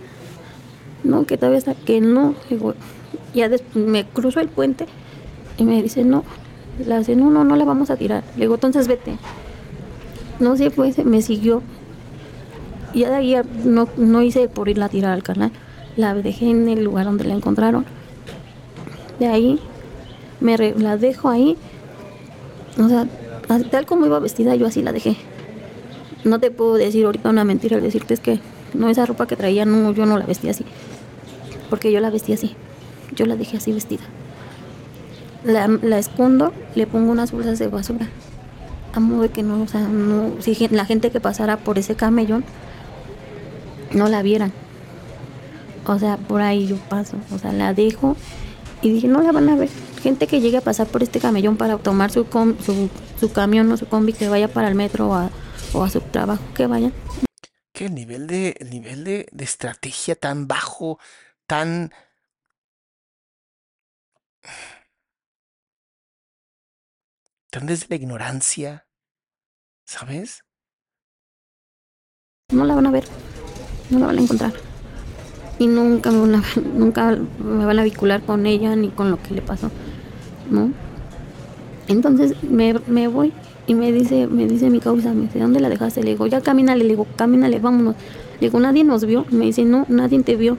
No, 1.04 1.24
que 1.24 1.38
todavía 1.38 1.58
está, 1.58 1.74
que 1.74 2.00
no. 2.02 2.34
Digo, 2.50 2.74
ya 3.34 3.48
me 3.74 4.06
cruzo 4.06 4.40
el 4.40 4.48
puente 4.48 4.86
y 5.56 5.64
me 5.64 5.82
dice, 5.82 6.04
no. 6.04 6.22
La 6.84 6.98
dice, 6.98 7.16
no, 7.16 7.30
no, 7.30 7.44
no 7.44 7.56
la 7.56 7.64
vamos 7.64 7.88
a 7.88 7.96
tirar. 7.96 8.24
Le 8.34 8.42
digo, 8.42 8.54
entonces 8.56 8.88
vete. 8.88 9.16
No 10.38 10.56
sé, 10.58 10.70
pues 10.70 11.02
me 11.02 11.22
siguió. 11.22 11.62
Y 12.92 13.00
ya 13.00 13.08
de 13.08 13.16
ahí 13.16 13.36
no, 13.64 13.88
no 13.96 14.20
hice 14.20 14.48
por 14.48 14.68
irla 14.68 14.86
a 14.86 14.88
tirar 14.90 15.12
al 15.12 15.22
canal. 15.22 15.50
La 15.96 16.12
dejé 16.14 16.50
en 16.50 16.68
el 16.68 16.84
lugar 16.84 17.06
donde 17.06 17.24
la 17.24 17.34
encontraron. 17.34 17.86
De 19.18 19.26
ahí 19.26 19.60
me 20.40 20.56
re- 20.56 20.74
la 20.76 20.96
dejo 20.96 21.28
ahí. 21.28 21.56
O 22.78 22.88
sea, 22.88 23.06
tal 23.70 23.86
como 23.86 24.06
iba 24.06 24.18
vestida, 24.18 24.54
yo 24.54 24.66
así 24.66 24.82
la 24.82 24.92
dejé. 24.92 25.16
No 26.24 26.40
te 26.40 26.50
puedo 26.50 26.74
decir 26.74 27.04
ahorita 27.06 27.30
una 27.30 27.44
mentira 27.44 27.76
al 27.76 27.82
decirte 27.82 28.14
es 28.14 28.20
que 28.20 28.40
no, 28.74 28.90
esa 28.90 29.06
ropa 29.06 29.26
que 29.26 29.36
traía, 29.36 29.64
no, 29.64 29.92
yo 29.92 30.06
no 30.06 30.18
la 30.18 30.26
vestía 30.26 30.50
así. 30.50 30.64
Porque 31.70 31.92
yo 31.92 32.00
la 32.00 32.10
vestí 32.10 32.32
así. 32.32 32.54
Yo 33.14 33.26
la 33.26 33.36
dejé 33.36 33.56
así 33.56 33.72
vestida. 33.72 34.02
La, 35.44 35.68
la 35.68 35.98
escondo, 35.98 36.52
le 36.74 36.86
pongo 36.86 37.12
unas 37.12 37.32
bolsas 37.32 37.58
de 37.58 37.68
basura. 37.68 38.08
A 38.92 39.00
modo 39.00 39.22
de 39.22 39.28
que 39.28 39.42
no, 39.42 39.62
o 39.62 39.68
sea, 39.68 39.82
no, 39.82 40.32
si 40.40 40.54
la 40.68 40.84
gente 40.84 41.10
que 41.10 41.20
pasara 41.20 41.56
por 41.58 41.78
ese 41.78 41.94
camellón 41.94 42.44
no 43.92 44.08
la 44.08 44.22
vieran. 44.22 44.52
O 45.86 45.98
sea, 45.98 46.16
por 46.16 46.42
ahí 46.42 46.66
yo 46.66 46.76
paso, 46.76 47.16
o 47.32 47.38
sea, 47.38 47.52
la 47.52 47.72
dejo 47.72 48.16
y 48.82 48.92
dije, 48.92 49.08
no 49.08 49.22
la 49.22 49.32
van 49.32 49.48
a 49.48 49.56
ver. 49.56 49.68
Gente 50.02 50.26
que 50.26 50.40
llegue 50.40 50.58
a 50.58 50.60
pasar 50.60 50.86
por 50.86 51.02
este 51.02 51.18
camellón 51.20 51.56
para 51.56 51.78
tomar 51.78 52.10
su, 52.10 52.26
com- 52.26 52.56
su, 52.60 52.88
su 53.18 53.32
camión 53.32 53.70
o 53.72 53.76
su 53.76 53.86
combi 53.88 54.12
que 54.12 54.28
vaya 54.28 54.48
para 54.48 54.68
el 54.68 54.74
metro 54.74 55.08
o 55.08 55.14
a, 55.14 55.30
o 55.72 55.82
a 55.82 55.90
su 55.90 56.00
trabajo, 56.00 56.42
que 56.54 56.66
vayan. 56.66 56.92
Que 57.72 57.86
el 57.86 57.94
nivel 57.94 58.26
de, 58.26 58.56
el 58.60 58.70
nivel 58.70 59.04
de, 59.04 59.28
de 59.32 59.44
estrategia 59.44 60.14
tan 60.14 60.46
bajo, 60.46 60.98
tan 61.46 61.92
tan 67.50 67.66
desde 67.66 67.86
la 67.88 67.96
ignorancia, 67.96 68.86
¿sabes? 69.86 70.44
No 72.52 72.64
la 72.64 72.74
van 72.74 72.86
a 72.86 72.90
ver, 72.90 73.04
no 73.90 73.98
la 73.98 74.06
van 74.06 74.18
a 74.18 74.22
encontrar. 74.22 74.52
Y 75.58 75.66
nunca 75.68 76.10
me 76.10 76.20
van 76.20 76.34
a, 76.36 76.42
nunca 76.76 77.16
me 77.38 77.64
van 77.64 77.78
a 77.78 77.84
vincular 77.84 78.22
con 78.22 78.46
ella 78.46 78.76
ni 78.76 78.88
con 78.88 79.10
lo 79.10 79.22
que 79.22 79.34
le 79.34 79.42
pasó, 79.42 79.70
¿no? 80.50 80.70
Entonces 81.88 82.34
me, 82.42 82.74
me 82.86 83.08
voy 83.08 83.32
y 83.66 83.74
me 83.74 83.90
dice, 83.90 84.26
me 84.28 84.46
dice 84.46 84.70
mi 84.70 84.78
causa, 84.80 85.12
me 85.12 85.22
dice, 85.22 85.40
¿dónde 85.40 85.60
la 85.60 85.68
dejaste? 85.68 86.02
Le 86.02 86.10
digo, 86.10 86.26
ya 86.26 86.40
camínale, 86.40 86.84
le 86.84 86.90
digo, 86.90 87.06
camínale, 87.16 87.58
vámonos. 87.58 87.96
Le 88.40 88.48
digo, 88.48 88.60
nadie 88.60 88.84
nos 88.84 89.04
vio. 89.04 89.24
Me 89.30 89.46
dice, 89.46 89.64
no, 89.64 89.86
nadie 89.88 90.22
te 90.22 90.36
vio. 90.36 90.56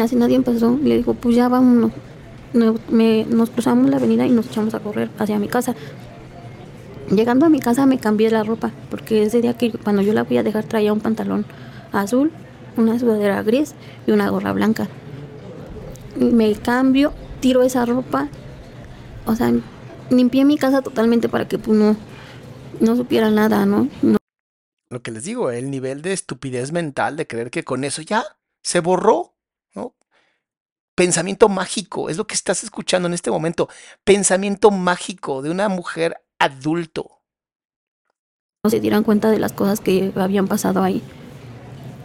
Así 0.00 0.16
nadie 0.16 0.40
pasó. 0.40 0.78
Le 0.82 0.96
digo, 0.96 1.14
pues 1.14 1.36
ya 1.36 1.48
vámonos. 1.48 1.92
Nos, 2.54 3.50
cruzamos 3.50 3.90
la 3.90 3.96
avenida 3.96 4.26
y 4.26 4.30
nos 4.30 4.46
echamos 4.46 4.74
a 4.74 4.80
correr 4.80 5.10
hacia 5.18 5.38
mi 5.38 5.48
casa. 5.48 5.74
Llegando 7.10 7.44
a 7.44 7.48
mi 7.50 7.60
casa 7.60 7.86
me 7.86 7.98
cambié 7.98 8.30
la 8.30 8.42
ropa, 8.42 8.72
porque 8.90 9.22
ese 9.22 9.40
día 9.42 9.54
que 9.54 9.70
cuando 9.72 10.02
yo 10.02 10.12
la 10.12 10.24
fui 10.24 10.38
a 10.38 10.42
dejar 10.42 10.64
traía 10.64 10.92
un 10.92 11.00
pantalón 11.00 11.44
azul, 11.92 12.32
una 12.76 12.98
sudadera 12.98 13.42
gris 13.42 13.74
y 14.06 14.12
una 14.12 14.30
gorra 14.30 14.52
blanca. 14.52 14.88
Me 16.16 16.54
cambio, 16.54 17.12
tiro 17.40 17.62
esa 17.62 17.84
ropa, 17.84 18.28
o 19.26 19.34
sea, 19.34 19.52
limpié 20.10 20.44
mi 20.44 20.56
casa 20.56 20.82
totalmente 20.82 21.28
para 21.28 21.46
que 21.48 21.58
pues, 21.58 21.76
no, 21.76 21.96
no 22.80 22.96
supiera 22.96 23.30
nada, 23.30 23.66
¿no? 23.66 23.88
no 24.02 24.18
Lo 24.88 25.02
que 25.02 25.10
les 25.10 25.24
digo, 25.24 25.50
el 25.50 25.70
nivel 25.70 26.02
de 26.02 26.12
estupidez 26.12 26.72
mental 26.72 27.16
de 27.16 27.26
creer 27.26 27.50
que 27.50 27.64
con 27.64 27.84
eso 27.84 28.02
ya 28.02 28.24
se 28.62 28.80
borró, 28.80 29.34
¿no? 29.74 29.94
Pensamiento 30.94 31.48
mágico, 31.48 32.08
es 32.08 32.16
lo 32.16 32.26
que 32.26 32.34
estás 32.34 32.64
escuchando 32.64 33.08
en 33.08 33.14
este 33.14 33.30
momento. 33.30 33.68
Pensamiento 34.04 34.70
mágico 34.70 35.42
de 35.42 35.50
una 35.50 35.68
mujer 35.68 36.22
adulto. 36.38 37.20
no 38.64 38.70
se 38.70 38.80
dieran 38.80 39.04
cuenta 39.04 39.30
de 39.30 39.38
las 39.38 39.52
cosas 39.52 39.80
que 39.80 40.12
habían 40.16 40.48
pasado 40.48 40.82
ahí. 40.82 41.02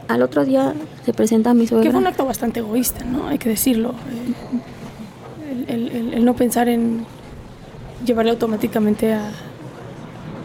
Al 0.07 0.22
otro 0.22 0.44
día 0.45 0.73
se 1.06 1.14
presenta 1.14 1.53
mi 1.53 1.61
Que 1.64 1.69
fue 1.69 1.78
un 1.80 1.84
suegra. 1.91 2.10
acto 2.10 2.26
bastante 2.26 2.60
egoísta, 2.60 3.06
¿no? 3.06 3.28
Hay 3.28 3.38
que 3.38 3.49
decirlo. 3.49 3.94
El, 5.49 5.65
el- 5.69 5.91
el- 5.91 6.14
el 6.14 6.26
no 6.26 6.36
pensar 6.36 6.68
en 6.69 7.06
llevarle 8.06 8.32
automáticamente 8.32 9.14
a- 9.14 9.32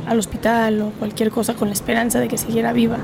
al 0.06 0.18
hospital 0.18 0.82
o 0.82 0.90
cualquier 0.98 1.30
cosa 1.30 1.54
con 1.54 1.68
la 1.68 1.74
esperanza 1.74 2.20
de 2.20 2.28
que 2.28 2.38
siguiera 2.38 2.72
viva. 2.72 2.98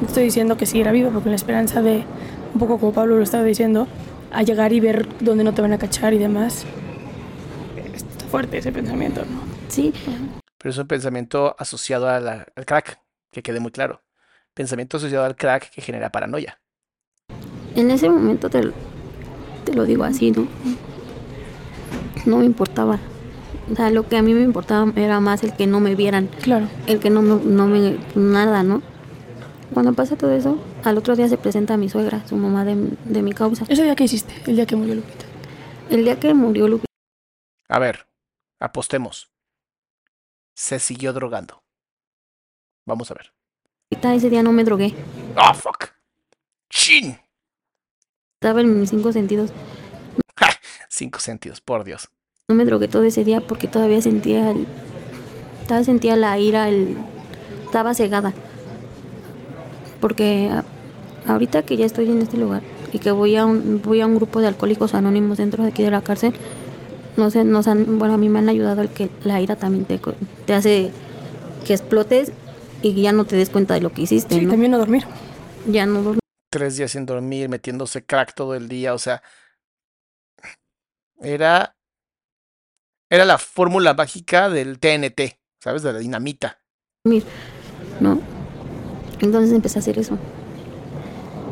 No 0.00 0.06
estoy 0.08 0.24
diciendo 0.24 0.56
que 0.56 0.66
siguiera 0.66 0.92
viva, 0.92 1.08
porque 1.08 1.24
con 1.24 1.30
la 1.32 1.36
esperanza 1.36 1.80
de, 1.80 2.04
un 2.52 2.58
poco 2.58 2.78
como 2.78 2.92
Pablo 2.92 3.16
lo 3.16 3.22
estaba 3.22 3.44
diciendo, 3.44 3.86
a 4.32 4.42
llegar 4.42 4.72
y 4.72 4.80
ver 4.80 5.06
dónde 5.20 5.44
no 5.44 5.54
te 5.54 5.62
van 5.62 5.72
a 5.72 5.78
cachar 5.78 6.12
y 6.14 6.18
demás. 6.18 6.64
Está 7.94 8.26
fuerte 8.26 8.58
ese 8.58 8.72
pensamiento, 8.72 9.22
¿no? 9.22 9.40
Sí, 9.68 9.92
Pero 10.58 10.70
es 10.70 10.78
un 10.78 10.86
pensamiento 10.86 11.56
asociado 11.58 12.08
a 12.08 12.20
la- 12.20 12.46
al 12.54 12.66
crack, 12.66 13.00
que 13.30 13.42
quede 13.42 13.58
muy 13.60 13.70
claro. 13.72 14.02
Pensamiento 14.54 14.96
asociado 14.98 15.24
al 15.24 15.36
crack 15.36 15.70
que 15.70 15.80
genera 15.82 16.10
paranoia. 16.10 16.58
en 17.74 17.90
ese 17.90 18.10
momento 18.10 18.50
te, 18.50 18.62
lo- 18.62 18.72
te 19.64 19.72
lo 19.72 19.84
digo 19.84 20.04
así, 20.04 20.30
¿no? 20.30 20.46
No 22.26 22.36
me 22.38 22.44
importaba. 22.44 22.98
O 23.70 23.74
sea, 23.74 23.90
lo 23.90 24.06
que 24.08 24.16
a 24.18 24.22
mí 24.22 24.34
me 24.34 24.42
importaba 24.42 24.92
era 24.96 25.20
más 25.20 25.42
el 25.42 25.54
que 25.56 25.66
no 25.66 25.80
me 25.80 25.94
vieran, 25.94 26.26
Claro. 26.42 26.68
el 26.86 27.00
que 27.00 27.08
no 27.08 27.22
me, 27.22 27.42
no 27.44 27.66
me 27.66 27.98
nada, 28.14 28.62
¿no? 28.62 28.82
Cuando 29.72 29.94
pasa 29.94 30.16
todo 30.16 30.32
eso, 30.32 30.62
al 30.84 30.98
otro 30.98 31.16
día 31.16 31.28
se 31.28 31.38
presenta 31.38 31.78
mi 31.78 31.88
suegra, 31.88 32.26
su 32.28 32.36
mamá 32.36 32.64
de, 32.66 32.74
de 33.06 33.22
mi 33.22 33.32
causa. 33.32 33.64
Ese 33.68 33.84
día 33.84 33.96
que 33.96 34.04
hiciste, 34.04 34.34
el 34.46 34.56
día 34.56 34.66
que 34.66 34.76
murió 34.76 34.96
Lupita. 34.96 35.24
El 35.88 36.04
día 36.04 36.20
que 36.20 36.34
murió 36.34 36.68
Lupita, 36.68 36.92
A 37.68 37.78
ver, 37.78 38.06
apostemos. 38.60 39.30
Se 40.54 40.78
siguió 40.78 41.14
drogando. 41.14 41.62
Vamos 42.84 43.10
a 43.10 43.14
ver. 43.14 43.32
Ese 44.14 44.30
día 44.30 44.42
no 44.42 44.52
me 44.52 44.64
drogué. 44.64 44.94
¡Ah, 45.36 45.54
fuck! 45.54 45.88
¡Chin! 46.68 47.18
Estaba 48.34 48.60
en 48.60 48.80
mis 48.80 48.90
cinco 48.90 49.12
sentidos. 49.12 49.50
Cinco 50.88 51.20
sentidos, 51.20 51.60
por 51.60 51.84
Dios. 51.84 52.10
No 52.48 52.54
me 52.54 52.64
drogué 52.64 52.88
todo 52.88 53.04
ese 53.04 53.24
día 53.24 53.40
porque 53.40 53.68
todavía 53.68 54.02
sentía 54.02 54.50
el, 54.50 54.66
todavía 55.66 55.84
sentía 55.84 56.16
la 56.16 56.38
ira, 56.38 56.68
el, 56.68 56.96
estaba 57.64 57.94
cegada. 57.94 58.32
Porque 60.00 60.50
ahorita 61.26 61.62
que 61.62 61.76
ya 61.76 61.86
estoy 61.86 62.10
en 62.10 62.20
este 62.20 62.36
lugar 62.36 62.62
y 62.92 62.98
que 62.98 63.12
voy 63.12 63.36
a 63.36 63.46
un, 63.46 63.80
voy 63.82 64.00
a 64.00 64.06
un 64.06 64.16
grupo 64.16 64.40
de 64.40 64.48
alcohólicos 64.48 64.94
anónimos 64.94 65.38
dentro 65.38 65.62
de 65.62 65.70
aquí 65.70 65.82
de 65.82 65.90
la 65.90 66.02
cárcel, 66.02 66.34
no 67.16 67.30
sé, 67.30 67.44
nos 67.44 67.68
han, 67.68 67.98
bueno, 67.98 68.14
a 68.14 68.18
mí 68.18 68.28
me 68.28 68.40
han 68.40 68.48
ayudado 68.48 68.82
el 68.82 68.88
que 68.88 69.08
la 69.22 69.40
ira 69.40 69.56
también 69.56 69.84
te, 69.84 70.00
te 70.44 70.54
hace 70.54 70.90
que 71.64 71.74
explotes 71.74 72.32
y 72.82 73.00
ya 73.00 73.12
no 73.12 73.24
te 73.24 73.36
des 73.36 73.48
cuenta 73.50 73.74
de 73.74 73.80
lo 73.80 73.92
que 73.92 74.02
hiciste, 74.02 74.34
Sí, 74.34 74.44
¿no? 74.44 74.50
también 74.50 74.72
no 74.72 74.78
dormir. 74.78 75.04
Ya 75.66 75.86
no 75.86 76.02
dormí. 76.02 76.18
Tres 76.50 76.76
días 76.76 76.90
sin 76.90 77.06
dormir, 77.06 77.48
metiéndose 77.48 78.04
crack 78.04 78.34
todo 78.34 78.54
el 78.54 78.68
día, 78.68 78.92
o 78.94 78.98
sea. 78.98 79.22
Era. 81.20 81.76
Era 83.10 83.24
la 83.24 83.38
fórmula 83.38 83.94
mágica 83.94 84.48
del 84.48 84.78
TNT, 84.78 85.38
¿sabes? 85.60 85.82
De 85.82 85.92
la 85.92 85.98
dinamita. 85.98 86.58
¿no? 88.00 88.20
Entonces 89.20 89.52
empecé 89.52 89.78
a 89.78 89.80
hacer 89.80 89.98
eso. 89.98 90.18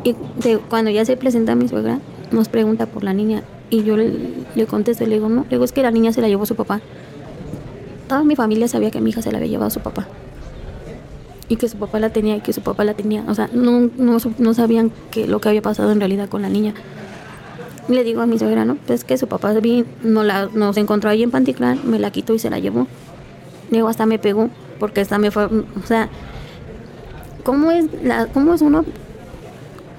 Y 0.03 0.15
de- 0.37 0.57
cuando 0.59 0.89
ya 0.91 1.05
se 1.05 1.15
presenta 1.17 1.53
mi 1.55 1.67
suegra, 1.67 1.99
nos 2.31 2.49
pregunta 2.49 2.87
por 2.87 3.03
la 3.03 3.13
niña. 3.13 3.43
Y 3.69 3.83
yo 3.83 3.95
le, 3.95 4.11
le 4.55 4.65
contesto 4.65 5.03
y 5.03 5.07
le 5.07 5.15
digo, 5.15 5.29
no, 5.29 5.43
le 5.43 5.49
digo, 5.49 5.63
es 5.63 5.71
que 5.71 5.83
la 5.83 5.91
niña 5.91 6.11
se 6.11 6.21
la 6.21 6.27
llevó 6.27 6.45
su 6.45 6.55
papá. 6.55 6.81
Toda 8.09 8.23
mi 8.23 8.35
familia 8.35 8.67
sabía 8.67 8.91
que 8.91 8.99
mi 8.99 9.11
hija 9.11 9.21
se 9.21 9.31
la 9.31 9.37
había 9.37 9.49
llevado 9.49 9.69
su 9.69 9.79
papá. 9.79 10.07
Y 11.51 11.57
que 11.57 11.67
su 11.67 11.77
papá 11.77 11.99
la 11.99 12.11
tenía 12.11 12.37
y 12.37 12.39
que 12.39 12.53
su 12.53 12.61
papá 12.61 12.85
la 12.85 12.93
tenía. 12.93 13.25
O 13.27 13.35
sea, 13.35 13.49
no, 13.51 13.89
no, 13.97 14.17
no 14.37 14.53
sabían 14.53 14.89
que 15.11 15.27
lo 15.27 15.41
que 15.41 15.49
había 15.49 15.61
pasado 15.61 15.91
en 15.91 15.99
realidad 15.99 16.29
con 16.29 16.41
la 16.41 16.47
niña. 16.47 16.73
Le 17.89 18.05
digo 18.05 18.21
a 18.21 18.25
mi 18.25 18.39
suegra, 18.39 18.63
no, 18.63 18.75
pues 18.87 19.03
que 19.03 19.17
su 19.17 19.27
papá 19.27 19.51
vi- 19.53 19.83
no 20.01 20.23
la, 20.23 20.45
nos 20.53 20.77
encontró 20.77 21.09
ahí 21.09 21.23
en 21.23 21.31
Panticlán, 21.31 21.81
me 21.83 21.99
la 21.99 22.09
quitó 22.09 22.33
y 22.33 22.39
se 22.39 22.49
la 22.49 22.59
llevó. 22.59 22.87
Le 23.69 23.77
digo, 23.79 23.89
hasta 23.89 24.05
me 24.05 24.17
pegó, 24.17 24.49
porque 24.79 25.01
hasta 25.01 25.17
me 25.17 25.29
fue, 25.29 25.45
o 25.45 25.85
sea, 25.85 26.07
¿cómo 27.43 27.71
es, 27.71 27.85
la, 28.01 28.27
cómo 28.27 28.53
es 28.53 28.61
uno, 28.61 28.85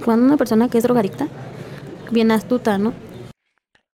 cuando 0.05 0.25
una 0.25 0.37
persona 0.39 0.69
que 0.71 0.79
es 0.79 0.85
drogadicta, 0.85 1.29
bien 2.11 2.31
astuta, 2.31 2.79
¿no? 2.79 2.95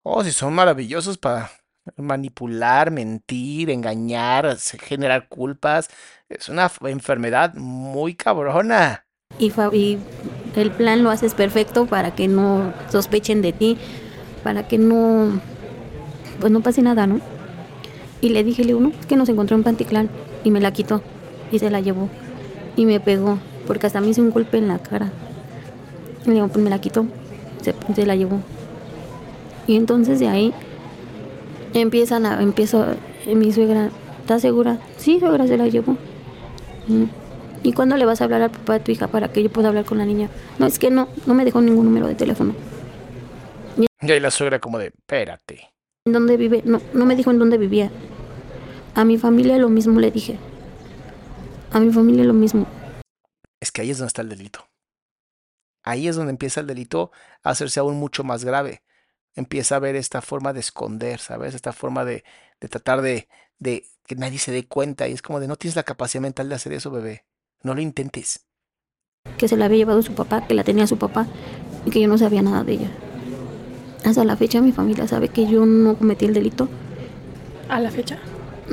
Oh, 0.03 0.23
si 0.23 0.31
son 0.31 0.53
maravillosos 0.53 1.17
para 1.17 1.49
manipular, 1.95 2.91
mentir, 2.91 3.69
engañar, 3.69 4.57
generar 4.57 5.27
culpas. 5.29 5.89
Es 6.29 6.49
una 6.49 6.69
enfermedad 6.85 7.53
muy 7.55 8.15
cabrona. 8.15 9.05
Y, 9.39 9.51
y 9.73 9.99
el 10.55 10.71
plan 10.71 11.03
lo 11.03 11.11
haces 11.11 11.33
perfecto 11.33 11.85
para 11.85 12.15
que 12.15 12.27
no 12.27 12.73
sospechen 12.89 13.41
de 13.41 13.53
ti, 13.53 13.77
para 14.43 14.67
que 14.67 14.77
no, 14.77 15.39
pues 16.39 16.51
no 16.51 16.61
pase 16.61 16.81
nada, 16.81 17.07
¿no? 17.07 17.19
Y 18.21 18.29
le 18.29 18.43
dije, 18.43 18.63
le 18.63 18.67
digo, 18.67 18.79
no, 18.79 18.89
es 18.89 19.05
que 19.05 19.15
nos 19.15 19.29
encontró 19.29 19.55
en 19.55 19.63
Panticlán 19.63 20.09
y 20.43 20.51
me 20.51 20.59
la 20.59 20.71
quitó 20.71 21.01
y 21.51 21.59
se 21.59 21.69
la 21.69 21.81
llevó 21.81 22.09
y 22.75 22.85
me 22.85 22.99
pegó, 22.99 23.37
porque 23.67 23.87
hasta 23.87 24.01
me 24.01 24.07
hizo 24.07 24.21
un 24.21 24.31
golpe 24.31 24.57
en 24.57 24.67
la 24.67 24.79
cara. 24.79 25.11
Y 26.25 26.29
le 26.29 26.35
digo, 26.35 26.47
pues 26.47 26.63
me 26.63 26.69
la 26.69 26.81
quitó, 26.81 27.05
se, 27.61 27.75
se 27.93 28.05
la 28.05 28.15
llevó. 28.15 28.41
Y 29.67 29.75
entonces 29.75 30.19
de 30.19 30.29
ahí 30.29 30.53
empiezan 31.73 32.25
a, 32.25 32.41
empiezo, 32.41 32.85
eh, 33.25 33.35
mi 33.35 33.51
suegra, 33.51 33.89
¿estás 34.21 34.41
segura? 34.41 34.79
Sí, 34.97 35.19
suegra, 35.19 35.47
se 35.47 35.57
la 35.57 35.67
llevó. 35.67 35.97
Mm. 36.87 37.05
¿Y 37.63 37.73
cuándo 37.73 37.97
le 37.97 38.05
vas 38.05 38.21
a 38.21 38.25
hablar 38.25 38.41
al 38.43 38.51
papá 38.51 38.73
de 38.73 38.79
tu 38.81 38.91
hija 38.91 39.07
para 39.07 39.31
que 39.31 39.43
yo 39.43 39.49
pueda 39.49 39.69
hablar 39.69 39.85
con 39.85 39.97
la 39.97 40.05
niña? 40.05 40.29
No, 40.59 40.65
es 40.65 40.79
que 40.79 40.89
no, 40.89 41.07
no 41.25 41.33
me 41.33 41.43
dejó 41.43 41.61
ningún 41.61 41.85
número 41.85 42.07
de 42.07 42.15
teléfono. 42.15 42.53
Y 43.77 44.11
ahí 44.11 44.19
la 44.19 44.31
suegra 44.31 44.59
como 44.59 44.77
de, 44.77 44.87
espérate. 44.87 45.69
¿En 46.05 46.13
dónde 46.13 46.37
vive? 46.37 46.61
No, 46.63 46.81
no 46.93 47.05
me 47.05 47.15
dijo 47.15 47.31
en 47.31 47.39
dónde 47.39 47.57
vivía. 47.57 47.91
A 48.95 49.03
mi 49.03 49.17
familia 49.17 49.57
lo 49.57 49.69
mismo 49.69 49.99
le 49.99 50.11
dije. 50.11 50.37
A 51.71 51.79
mi 51.79 51.91
familia 51.91 52.23
lo 52.23 52.33
mismo. 52.33 52.65
Es 53.59 53.71
que 53.71 53.81
ahí 53.81 53.91
es 53.91 53.97
donde 53.97 54.07
está 54.07 54.21
el 54.21 54.29
delito. 54.29 54.67
Ahí 55.83 56.07
es 56.07 56.15
donde 56.15 56.31
empieza 56.31 56.61
el 56.61 56.67
delito 56.67 57.11
a 57.43 57.49
hacerse 57.49 57.79
aún 57.79 57.97
mucho 57.97 58.23
más 58.23 58.43
grave. 58.45 58.81
Empieza 59.37 59.77
a 59.77 59.79
ver 59.79 59.95
esta 59.95 60.21
forma 60.21 60.51
de 60.51 60.59
esconder, 60.59 61.19
¿sabes? 61.19 61.55
Esta 61.55 61.71
forma 61.71 62.03
de, 62.03 62.23
de 62.59 62.67
tratar 62.67 63.01
de, 63.01 63.29
de 63.59 63.85
que 64.05 64.15
nadie 64.15 64.39
se 64.39 64.51
dé 64.51 64.65
cuenta. 64.67 65.07
Y 65.07 65.13
es 65.13 65.21
como 65.21 65.39
de, 65.39 65.47
no 65.47 65.55
tienes 65.55 65.75
la 65.77 65.83
capacidad 65.83 66.21
mental 66.21 66.49
de 66.49 66.55
hacer 66.55 66.73
eso, 66.73 66.91
bebé. 66.91 67.23
No 67.63 67.73
lo 67.73 67.81
intentes. 67.81 68.45
Que 69.37 69.47
se 69.47 69.55
la 69.55 69.65
había 69.65 69.77
llevado 69.77 70.01
su 70.01 70.13
papá, 70.13 70.45
que 70.47 70.53
la 70.53 70.63
tenía 70.63 70.87
su 70.87 70.97
papá 70.97 71.27
y 71.85 71.91
que 71.91 72.01
yo 72.01 72.07
no 72.07 72.17
sabía 72.17 72.41
nada 72.41 72.63
de 72.63 72.73
ella. 72.73 72.91
Hasta 74.03 74.23
la 74.25 74.35
fecha 74.35 74.61
mi 74.61 74.71
familia 74.71 75.07
sabe 75.07 75.29
que 75.29 75.47
yo 75.47 75.65
no 75.65 75.95
cometí 75.97 76.25
el 76.25 76.33
delito. 76.33 76.67
A 77.69 77.79
la 77.79 77.91
fecha. 77.91 78.17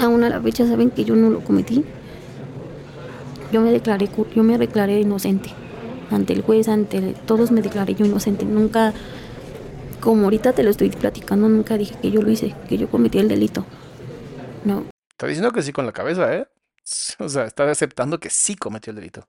Aún 0.00 0.24
a 0.24 0.28
la 0.28 0.40
fecha 0.40 0.66
saben 0.66 0.90
que 0.90 1.04
yo 1.04 1.14
no 1.16 1.30
lo 1.30 1.40
cometí. 1.44 1.84
Yo 3.52 3.60
me 3.60 3.70
declaré, 3.70 4.08
yo 4.34 4.42
me 4.42 4.58
declaré 4.58 5.00
inocente. 5.00 5.50
Ante 6.10 6.32
el 6.32 6.42
juez, 6.42 6.68
ante 6.68 6.98
el- 6.98 7.14
todos 7.14 7.50
me 7.50 7.62
declaré 7.62 7.94
yo 7.94 8.04
inocente. 8.04 8.44
Nunca, 8.44 8.92
como 10.04 10.24
ahorita 10.24 10.52
te 10.52 10.62
lo 10.62 10.70
estoy 10.70 10.90
platicando, 10.90 11.48
nunca 11.48 11.78
dije 11.78 11.96
que 12.00 12.10
yo 12.10 12.20
lo 12.22 12.30
hice, 12.30 12.54
que 12.68 12.76
yo 12.76 12.88
cometí 12.90 13.18
el 13.18 13.28
delito. 13.28 13.64
No, 14.64 14.84
Está 15.10 15.26
diciendo 15.26 15.50
que 15.52 15.62
sí 15.62 15.72
con 15.72 15.86
la 15.86 15.92
cabeza, 15.92 16.34
¿eh? 16.34 16.46
O 17.18 17.28
sea, 17.28 17.44
está 17.46 17.68
aceptando 17.70 18.20
que 18.20 18.28
sí 18.30 18.54
cometió 18.54 18.90
el 18.90 18.96
delito. 18.96 19.26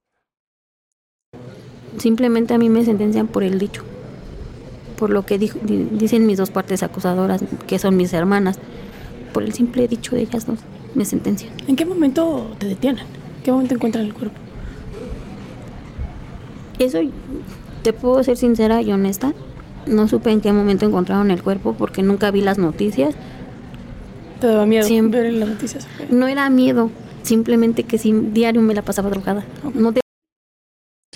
simplemente 1.97 2.53
a 2.53 2.57
mí 2.57 2.69
me 2.69 2.83
sentencian 2.83 3.27
por 3.27 3.43
el 3.43 3.57
dicho. 3.57 3.83
Por 4.99 5.09
lo 5.11 5.25
que 5.25 5.37
dijo- 5.39 5.59
dicen 5.63 6.25
mis 6.25 6.37
dos 6.37 6.51
partes 6.51 6.83
acusadoras, 6.83 7.41
que 7.67 7.79
son 7.79 7.95
mis 7.95 8.11
hermanas. 8.13 8.59
Por 9.33 9.43
el 9.43 9.53
simple 9.53 9.87
dicho 9.87 10.13
de 10.15 10.23
ellas 10.23 10.45
dos, 10.45 10.59
me 10.93 11.05
sentencian. 11.05 11.53
¿En 11.67 11.75
qué 11.77 11.85
momento 11.85 12.51
te 12.59 12.67
detienen? 12.67 13.05
¿En 13.37 13.43
qué 13.43 13.51
momento 13.51 13.75
encuentran 13.75 14.05
el 14.05 14.13
cuerpo? 14.13 14.35
Eso, 16.79 16.99
te 17.83 17.93
puedo 17.93 18.21
ser 18.23 18.35
sincera 18.37 18.81
y 18.81 18.91
honesta. 18.91 19.33
No 19.87 20.07
supe 20.07 20.31
en 20.31 20.41
qué 20.41 20.51
momento 20.51 20.85
encontraron 20.85 21.31
el 21.31 21.41
cuerpo 21.43 21.73
porque 21.77 22.01
nunca 22.03 22.31
vi 22.31 22.41
las 22.41 22.57
noticias. 22.57 23.15
¿Te 24.41 24.47
daba 24.47 24.65
miedo 24.65 24.85
Siempre. 24.85 25.21
ver 25.21 25.33
las 25.33 25.49
noticias? 25.49 25.87
No 26.09 26.27
era 26.27 26.49
miedo, 26.49 26.89
simplemente 27.23 27.83
que 27.83 27.97
si 27.97 28.11
diario 28.11 28.61
me 28.61 28.73
la 28.73 28.81
pasaba 28.81 29.09
drogada. 29.09 29.45
No 29.73 29.93
te 29.93 30.01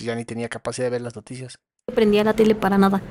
Ya 0.02 0.14
ni 0.14 0.24
tenía 0.24 0.48
capacidad 0.48 0.86
de 0.86 0.90
ver 0.90 1.02
las 1.02 1.16
noticias. 1.16 1.56
prendía 1.94 2.24
la 2.24 2.32
tele 2.34 2.54
para 2.54 2.78
nada. 2.78 3.02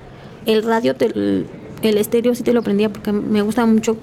El 0.45 0.63
radio, 0.63 0.95
te- 0.95 1.07
el, 1.07 1.45
el 1.81 1.97
estéreo 1.97 2.33
sí 2.33 2.43
te 2.43 2.53
lo 2.53 2.61
prendía 2.63 2.89
porque 2.89 3.11
me 3.11 3.41
gusta 3.41 3.65
mucho, 3.65 3.97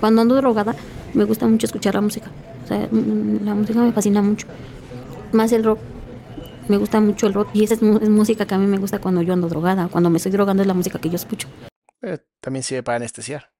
cuando 0.00 0.22
ando 0.22 0.34
drogada, 0.34 0.74
me 1.14 1.24
gusta 1.24 1.46
mucho 1.46 1.66
escuchar 1.66 1.94
la 1.94 2.00
música. 2.00 2.30
O 2.64 2.66
sea, 2.68 2.88
mm, 2.90 3.44
la 3.44 3.54
música 3.54 3.80
me 3.80 3.92
fascina 3.92 4.22
mucho. 4.22 4.46
Más 5.32 5.52
el 5.52 5.62
rock. 5.64 5.78
Me 6.68 6.76
gusta 6.76 7.00
mucho 7.00 7.26
el 7.26 7.34
rock 7.34 7.48
y 7.54 7.64
esa 7.64 7.74
es, 7.74 7.82
música 7.82 8.46
que 8.46 8.54
a 8.54 8.58
mí 8.58 8.66
me 8.66 8.78
gusta 8.78 8.98
cuando 9.00 9.22
yo 9.22 9.32
ando 9.32 9.48
drogada. 9.48 9.88
Cuando 9.88 10.10
me 10.10 10.18
estoy 10.18 10.32
drogando 10.32 10.62
es 10.62 10.66
la 10.66 10.74
música 10.74 10.98
que 10.98 11.08
yo 11.08 11.16
escucho. 11.16 11.48
Eh, 12.02 12.18
también 12.40 12.62
sirve 12.62 12.82
para 12.82 12.96
anestesiar. 12.96 13.50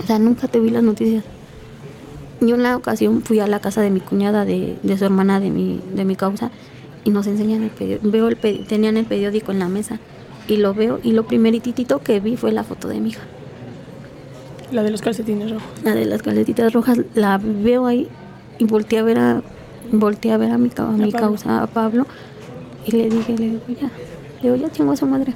O 0.00 0.06
sea, 0.06 0.18
nunca 0.18 0.48
te 0.48 0.58
vi 0.60 0.70
las 0.70 0.82
noticias. 0.82 1.24
Yo 2.40 2.54
en 2.56 2.62
la 2.62 2.76
ocasión 2.76 3.22
fui 3.22 3.40
a 3.40 3.46
la 3.46 3.60
casa 3.60 3.82
de 3.82 3.90
mi 3.90 4.00
cuñada, 4.00 4.44
de, 4.44 4.76
de 4.82 4.98
su 4.98 5.04
hermana, 5.04 5.38
de 5.38 5.50
mi, 5.50 5.80
de 5.94 6.04
mi 6.04 6.16
causa, 6.16 6.50
y 7.04 7.10
nos 7.10 7.26
enseñan 7.26 7.62
el 7.62 7.70
periódico. 7.70 8.10
Veo 8.10 8.28
el 8.28 8.40
peri- 8.40 8.66
tenían 8.66 8.96
el 8.96 9.04
periódico 9.04 9.52
en 9.52 9.60
la 9.60 9.68
mesa, 9.68 10.00
y 10.48 10.56
lo 10.56 10.74
veo, 10.74 10.98
y 11.04 11.12
lo 11.12 11.24
primeritito 11.24 12.00
que 12.00 12.18
vi 12.18 12.36
fue 12.36 12.50
la 12.50 12.64
foto 12.64 12.88
de 12.88 12.98
mi 13.00 13.10
hija. 13.10 13.22
La 14.72 14.82
de 14.82 14.90
los 14.90 15.02
calcetines 15.02 15.52
rojos. 15.52 15.68
La 15.84 15.94
de 15.94 16.04
las 16.04 16.22
caletitas 16.22 16.72
rojas, 16.72 16.98
la 17.14 17.38
veo 17.38 17.86
ahí, 17.86 18.08
y 18.58 18.64
volteé 18.64 18.98
a 18.98 19.02
ver 19.04 19.18
a, 19.18 19.42
volteé 19.92 20.32
a, 20.32 20.36
ver 20.38 20.50
a 20.50 20.58
mi, 20.58 20.70
a 20.76 20.82
mi 20.92 21.12
causa, 21.12 21.62
a 21.62 21.66
Pablo, 21.66 22.06
y 22.86 22.92
le 22.92 23.08
dije, 23.10 23.36
le 23.36 23.44
digo, 23.50 23.62
ya, 23.80 23.90
le 24.40 24.50
digo, 24.50 24.56
ya 24.56 24.70
chingo 24.72 24.92
a 24.92 24.96
su 24.96 25.06
madre. 25.06 25.34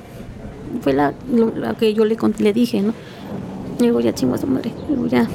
Fue 0.80 0.92
la, 0.92 1.14
lo- 1.32 1.54
la 1.54 1.74
que 1.74 1.94
yo 1.94 2.04
le, 2.04 2.16
le 2.38 2.52
dije, 2.52 2.82
¿no? 2.82 2.92
Le 3.78 3.86
digo, 3.86 4.00
ya 4.00 4.14
chingo 4.14 4.34
a 4.34 4.38
su 4.38 4.46
madre. 4.46 4.72
Le 4.88 4.94
digo, 4.96 5.06
ya. 5.06 5.28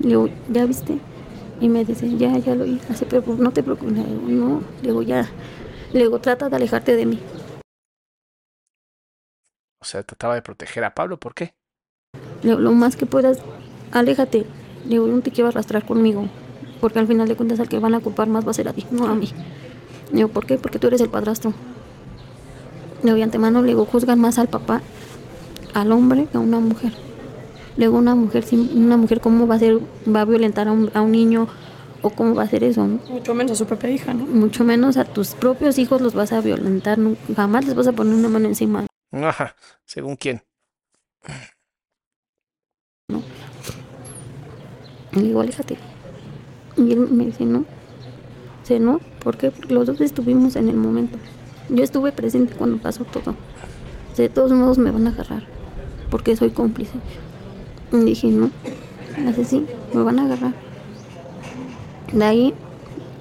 Le 0.00 0.08
digo, 0.08 0.28
¿ya 0.52 0.64
viste? 0.66 0.98
Y 1.60 1.68
me 1.68 1.84
dice, 1.84 2.16
ya, 2.16 2.38
ya 2.38 2.54
lo 2.54 2.64
vi. 2.64 2.80
Hace, 2.90 3.04
pero 3.06 3.22
no 3.36 3.50
te 3.50 3.62
preocupes. 3.62 3.92
Le 3.92 4.04
digo, 4.04 4.22
no. 4.28 4.60
Le 4.82 4.88
digo, 4.88 5.02
ya. 5.02 5.28
Le 5.92 6.00
digo, 6.00 6.18
trata 6.20 6.48
de 6.48 6.56
alejarte 6.56 6.96
de 6.96 7.06
mí. 7.06 7.18
O 9.82 9.84
sea, 9.84 10.02
trataba 10.02 10.34
de 10.34 10.42
proteger 10.42 10.84
a 10.84 10.94
Pablo. 10.94 11.18
¿Por 11.18 11.34
qué? 11.34 11.54
Le 12.42 12.50
digo, 12.50 12.60
lo 12.60 12.72
más 12.72 12.96
que 12.96 13.06
puedas, 13.06 13.38
aléjate. 13.92 14.46
Le 14.84 14.88
digo, 14.90 15.06
yo 15.06 15.14
no 15.14 15.22
te 15.22 15.30
quiero 15.30 15.48
arrastrar 15.48 15.84
conmigo. 15.84 16.26
Porque 16.80 16.98
al 16.98 17.06
final 17.06 17.28
de 17.28 17.36
cuentas 17.36 17.60
al 17.60 17.68
que 17.68 17.78
van 17.78 17.94
a 17.94 18.00
culpar 18.00 18.28
más 18.28 18.46
va 18.46 18.50
a 18.50 18.54
ser 18.54 18.68
a 18.68 18.72
ti, 18.72 18.86
no 18.90 19.06
a 19.06 19.14
mí. 19.14 19.28
Le 20.10 20.16
digo, 20.16 20.28
¿por 20.28 20.46
qué? 20.46 20.56
Porque 20.58 20.78
tú 20.78 20.86
eres 20.88 21.00
el 21.00 21.08
padrastro. 21.10 21.52
Le 23.02 23.06
digo, 23.06 23.16
y 23.16 23.22
antemano 23.22 23.60
le 23.62 23.68
digo, 23.68 23.84
juzgan 23.84 24.18
más 24.20 24.38
al 24.38 24.48
papá, 24.48 24.80
al 25.74 25.92
hombre, 25.92 26.26
que 26.30 26.36
a 26.36 26.40
una 26.40 26.58
mujer. 26.60 26.92
Le 27.76 27.86
digo, 27.86 27.96
una 27.98 28.14
mujer, 28.14 28.42
sin- 28.44 28.70
una 28.84 28.96
mujer, 28.96 29.20
¿cómo 29.20 29.46
va 29.46 29.54
a 29.54 29.58
ser, 29.58 29.78
va 30.14 30.22
a 30.22 30.24
violentar 30.24 30.68
a 30.68 30.72
un, 30.72 30.90
a 30.94 31.00
un 31.00 31.12
niño? 31.12 31.46
¿O 32.02 32.10
cómo 32.10 32.34
va 32.34 32.42
a 32.42 32.44
hacer 32.46 32.64
eso? 32.64 32.86
no? 32.86 32.98
Mucho 33.10 33.34
menos 33.34 33.52
a 33.52 33.54
su 33.56 33.66
propia 33.66 33.90
hija, 33.90 34.14
¿no? 34.14 34.24
Mucho 34.26 34.64
menos 34.64 34.96
a 34.96 35.04
tus 35.04 35.34
propios 35.34 35.78
hijos 35.78 36.00
los 36.00 36.14
vas 36.14 36.32
a 36.32 36.40
violentar, 36.40 36.98
jamás 37.36 37.66
les 37.66 37.74
vas 37.74 37.86
a 37.88 37.92
poner 37.92 38.14
una 38.14 38.28
mano 38.30 38.48
encima. 38.48 38.86
Ajá. 39.12 39.54
¿Según 39.84 40.16
quién? 40.16 40.42
Y 45.12 45.16
le 45.16 45.22
digo, 45.22 45.40
aléjate. 45.40 45.76
Y 46.76 46.92
él 46.92 47.08
me 47.10 47.26
dice, 47.26 47.44
no. 47.44 47.64
Dice, 48.62 48.80
no, 48.80 49.00
¿por 49.22 49.36
qué? 49.36 49.50
Porque 49.50 49.74
los 49.74 49.86
dos 49.86 50.00
estuvimos 50.00 50.56
en 50.56 50.68
el 50.68 50.76
momento. 50.76 51.18
Yo 51.68 51.84
estuve 51.84 52.12
presente 52.12 52.54
cuando 52.54 52.78
pasó 52.78 53.04
todo. 53.04 53.34
De 54.16 54.28
todos 54.28 54.52
modos 54.52 54.76
me 54.78 54.90
van 54.90 55.06
a 55.06 55.10
agarrar, 55.10 55.44
porque 56.10 56.36
soy 56.36 56.50
cómplice. 56.50 56.98
Y 57.92 57.98
dije, 57.98 58.28
no. 58.28 58.50
Así 59.28 59.44
sí, 59.44 59.66
me 59.94 60.02
van 60.02 60.18
a 60.18 60.24
agarrar. 60.24 60.54
De 62.12 62.24
ahí, 62.24 62.54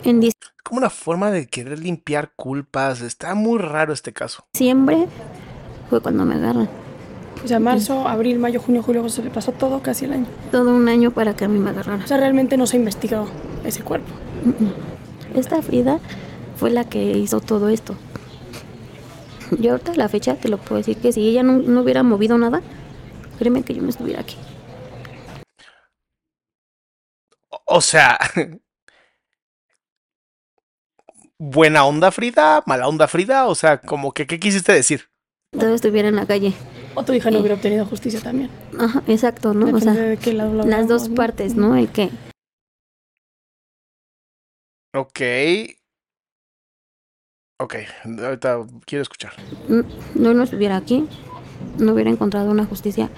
en 0.03 0.21
Como 0.63 0.79
una 0.79 0.89
forma 0.89 1.31
de 1.31 1.47
querer 1.47 1.79
limpiar 1.79 2.31
culpas. 2.35 3.01
Está 3.01 3.35
muy 3.35 3.59
raro 3.59 3.93
este 3.93 4.13
caso. 4.13 4.45
diciembre 4.53 5.07
fue 5.89 6.01
cuando 6.01 6.25
me 6.25 6.35
agarran. 6.35 6.69
O 7.43 7.47
sea, 7.47 7.59
marzo, 7.59 8.07
abril, 8.07 8.37
mayo, 8.37 8.59
junio, 8.59 8.83
julio, 8.83 9.01
agosto, 9.01 9.21
se 9.21 9.27
le 9.27 9.33
pasó 9.33 9.51
todo 9.53 9.81
casi 9.81 10.05
el 10.05 10.13
año. 10.13 10.25
Todo 10.51 10.71
un 10.75 10.89
año 10.89 11.11
para 11.11 11.35
que 11.35 11.45
a 11.45 11.47
mí 11.47 11.57
me 11.57 11.69
agarraran. 11.69 12.01
O 12.03 12.07
sea, 12.07 12.17
realmente 12.17 12.57
no 12.57 12.67
se 12.67 12.75
ha 12.75 12.79
investigado 12.79 13.27
ese 13.63 13.81
cuerpo. 13.83 14.11
Esta 15.35 15.61
Frida 15.61 15.99
fue 16.57 16.69
la 16.69 16.83
que 16.83 17.01
hizo 17.17 17.39
todo 17.39 17.69
esto. 17.69 17.95
Yo 19.57 19.71
ahorita 19.71 19.93
a 19.93 19.95
la 19.95 20.09
fecha 20.09 20.35
te 20.35 20.49
lo 20.49 20.57
puedo 20.57 20.77
decir 20.77 20.97
que 20.97 21.11
si 21.13 21.27
ella 21.27 21.41
no, 21.43 21.53
no 21.53 21.81
hubiera 21.81 22.03
movido 22.03 22.37
nada, 22.37 22.61
créeme 23.39 23.63
que 23.63 23.73
yo 23.73 23.81
no 23.81 23.89
estuviera 23.89 24.19
aquí. 24.21 24.35
O- 27.49 27.61
O 27.77 27.81
sea. 27.81 28.19
Buena 31.41 31.85
onda 31.85 32.11
Frida, 32.11 32.61
mala 32.65 32.87
onda 32.89 33.07
Frida, 33.07 33.47
o 33.47 33.55
sea, 33.55 33.79
como 33.79 34.11
que, 34.13 34.27
¿qué 34.27 34.39
quisiste 34.41 34.73
decir? 34.73 35.09
Todavía 35.51 35.75
estuviera 35.75 36.09
en 36.09 36.15
la 36.15 36.25
calle. 36.25 36.53
O 36.95 37.03
tu 37.03 37.13
hija 37.13 37.31
no 37.31 37.39
hubiera 37.39 37.55
obtenido 37.55 37.85
justicia 37.85 38.19
también. 38.21 38.49
Ajá, 38.79 39.03
exacto, 39.07 39.53
¿no? 39.53 39.75
O 39.75 39.79
sea, 39.79 39.93
de 39.93 40.17
qué 40.17 40.33
lado 40.33 40.53
lo 40.53 40.63
las 40.65 40.87
dos 40.87 41.09
¿no? 41.09 41.15
partes, 41.15 41.55
¿no? 41.55 41.75
El 41.75 41.89
que 41.91 42.09
Ok. 44.95 45.21
Ok, 47.61 47.75
ahorita 48.23 48.65
quiero 48.85 49.01
escuchar. 49.01 49.33
no, 50.15 50.33
no 50.33 50.43
estuviera 50.43 50.77
aquí, 50.77 51.07
no 51.77 51.93
hubiera 51.93 52.09
encontrado 52.09 52.49
una 52.49 52.65
justicia. 52.65 53.09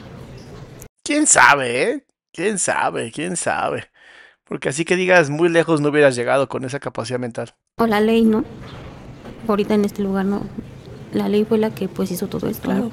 ¿Quién 1.04 1.28
sabe, 1.28 1.84
eh? 1.84 2.06
¿Quién 2.34 2.58
sabe? 2.58 3.12
¿Quién 3.12 3.36
sabe? 3.36 3.92
Porque 4.44 4.70
así 4.70 4.84
que 4.84 4.96
digas, 4.96 5.30
muy 5.30 5.48
lejos 5.48 5.80
no 5.80 5.90
hubieras 5.90 6.16
llegado 6.16 6.50
con 6.50 6.66
esa 6.66 6.80
capacidad 6.80 7.20
mental. 7.20 7.56
O 7.78 7.88
la 7.88 8.02
ley, 8.02 8.24
¿no? 8.24 8.44
Ahorita 9.48 9.76
en 9.76 9.86
este 9.86 10.02
lugar 10.02 10.26
no. 10.26 10.44
La 11.14 11.28
ley 11.30 11.44
fue 11.46 11.58
la 11.58 11.70
que 11.72 11.88
pues 11.88 12.12
hizo 12.12 12.28
todo 12.28 12.48
esto. 12.48 12.64
Claro. 12.70 12.92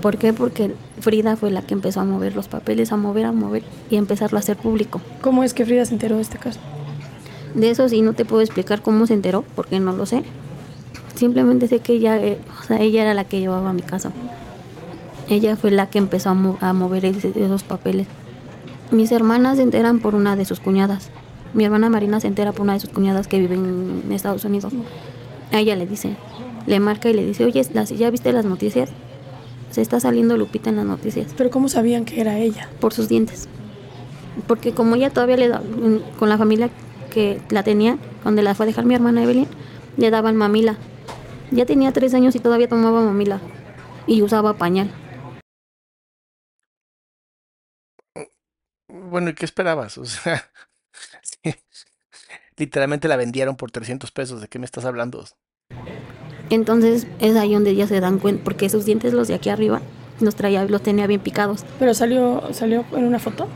¿Por 0.00 0.18
qué? 0.18 0.32
Porque 0.32 0.74
Frida 1.00 1.36
fue 1.36 1.50
la 1.50 1.62
que 1.62 1.74
empezó 1.74 2.00
a 2.00 2.04
mover 2.04 2.34
los 2.34 2.48
papeles, 2.48 2.90
a 2.92 2.96
mover, 2.96 3.24
a 3.26 3.32
mover 3.32 3.62
y 3.90 3.96
a 3.96 3.98
empezarlo 3.98 4.36
a 4.38 4.40
hacer 4.40 4.56
público. 4.56 5.00
¿Cómo 5.20 5.44
es 5.44 5.54
que 5.54 5.64
Frida 5.64 5.84
se 5.84 5.94
enteró 5.94 6.16
de 6.16 6.22
este 6.22 6.38
caso? 6.38 6.58
De 7.54 7.70
eso 7.70 7.88
sí 7.88 8.02
no 8.02 8.12
te 8.12 8.24
puedo 8.24 8.42
explicar 8.42 8.82
cómo 8.82 9.06
se 9.06 9.14
enteró, 9.14 9.44
porque 9.54 9.78
no 9.78 9.92
lo 9.92 10.06
sé. 10.06 10.24
Simplemente 11.14 11.68
sé 11.68 11.78
que 11.80 11.92
ella, 11.92 12.16
eh, 12.16 12.38
o 12.60 12.64
sea, 12.64 12.80
ella 12.80 13.02
era 13.02 13.14
la 13.14 13.24
que 13.24 13.38
llevaba 13.38 13.72
mi 13.72 13.82
caso. 13.82 14.10
Ella 15.28 15.56
fue 15.56 15.70
la 15.70 15.86
que 15.88 15.98
empezó 15.98 16.30
a, 16.30 16.34
mo- 16.34 16.58
a 16.60 16.72
mover 16.72 17.04
ese- 17.04 17.32
esos 17.36 17.62
papeles. 17.62 18.06
Mis 18.90 19.12
hermanas 19.12 19.56
se 19.58 19.62
enteran 19.62 20.00
por 20.00 20.14
una 20.14 20.34
de 20.34 20.44
sus 20.44 20.58
cuñadas. 20.60 21.10
Mi 21.54 21.64
hermana 21.64 21.90
Marina 21.90 22.18
se 22.18 22.26
entera 22.26 22.52
por 22.52 22.62
una 22.62 22.72
de 22.74 22.80
sus 22.80 22.90
cuñadas 22.90 23.28
que 23.28 23.38
vive 23.38 23.54
en 23.54 24.02
Estados 24.10 24.44
Unidos. 24.44 24.72
A 25.52 25.58
ella 25.60 25.76
le 25.76 25.86
dice, 25.86 26.16
le 26.66 26.80
marca 26.80 27.08
y 27.08 27.14
le 27.14 27.24
dice, 27.24 27.44
oye, 27.44 27.62
¿ya 27.62 28.10
viste 28.10 28.32
las 28.32 28.44
noticias? 28.44 28.90
Se 29.70 29.80
está 29.80 30.00
saliendo 30.00 30.36
Lupita 30.36 30.68
en 30.68 30.76
las 30.76 30.84
noticias 30.84 31.32
Pero 31.36 31.50
¿cómo 31.50 31.68
sabían 31.68 32.04
que 32.04 32.20
era 32.20 32.38
ella? 32.38 32.68
por 32.80 32.92
sus 32.92 33.08
dientes. 33.08 33.48
Porque 34.46 34.72
como 34.72 34.96
ella 34.96 35.10
todavía 35.10 35.36
le 35.36 35.48
da, 35.48 35.60
mm, 35.60 36.18
con 36.18 36.28
la 36.28 36.38
familia 36.38 36.70
que 37.10 37.40
la 37.50 37.62
tenía, 37.62 37.98
donde 38.24 38.42
la 38.42 38.54
fue 38.54 38.64
a 38.64 38.68
dejar 38.68 38.84
mi 38.84 38.94
hermana 38.94 39.22
Evelyn, 39.22 39.48
le 39.96 40.10
daban 40.10 40.36
mamila. 40.36 40.76
Ya 41.50 41.66
tenía 41.66 41.92
tres 41.92 42.14
años 42.14 42.34
y 42.34 42.40
todavía 42.40 42.68
tomaba 42.68 43.02
mamila. 43.02 43.40
Y 44.06 44.22
usaba 44.22 44.54
pañal. 44.54 44.90
Bueno, 48.88 49.30
¿y 49.30 49.34
qué 49.34 49.44
esperabas? 49.44 49.98
O 50.02 50.04
sea, 50.04 50.50
sí. 51.22 51.54
literalmente 52.56 53.08
la 53.08 53.16
vendieron 53.16 53.56
por 53.56 53.70
300 53.70 54.10
pesos. 54.12 54.40
¿De 54.40 54.48
qué 54.48 54.58
me 54.58 54.66
estás 54.66 54.84
hablando? 54.84 55.24
Entonces 56.52 57.06
es 57.18 57.34
ahí 57.36 57.54
donde 57.54 57.74
ya 57.74 57.86
se 57.86 57.98
dan 57.98 58.18
cuenta, 58.18 58.44
porque 58.44 58.66
esos 58.66 58.84
dientes, 58.84 59.14
los 59.14 59.26
de 59.26 59.32
aquí 59.32 59.48
arriba, 59.48 59.80
los 60.20 60.34
traía, 60.34 60.66
los 60.66 60.82
tenía 60.82 61.06
bien 61.06 61.22
picados. 61.22 61.64
Pero 61.78 61.94
salió, 61.94 62.42
salió 62.52 62.84
en 62.92 63.04
una 63.06 63.18
foto. 63.18 63.48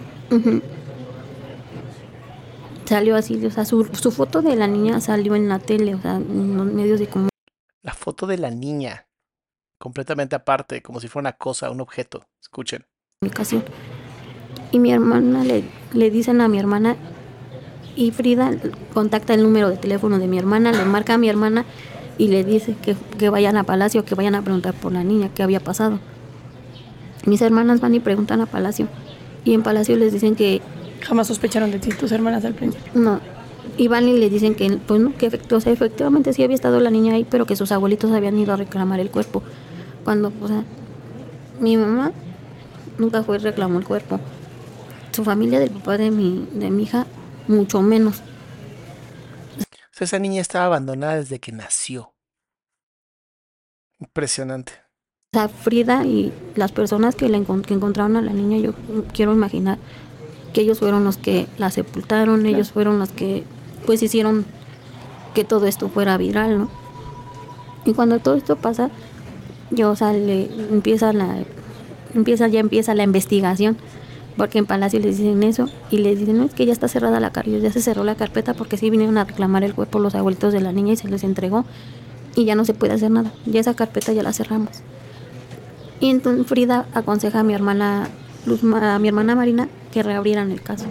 Salió 2.87 3.17
así, 3.17 3.45
o 3.45 3.51
sea, 3.51 3.67
su, 3.67 3.85
su 3.85 4.11
foto 4.11 4.41
de 4.41 4.57
la 4.57 4.67
niña 4.67 5.03
salió 5.03 5.37
en 5.37 5.47
la 5.47 5.59
tele, 5.59 5.95
o 5.95 6.01
sea, 6.01 6.17
en 6.17 6.57
los 6.57 6.67
medios 6.67 6.99
de 6.99 7.07
comunicación. 7.07 7.31
La 7.83 7.93
foto 7.93 8.27
de 8.27 8.39
la 8.39 8.51
niña. 8.51 9.07
completamente 9.79 10.35
aparte, 10.35 10.81
como 10.81 10.99
si 10.99 11.09
fuera 11.09 11.29
una 11.29 11.37
cosa, 11.37 11.71
un 11.71 11.83
objeto. 11.83 12.27
Escuchen. 12.41 12.87
comunicación. 13.21 13.63
Y 14.73 14.79
mi 14.79 14.91
hermana 14.91 15.45
le, 15.45 15.65
le 15.93 16.11
dicen 16.11 16.41
a 16.41 16.49
mi 16.49 16.59
hermana, 16.59 16.97
y 17.95 18.11
Frida 18.11 18.53
contacta 18.95 19.35
el 19.35 19.43
número 19.43 19.69
de 19.69 19.77
teléfono 19.77 20.19
de 20.19 20.29
mi 20.29 20.39
hermana, 20.39 20.73
le 20.73 20.87
marca 20.87 21.13
a 21.13 21.19
mi 21.19 21.29
hermana 21.29 21.67
y 22.19 22.29
le 22.29 22.45
dice 22.45 22.75
que, 22.83 22.97
que 23.19 23.29
vayan 23.31 23.57
a 23.57 23.65
Palacio, 23.65 24.05
que 24.05 24.15
vayan 24.15 24.35
a 24.35 24.43
preguntar 24.43 24.75
por 24.75 24.93
la 24.93 25.05
niña, 25.05 25.31
qué 25.35 25.43
había 25.43 25.61
pasado. 25.61 25.99
Mis 27.27 27.43
hermanas 27.43 27.81
van 27.81 27.95
y 27.95 28.01
preguntan 28.01 28.41
a 28.41 28.47
Palacio. 28.47 28.89
Y 29.45 29.55
en 29.55 29.63
Palacio 29.63 29.97
les 29.97 30.13
dicen 30.13 30.35
que 30.37 30.61
Jamás 31.03 31.27
sospecharon 31.29 31.71
de 31.71 31.79
ti, 31.79 31.91
tus 31.91 32.11
hermanas 32.13 32.45
al 32.45 32.55
principio. 32.55 32.91
no. 32.95 33.21
Y 33.79 33.89
van 33.89 34.09
y 34.09 34.15
le 34.19 34.31
dicen 34.31 34.55
que, 34.55 34.71
pues 34.87 35.01
no, 35.01 35.15
que 35.15 35.31
efect- 35.31 35.53
o 35.53 35.61
sea, 35.61 35.71
efectivamente 35.71 36.33
sí 36.33 36.43
había 36.43 36.55
estado 36.55 36.81
la 36.81 36.89
niña 36.91 37.13
ahí, 37.15 37.27
pero 37.29 37.45
que 37.45 37.57
sus 37.57 37.73
abuelitos 37.73 38.11
habían 38.13 38.39
ido 38.39 38.55
a 38.55 38.57
reclamar 38.57 39.01
el 39.01 39.11
cuerpo. 39.11 39.43
Cuando, 40.03 40.33
o 40.41 40.49
sea, 40.49 40.65
mi 41.61 41.77
mamá 41.77 42.13
nunca 42.97 43.23
fue 43.23 43.37
y 43.37 43.41
reclamó 43.41 43.79
el 43.79 43.85
cuerpo. 43.85 44.19
Su 45.13 45.25
familia 45.25 45.59
del 45.61 45.71
papá 45.71 45.99
de 45.99 46.11
mi, 46.11 46.47
de 46.55 46.71
mi 46.71 46.85
hija, 46.85 47.07
mucho 47.49 47.83
menos. 47.83 48.23
Sea, 49.97 50.05
esa 50.05 50.19
niña 50.19 50.43
estaba 50.43 50.67
abandonada 50.67 51.17
desde 51.17 51.41
que 51.41 51.53
nació. 51.53 52.13
Impresionante. 53.99 54.73
O 55.33 55.39
sea, 55.39 55.49
Frida 55.49 56.05
y 56.05 56.35
las 56.55 56.71
personas 56.71 57.15
que, 57.15 57.31
la 57.31 57.39
encon- 57.39 57.63
que 57.65 57.73
encontraron 57.73 58.17
a 58.17 58.21
la 58.23 58.35
niña, 58.35 58.59
yo 58.59 58.75
quiero 59.15 59.33
imaginar 59.33 59.79
que 60.53 60.61
ellos 60.61 60.81
fueron 60.81 61.05
los 61.05 61.17
que 61.17 61.47
la 61.57 61.71
sepultaron, 61.71 62.45
ellos 62.45 62.73
fueron 62.73 62.99
los 62.99 63.11
que 63.11 63.45
pues 63.87 64.03
hicieron 64.03 64.45
que 65.35 65.45
todo 65.45 65.67
esto 65.67 65.89
fuera 65.89 66.19
viral, 66.19 66.59
¿no? 66.59 66.71
Y 67.87 67.95
cuando 67.95 68.19
todo 68.19 68.35
esto 68.37 68.57
pasa, 68.57 68.91
yo, 69.71 69.91
o 69.91 69.97
sea, 69.97 70.13
le 70.13 70.45
empieza 70.71 71.13
la, 71.15 71.43
empieza, 72.15 72.49
ya 72.49 72.61
empieza 72.61 72.95
la 72.95 73.03
investigación, 73.05 73.79
porque 74.37 74.59
en 74.59 74.67
Palacio 74.67 75.01
les 75.01 75.19
dicen 75.19 75.43
eso, 75.43 75.69
y 75.91 75.99
les 75.99 76.19
dicen, 76.19 76.39
no, 76.39 76.45
es 76.45 76.55
que 76.55 76.67
ya 76.67 76.73
está 76.73 76.89
cerrada 76.89 77.21
la 77.21 77.31
carpeta, 77.31 77.59
ya 77.59 77.73
se 77.73 77.81
cerró 77.81 78.05
la 78.05 78.15
carpeta 78.15 78.55
porque 78.55 78.77
sí 78.77 78.91
vinieron 78.91 79.17
a 79.19 79.25
reclamar 79.25 79.65
el 79.65 79.75
cuerpo 79.75 79.99
los 79.99 80.15
abuelitos 80.15 80.53
de 80.53 80.61
la 80.61 80.73
niña 80.73 80.93
y 80.93 80.97
se 80.97 81.09
les 81.09 81.25
entregó, 81.25 81.65
y 82.35 82.45
ya 82.45 82.55
no 82.55 82.65
se 82.65 82.75
puede 82.75 82.93
hacer 82.93 83.11
nada, 83.11 83.33
ya 83.47 83.61
esa 83.61 83.75
carpeta 83.75 84.13
ya 84.13 84.23
la 84.23 84.33
cerramos. 84.33 84.71
Y 86.01 86.11
entonces 86.11 86.47
Frida 86.47 86.87
aconseja 86.93 87.41
a 87.41 87.43
mi 87.43 87.55
hermana 87.55 88.09
a 88.81 88.99
mi 89.01 89.09
hermana 89.09 89.35
Marina 89.35 89.69
que 89.93 90.03
reabrieran 90.03 90.53
el 90.53 90.61
caso, 90.63 90.85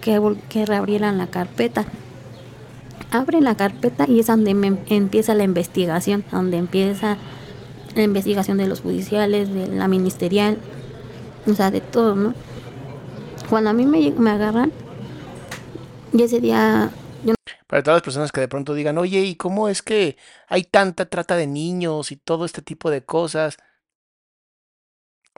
que, 0.00 0.20
que 0.48 0.64
reabrieran 0.66 1.18
la 1.18 1.26
carpeta. 1.26 1.86
Abren 3.10 3.42
la 3.44 3.56
carpeta 3.56 4.04
y 4.06 4.20
es 4.20 4.26
donde 4.26 4.52
me- 4.54 4.76
empieza 4.90 5.34
la 5.34 5.42
investigación, 5.44 6.24
donde 6.30 6.58
empieza 6.58 7.16
la 7.96 8.02
investigación 8.02 8.58
de 8.58 8.68
los 8.68 8.82
judiciales, 8.82 9.52
de 9.52 9.66
la 9.68 9.88
ministerial, 9.88 10.58
o 11.50 11.54
sea, 11.54 11.70
de 11.70 11.80
todo, 11.80 12.14
¿no? 12.14 12.34
Cuando 13.48 13.70
a 13.70 13.72
mí 13.72 13.86
me, 13.86 14.30
agarran, 14.30 14.72
y 16.12 16.22
ese 16.22 16.40
día 16.40 16.90
yo 17.24 17.34
Para 17.66 17.82
todas 17.82 17.96
las 17.96 18.02
personas 18.02 18.30
que 18.30 18.40
de 18.40 18.48
pronto 18.48 18.74
digan, 18.74 18.98
oye, 18.98 19.20
¿y 19.20 19.36
cómo 19.36 19.68
es 19.68 19.82
que 19.82 20.16
hay 20.48 20.64
tanta 20.64 21.06
trata 21.06 21.36
de 21.36 21.46
niños 21.46 22.12
y 22.12 22.16
todo 22.16 22.44
este 22.44 22.60
tipo 22.60 22.90
de 22.90 23.04
cosas? 23.04 23.56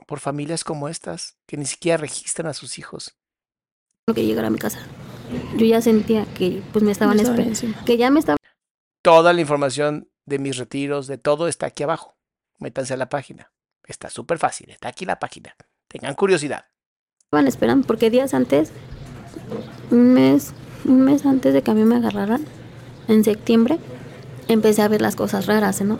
Por 0.07 0.19
familias 0.19 0.63
como 0.63 0.89
estas, 0.89 1.37
que 1.45 1.55
ni 1.55 1.65
siquiera 1.65 1.97
registran 1.97 2.47
a 2.47 2.53
sus 2.53 2.77
hijos. 2.77 3.15
no 4.07 4.13
que 4.13 4.25
llegara 4.25 4.47
a 4.47 4.51
mi 4.51 4.59
casa. 4.59 4.79
Yo 5.55 5.65
ya 5.65 5.81
sentía 5.81 6.25
que 6.33 6.61
pues 6.73 6.83
me 6.83 6.91
estaban 6.91 7.15
Me 7.15 7.23
estaban 7.23 7.39
esperando, 7.39 7.85
que 7.85 7.97
ya 7.97 8.09
me 8.09 8.19
estaban 8.19 8.37
Toda 9.01 9.31
la 9.31 9.41
información 9.41 10.11
de 10.25 10.37
mis 10.39 10.57
retiros, 10.57 11.07
de 11.07 11.17
todo, 11.17 11.47
está 11.47 11.67
aquí 11.67 11.83
abajo. 11.83 12.17
Métanse 12.59 12.93
a 12.93 12.97
la 12.97 13.09
página. 13.09 13.51
Está 13.87 14.09
súper 14.09 14.37
fácil, 14.37 14.69
está 14.69 14.89
aquí 14.89 15.05
la 15.05 15.19
página. 15.19 15.55
Tengan 15.87 16.13
curiosidad. 16.13 16.70
Estaban 17.31 17.47
esperando 17.47 17.87
porque 17.87 18.09
días 18.09 18.33
antes, 18.33 18.71
un 19.89 20.13
mes, 20.13 20.51
un 20.83 20.99
mes 20.99 21.25
antes 21.25 21.53
de 21.53 21.61
que 21.61 21.71
a 21.71 21.73
mí 21.73 21.85
me 21.85 21.95
agarraran, 21.95 22.41
en 23.07 23.23
septiembre, 23.23 23.79
empecé 24.49 24.81
a 24.81 24.89
ver 24.89 25.01
las 25.01 25.15
cosas 25.15 25.45
raras, 25.45 25.81
¿no? 25.81 25.97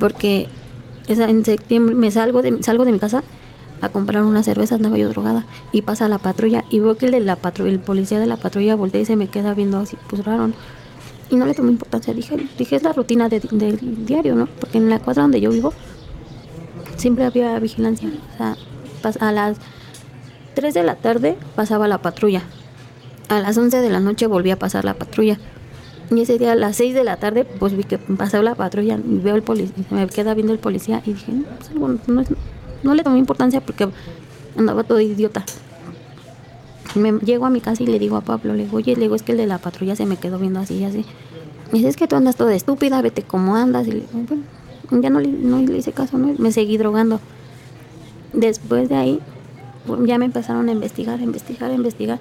Porque 0.00 0.48
en 1.06 1.44
septiembre 1.44 1.94
me 1.94 2.10
salgo 2.10 2.42
de, 2.42 2.64
salgo 2.64 2.84
de 2.84 2.90
mi 2.90 2.98
casa 2.98 3.22
a 3.80 3.90
comprar 3.90 4.24
una 4.24 4.42
cerveza, 4.42 4.74
andaba 4.74 4.98
yo 4.98 5.08
drogada, 5.08 5.46
y 5.70 5.82
pasa 5.82 6.08
la 6.08 6.18
patrulla, 6.18 6.64
y 6.68 6.80
veo 6.80 6.96
que 6.96 7.06
el 7.06 7.12
de 7.12 7.20
la 7.20 7.36
patrulla, 7.36 7.70
el 7.70 7.78
policía 7.78 8.18
de 8.18 8.26
la 8.26 8.36
patrulla 8.36 8.74
voltea 8.74 9.02
y 9.02 9.04
se 9.04 9.14
me 9.14 9.28
queda 9.28 9.54
viendo 9.54 9.78
así, 9.78 9.96
pues 10.08 10.24
raro. 10.24 10.50
Y 11.30 11.36
no 11.36 11.46
le 11.46 11.54
tomé 11.54 11.70
importancia, 11.70 12.12
dije, 12.12 12.38
dije 12.58 12.74
es 12.74 12.82
la 12.82 12.92
rutina 12.92 13.28
de- 13.28 13.38
del 13.38 14.04
diario, 14.04 14.34
¿no? 14.34 14.48
Porque 14.58 14.78
en 14.78 14.90
la 14.90 14.98
cuadra 14.98 15.22
donde 15.22 15.40
yo 15.40 15.52
vivo, 15.52 15.72
siempre 16.96 17.24
había 17.24 17.56
vigilancia, 17.60 18.08
o 18.34 18.36
sea, 18.36 18.56
a 19.20 19.30
las 19.30 19.58
3 20.56 20.72
de 20.74 20.82
la 20.82 20.96
tarde 20.96 21.36
pasaba 21.54 21.86
la 21.86 21.98
patrulla. 21.98 22.42
A 23.28 23.40
las 23.40 23.56
11 23.58 23.80
de 23.80 23.90
la 23.90 24.00
noche 24.00 24.26
volvía 24.26 24.54
a 24.54 24.58
pasar 24.58 24.84
la 24.84 24.94
patrulla. 24.94 25.38
Y 26.10 26.20
ese 26.22 26.38
día 26.38 26.52
a 26.52 26.54
las 26.54 26.76
6 26.76 26.94
de 26.94 27.04
la 27.04 27.16
tarde, 27.18 27.44
pues 27.44 27.76
vi 27.76 27.84
que 27.84 27.98
pasaba 27.98 28.42
la 28.42 28.54
patrulla 28.54 28.96
y 28.98 29.18
veo 29.18 29.34
el 29.34 29.42
policía, 29.42 29.74
me 29.90 30.06
queda 30.06 30.32
viendo 30.34 30.52
el 30.52 30.58
policía 30.58 31.02
y 31.04 31.12
dije, 31.12 31.32
no, 31.32 31.44
pues 31.78 32.08
no, 32.08 32.20
es- 32.22 32.28
no 32.82 32.94
le 32.94 33.02
tomé 33.02 33.18
importancia 33.18 33.60
porque 33.60 33.88
andaba 34.56 34.82
todo 34.84 34.98
idiota. 35.00 35.44
Me 36.94 37.12
llego 37.12 37.44
a 37.44 37.50
mi 37.50 37.60
casa 37.60 37.82
y 37.82 37.86
le 37.86 37.98
digo 37.98 38.16
a 38.16 38.20
Pablo, 38.22 38.54
le 38.54 38.64
digo, 38.64 38.78
oye, 38.78 38.94
le 38.94 39.02
digo, 39.02 39.14
es 39.16 39.22
que 39.22 39.32
el 39.32 39.38
de 39.38 39.46
la 39.46 39.58
patrulla 39.58 39.94
se 39.96 40.06
me 40.06 40.16
quedó 40.16 40.38
viendo 40.38 40.60
así 40.60 40.74
y 40.76 40.84
así. 40.84 41.04
Me 41.72 41.78
dice, 41.78 41.88
es 41.88 41.96
que 41.96 42.06
tú 42.08 42.16
andas 42.16 42.36
toda 42.36 42.54
estúpida, 42.54 43.02
vete 43.02 43.22
cómo 43.22 43.56
andas. 43.56 43.86
Y 43.88 43.92
le 43.92 44.02
bueno, 44.12 44.42
ya 45.02 45.10
no 45.10 45.20
le, 45.20 45.28
no 45.28 45.58
le 45.58 45.76
hice 45.78 45.92
caso, 45.92 46.16
¿no? 46.16 46.34
me 46.38 46.52
seguí 46.52 46.78
drogando. 46.78 47.20
Después 48.32 48.88
de 48.88 48.94
ahí, 48.96 49.20
ya 50.04 50.18
me 50.18 50.24
empezaron 50.24 50.68
a 50.68 50.72
investigar, 50.72 51.20
a 51.20 51.22
investigar, 51.22 51.70
a 51.70 51.74
investigar, 51.74 52.20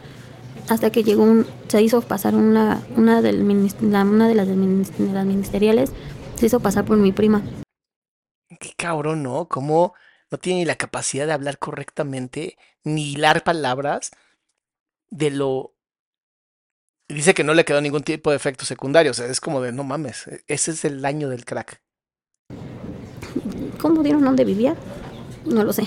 hasta 0.70 0.92
que 0.92 1.04
llegó 1.04 1.24
un, 1.24 1.46
se 1.68 1.82
hizo 1.82 2.02
pasar 2.02 2.36
una, 2.36 2.82
una, 2.96 3.22
del, 3.22 3.42
una 3.42 4.28
de, 4.28 4.36
las 4.36 4.48
de 4.48 5.14
las 5.14 5.26
ministeriales, 5.26 5.92
se 6.36 6.46
hizo 6.46 6.60
pasar 6.60 6.86
por 6.86 6.98
mi 6.98 7.12
prima. 7.12 7.44
Qué 8.60 8.74
cabrón, 8.78 9.24
¿no? 9.24 9.48
Cómo 9.48 9.94
no 10.32 10.38
tiene 10.38 10.60
ni 10.60 10.66
la 10.66 10.76
capacidad 10.76 11.28
de 11.28 11.34
hablar 11.34 11.60
correctamente, 11.60 12.58
ni 12.84 13.12
hilar 13.12 13.44
palabras 13.44 14.12
de 15.10 15.32
lo... 15.32 15.74
Dice 17.08 17.36
que 17.36 17.44
no 17.44 17.54
le 17.54 17.66
quedó 17.66 17.82
ningún 17.82 18.02
tipo 18.02 18.32
de 18.32 18.36
efecto 18.36 18.66
secundario. 18.66 19.12
O 19.12 19.14
sea, 19.14 19.28
es 19.28 19.40
como 19.40 19.62
de, 19.62 19.72
no 19.72 19.84
mames, 19.84 20.28
e- 20.28 20.44
ese 20.48 20.72
es 20.72 20.86
el 20.86 21.02
daño 21.02 21.30
del 21.30 21.46
crack. 21.46 21.82
¿Cómo 23.80 24.02
dieron 24.02 24.24
dónde 24.24 24.44
vivía? 24.44 24.76
No 25.46 25.64
lo 25.64 25.72
sé. 25.72 25.84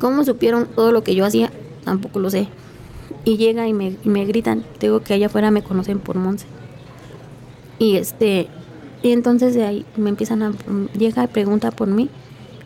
¿Cómo 0.00 0.24
supieron 0.24 0.66
todo 0.66 0.92
lo 0.92 1.02
que 1.02 1.14
yo 1.14 1.24
hacía? 1.24 1.50
Tampoco 1.84 2.18
lo 2.18 2.30
sé. 2.30 2.48
Y 3.24 3.36
llega 3.36 3.66
y 3.68 3.72
me, 3.72 3.96
y 4.04 4.08
me 4.08 4.24
gritan, 4.24 4.64
digo 4.80 5.00
que 5.00 5.14
allá 5.14 5.26
afuera 5.26 5.50
me 5.50 5.62
conocen 5.62 5.98
por 5.98 6.16
Monse. 6.16 6.46
Y 7.78 7.96
este, 7.96 8.48
y 9.02 9.12
entonces 9.12 9.54
de 9.54 9.64
ahí 9.64 9.86
me 9.96 10.10
empiezan 10.10 10.42
a, 10.42 10.52
llega 10.96 11.24
y 11.24 11.26
pregunta 11.28 11.70
por 11.70 11.88
mí 11.88 12.10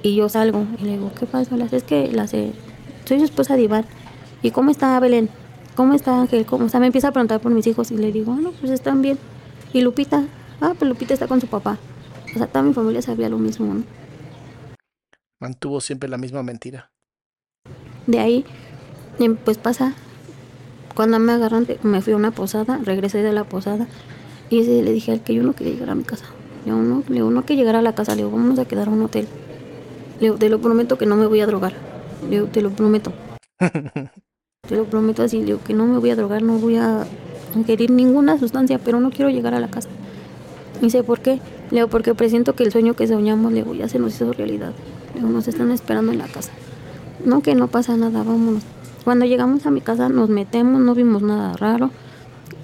y 0.03 0.17
yo 0.17 0.29
salgo 0.29 0.67
y 0.79 0.85
le 0.85 0.93
digo, 0.93 1.13
¿qué? 1.19 1.27
Las 1.57 1.73
es 1.73 1.85
que 1.85 2.11
la 2.11 2.27
sé, 2.27 2.53
soy 3.05 3.19
su 3.19 3.25
esposa 3.25 3.57
de 3.57 3.63
Iván. 3.63 3.85
¿Y 4.43 4.51
cómo 4.51 4.71
está 4.71 4.99
Belén? 4.99 5.29
¿Cómo 5.77 5.95
está 5.95 6.21
Ángel? 6.21 6.45
¿Cómo 6.45 6.67
está? 6.67 6.81
Me 6.81 6.87
empieza 6.87 7.09
a 7.09 7.13
preguntar 7.13 7.41
por 7.41 7.53
mis 7.53 7.67
hijos 7.67 7.91
y 7.91 7.97
le 7.97 8.11
digo, 8.13 8.33
ah, 8.33 8.41
no, 8.41 8.53
pues 8.53 8.73
están 8.73 9.03
bien. 9.03 9.19
Y 9.73 9.81
Lupita, 9.81 10.25
ah, 10.61 10.75
pues 10.79 10.89
Lupita 10.89 11.15
está 11.15 11.29
con 11.29 11.41
su 11.41 11.47
papá. 11.47 11.79
O 12.35 12.39
sea, 12.39 12.47
toda 12.47 12.63
mi 12.63 12.73
familia 12.73 13.03
sabía 13.03 13.29
lo 13.29 13.39
mismo, 13.39 13.73
¿no? 13.73 13.85
Mantuvo 15.39 15.81
siempre 15.81 16.09
la 16.09 16.19
misma 16.19 16.43
mentira. 16.43 16.92
De 18.07 18.19
ahí, 18.19 18.45
pues 19.45 19.59
pasa, 19.59 19.95
cuando 20.95 21.19
me 21.19 21.33
agarran, 21.33 21.67
me 21.83 22.03
fui 22.03 22.13
a 22.13 22.17
una 22.17 22.31
posada, 22.31 22.79
regresé 22.85 23.23
de 23.23 23.33
la 23.33 23.45
posada 23.45 23.87
y 24.51 24.63
le 24.63 24.93
dije 24.93 25.13
al 25.13 25.21
que 25.23 25.35
yo 25.35 25.43
no 25.43 25.55
quería 25.55 25.75
llegar 25.75 25.91
a 25.91 25.95
mi 25.95 26.05
casa. 26.05 26.27
Le 26.65 26.73
digo, 26.73 26.83
no, 26.83 27.03
le 27.09 27.15
digo, 27.15 27.31
no 27.31 27.45
que 27.45 27.57
llegar 27.57 27.77
a 27.77 27.83
la 27.83 27.95
casa, 27.95 28.15
le 28.15 28.25
digo, 28.25 28.31
vamos 28.31 28.59
a 28.59 28.65
quedar 28.65 28.89
a 28.89 28.91
un 28.91 29.03
hotel. 29.03 29.27
Le 30.21 30.27
digo, 30.27 30.37
te 30.37 30.49
lo 30.49 30.61
prometo 30.61 30.99
que 30.99 31.07
no 31.07 31.17
me 31.17 31.27
voy 31.27 31.41
a 31.41 31.47
drogar. 31.47 31.73
Le 32.25 32.31
digo, 32.31 32.47
te 32.47 32.61
lo 32.61 32.71
prometo. 32.71 33.13
Te 34.69 34.77
lo 34.77 34.85
prometo 34.85 35.25
así, 35.25 35.41
le 35.41 35.47
digo 35.47 35.61
que 35.65 35.75
no 35.75 35.87
me 35.87 35.99
voy 35.99 36.11
a 36.11 36.17
drogar, 36.17 36.41
no 36.41 36.57
voy 36.57 36.77
a 36.77 37.05
ingerir 37.57 37.91
ninguna 37.91 38.39
sustancia, 38.39 38.79
pero 38.79 39.01
no 39.01 39.11
quiero 39.11 39.29
llegar 39.29 39.55
a 39.55 39.61
la 39.61 39.69
casa. 39.69 39.89
Y 40.81 40.91
sé 40.91 41.03
por 41.03 41.19
qué. 41.21 41.41
Le 41.73 41.79
digo, 41.79 41.89
porque 41.89 42.15
presiento 42.15 42.55
que 42.55 42.63
el 42.63 42.71
sueño 42.71 42.95
que 42.95 43.09
soñamos, 43.09 43.53
le 43.53 43.63
digo, 43.63 43.75
ya 43.75 43.89
se 43.89 43.99
nos 43.99 44.15
hizo 44.15 44.33
realidad. 44.33 44.73
Le 45.15 45.21
digo, 45.21 45.33
nos 45.33 45.49
están 45.49 45.73
esperando 45.73 46.13
en 46.13 46.19
la 46.19 46.29
casa. 46.29 46.53
No, 47.25 47.41
que 47.43 47.55
no 47.55 47.69
pasa 47.69 47.97
nada, 47.97 48.23
vámonos. 48.23 48.63
Cuando 49.05 49.25
llegamos 49.25 49.67
a 49.67 49.71
mi 49.71 49.81
casa 49.81 50.09
nos 50.09 50.29
metemos, 50.29 50.81
no 50.81 50.95
vimos 50.95 51.23
nada 51.23 51.57
raro. 51.57 51.91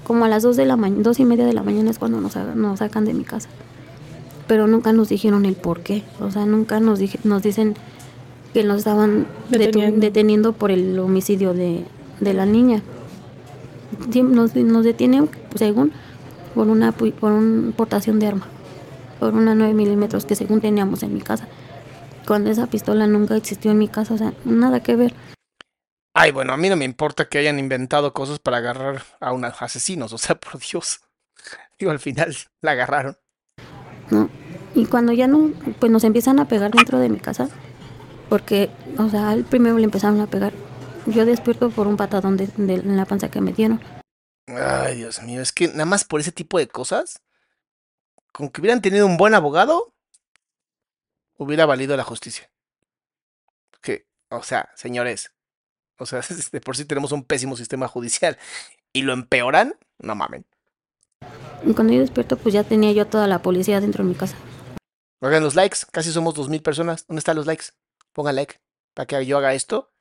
Como 0.04 0.24
a 0.24 0.28
las 0.28 0.42
dos 0.42 0.56
de 0.56 0.64
la 0.66 0.76
mañana, 0.76 1.02
dos 1.02 1.20
y 1.20 1.24
media 1.24 1.44
de 1.46 1.52
la 1.52 1.62
mañana 1.62 1.90
es 1.90 1.98
cuando 1.98 2.20
nos, 2.20 2.32
sacan 2.78 3.04
de 3.04 3.14
mi 3.14 3.24
casa. 3.24 3.48
Pero 4.46 4.66
nunca 4.66 4.92
nos 4.92 5.08
dijeron 5.10 5.44
el 5.44 5.54
por 5.54 5.80
qué. 5.80 6.02
O 6.20 6.30
sea, 6.30 6.46
nunca 6.46 6.80
nos, 6.80 6.98
dije- 6.98 7.18
nos 7.24 7.42
dicen 7.42 7.74
que 8.54 8.64
nos 8.64 8.78
estaban 8.78 9.26
Deteniendo. 9.50 10.00
deteniendo 10.00 10.52
por 10.54 10.70
el 10.70 10.98
homicidio 10.98 11.52
de, 11.52 11.84
de 12.20 12.32
la 12.34 12.46
niña. 12.46 12.82
Nos, 14.22 14.54
nos 14.56 14.84
detienen, 14.84 15.28
según, 15.54 15.92
por 16.54 16.68
una, 16.68 16.92
por 16.92 17.32
una 17.32 17.72
portación 17.72 18.18
de 18.18 18.28
arma. 18.28 18.46
por 19.20 19.34
una 19.34 19.54
9 19.54 19.74
milímetros 19.74 20.24
que 20.24 20.34
según 20.34 20.60
teníamos 20.60 21.02
en 21.02 21.12
mi 21.14 21.20
casa. 21.20 21.46
Cuando 22.28 22.50
esa 22.50 22.66
pistola 22.66 23.06
nunca 23.06 23.36
existió 23.36 23.70
en 23.70 23.78
mi 23.78 23.88
casa, 23.88 24.12
o 24.12 24.18
sea, 24.18 24.34
nada 24.44 24.82
que 24.82 24.96
ver. 24.96 25.14
Ay, 26.14 26.30
bueno, 26.30 26.52
a 26.52 26.58
mí 26.58 26.68
no 26.68 26.76
me 26.76 26.84
importa 26.84 27.26
que 27.26 27.38
hayan 27.38 27.58
inventado 27.58 28.12
cosas 28.12 28.38
para 28.38 28.58
agarrar 28.58 29.02
a 29.18 29.32
unos 29.32 29.62
asesinos, 29.62 30.12
o 30.12 30.18
sea, 30.18 30.38
por 30.38 30.60
Dios. 30.60 31.00
Digo, 31.78 31.90
al 31.90 32.00
final 32.00 32.36
la 32.60 32.72
agarraron. 32.72 33.16
¿no? 34.10 34.28
Y 34.74 34.84
cuando 34.84 35.12
ya 35.12 35.26
no, 35.26 35.52
pues 35.80 35.90
nos 35.90 36.04
empiezan 36.04 36.38
a 36.38 36.46
pegar 36.48 36.70
dentro 36.70 36.98
de 36.98 37.08
mi 37.08 37.18
casa, 37.18 37.48
porque, 38.28 38.68
o 38.98 39.08
sea, 39.08 39.30
al 39.30 39.44
primero 39.44 39.78
le 39.78 39.84
empezaron 39.84 40.20
a 40.20 40.26
pegar. 40.26 40.52
Yo 41.06 41.24
despierto 41.24 41.70
por 41.70 41.86
un 41.86 41.96
patadón 41.96 42.36
de, 42.36 42.48
de- 42.58 42.74
en 42.74 42.96
la 42.98 43.06
panza 43.06 43.30
que 43.30 43.40
me 43.40 43.54
dieron. 43.54 43.80
Ay, 44.48 44.96
Dios 44.96 45.22
mío, 45.22 45.40
es 45.40 45.52
que 45.52 45.68
nada 45.68 45.86
más 45.86 46.04
por 46.04 46.20
ese 46.20 46.32
tipo 46.32 46.58
de 46.58 46.68
cosas, 46.68 47.22
con 48.32 48.50
que 48.50 48.60
hubieran 48.60 48.82
tenido 48.82 49.06
un 49.06 49.16
buen 49.16 49.34
abogado, 49.34 49.94
hubiera 51.38 51.64
valido 51.64 51.96
la 51.96 52.04
justicia. 52.04 52.50
Que, 53.80 54.06
o 54.28 54.42
sea, 54.42 54.70
señores, 54.74 55.32
o 55.98 56.04
sea, 56.04 56.20
de 56.52 56.60
por 56.60 56.76
sí 56.76 56.84
tenemos 56.84 57.12
un 57.12 57.24
pésimo 57.24 57.56
sistema 57.56 57.88
judicial 57.88 58.36
y 58.92 59.02
lo 59.02 59.12
empeoran, 59.14 59.74
no 59.98 60.14
mamen. 60.14 60.44
Cuando 61.74 61.92
yo 61.92 62.00
despierto, 62.00 62.36
pues 62.36 62.54
ya 62.54 62.64
tenía 62.64 62.92
yo 62.92 63.06
toda 63.06 63.26
la 63.26 63.40
policía 63.40 63.80
dentro 63.80 64.04
de 64.04 64.10
mi 64.10 64.14
casa. 64.14 64.36
Hagan 65.20 65.42
los 65.42 65.56
likes, 65.56 65.78
casi 65.90 66.12
somos 66.12 66.34
dos 66.34 66.48
mil 66.48 66.62
personas. 66.62 67.06
¿Dónde 67.06 67.18
están 67.18 67.36
los 67.36 67.46
likes? 67.46 67.66
Pongan 68.12 68.36
like 68.36 68.60
para 68.94 69.06
que 69.06 69.26
yo 69.26 69.38
haga 69.38 69.54
esto 69.54 69.92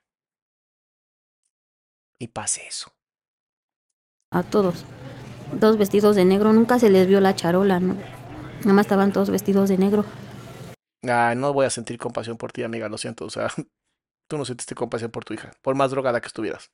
y 2.20 2.28
pase 2.28 2.68
eso. 2.68 2.92
A 4.32 4.44
todos. 4.44 4.86
Todos 5.60 5.78
vestidos 5.78 6.16
de 6.16 6.26
negro. 6.26 6.54
Nunca 6.54 6.78
se 6.78 6.90
les 6.90 7.08
vio 7.08 7.20
la 7.20 7.36
charola, 7.36 7.80
¿no? 7.80 7.96
Nada 8.62 8.74
más 8.74 8.86
estaban 8.86 9.12
todos 9.12 9.30
vestidos 9.30 9.70
de 9.70 9.78
negro. 9.78 10.06
Ah, 11.04 11.34
no 11.36 11.54
voy 11.54 11.66
a 11.66 11.70
sentir 11.70 11.98
compasión 11.98 12.38
por 12.38 12.52
ti, 12.52 12.64
amiga, 12.64 12.90
lo 12.90 12.98
siento. 12.98 13.26
O 13.26 13.30
sea, 13.30 13.50
tú 14.28 14.38
no 14.38 14.46
sentiste 14.46 14.76
compasión 14.76 15.12
por 15.12 15.26
tu 15.26 15.34
hija, 15.34 15.52
por 15.62 15.76
más 15.76 15.92
drogada 15.92 16.22
que 16.22 16.28
estuvieras. 16.28 16.72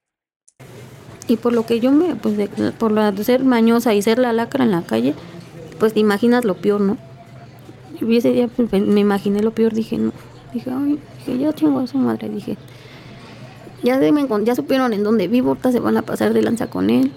Y 1.28 1.38
por 1.38 1.54
lo 1.54 1.66
que 1.66 1.80
yo 1.80 1.92
me, 1.92 2.16
pues 2.16 2.50
por 2.78 2.92
la 2.92 3.12
de 3.12 3.24
ser 3.24 3.44
mañosa 3.44 3.94
y 3.94 4.02
ser 4.02 4.20
la 4.20 4.34
lacra 4.34 4.66
en 4.66 4.72
la 4.72 4.82
calle, 4.82 5.16
pues 5.80 5.94
te 5.94 6.00
imaginas 6.00 6.44
lo 6.44 6.56
peor, 6.56 6.82
¿no? 6.82 6.98
Y 8.02 8.18
ese 8.18 8.32
día 8.32 8.48
pues, 8.48 8.72
me 8.72 9.00
imaginé 9.00 9.42
lo 9.42 9.52
peor, 9.52 9.74
dije, 9.74 9.98
no. 9.98 10.12
Dije, 10.54 10.70
ay, 10.70 11.00
dije, 11.20 11.38
ya 11.38 11.54
chingo 11.54 11.80
a 11.80 11.88
su 11.88 11.98
madre, 11.98 12.30
dije. 12.30 12.58
Ya, 13.84 14.00
se 14.00 14.12
me 14.12 14.26
ya 14.46 14.56
supieron 14.56 14.94
en 14.94 15.04
dónde 15.04 15.28
vivo, 15.28 15.50
ahorita 15.50 15.72
se 15.72 15.80
van 15.80 15.98
a 15.98 16.04
pasar 16.04 16.34
de 16.34 16.42
lanza 16.42 16.68
con 16.68 16.90
él. 16.90 17.12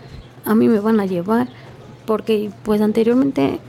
A 0.45 0.55
mí 0.55 0.69
me 0.69 0.81
van 0.81 1.01
a 1.01 1.07
llevar. 1.07 1.49
Porque 2.07 2.51
pues 2.65 2.81
anteriormente, 2.81 3.61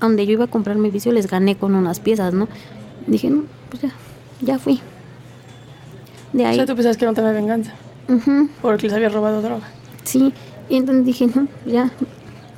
donde 0.00 0.26
yo 0.26 0.32
iba 0.32 0.44
a 0.44 0.48
comprar 0.48 0.76
mi 0.76 0.90
vicio, 0.90 1.12
les 1.12 1.28
gané 1.28 1.56
con 1.56 1.74
unas 1.74 2.00
piezas, 2.00 2.32
¿no? 2.34 2.48
Dije, 3.06 3.30
no, 3.30 3.44
pues 3.70 3.82
ya, 3.82 3.90
ya 4.40 4.58
fui. 4.58 4.80
De 6.32 6.44
O 6.44 6.48
ahí. 6.48 6.56
sea, 6.56 6.66
tú 6.66 6.74
pensabas 6.74 6.96
que 6.96 7.06
no 7.06 7.14
te 7.14 7.20
había 7.20 7.32
venganza 7.32 7.72
ujú. 8.08 8.48
porque 8.60 8.86
les 8.86 8.92
había 8.94 9.08
robado 9.08 9.40
droga. 9.42 9.66
Sí, 10.04 10.32
y 10.68 10.76
entonces 10.76 11.04
dije, 11.04 11.26
no, 11.34 11.48
ya, 11.66 11.90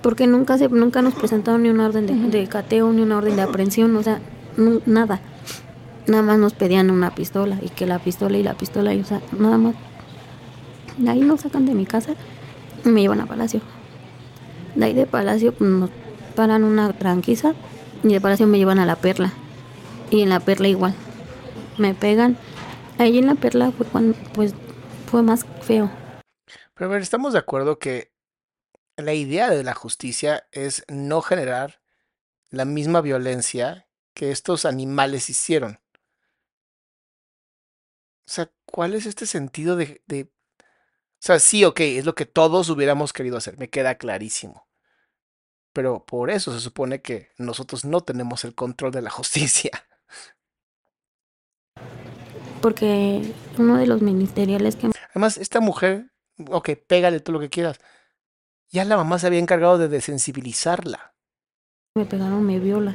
porque 0.03 0.27
nunca 0.27 0.59
se, 0.59 0.69
nunca 0.69 1.03
nos 1.03 1.15
presentaron 1.15 1.63
ni 1.63 1.69
una 1.69 1.87
orden 1.87 2.07
de, 2.07 2.39
de 2.39 2.47
cateo, 2.49 2.93
ni 2.93 3.03
una 3.03 3.19
orden 3.19 3.37
de 3.37 3.43
aprehensión, 3.43 3.95
o 3.97 4.03
sea, 4.03 4.21
nada. 4.87 5.21
Nada 6.07 6.23
más 6.23 6.39
nos 6.39 6.55
pedían 6.55 6.91
una 6.91 7.15
pistola, 7.15 7.59
y 7.63 7.69
que 7.69 7.87
la 7.87 7.99
pistola 7.99 8.37
y 8.39 8.43
la 8.43 8.55
pistola, 8.55 8.95
y, 8.95 9.01
o 9.01 9.05
sea, 9.05 9.21
nada 9.39 9.59
más. 9.59 9.75
De 10.97 11.09
ahí 11.11 11.21
nos 11.21 11.43
sacan 11.43 11.67
de 11.67 11.75
mi 11.75 11.87
casa 11.87 12.15
y 12.85 12.89
me 12.89 13.01
llevan 13.03 13.21
a 13.21 13.27
Palacio. 13.27 13.61
De 14.75 14.85
ahí 14.85 14.95
de 14.95 15.07
Palacio 15.07 15.53
pues, 15.53 15.71
nos 15.71 15.91
paran 16.41 16.65
una 16.65 16.91
tranquiza 16.95 17.53
y 18.03 18.15
de 18.15 18.19
Palacio 18.19 18.47
me 18.47 18.57
llevan 18.57 18.79
a 18.79 18.87
la 18.87 18.97
Perla. 18.97 19.31
Y 20.09 20.23
en 20.23 20.31
la 20.31 20.41
Perla 20.41 20.69
igual. 20.69 20.95
Me 21.77 21.93
pegan. 21.93 22.39
Ahí 22.97 23.19
en 23.19 23.27
la 23.27 23.35
Perla 23.35 23.73
fue 23.73 23.85
cuando, 23.85 24.17
pues, 24.33 24.55
fue 25.11 25.23
más 25.23 25.45
feo. 25.61 25.91
Pero 26.73 26.89
a 26.89 26.93
ver, 26.95 27.03
estamos 27.03 27.35
de 27.35 27.41
acuerdo 27.41 27.79
que 27.79 28.11
la 28.97 29.13
idea 29.13 29.51
de 29.51 29.63
la 29.63 29.75
justicia 29.75 30.49
es 30.51 30.83
no 30.89 31.21
generar 31.21 31.83
la 32.49 32.65
misma 32.65 33.03
violencia 33.03 33.87
que 34.15 34.31
estos 34.31 34.65
animales 34.65 35.29
hicieron. 35.29 35.79
O 38.27 38.33
sea, 38.33 38.51
¿cuál 38.65 38.95
es 38.95 39.05
este 39.05 39.27
sentido 39.27 39.77
de, 39.77 40.03
de... 40.07 40.23
O 40.23 41.19
sea, 41.19 41.39
sí, 41.39 41.67
ok, 41.67 41.81
es 41.81 42.07
lo 42.07 42.15
que 42.15 42.25
todos 42.25 42.71
hubiéramos 42.71 43.13
querido 43.13 43.37
hacer, 43.37 43.59
me 43.59 43.69
queda 43.69 43.97
clarísimo. 43.97 44.70
Pero 45.73 46.05
por 46.05 46.31
eso 46.31 46.53
se 46.53 46.61
supone 46.61 47.01
que 47.01 47.31
nosotros 47.39 47.85
no 47.85 48.01
tenemos 48.01 48.45
el 48.45 48.55
control 48.55 48.93
de 48.93 49.03
la 49.03 49.11
justicia. 49.11 49.71
porque 52.61 53.35
uno 53.59 53.77
de 53.77 53.87
los 53.87 54.03
ministeriales 54.03 54.77
que 54.77 54.91
Además, 55.11 55.39
esta 55.39 55.61
mujer, 55.61 56.11
ok, 56.51 56.71
pégale 56.87 57.21
tú 57.21 57.33
lo 57.33 57.41
que 57.41 57.51
quieras. 57.51 57.81
Ya 58.71 58.85
la 58.85 58.97
mamá 58.97 59.19
se 59.19 59.27
había 59.27 59.41
encargado 59.41 59.79
de 59.79 59.89
desensibilizarla. 59.89 61.15
me 61.97 62.05
pegaron 62.05 62.45
me 62.47 62.61
viola. 62.61 62.95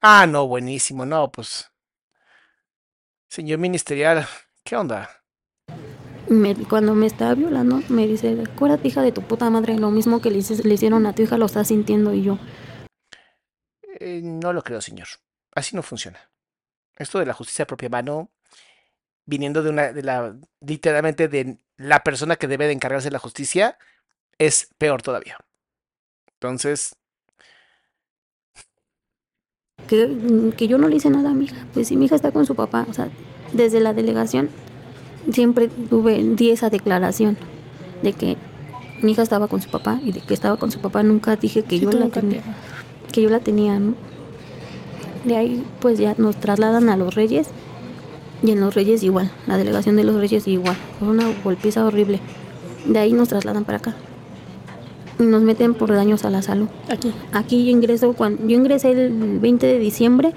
Ah, 0.00 0.26
no, 0.26 0.46
buenísimo, 0.46 1.04
no, 1.04 1.30
pues. 1.30 1.70
Señor 3.28 3.58
ministerial, 3.58 4.26
¿qué 4.64 4.76
onda? 4.76 5.19
Me- 6.30 6.54
cuando 6.54 6.94
me 6.94 7.06
estaba 7.08 7.34
violando, 7.34 7.82
me 7.88 8.06
dice, 8.06 8.40
acuérdate 8.40 8.86
hija 8.86 9.02
de 9.02 9.10
tu 9.10 9.20
puta 9.20 9.50
madre, 9.50 9.76
lo 9.76 9.90
mismo 9.90 10.20
que 10.20 10.30
le, 10.30 10.38
le 10.38 10.74
hicieron 10.74 11.04
a 11.06 11.12
tu 11.12 11.22
hija 11.22 11.36
lo 11.36 11.46
estás 11.46 11.66
sintiendo 11.66 12.14
y 12.14 12.22
yo. 12.22 12.38
Eh, 13.98 14.20
no 14.22 14.52
lo 14.52 14.62
creo, 14.62 14.80
señor. 14.80 15.08
Así 15.56 15.74
no 15.74 15.82
funciona. 15.82 16.30
Esto 16.96 17.18
de 17.18 17.26
la 17.26 17.34
justicia 17.34 17.64
a 17.64 17.66
propia 17.66 17.88
mano, 17.88 18.30
viniendo 19.26 19.64
de 19.64 19.70
una, 19.70 19.92
de 19.92 20.04
la, 20.04 20.36
literalmente 20.60 21.26
de 21.26 21.58
la 21.76 22.04
persona 22.04 22.36
que 22.36 22.46
debe 22.46 22.66
de 22.68 22.74
encargarse 22.74 23.08
de 23.08 23.12
la 23.12 23.18
justicia, 23.18 23.76
es 24.38 24.68
peor 24.78 25.02
todavía. 25.02 25.36
Entonces, 26.34 26.92
Que, 29.88 30.52
que 30.56 30.68
yo 30.68 30.78
no 30.78 30.86
le 30.86 30.94
hice 30.94 31.10
nada 31.10 31.30
a 31.30 31.34
mi 31.34 31.46
hija. 31.46 31.66
Pues 31.74 31.88
si 31.88 31.96
mi 31.96 32.04
hija 32.04 32.14
está 32.14 32.30
con 32.30 32.46
su 32.46 32.54
papá, 32.54 32.86
o 32.88 32.92
sea, 32.94 33.08
desde 33.52 33.80
la 33.80 33.92
delegación 33.92 34.48
siempre 35.32 35.68
tuve, 35.68 36.22
di 36.36 36.50
esa 36.50 36.70
declaración 36.70 37.36
de 38.02 38.12
que 38.12 38.36
mi 39.02 39.12
hija 39.12 39.22
estaba 39.22 39.48
con 39.48 39.60
su 39.62 39.70
papá 39.70 40.00
y 40.04 40.12
de 40.12 40.20
que 40.20 40.34
estaba 40.34 40.56
con 40.56 40.70
su 40.70 40.78
papá 40.80 41.02
nunca 41.02 41.36
dije 41.36 41.62
que 41.62 41.78
Sí, 41.78 41.84
yo 41.84 41.90
la 41.92 42.08
tenía. 42.08 42.40
te- 42.42 43.12
que 43.12 43.22
yo 43.22 43.30
la 43.30 43.40
tenía, 43.40 43.78
¿no? 43.78 43.94
De 45.24 45.36
ahí 45.36 45.64
pues 45.80 45.98
ya 45.98 46.14
nos 46.18 46.36
trasladan 46.36 46.88
a 46.88 46.96
los 46.96 47.14
Reyes 47.14 47.48
y 48.42 48.52
en 48.52 48.60
los 48.60 48.74
Reyes 48.74 49.02
igual, 49.02 49.30
la 49.46 49.58
delegación 49.58 49.96
de 49.96 50.04
los 50.04 50.16
Reyes 50.16 50.46
igual, 50.48 50.76
fue 50.98 51.08
una 51.08 51.24
golpiza 51.44 51.84
horrible. 51.84 52.20
De 52.86 52.98
ahí 52.98 53.12
nos 53.12 53.28
trasladan 53.28 53.64
para 53.64 53.78
acá. 53.78 53.94
Y 55.18 55.24
nos 55.24 55.42
meten 55.42 55.74
por 55.74 55.92
daños 55.92 56.24
a 56.24 56.30
la 56.30 56.40
salud. 56.40 56.68
Aquí. 56.88 57.12
Aquí 57.32 57.66
yo 57.66 57.70
ingreso 57.72 58.14
cuando 58.14 58.46
yo 58.48 58.56
ingresé 58.56 58.92
el 58.92 59.38
20 59.38 59.66
de 59.66 59.78
diciembre 59.78 60.32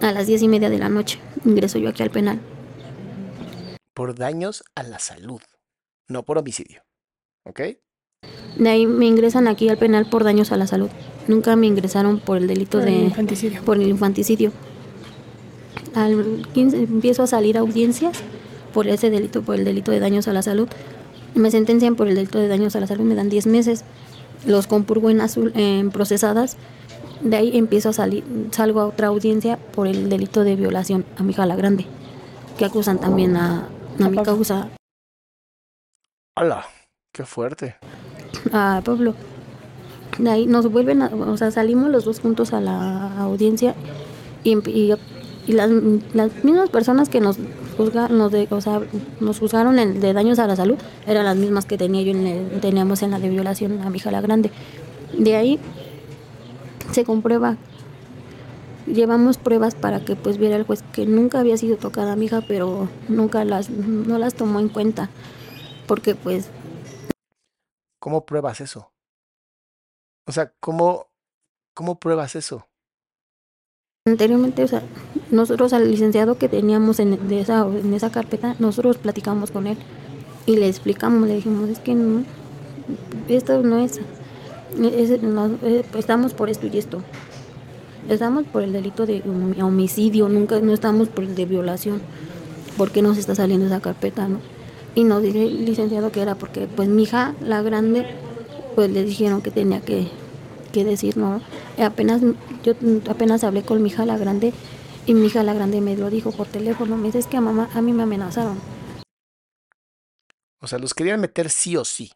a 0.00 0.12
las 0.12 0.28
10 0.28 0.42
y 0.42 0.48
media 0.48 0.70
de 0.70 0.78
la 0.78 0.88
noche. 0.88 1.18
Ingreso 1.44 1.78
yo 1.78 1.88
aquí 1.88 2.04
al 2.04 2.10
penal. 2.10 2.38
Por 3.94 4.16
daños 4.16 4.64
a 4.74 4.82
la 4.82 4.98
salud, 4.98 5.40
no 6.08 6.24
por 6.24 6.38
homicidio. 6.38 6.82
¿Ok? 7.44 7.60
De 8.58 8.68
ahí 8.68 8.86
me 8.86 9.06
ingresan 9.06 9.48
aquí 9.48 9.68
al 9.68 9.78
penal 9.78 10.08
por 10.08 10.24
daños 10.24 10.52
a 10.52 10.56
la 10.56 10.66
salud. 10.66 10.90
Nunca 11.28 11.56
me 11.56 11.66
ingresaron 11.66 12.20
por 12.20 12.36
el 12.36 12.46
delito 12.46 12.78
Por 12.78 12.88
el 12.88 12.94
de 12.94 13.00
infanticidio. 13.04 13.62
por 13.62 13.76
el 13.76 13.88
infanticidio. 13.88 14.52
Al 15.94 16.46
15 16.52 16.76
empiezo 16.78 17.22
a 17.22 17.26
salir 17.26 17.56
a 17.56 17.60
audiencias 17.60 18.18
por 18.72 18.88
ese 18.88 19.10
delito, 19.10 19.42
por 19.42 19.54
el 19.54 19.64
delito 19.64 19.92
de 19.92 20.00
daños 20.00 20.28
a 20.28 20.32
la 20.32 20.42
salud. 20.42 20.68
Me 21.34 21.50
sentencian 21.50 21.96
por 21.96 22.08
el 22.08 22.14
delito 22.14 22.38
de 22.38 22.48
daños 22.48 22.76
a 22.76 22.80
la 22.80 22.86
salud, 22.86 23.04
me 23.04 23.14
dan 23.14 23.28
10 23.28 23.46
meses. 23.46 23.84
Los 24.46 24.66
compurgo 24.66 25.10
en 25.10 25.20
azul, 25.20 25.52
en 25.54 25.90
procesadas. 25.90 26.56
De 27.22 27.36
ahí 27.36 27.56
empiezo 27.56 27.88
a 27.88 27.92
salir, 27.92 28.24
salgo 28.50 28.80
a 28.80 28.86
otra 28.86 29.08
audiencia 29.08 29.56
por 29.56 29.86
el 29.86 30.08
delito 30.08 30.44
de 30.44 30.56
violación 30.56 31.04
a 31.16 31.22
mi 31.22 31.32
hija 31.32 31.46
la 31.46 31.56
grande, 31.56 31.86
que 32.58 32.64
acusan 32.64 32.98
también 32.98 33.36
a, 33.36 33.68
a 34.00 34.08
mi 34.08 34.16
papá. 34.16 34.24
causa, 34.24 34.68
¡Hala! 36.36 36.64
¡Qué 37.12 37.24
fuerte! 37.24 37.76
a 38.52 38.82
Pablo. 38.84 39.14
De 40.18 40.30
ahí 40.30 40.46
nos 40.46 40.70
vuelven, 40.70 41.02
a- 41.02 41.06
o 41.08 41.36
sea, 41.36 41.50
salimos 41.50 41.90
los 41.90 42.04
dos 42.04 42.20
juntos 42.20 42.52
a 42.52 42.60
la 42.60 43.18
audiencia 43.20 43.74
y, 44.42 44.56
y- 44.68 44.92
y 45.46 45.52
las, 45.52 45.70
las 46.14 46.44
mismas 46.44 46.70
personas 46.70 47.08
que 47.08 47.20
nos 47.20 47.36
juzgaron, 47.76 48.18
nos, 48.18 48.32
de- 48.32 48.48
o 48.50 48.60
sea, 48.60 48.80
nos 49.20 49.38
juzgaron 49.38 49.78
en- 49.78 50.00
de 50.00 50.12
daños 50.12 50.38
a 50.38 50.46
la 50.46 50.56
salud 50.56 50.76
eran 51.06 51.24
las 51.24 51.36
mismas 51.36 51.66
que 51.66 51.78
tenía 51.78 52.02
yo 52.02 52.10
en 52.12 52.26
el- 52.26 52.60
teníamos 52.60 53.02
en 53.02 53.10
la 53.12 53.18
de 53.18 53.28
violación 53.28 53.80
a 53.82 53.90
mi 53.90 53.96
hija 53.98 54.10
la 54.10 54.20
grande. 54.20 54.50
De 55.16 55.36
ahí 55.36 55.58
se 56.92 57.04
comprueba, 57.04 57.56
llevamos 58.86 59.38
pruebas 59.38 59.74
para 59.74 60.04
que 60.04 60.16
pues 60.16 60.38
viera 60.38 60.56
el 60.56 60.64
juez 60.64 60.82
que 60.92 61.06
nunca 61.06 61.40
había 61.40 61.56
sido 61.56 61.76
tocada 61.76 62.16
mi 62.16 62.26
hija, 62.26 62.42
pero 62.46 62.88
nunca 63.08 63.44
las, 63.44 63.70
no 63.70 64.18
las 64.18 64.34
tomó 64.34 64.60
en 64.60 64.68
cuenta, 64.68 65.10
porque 65.86 66.14
pues 66.14 66.50
¿Cómo 68.00 68.26
pruebas 68.26 68.60
eso? 68.60 68.92
O 70.26 70.32
sea, 70.32 70.52
¿cómo, 70.60 71.06
cómo 71.74 71.98
pruebas 71.98 72.34
eso? 72.36 72.66
Anteriormente, 74.06 74.62
o 74.62 74.68
sea, 74.68 74.82
nosotros 75.30 75.72
al 75.72 75.90
licenciado 75.90 76.36
que 76.36 76.50
teníamos 76.50 77.00
en, 77.00 77.26
de 77.28 77.40
esa, 77.40 77.66
en 77.66 77.94
esa 77.94 78.10
carpeta, 78.10 78.54
nosotros 78.58 78.98
platicamos 78.98 79.50
con 79.50 79.66
él 79.66 79.78
y 80.44 80.56
le 80.56 80.68
explicamos, 80.68 81.26
le 81.26 81.36
dijimos, 81.36 81.70
es 81.70 81.78
que 81.78 81.94
no, 81.94 82.22
esto 83.28 83.62
no 83.62 83.78
es, 83.78 84.00
es- 84.78 85.22
no, 85.22 85.58
estamos 85.96 86.34
por 86.34 86.50
esto 86.50 86.66
y 86.66 86.76
esto. 86.76 87.02
Estamos 88.08 88.44
por 88.46 88.62
el 88.62 88.72
delito 88.72 89.06
de 89.06 89.22
hom- 89.24 89.60
homicidio, 89.62 90.28
nunca 90.28 90.60
no 90.60 90.72
estamos 90.72 91.08
por 91.08 91.24
el 91.24 91.34
de 91.34 91.46
violación. 91.46 92.02
¿Por 92.76 92.90
qué 92.90 93.02
nos 93.02 93.18
está 93.18 93.34
saliendo 93.34 93.66
esa 93.66 93.80
carpeta, 93.80 94.28
no? 94.28 94.40
Y 94.94 95.04
nos 95.04 95.22
dice 95.22 95.46
licenciado 95.46 96.12
que 96.12 96.20
era 96.20 96.34
porque, 96.34 96.66
pues, 96.66 96.88
mi 96.88 97.04
hija, 97.04 97.34
la 97.40 97.62
grande, 97.62 98.06
pues 98.74 98.90
le 98.90 99.04
dijeron 99.04 99.42
que 99.42 99.50
tenía 99.50 99.80
que, 99.80 100.08
que 100.72 100.84
decir, 100.84 101.16
no. 101.16 101.40
Apenas, 101.78 102.20
yo 102.62 102.74
apenas 103.08 103.42
hablé 103.44 103.62
con 103.62 103.82
mi 103.82 103.88
hija, 103.88 104.04
la 104.06 104.18
grande, 104.18 104.52
y 105.06 105.14
mi 105.14 105.26
hija, 105.26 105.42
la 105.42 105.54
grande, 105.54 105.80
me 105.80 105.96
lo 105.96 106.10
dijo 106.10 106.30
por 106.32 106.46
teléfono. 106.46 106.96
Me 106.96 107.06
dice, 107.06 107.18
es 107.20 107.26
que 107.26 107.36
a 107.36 107.40
mamá, 107.40 107.68
a 107.74 107.80
mí 107.82 107.92
me 107.92 108.02
amenazaron. 108.02 108.58
O 110.60 110.66
sea, 110.66 110.78
los 110.78 110.94
querían 110.94 111.20
meter 111.20 111.50
sí 111.50 111.76
o 111.76 111.84
sí. 111.84 112.12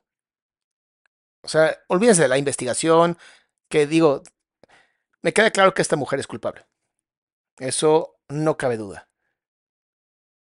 O 1.43 1.49
sea, 1.49 1.77
olvídense 1.89 2.23
de 2.23 2.29
la 2.29 2.39
investigación, 2.39 3.17
que 3.69 3.87
digo, 3.87 4.23
me 5.23 5.33
queda 5.33 5.51
claro 5.51 5.75
que 5.75 5.83
esta 5.83 5.97
mujer 5.97 6.21
es 6.21 6.27
culpable. 6.27 6.67
Eso 7.59 8.21
no 8.29 8.57
cabe 8.57 8.77
duda. 8.77 9.09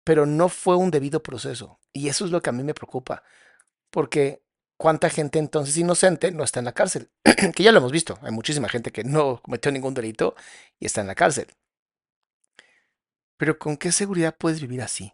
Pero 0.04 0.26
no 0.26 0.50
fue 0.50 0.76
un 0.76 0.92
debido 0.92 1.24
proceso. 1.24 1.80
Y 1.94 2.10
eso 2.10 2.26
es 2.26 2.32
lo 2.32 2.42
que 2.42 2.50
a 2.50 2.54
mí 2.54 2.64
me 2.64 2.74
preocupa. 2.74 3.24
Porque 3.90 4.44
cuánta 4.78 5.10
gente 5.10 5.40
entonces 5.40 5.78
inocente 5.78 6.32
no 6.32 6.44
está 6.44 6.60
en 6.60 6.66
la 6.66 6.74
cárcel. 6.74 7.12
que 7.56 7.64
ya 7.64 7.72
lo 7.72 7.80
hemos 7.80 7.92
visto. 7.92 8.20
Hay 8.22 8.32
muchísima 8.32 8.70
gente 8.70 8.92
que 8.92 9.04
no 9.04 9.42
cometió 9.42 9.72
ningún 9.72 9.94
delito 9.94 10.36
y 10.80 10.86
está 10.86 11.02
en 11.02 11.08
la 11.08 11.16
cárcel. 11.16 11.48
Pero 13.38 13.58
¿con 13.58 13.78
qué 13.78 13.92
seguridad 13.92 14.36
puedes 14.38 14.62
vivir 14.62 14.82
así? 14.82 15.14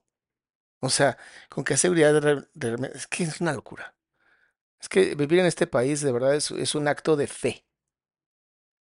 O 0.79 0.89
sea, 0.89 1.17
¿con 1.49 1.63
qué 1.63 1.77
seguridad? 1.77 2.21
de 2.21 2.47
de 2.53 2.91
es 2.93 3.07
que 3.07 3.23
es 3.23 3.41
una 3.41 3.53
locura. 3.53 3.95
Es 4.79 4.89
que 4.89 5.15
vivir 5.15 5.39
en 5.39 5.45
este 5.47 5.67
país 5.67 6.01
de 6.01 6.11
verdad 6.11 6.35
es 6.35 6.75
un 6.75 6.87
acto 6.87 7.15
de 7.15 7.27
fe. 7.27 7.66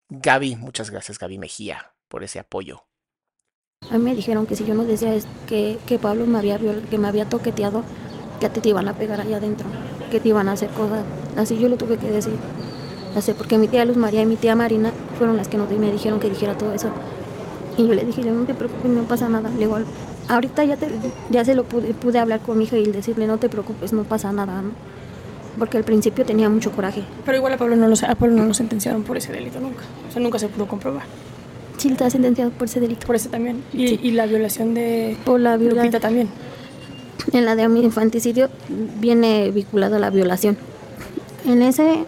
Gaby, 0.09 0.55
muchas 0.55 0.89
gracias 0.89 1.19
Gaby 1.19 1.37
Mejía 1.37 1.93
por 2.07 2.23
ese 2.23 2.39
apoyo. 2.39 2.85
A 3.91 3.97
mí 3.97 4.03
me 4.03 4.15
dijeron 4.15 4.47
que 4.47 4.55
si 4.55 4.65
yo 4.65 4.73
no 4.73 4.83
decía 4.83 5.13
que, 5.47 5.77
que 5.85 5.99
Pablo 5.99 6.25
me 6.25 6.39
había, 6.39 6.59
que 6.89 6.97
me 6.97 7.07
había 7.07 7.29
toqueteado, 7.29 7.83
que 8.39 8.49
te, 8.49 8.59
te 8.59 8.69
iban 8.69 8.87
a 8.87 8.93
pegar 8.93 9.21
allá 9.21 9.37
adentro, 9.37 9.67
que 10.09 10.19
te 10.19 10.29
iban 10.29 10.49
a 10.49 10.53
hacer 10.53 10.69
cosas. 10.71 11.05
Así 11.37 11.57
yo 11.59 11.69
lo 11.69 11.77
tuve 11.77 11.97
que 11.97 12.09
decir. 12.09 12.33
Así, 13.15 13.33
porque 13.33 13.57
mi 13.59 13.67
tía 13.67 13.85
Luz 13.85 13.97
María 13.97 14.23
y 14.23 14.25
mi 14.25 14.35
tía 14.35 14.55
Marina 14.55 14.91
fueron 15.17 15.37
las 15.37 15.47
que 15.47 15.57
nos, 15.57 15.69
me 15.69 15.91
dijeron 15.91 16.19
que 16.19 16.29
dijera 16.29 16.57
todo 16.57 16.73
eso. 16.73 16.89
Y 17.77 17.87
yo 17.87 17.93
le 17.93 18.03
dije, 18.03 18.23
no 18.23 18.45
te 18.45 18.55
preocupes, 18.55 18.91
no 18.91 19.03
pasa 19.03 19.29
nada. 19.29 19.49
Le 19.49 19.59
digo, 19.59 19.77
ahorita 20.27 20.63
ya, 20.63 20.75
te, 20.75 20.89
ya 21.29 21.45
se 21.45 21.53
lo 21.53 21.65
pude, 21.65 21.93
pude 21.93 22.17
hablar 22.19 22.41
con 22.41 22.57
mi 22.57 22.63
hija 22.65 22.77
y 22.77 22.85
decirle, 22.85 23.27
no 23.27 23.37
te 23.37 23.47
preocupes, 23.47 23.93
no 23.93 24.03
pasa 24.03 24.33
nada, 24.33 24.61
¿no? 24.63 24.71
Porque 25.57 25.77
al 25.77 25.83
principio 25.83 26.25
tenía 26.25 26.49
mucho 26.49 26.71
coraje. 26.71 27.03
Pero 27.25 27.37
igual 27.37 27.53
a 27.53 27.57
Pablo 27.57 27.75
no 27.75 27.87
lo, 27.87 27.95
a 27.95 28.15
Pablo 28.15 28.35
no 28.35 28.45
lo 28.45 28.53
sentenciaron 28.53 29.03
por 29.03 29.17
ese 29.17 29.31
delito 29.33 29.59
nunca. 29.59 29.83
O 30.07 30.11
sea, 30.11 30.21
nunca 30.21 30.39
se 30.39 30.47
pudo 30.47 30.67
comprobar. 30.67 31.03
Sí, 31.77 31.89
está 31.91 32.09
sentenciado 32.09 32.51
por 32.51 32.65
ese 32.67 32.79
delito. 32.79 33.07
Por 33.07 33.15
ese 33.15 33.29
también. 33.29 33.63
Y, 33.73 33.87
Sí. 33.87 33.99
y 34.03 34.11
la 34.11 34.25
violación 34.25 34.73
de 34.73 35.17
Por 35.25 35.39
la 35.39 35.57
viola- 35.57 35.81
Lupita 35.83 35.99
también. 35.99 36.29
En 37.33 37.45
la 37.45 37.55
de 37.55 37.63
infanticidio 37.63 38.49
viene 38.99 39.51
vinculado 39.51 39.95
a 39.97 39.99
la 39.99 40.09
violación. 40.09 40.57
En 41.45 41.61
ese, 41.61 42.05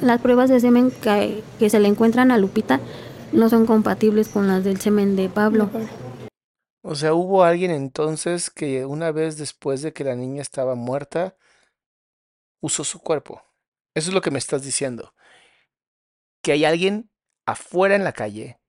las 0.00 0.20
pruebas 0.20 0.48
de 0.50 0.60
semen 0.60 0.90
que, 0.90 1.42
que 1.58 1.70
se 1.70 1.80
le 1.80 1.88
encuentran 1.88 2.30
a 2.30 2.38
Lupita 2.38 2.80
no 3.32 3.48
son 3.48 3.66
compatibles 3.66 4.28
con 4.28 4.46
las 4.48 4.64
del 4.64 4.80
semen 4.80 5.16
de 5.16 5.28
Pablo. 5.28 5.70
O 6.82 6.94
sea, 6.94 7.12
hubo 7.14 7.44
alguien 7.44 7.70
entonces 7.70 8.50
que 8.50 8.86
una 8.86 9.12
vez 9.12 9.36
después 9.36 9.82
de 9.82 9.92
que 9.92 10.02
la 10.04 10.14
niña 10.16 10.40
estaba 10.42 10.74
muerta, 10.74 11.34
usó 12.60 12.84
su 12.84 13.00
cuerpo. 13.00 13.42
Eso 13.94 14.10
es 14.10 14.14
lo 14.14 14.20
que 14.20 14.30
me 14.30 14.38
estás 14.38 14.62
diciendo. 14.62 15.14
Que 16.42 16.52
hay 16.52 16.64
alguien 16.64 17.10
afuera 17.46 17.96
en 17.96 18.04
la 18.04 18.12
calle 18.12 18.60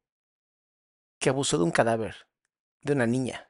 que 1.19 1.29
abusó 1.29 1.57
de 1.57 1.63
un 1.63 1.71
cadáver, 1.71 2.27
de 2.81 2.93
una 2.93 3.05
niña. 3.05 3.49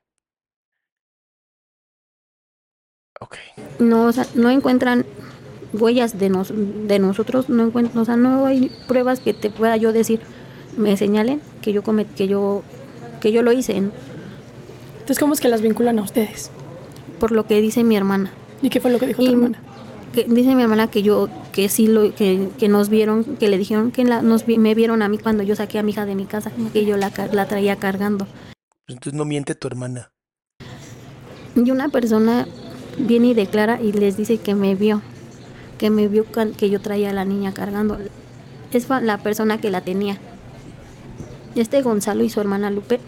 Ok. 3.20 3.38
No, 3.80 4.06
o 4.06 4.12
sea, 4.12 4.26
no 4.36 4.50
encuentran 4.50 5.06
huellas 5.74 6.20
de, 6.20 6.30
nos, 6.30 6.52
de 6.54 7.00
nosotros, 7.00 7.48
no 7.48 7.68
encuentran, 7.68 7.98
o 7.98 8.06
sea, 8.06 8.18
no 8.18 8.46
hay 8.46 8.70
pruebas 8.88 9.22
que 9.22 9.34
te 9.34 9.50
pueda 9.50 9.78
yo 9.78 9.94
decir, 9.94 10.22
me 10.76 10.98
señalen 10.98 11.42
que 11.62 11.72
yo 11.72 11.84
comet, 11.84 12.14
que 12.14 12.28
yo 12.28 12.64
que 13.22 13.32
yo 13.32 13.44
lo 13.44 13.52
hice, 13.52 13.80
¿no? 13.80 13.92
Entonces, 14.94 15.20
¿cómo 15.20 15.34
es 15.34 15.40
que 15.40 15.48
las 15.48 15.62
vinculan 15.62 16.00
a 16.00 16.02
ustedes? 16.02 16.52
por 17.22 17.32
lo 17.32 17.46
que 17.46 17.62
dice 17.62 17.84
mi 17.84 17.96
hermana. 17.96 18.32
¿Y 18.64 18.72
qué 18.72 18.80
fue 18.82 18.90
lo 18.90 18.98
que 18.98 19.06
dijo 19.06 19.22
Y 19.22 19.28
tu 19.28 19.32
hermana? 19.34 19.60
Que 20.14 20.26
dice 20.26 20.56
mi 20.56 20.64
hermana 20.64 20.88
que 20.88 21.04
yo 21.04 21.30
que 21.52 21.70
sí 21.70 21.88
lo 21.88 22.14
que, 22.14 22.50
que 22.58 22.68
nos 22.68 22.90
vieron 22.90 23.24
que 23.24 23.48
le 23.50 23.58
dijeron 23.58 23.92
que 23.92 24.04
la- 24.04 24.22
nos 24.22 24.48
me 24.48 24.76
vieron 24.76 25.02
a 25.02 25.10
mí 25.10 25.18
cuando 25.18 25.44
yo 25.44 25.56
saqué 25.56 25.80
a 25.80 25.84
mi 25.84 25.92
hija 25.92 26.06
de 26.06 26.16
mi 26.16 26.26
casa 26.26 26.52
que 26.74 26.86
yo 26.86 26.98
la, 26.98 27.12
la 27.32 27.46
traía 27.48 27.76
cargando. 27.78 28.26
Pues 28.26 28.96
Entonces 28.98 29.14
no 29.14 29.26
miente 29.26 29.56
tu 29.56 29.68
hermana. 29.68 30.12
y 31.56 31.70
una 31.72 31.90
persona 31.90 32.48
viene 32.98 33.28
y 33.28 33.34
declara 33.34 33.82
y 33.82 33.92
les 33.94 34.18
dice 34.18 34.38
que 34.38 34.56
me 34.56 34.76
vio 34.76 35.02
que 35.78 35.90
me 35.90 36.08
vio 36.08 36.26
que 36.58 36.70
yo 36.70 36.80
traía 36.80 37.10
a 37.10 37.14
la 37.14 37.26
niña 37.26 37.54
cargando. 37.54 37.98
Es 38.72 38.88
la 38.90 39.18
persona 39.18 39.60
que 39.60 39.72
la 39.72 39.82
tenía. 39.82 40.18
Este 41.56 41.82
Gonzalo 41.82 42.24
y 42.24 42.30
su 42.30 42.40
hermana 42.40 42.70
Lupe 42.70 43.00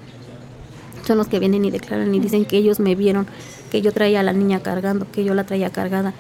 son 1.06 1.18
los 1.18 1.28
que 1.28 1.40
vienen 1.40 1.64
y 1.66 1.72
declaran 1.72 2.14
y 2.16 2.20
dicen 2.20 2.46
que 2.46 2.58
ellos 2.58 2.80
me 2.80 2.96
vieron 2.96 3.28
que 3.72 3.82
yo 3.82 3.92
traía 3.92 4.22
a 4.22 4.24
la 4.24 4.34
niña 4.34 4.62
cargando 4.62 5.06
que 5.12 5.24
yo 5.24 5.34
la 5.34 5.44
traía 5.46 5.70
cargada 5.70 6.14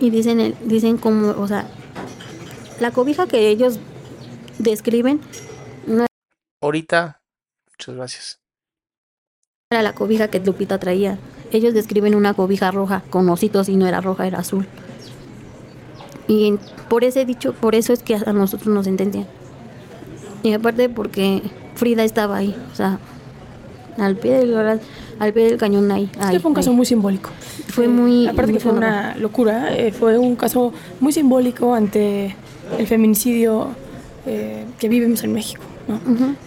y 0.00 0.10
dicen 0.10 0.40
el- 0.40 0.56
dicen 0.64 0.96
como 0.96 1.30
o 1.30 1.46
sea 1.46 1.68
la 2.80 2.90
cobija 2.90 3.26
que 3.26 3.48
ellos 3.48 3.78
describen 4.58 5.20
no 5.86 6.06
Ahorita, 6.62 7.20
muchas 7.70 7.94
gracias. 7.94 8.40
era 9.70 9.82
la 9.82 9.94
cobija 9.94 10.28
que 10.28 10.40
Lupita 10.40 10.78
traía. 10.78 11.18
Ellos 11.52 11.74
describen 11.74 12.14
una 12.14 12.34
cobija 12.34 12.70
roja 12.70 13.02
con 13.10 13.28
ositos 13.28 13.68
y 13.68 13.76
no 13.76 13.86
era 13.86 14.00
roja 14.00 14.26
era 14.26 14.38
azul. 14.40 14.66
Y 16.28 16.46
en- 16.48 16.58
por 16.88 17.04
ese 17.04 17.24
dicho 17.24 17.52
por 17.54 17.74
eso 17.74 17.92
es 17.92 18.02
que 18.02 18.14
a 18.16 18.32
nosotros 18.32 18.68
nos 18.74 18.84
sentencian 18.86 19.26
y 20.42 20.52
aparte 20.54 20.88
porque 20.88 21.42
Frida 21.76 22.02
estaba 22.04 22.36
ahí 22.38 22.54
o 22.72 22.74
sea 22.74 22.98
al 24.00 24.16
pie 24.16 24.38
del 24.38 24.56
al 25.18 25.32
pie 25.32 25.44
del 25.50 25.56
cañón 25.58 25.90
ahí, 25.92 26.08
ahí, 26.18 26.38
fue 26.38 26.48
un 26.50 26.54
caso 26.54 26.72
muy 26.72 26.86
simbólico. 26.86 27.30
Fue 27.68 27.84
Eh, 27.84 27.88
muy- 27.88 28.26
Aparte 28.26 28.52
muy 28.52 28.58
que 28.58 28.60
fue 28.60 28.72
una 28.72 29.14
locura, 29.16 29.74
eh, 29.76 29.92
fue 29.92 30.16
un 30.18 30.34
caso 30.36 30.72
muy 31.00 31.12
simbólico 31.12 31.74
ante 31.74 32.34
el 32.78 32.86
feminicidio 32.86 33.68
eh, 34.26 34.64
que 34.78 34.88
vivimos 34.88 35.22
en 35.24 35.32
México. 35.32 35.62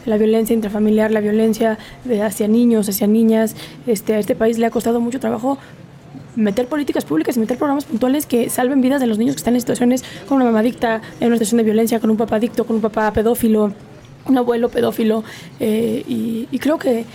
La 0.06 0.18
violencia 0.18 0.54
intrafamiliar, 0.54 1.12
la 1.12 1.20
violencia 1.20 1.78
de 2.06 2.22
hacia 2.22 2.48
niños, 2.48 2.88
hacia 2.88 3.08
niñas. 3.08 3.56
Este, 3.88 4.14
a 4.14 4.20
este 4.20 4.36
país 4.36 4.58
le 4.58 4.66
ha 4.66 4.70
costado 4.70 5.02
mucho 5.02 5.20
trabajo 5.20 5.58
meter 6.36 6.68
políticas 6.68 7.04
públicas 7.04 7.36
y 7.36 7.40
meter 7.42 7.58
programas 7.58 7.86
puntuales 7.86 8.26
que 8.26 8.50
salven 8.50 8.80
vidas 8.82 9.02
de 9.02 9.08
los 9.08 9.18
niños 9.18 9.36
que 9.36 9.40
están 9.40 9.56
en 9.56 9.60
situaciones 9.62 10.04
con 10.30 10.38
una 10.38 10.46
mamá 10.46 10.60
adicta, 10.60 11.02
en 11.20 11.28
una 11.28 11.36
situación 11.36 11.58
de 11.58 11.64
violencia, 11.66 12.00
con 12.00 12.10
un 12.10 12.18
papá 12.18 12.38
adicto, 12.38 12.64
con 12.66 12.78
un 12.78 12.82
papá 12.82 13.12
pedófilo, 13.12 13.74
un 14.28 14.38
abuelo 14.38 14.70
pedófilo. 14.70 15.24
eh, 15.60 16.04
y, 16.08 16.48
y 16.52 16.60
creo 16.60 16.78
que 16.78 17.06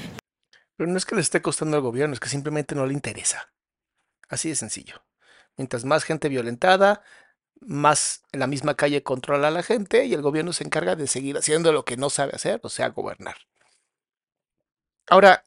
Pero 0.78 0.92
no 0.92 0.96
es 0.96 1.04
que 1.04 1.16
le 1.16 1.20
esté 1.20 1.42
costando 1.42 1.76
al 1.76 1.82
gobierno, 1.82 2.14
es 2.14 2.20
que 2.20 2.28
simplemente 2.28 2.76
no 2.76 2.86
le 2.86 2.94
interesa. 2.94 3.52
Así 4.28 4.48
de 4.48 4.54
sencillo. 4.54 5.04
Mientras 5.56 5.84
más 5.84 6.04
gente 6.04 6.28
violentada, 6.28 7.02
más 7.60 8.22
en 8.30 8.38
la 8.38 8.46
misma 8.46 8.76
calle 8.76 9.02
controla 9.02 9.48
a 9.48 9.50
la 9.50 9.64
gente 9.64 10.04
y 10.04 10.14
el 10.14 10.22
gobierno 10.22 10.52
se 10.52 10.62
encarga 10.62 10.94
de 10.94 11.08
seguir 11.08 11.36
haciendo 11.36 11.72
lo 11.72 11.84
que 11.84 11.96
no 11.96 12.10
sabe 12.10 12.32
hacer, 12.36 12.60
o 12.62 12.68
sea, 12.68 12.90
gobernar. 12.90 13.36
Ahora, 15.08 15.44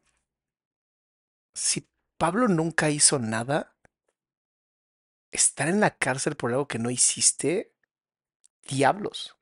si 1.53 1.87
Pablo 2.17 2.49
nunca 2.49 2.89
hizo 2.89 3.17
nada, 3.17 3.73
estar 5.31 5.69
en 5.69 5.79
la 5.79 5.95
cárcel 5.95 6.35
por 6.35 6.51
algo 6.51 6.67
que 6.67 6.77
no 6.77 6.89
hiciste, 6.89 7.73
diablos. 8.67 9.37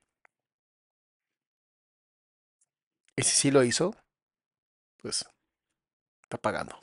Y 3.16 3.24
si 3.24 3.36
sí 3.36 3.50
lo 3.50 3.64
hizo, 3.64 3.96
pues 5.02 5.26
está 6.30 6.38
pagando. 6.38 6.76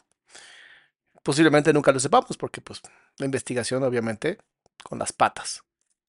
Posiblemente 1.23 1.73
nunca 1.73 1.93
lo 1.93 2.01
sepamos 2.01 2.37
porque 2.37 2.61
pues 2.61 2.81
la 3.19 3.27
investigación 3.27 3.83
obviamente 3.83 4.39
con 4.83 4.99
las 4.99 5.13
patas. 5.13 5.63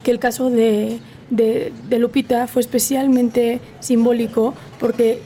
que 0.03 0.11
el 0.11 0.19
caso 0.19 0.49
de, 0.51 0.99
de- 1.31 1.73
de 1.89 1.99
Lupita 1.99 2.47
fue 2.47 2.61
especialmente 2.61 3.59
simbólico 3.79 4.53
porque 4.79 5.21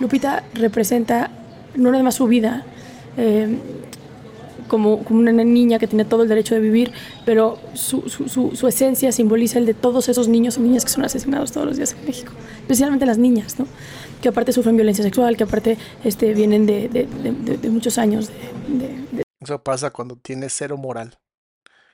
Lupita 0.00 0.44
representa 0.54 1.30
no 1.74 1.90
nada 1.90 2.04
más 2.04 2.14
su 2.16 2.26
vida 2.28 2.64
eh, 3.16 3.58
como, 4.68 5.02
como 5.04 5.18
una 5.20 5.32
niña 5.32 5.78
que 5.80 5.86
tiene 5.88 6.04
todo 6.04 6.22
el 6.22 6.28
derecho 6.28 6.54
de 6.54 6.60
vivir, 6.60 6.92
pero 7.26 7.58
su, 7.74 8.08
su- 8.08 8.28
su- 8.28 8.54
su 8.54 8.68
esencia 8.68 9.10
simboliza 9.12 9.58
el 9.58 9.66
de 9.66 9.74
todos 9.74 10.08
esos 10.08 10.28
niños 10.28 10.56
y 10.56 10.60
niñas 10.60 10.84
que 10.84 10.90
son 10.92 11.04
asesinados 11.04 11.50
todos 11.52 11.66
los 11.66 11.76
días 11.76 11.92
en 11.92 12.04
México, 12.06 12.32
especialmente 12.60 13.04
las 13.06 13.18
niñas. 13.18 13.58
¿no? 13.58 13.66
Que 14.22 14.30
aparte 14.30 14.52
sufren 14.52 14.76
violencia 14.76 15.04
sexual, 15.04 15.36
que 15.36 15.44
aparte 15.44 15.76
este, 16.04 16.32
vienen 16.32 16.64
de, 16.64 16.88
de, 16.88 17.70
muchos 17.70 17.98
años 17.98 18.30
Eso 19.40 19.62
pasa 19.62 19.90
cuando 19.90 20.16
tienes 20.16 20.54
cero 20.56 20.78
moral, 20.78 21.18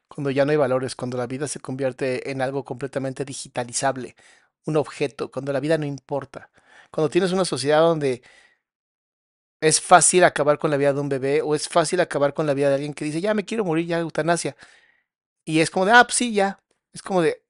cuando 0.07 0.31
ya 0.31 0.45
no 0.45 0.53
hay 0.53 0.57
valores, 0.57 0.95
cuando 0.95 1.17
la 1.19 1.27
vida 1.27 1.49
se 1.49 1.59
convierte 1.59 2.31
en 2.31 2.41
algo 2.41 2.65
completamente 2.65 3.25
digitalizable, 3.25 4.15
un 4.67 4.77
objeto, 4.77 5.31
cuando 5.31 5.53
la 5.53 5.61
vida 5.61 5.79
no 5.79 5.87
importa, 5.87 6.51
cuando 6.93 7.11
tienes 7.11 7.33
una 7.33 7.45
sociedad 7.45 7.81
donde 7.81 8.23
es 9.61 9.81
fácil 9.81 10.25
acabar 10.25 10.59
con 10.59 10.71
la 10.71 10.77
vida 10.77 10.93
de 10.93 11.01
un 11.01 11.09
bebé 11.09 11.43
o 11.43 11.55
es 11.55 11.69
fácil 11.69 12.01
acabar 12.01 12.35
con 12.35 12.47
la 12.47 12.55
vida 12.55 12.69
de 12.69 12.77
alguien 12.77 12.95
que 12.95 13.05
dice, 13.05 13.21
ya 13.21 13.35
me 13.35 13.45
quiero 13.45 13.65
morir, 13.65 13.87
ya 13.87 13.99
eutanasia. 13.99 14.57
Y 15.45 15.61
es 15.61 15.71
como 15.71 15.87
de, 15.87 15.93
ah, 15.93 16.05
pues 16.05 16.17
sí, 16.17 16.33
ya. 16.33 16.61
Es 16.93 17.03
como 17.03 17.23
de, 17.23 17.43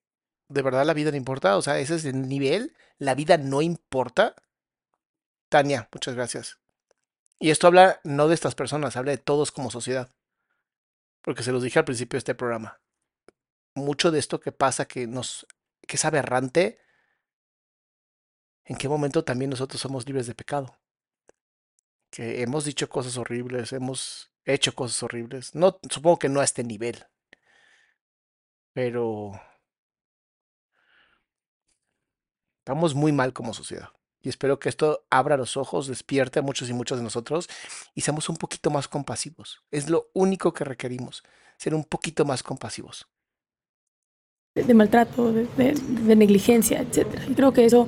¿de 0.48 0.62
verdad 0.62 0.86
la 0.86 0.94
vida 0.94 1.10
no 1.10 1.16
importa? 1.16 1.56
O 1.56 1.62
sea, 1.62 1.78
ese 1.78 1.96
es 1.96 2.04
el 2.04 2.28
nivel, 2.28 2.74
la 2.98 3.14
vida 3.14 3.36
no 3.38 3.62
importa. 3.62 4.34
Tania, 5.48 5.88
muchas 5.92 6.14
gracias. 6.14 6.58
Y 7.38 7.50
esto 7.50 7.66
habla 7.66 8.00
no 8.04 8.28
de 8.28 8.34
estas 8.34 8.54
personas, 8.54 8.96
habla 8.96 9.12
de 9.12 9.18
todos 9.18 9.52
como 9.52 9.70
sociedad. 9.70 10.12
Porque 11.22 11.42
se 11.42 11.52
los 11.52 11.62
dije 11.62 11.78
al 11.78 11.84
principio 11.84 12.16
de 12.16 12.18
este 12.18 12.34
programa. 12.34 12.80
Mucho 13.74 14.10
de 14.10 14.18
esto 14.18 14.40
que 14.40 14.52
pasa 14.52 14.86
que 14.86 15.06
nos 15.06 15.46
que 15.86 15.96
es 15.96 16.04
aberrante, 16.04 16.78
¿en 18.64 18.76
qué 18.76 18.88
momento 18.88 19.24
también 19.24 19.50
nosotros 19.50 19.80
somos 19.80 20.06
libres 20.06 20.26
de 20.26 20.34
pecado? 20.34 20.78
Que 22.10 22.42
hemos 22.42 22.64
dicho 22.64 22.88
cosas 22.88 23.16
horribles, 23.16 23.72
hemos 23.72 24.30
hecho 24.44 24.74
cosas 24.74 25.02
horribles. 25.02 25.54
No, 25.54 25.80
supongo 25.90 26.18
que 26.18 26.28
no 26.28 26.40
a 26.40 26.44
este 26.44 26.62
nivel. 26.62 27.06
Pero 28.74 29.32
estamos 32.60 32.94
muy 32.94 33.12
mal 33.12 33.32
como 33.32 33.54
sociedad. 33.54 33.90
Y 34.22 34.28
espero 34.28 34.58
que 34.58 34.68
esto 34.68 35.06
abra 35.10 35.36
los 35.36 35.56
ojos, 35.56 35.86
despierte 35.86 36.40
a 36.40 36.42
muchos 36.42 36.68
y 36.68 36.72
muchos 36.72 36.98
de 36.98 37.04
nosotros 37.04 37.48
y 37.94 38.00
seamos 38.00 38.28
un 38.28 38.36
poquito 38.36 38.70
más 38.70 38.88
compasivos. 38.88 39.62
Es 39.70 39.88
lo 39.88 40.10
único 40.12 40.52
que 40.52 40.64
requerimos, 40.64 41.22
ser 41.56 41.74
un 41.74 41.84
poquito 41.84 42.24
más 42.24 42.42
compasivos. 42.42 43.08
De, 44.54 44.74
maltrato, 44.74 45.32
de, 45.32 45.46
de, 45.56 46.16
negligencia, 46.16 46.80
etc. 46.80 47.06
Y 47.28 47.34
creo 47.34 47.52
que 47.52 47.64
eso, 47.64 47.86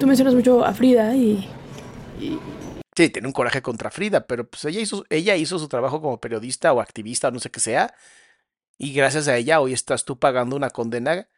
tú 0.00 0.06
mencionas 0.06 0.34
mucho 0.34 0.64
a 0.64 0.74
Frida 0.74 1.14
y, 1.14 1.48
y... 2.20 2.38
Sí, 2.96 3.08
tiene 3.08 3.28
un 3.28 3.32
coraje 3.32 3.62
contra 3.62 3.90
Frida, 3.90 4.26
pero 4.26 4.48
pues 4.48 4.64
ella 4.64 4.80
hizo, 4.80 5.04
ella 5.10 5.36
hizo 5.36 5.58
su 5.60 5.68
trabajo 5.68 6.00
como 6.00 6.20
periodista 6.20 6.72
o 6.72 6.80
activista 6.80 7.28
o 7.28 7.30
no 7.30 7.38
sé 7.38 7.50
qué 7.50 7.60
sea, 7.60 7.94
y 8.78 8.92
gracias 8.92 9.28
a 9.28 9.36
ella 9.36 9.60
hoy 9.60 9.72
estás 9.72 10.04
tú 10.04 10.18
pagando 10.18 10.56
una 10.56 10.70
condena 10.70 11.28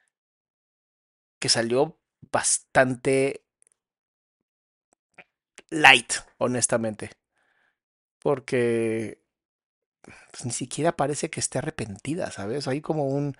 que 1.38 1.48
salió 1.48 1.98
bastante 2.32 3.45
light, 5.70 6.14
honestamente. 6.38 7.10
Porque 8.18 9.20
pues, 10.30 10.44
ni 10.44 10.52
siquiera 10.52 10.92
parece 10.96 11.30
que 11.30 11.40
esté 11.40 11.58
arrepentida, 11.58 12.30
¿sabes? 12.30 12.68
Hay 12.68 12.80
como 12.80 13.06
un... 13.06 13.36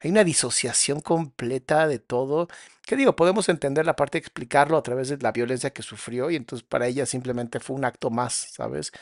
Hay 0.00 0.10
una 0.10 0.24
disociación 0.24 1.00
completa 1.00 1.88
de 1.88 1.98
todo. 1.98 2.48
¿Qué 2.86 2.96
digo? 2.96 3.16
Podemos 3.16 3.48
entender 3.48 3.86
la 3.86 3.96
parte 3.96 4.18
de 4.18 4.20
explicarlo 4.20 4.76
a 4.78 4.82
través 4.82 5.08
de 5.08 5.18
la 5.18 5.32
violencia 5.32 5.72
que 5.72 5.82
sufrió 5.82 6.30
y 6.30 6.36
entonces 6.36 6.66
para 6.68 6.88
ella 6.88 7.06
simplemente 7.06 7.60
fue 7.60 7.76
un 7.76 7.84
acto 7.86 8.10
más, 8.10 8.34
¿sabes? 8.52 8.92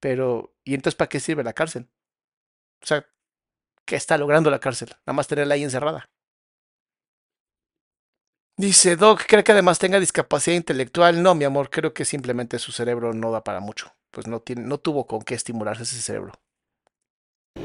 Pero, 0.00 0.54
¿y 0.64 0.74
entonces 0.74 0.96
para 0.96 1.08
qué 1.08 1.20
sirve 1.20 1.44
la 1.44 1.52
cárcel? 1.52 1.88
O 2.82 2.86
sea, 2.86 3.06
¿qué 3.86 3.96
está 3.96 4.18
logrando 4.18 4.50
la 4.50 4.60
cárcel? 4.60 4.90
Nada 5.06 5.14
más 5.14 5.28
tenerla 5.28 5.56
ahí 5.56 5.64
encerrada. 5.64 6.11
Dice 8.58 8.96
Doc, 8.96 9.22
¿cree 9.26 9.44
que 9.44 9.52
además 9.52 9.78
tenga 9.78 9.98
discapacidad 9.98 10.56
intelectual? 10.56 11.22
No, 11.22 11.34
mi 11.34 11.44
amor, 11.44 11.70
creo 11.70 11.94
que 11.94 12.04
simplemente 12.04 12.58
su 12.58 12.70
cerebro 12.70 13.14
no 13.14 13.30
da 13.30 13.42
para 13.42 13.60
mucho. 13.60 13.94
Pues 14.10 14.26
no, 14.26 14.40
tiene, 14.40 14.62
no 14.62 14.78
tuvo 14.78 15.06
con 15.06 15.22
qué 15.22 15.34
estimularse 15.34 15.84
ese 15.84 16.02
cerebro. 16.02 16.32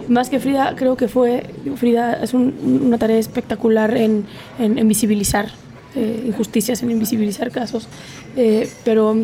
Más 0.07 0.29
que 0.29 0.39
Frida, 0.39 0.75
creo 0.77 0.95
que 0.95 1.09
fue, 1.09 1.43
Frida 1.75 2.13
es 2.13 2.33
un, 2.33 2.81
una 2.85 2.97
tarea 2.97 3.17
espectacular 3.17 3.97
en, 3.97 4.25
en, 4.59 4.77
en 4.77 4.87
visibilizar 4.87 5.49
eh, 5.95 6.23
injusticias, 6.25 6.81
en 6.83 6.91
invisibilizar 6.91 7.51
casos, 7.51 7.89
eh, 8.37 8.69
pero... 8.85 9.15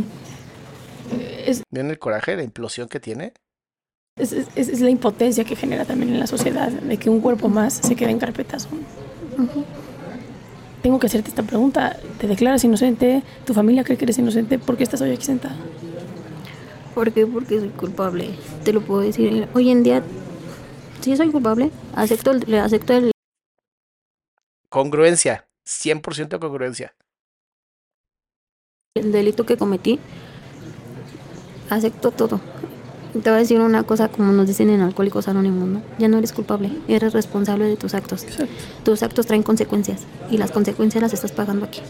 Eh, 1.14 1.45
es, 1.48 1.64
¿Ven 1.72 1.90
el 1.90 1.99
coraje, 1.99 2.35
la 2.35 2.44
implosión 2.44 2.90
que 2.90 2.99
tiene? 2.99 3.34
Es, 4.18 4.34
es, 4.34 4.48
es, 4.56 4.81
la 4.81 4.90
impotencia 4.90 5.45
que 5.45 5.56
genera 5.56 5.85
también 5.85 6.14
en 6.14 6.19
la 6.19 6.27
sociedad, 6.27 6.69
de 6.69 6.98
que 6.98 7.10
un 7.10 7.22
cuerpo 7.22 7.48
más 7.48 7.73
se 7.73 7.95
quede 7.95 8.11
en 8.11 8.19
carpetas. 8.19 8.68
Uh 9.38 9.44
-huh 9.44 9.82
tengo 10.84 10.99
que 10.99 11.07
hacerte 11.07 11.30
esta 11.30 11.43
pregunta. 11.43 11.97
¿Te 12.19 12.27
declaras 12.27 12.64
inocente? 12.64 13.23
¿Tu 13.45 13.53
familia 13.53 13.84
cree 13.84 13.97
que 13.97 14.03
eres 14.03 14.19
inocente? 14.19 14.60
¿Por 14.60 14.77
qué 14.77 14.84
estás 14.84 15.01
hoy 15.01 15.11
aquí 15.11 15.23
sentada? 15.23 15.55
¿Por 16.93 17.11
qué? 17.11 17.26
Porque 17.26 17.60
soy 17.60 17.69
culpable. 17.69 18.35
Te 18.64 18.73
lo 18.73 18.81
puedo 18.81 19.01
decir. 19.01 19.47
Hoy 19.55 19.72
en 19.72 19.81
día, 19.81 20.03
sí 20.99 21.15
soy 21.15 21.31
culpable. 21.31 21.72
Acepto 21.95 22.31
el... 22.31 22.53
Acepto 22.55 22.93
el... 22.93 23.11
Congruencia. 24.69 25.47
100% 25.65 26.39
congruencia. 26.39 26.93
El 28.95 29.14
delito 29.14 29.45
que 29.45 29.55
cometí. 29.55 29.99
Acepto 31.69 32.11
todo. 32.11 32.41
Te 33.14 33.30
voy 33.30 33.34
a 33.34 33.41
decir 33.41 33.60
una 33.60 33.84
cosa 33.84 34.07
como 34.07 34.34
nos 34.34 34.48
dicen 34.48 34.72
en 34.72 34.81
Alcohólicos 34.81 35.27
Anónimos, 35.27 35.69
¿no? 35.69 35.81
Ya 35.99 36.07
no 36.07 36.18
eres 36.18 36.34
culpable, 36.34 36.72
eres 36.88 37.14
responsable 37.14 37.65
de 37.65 37.77
tus 37.77 37.94
actos. 37.94 38.23
Exacto. 38.23 38.52
Tus 38.84 39.03
actos 39.03 39.27
traen 39.27 39.44
consecuencias 39.44 40.02
y 40.31 40.38
las 40.38 40.49
consecuencias 40.49 41.03
las 41.03 41.14
estás 41.14 41.31
pagando 41.31 41.65
aquí. 41.65 41.81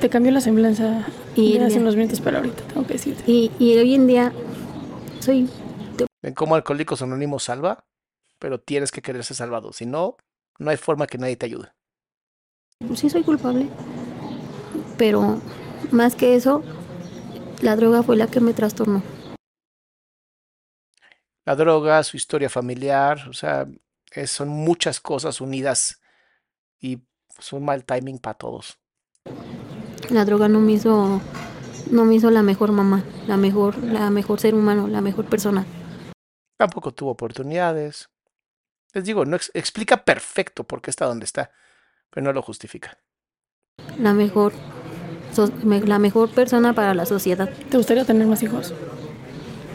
Te 0.00 0.08
cambió 0.10 0.32
la 0.32 0.40
semblanza 0.40 1.06
y 1.36 1.56
hace 1.58 1.78
unos 1.78 1.94
minutos 1.94 2.20
para 2.20 2.38
ahorita, 2.38 2.64
tengo 2.64 2.84
que 2.86 2.94
decirte. 2.94 3.22
Y, 3.30 3.52
y 3.60 3.78
hoy 3.78 3.94
en 3.94 4.08
día 4.08 4.32
soy... 5.20 5.48
¿Ven 6.22 6.34
cómo 6.34 6.56
Alcohólicos 6.56 7.02
Anónimos 7.02 7.44
salva? 7.44 7.84
Pero 8.40 8.58
tienes 8.58 8.90
que 8.90 9.00
querer 9.00 9.22
ser 9.22 9.36
salvado, 9.36 9.72
si 9.72 9.86
no, 9.86 10.16
no 10.58 10.70
hay 10.70 10.76
forma 10.76 11.06
que 11.06 11.18
nadie 11.18 11.36
te 11.36 11.46
ayude. 11.46 11.68
Sí 12.96 13.08
soy 13.08 13.22
culpable, 13.22 13.68
pero 14.98 15.40
más 15.92 16.16
que 16.16 16.34
eso, 16.34 16.62
la 17.62 17.76
droga 17.76 18.02
fue 18.02 18.16
la 18.16 18.26
que 18.26 18.40
me 18.40 18.52
trastornó 18.52 19.02
la 21.44 21.56
droga, 21.56 22.02
su 22.02 22.16
historia 22.16 22.48
familiar, 22.48 23.28
o 23.28 23.32
sea, 23.32 23.66
es, 24.12 24.30
son 24.30 24.48
muchas 24.48 25.00
cosas 25.00 25.40
unidas 25.40 26.00
y 26.80 27.00
es 27.38 27.52
un 27.52 27.64
mal 27.64 27.84
timing 27.84 28.18
para 28.18 28.38
todos. 28.38 28.78
La 30.10 30.24
droga 30.24 30.48
no 30.48 30.60
me 30.60 30.72
hizo, 30.72 31.20
no 31.90 32.04
me 32.04 32.14
hizo 32.14 32.30
la 32.30 32.42
mejor 32.42 32.72
mamá, 32.72 33.04
la 33.26 33.36
mejor, 33.36 33.76
la 33.78 34.10
mejor 34.10 34.40
ser 34.40 34.54
humano, 34.54 34.86
la 34.88 35.00
mejor 35.00 35.26
persona. 35.26 35.66
Tampoco 36.56 36.92
tuvo 36.92 37.10
oportunidades. 37.10 38.08
Les 38.92 39.04
digo, 39.04 39.24
no 39.24 39.36
ex 39.36 39.50
explica 39.54 40.04
perfecto 40.04 40.64
por 40.64 40.80
qué 40.80 40.90
está 40.90 41.06
donde 41.06 41.24
está, 41.24 41.50
pero 42.10 42.24
no 42.24 42.32
lo 42.32 42.42
justifica. 42.42 42.98
La 43.98 44.12
mejor, 44.12 44.52
so, 45.32 45.50
me, 45.64 45.80
la 45.80 45.98
mejor 45.98 46.30
persona 46.30 46.74
para 46.74 46.94
la 46.94 47.06
sociedad. 47.06 47.50
¿Te 47.70 47.76
gustaría 47.76 48.04
tener 48.04 48.26
más 48.26 48.42
hijos? 48.42 48.72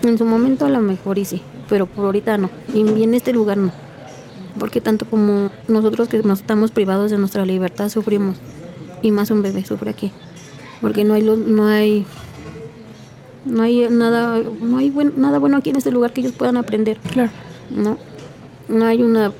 En 0.03 0.17
su 0.17 0.23
momento 0.23 0.65
a 0.65 0.69
lo 0.69 0.79
mejor 0.79 1.17
y 1.17 1.25
sí, 1.25 1.43
pero 1.69 1.85
por 1.85 2.05
ahorita 2.05 2.37
no. 2.37 2.49
Y 2.73 3.03
en 3.03 3.13
este 3.13 3.31
lugar 3.31 3.57
no. 3.57 3.71
Porque 4.57 4.81
tanto 4.81 5.05
como 5.05 5.51
nosotros 5.67 6.09
que 6.09 6.19
nos 6.23 6.39
estamos 6.39 6.71
privados 6.71 7.11
de 7.11 7.17
nuestra 7.17 7.45
libertad 7.45 7.89
sufrimos. 7.89 8.37
Y 9.01 9.11
más 9.11 9.31
un 9.31 9.41
bebé 9.41 9.63
sufre 9.63 9.91
aquí. 9.91 10.11
Porque 10.81 11.03
no 11.03 11.13
hay 11.13 11.23
no 11.23 11.67
hay 11.67 12.05
no 13.45 13.61
hay 13.61 13.87
nada 13.89 14.41
no 14.61 14.77
hay 14.77 14.89
buen, 14.89 15.13
nada 15.21 15.39
bueno 15.39 15.57
aquí 15.57 15.69
en 15.69 15.77
este 15.77 15.91
lugar 15.91 16.11
que 16.11 16.21
ellos 16.21 16.33
puedan 16.33 16.57
aprender. 16.57 16.97
Claro. 17.11 17.31
No. 17.69 17.97
No 18.67 18.85
hay 18.85 19.03
una 19.03 19.31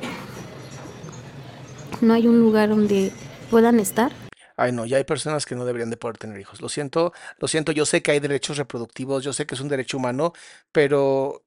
no 2.02 2.14
hay 2.14 2.28
un 2.28 2.40
lugar 2.40 2.70
donde 2.70 3.12
puedan 3.50 3.80
estar 3.80 4.12
ay 4.60 4.72
no, 4.74 4.86
ya 4.86 4.98
hay 4.98 5.06
personas 5.06 5.46
que 5.46 5.56
no 5.56 5.66
deberían 5.66 5.90
de 5.90 5.98
poder 5.98 6.18
tener 6.18 6.40
hijos. 6.40 6.62
Lo 6.62 6.68
siento, 6.68 7.14
lo 7.40 7.48
siento, 7.48 7.72
yo 7.72 7.86
sé 7.86 8.02
que 8.02 8.12
hay 8.12 8.20
derechos 8.20 8.58
reproductivos, 8.58 9.24
yo 9.24 9.32
sé 9.32 9.46
que 9.46 9.56
es 9.56 9.62
un 9.62 9.70
derecho 9.70 9.98
humano, 9.98 10.34
pero 10.72 11.44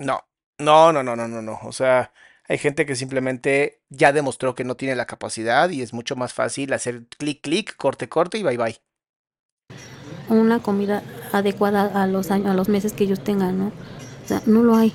no, 0.00 0.24
no, 0.58 0.92
no, 0.92 1.02
no, 1.02 1.14
no, 1.14 1.28
no, 1.28 1.42
no. 1.42 1.60
O 1.62 1.72
sea, 1.72 2.12
hay 2.48 2.58
gente 2.58 2.86
que 2.86 2.96
simplemente 2.96 3.80
ya 3.90 4.12
demostró 4.12 4.54
que 4.54 4.64
no 4.64 4.74
tiene 4.74 4.96
la 4.96 5.06
capacidad 5.06 5.70
y 5.70 5.82
es 5.82 5.92
mucho 5.92 6.16
más 6.16 6.32
fácil 6.32 6.72
hacer 6.72 7.04
clic, 7.18 7.42
clic, 7.42 7.76
corte, 7.76 8.08
corte 8.08 8.38
y 8.38 8.42
bye, 8.42 8.56
bye. 8.56 8.80
Una 10.28 10.60
comida 10.60 11.02
adecuada 11.32 12.02
a 12.02 12.06
los 12.06 12.30
años, 12.30 12.48
a 12.48 12.54
los 12.54 12.68
meses 12.68 12.92
que 12.92 13.04
ellos 13.04 13.22
tengan, 13.22 13.58
¿no? 13.58 13.66
O 14.24 14.28
sea, 14.28 14.42
no 14.46 14.62
lo 14.62 14.74
hay. 14.74 14.92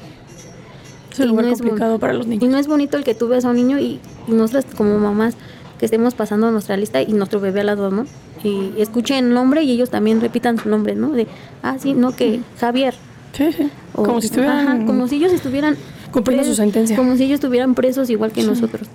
Es 1.11 1.19
un 1.19 1.29
lugar 1.29 1.45
no 1.45 1.53
complicado 1.53 1.99
para 1.99 2.13
los 2.13 2.27
niños. 2.27 2.43
Y 2.43 2.47
no 2.47 2.57
es 2.57 2.67
bonito 2.67 2.97
el 2.97 3.03
que 3.03 3.15
tú 3.15 3.27
veas 3.27 3.45
a 3.45 3.49
un 3.49 3.55
niño 3.55 3.79
y, 3.79 4.01
y 4.27 4.31
nosotras 4.31 4.65
como 4.75 4.97
mamás 4.97 5.35
que 5.77 5.85
estemos 5.85 6.15
pasando 6.15 6.51
nuestra 6.51 6.77
lista 6.77 7.01
y 7.01 7.13
nuestro 7.13 7.39
bebé 7.39 7.61
al 7.61 7.67
lado, 7.67 7.91
¿no? 7.91 8.05
Y 8.43 8.73
escuchen 8.81 9.25
el 9.25 9.33
nombre 9.33 9.63
y 9.63 9.71
ellos 9.71 9.89
también 9.89 10.19
repitan 10.19 10.57
su 10.57 10.69
nombre, 10.69 10.95
¿no? 10.95 11.11
De, 11.11 11.27
ah, 11.63 11.77
sí, 11.79 11.93
no, 11.93 12.15
que 12.15 12.41
Javier. 12.59 12.95
Sí, 13.35 13.51
sí. 13.51 13.71
O, 13.93 14.03
como 14.03 14.21
si 14.21 14.27
estuvieran. 14.27 14.67
Ajá, 14.67 14.85
como 14.85 15.07
si 15.07 15.15
ellos 15.17 15.33
estuvieran. 15.33 15.75
Cumpliendo 16.11 16.43
presos, 16.43 16.55
su 16.55 16.61
sentencia. 16.61 16.95
Como 16.95 17.15
si 17.17 17.23
ellos 17.23 17.35
estuvieran 17.35 17.75
presos 17.75 18.09
igual 18.09 18.31
que 18.31 18.41
sí. 18.41 18.47
nosotros. 18.47 18.87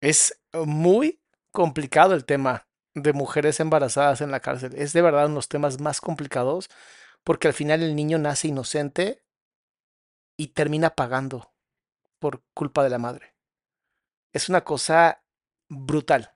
Es 0.00 0.40
muy 0.52 1.20
complicado 1.52 2.14
el 2.14 2.24
tema. 2.24 2.66
de 2.94 3.12
mujeres 3.12 3.60
embarazadas 3.60 4.20
en 4.20 4.30
la 4.30 4.40
cárcel. 4.40 4.72
Es 4.74 4.92
de 4.92 5.02
verdad 5.02 5.26
uno 5.26 5.34
de 5.34 5.34
los 5.36 5.48
temas 5.48 5.80
más 5.80 6.00
complicados 6.00 6.68
porque 7.22 7.46
al 7.48 7.54
final 7.54 7.82
el 7.82 7.94
niño 7.94 8.18
nace 8.18 8.48
inocente 8.48 9.22
y 10.36 10.48
termina 10.48 10.90
pagando 10.90 11.52
por 12.18 12.42
culpa 12.54 12.82
de 12.82 12.90
la 12.90 12.98
madre. 12.98 13.34
Es 14.32 14.48
una 14.48 14.64
cosa 14.64 15.22
brutal. 15.68 16.32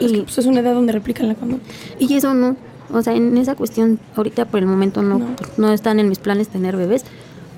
Es, 0.00 0.12
que, 0.12 0.22
pues, 0.22 0.38
es 0.38 0.46
una 0.46 0.60
edad 0.60 0.74
donde 0.74 0.92
replican 0.92 1.28
la 1.28 1.34
conducta. 1.34 1.70
Y 1.98 2.16
eso 2.16 2.32
no, 2.32 2.56
o 2.90 3.02
sea, 3.02 3.14
en 3.14 3.36
esa 3.36 3.54
cuestión 3.54 3.98
ahorita 4.16 4.44
por 4.46 4.60
el 4.60 4.66
momento 4.66 5.02
no, 5.02 5.18
No. 5.18 5.36
no, 5.56 5.72
están 5.72 6.00
en 6.00 6.08
mis 6.08 6.18
planes 6.18 6.48
tener 6.48 6.76
bebés. 6.76 7.04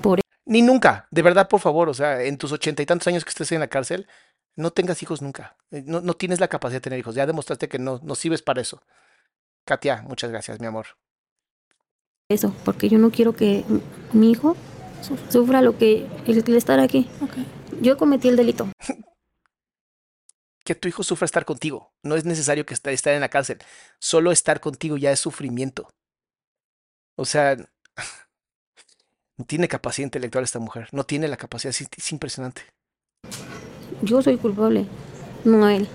Por 0.01 0.19
Ni 0.45 0.61
nunca, 0.61 1.07
de 1.11 1.21
verdad, 1.21 1.47
por 1.49 1.59
favor, 1.59 1.89
o 1.89 1.93
sea, 1.93 2.21
en 2.23 2.37
tus 2.37 2.51
ochenta 2.51 2.81
y 2.81 2.85
tantos 2.85 3.07
años 3.07 3.23
que 3.25 3.29
estés 3.29 3.51
en 3.51 3.59
la 3.59 3.67
cárcel, 3.67 4.07
no 4.55 4.71
tengas 4.71 5.01
hijos 5.03 5.21
nunca. 5.21 5.55
Eh, 5.71 5.83
No, 5.85 6.01
no 6.01 6.13
tienes 6.13 6.39
la 6.39 6.47
capacidad 6.47 6.77
de 6.77 6.81
tener 6.83 6.99
hijos. 6.99 7.15
Ya 7.15 7.25
demostraste 7.25 7.67
que 7.67 7.79
no, 7.79 7.99
no 8.03 8.15
sirves 8.15 8.41
para 8.41 8.61
eso. 8.61 8.81
Katia, 9.65 10.03
muchas 10.07 10.31
gracias, 10.31 10.59
mi 10.59 10.65
amor. 10.67 10.85
eso, 12.29 12.53
porque 12.65 12.89
yo 12.89 12.97
no 12.97 13.09
quiero 13.11 13.33
que 13.33 13.63
mi 14.13 14.31
hijo 14.31 14.55
sufra 15.29 15.61
lo 15.61 15.77
que 15.77 16.07
el, 16.25 16.37
el 16.45 16.55
estar 16.55 16.79
aquí. 16.79 17.09
Ok. 17.21 17.33
Yo 17.81 17.97
cometí 17.97 18.27
el 18.29 18.35
delito. 18.37 18.67
Que 20.67 20.75
tu 20.75 20.89
hijo 20.89 21.01
sufra 21.01 21.23
estar 21.23 21.45
contigo. 21.45 21.93
No 22.03 22.17
es 22.17 22.25
necesario 22.25 22.65
que 22.65 22.73
esté 22.73 22.91
estar 22.91 23.13
en 23.13 23.21
la 23.21 23.29
cárcel. 23.29 23.57
Solo 24.01 24.33
estar 24.33 24.59
contigo 24.59 24.97
ya 24.97 25.13
es 25.13 25.19
sufrimiento. 25.21 25.87
O 27.17 27.23
sea, 27.23 27.55
no 29.37 29.45
tiene 29.45 29.69
capacidad 29.69 30.07
intelectual 30.07 30.43
esta 30.43 30.59
mujer. 30.59 30.89
No 30.91 31.05
tiene 31.05 31.29
la 31.29 31.37
capacidad. 31.37 31.69
Es, 31.69 31.87
es 31.97 32.11
impresionante. 32.11 32.63
Yo 34.01 34.21
soy 34.21 34.35
culpable, 34.35 34.87
no 35.45 35.69
él. 35.69 35.87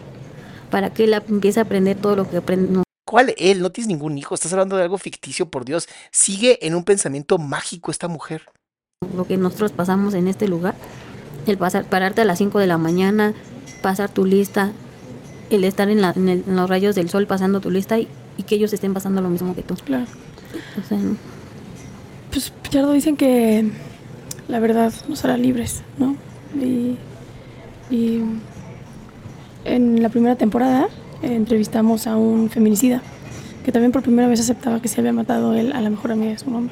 Para 0.70 0.88
que 0.94 1.04
él 1.04 1.12
empiece 1.12 1.60
a 1.60 1.64
aprender 1.64 2.00
todo 2.00 2.16
lo 2.16 2.30
que 2.30 2.38
aprende. 2.38 2.72
No, 2.72 2.82
¿Cuál 3.06 3.34
él? 3.36 3.60
No 3.60 3.72
tienes 3.72 3.88
ningún 3.88 4.16
hijo. 4.16 4.34
Estás 4.34 4.54
hablando 4.54 4.78
de 4.78 4.84
algo 4.84 4.96
ficticio, 4.96 5.50
por 5.50 5.66
Dios. 5.66 5.86
Sigue 6.10 6.66
en 6.66 6.74
un 6.74 6.84
pensamiento 6.84 7.36
mágico 7.36 7.90
esta 7.90 8.08
mujer. 8.08 8.48
lo 9.14 9.26
que 9.26 9.36
nosotros 9.36 9.72
pasamos 9.72 10.14
en 10.14 10.28
este 10.28 10.48
lugar. 10.48 10.74
El 11.46 11.58
pasar, 11.58 11.84
pararte 11.84 12.22
a 12.22 12.24
las 12.24 12.38
5 12.38 12.58
de 12.58 12.68
la 12.68 12.78
mañana, 12.78 13.34
pasar 13.82 14.10
tu 14.10 14.24
lista, 14.24 14.72
el 15.50 15.64
estar 15.64 15.88
en, 15.90 16.00
la- 16.00 16.12
en 16.16 16.28
el- 16.28 16.44
en 16.46 16.56
los 16.56 16.68
rayos 16.70 16.94
del 16.94 17.10
sol 17.10 17.26
pasando 17.26 17.60
tu 17.60 17.70
lista 17.70 17.98
y, 17.98 18.08
y 18.38 18.44
que 18.44 18.54
ellos 18.54 18.72
estén 18.72 18.94
pasando 18.94 19.20
lo 19.20 19.28
mismo 19.28 19.54
que 19.54 19.62
tú. 19.62 19.74
Claro. 19.84 20.06
O 20.82 20.86
sea, 20.88 20.98
no. 20.98 21.16
Pues 22.30 22.50
Pichardo 22.62 22.92
dicen 22.92 23.16
que 23.16 23.70
la 24.48 24.58
verdad 24.60 24.92
nos 25.08 25.24
hará 25.24 25.36
libres, 25.36 25.82
¿no? 25.98 26.16
Y, 26.58 26.96
y 27.94 28.22
en 29.64 30.02
la 30.02 30.08
primera 30.08 30.36
temporada 30.36 30.88
eh, 31.22 31.34
entrevistamos 31.34 32.06
a 32.06 32.16
un 32.16 32.48
feminicida 32.50 33.02
que 33.64 33.70
también 33.72 33.92
por 33.92 34.02
primera 34.02 34.26
vez 34.28 34.40
aceptaba 34.40 34.80
que 34.82 34.88
se 34.88 35.00
había 35.00 35.12
matado 35.12 35.54
él 35.54 35.72
a 35.72 35.80
la 35.80 35.90
mejor 35.90 36.12
amiga 36.12 36.32
de 36.32 36.38
su 36.38 36.50
mamá. 36.50 36.70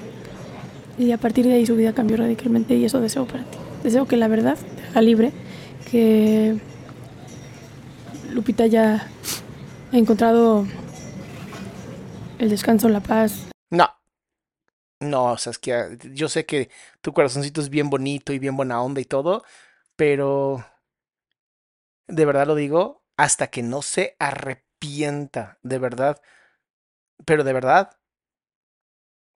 Y 0.98 1.12
a 1.12 1.18
partir 1.18 1.46
de 1.46 1.52
ahí 1.54 1.64
su 1.66 1.76
vida 1.76 1.92
cambió 1.92 2.16
radicalmente 2.16 2.74
y 2.76 2.84
eso 2.84 3.00
deseo 3.00 3.26
para 3.26 3.44
ti. 3.44 3.58
Deseo 3.84 4.06
que 4.06 4.16
la 4.16 4.28
verdad 4.28 4.56
te 4.76 4.82
haga 4.90 5.00
libre, 5.02 5.32
que 5.90 6.58
Lupita 8.32 8.66
ya 8.66 9.08
ha 9.92 9.96
encontrado 9.96 10.66
el 12.38 12.48
descanso, 12.48 12.88
la 12.88 13.00
paz, 13.00 13.48
No. 13.70 13.88
No, 15.00 15.36
Saskia, 15.38 15.88
yo 16.12 16.28
sé 16.28 16.44
que 16.44 16.68
tu 17.00 17.14
corazoncito 17.14 17.62
es 17.62 17.70
bien 17.70 17.88
bonito 17.88 18.34
y 18.34 18.38
bien 18.38 18.56
buena 18.56 18.82
onda 18.82 19.00
y 19.00 19.06
todo, 19.06 19.42
pero 19.96 20.64
de 22.06 22.24
verdad 22.26 22.46
lo 22.46 22.54
digo, 22.54 23.02
hasta 23.16 23.46
que 23.46 23.62
no 23.62 23.80
se 23.80 24.16
arrepienta, 24.18 25.58
de 25.62 25.78
verdad, 25.78 26.20
pero 27.24 27.44
de 27.44 27.52
verdad, 27.54 27.98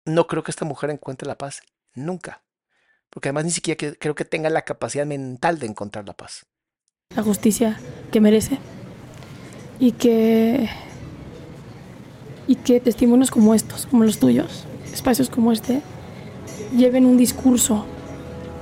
no 0.05 0.27
creo 0.27 0.43
que 0.43 0.51
esta 0.51 0.65
mujer 0.65 0.89
encuentre 0.89 1.27
la 1.27 1.37
paz, 1.37 1.61
nunca. 1.93 2.43
Porque 3.09 3.29
además 3.29 3.45
ni 3.45 3.51
siquiera 3.51 3.95
creo 3.97 4.15
que 4.15 4.25
tenga 4.25 4.49
la 4.49 4.63
capacidad 4.63 5.05
mental 5.05 5.59
de 5.59 5.67
encontrar 5.67 6.05
la 6.05 6.13
paz. 6.13 6.45
la 7.15 7.23
justicia 7.23 7.79
que 8.11 8.19
merece 8.19 8.59
y 9.79 9.91
que 9.93 10.69
y 12.47 12.55
que 12.55 12.79
testimonios 12.79 13.31
como 13.31 13.53
estos, 13.55 13.85
como 13.85 14.03
los 14.03 14.19
tuyos, 14.19 14.65
espacios 14.91 15.29
como 15.29 15.51
este, 15.51 15.81
lleven 16.75 17.05
un 17.05 17.17
discurso 17.17 17.85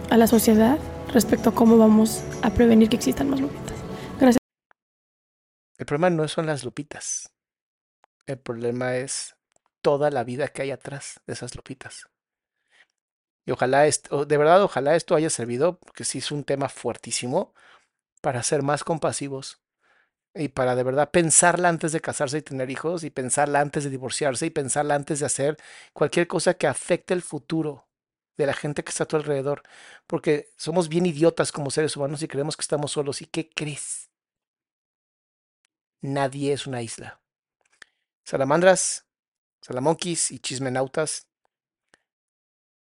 a 0.09 0.17
la 0.17 0.27
sociedad 0.27 0.77
respecto 1.07 1.49
a 1.49 1.55
cómo 1.55 1.77
vamos 1.77 2.23
a 2.41 2.51
prevenir 2.51 2.89
que 2.89 2.95
existan 2.95 3.29
más 3.29 3.41
lupitas. 3.41 3.77
Gracias. 4.19 4.37
El 5.77 5.85
problema 5.85 6.09
no 6.09 6.27
son 6.27 6.45
las 6.45 6.63
lupitas. 6.63 7.31
El 8.27 8.37
problema 8.37 8.97
es 8.97 9.35
toda 9.81 10.11
la 10.11 10.23
vida 10.23 10.47
que 10.47 10.61
hay 10.61 10.71
atrás 10.71 11.19
de 11.25 11.33
esas 11.33 11.55
lupitas. 11.55 12.07
Y 13.45 13.51
ojalá 13.51 13.87
esto, 13.87 14.25
de 14.25 14.37
verdad, 14.37 14.61
ojalá 14.61 14.95
esto 14.95 15.15
haya 15.15 15.31
servido, 15.31 15.79
porque 15.79 16.03
sí 16.03 16.19
es 16.19 16.31
un 16.31 16.43
tema 16.43 16.69
fuertísimo, 16.69 17.55
para 18.21 18.43
ser 18.43 18.61
más 18.61 18.83
compasivos 18.83 19.60
y 20.33 20.49
para 20.49 20.75
de 20.75 20.83
verdad 20.83 21.11
pensarla 21.11 21.69
antes 21.69 21.91
de 21.91 22.01
casarse 22.01 22.37
y 22.37 22.41
tener 22.41 22.69
hijos, 22.69 23.03
y 23.03 23.09
pensarla 23.09 23.59
antes 23.59 23.83
de 23.83 23.89
divorciarse, 23.89 24.45
y 24.45 24.49
pensarla 24.49 24.95
antes 24.95 25.19
de 25.19 25.25
hacer 25.25 25.57
cualquier 25.93 26.27
cosa 26.27 26.53
que 26.53 26.67
afecte 26.67 27.13
el 27.13 27.21
futuro 27.21 27.87
de 28.37 28.45
la 28.45 28.53
gente 28.53 28.83
que 28.83 28.89
está 28.89 29.03
a 29.03 29.07
tu 29.07 29.17
alrededor. 29.17 29.63
Porque 30.07 30.51
somos 30.57 30.89
bien 30.89 31.05
idiotas 31.05 31.51
como 31.51 31.71
seres 31.71 31.95
humanos 31.97 32.23
y 32.23 32.27
creemos 32.27 32.55
que 32.55 32.61
estamos 32.61 32.91
solos. 32.91 33.21
¿Y 33.21 33.25
qué 33.25 33.49
crees? 33.49 34.09
Nadie 36.01 36.53
es 36.53 36.65
una 36.65 36.81
isla. 36.81 37.21
Salamandras, 38.23 39.05
salamonquis 39.61 40.31
y 40.31 40.39
chismenautas, 40.39 41.27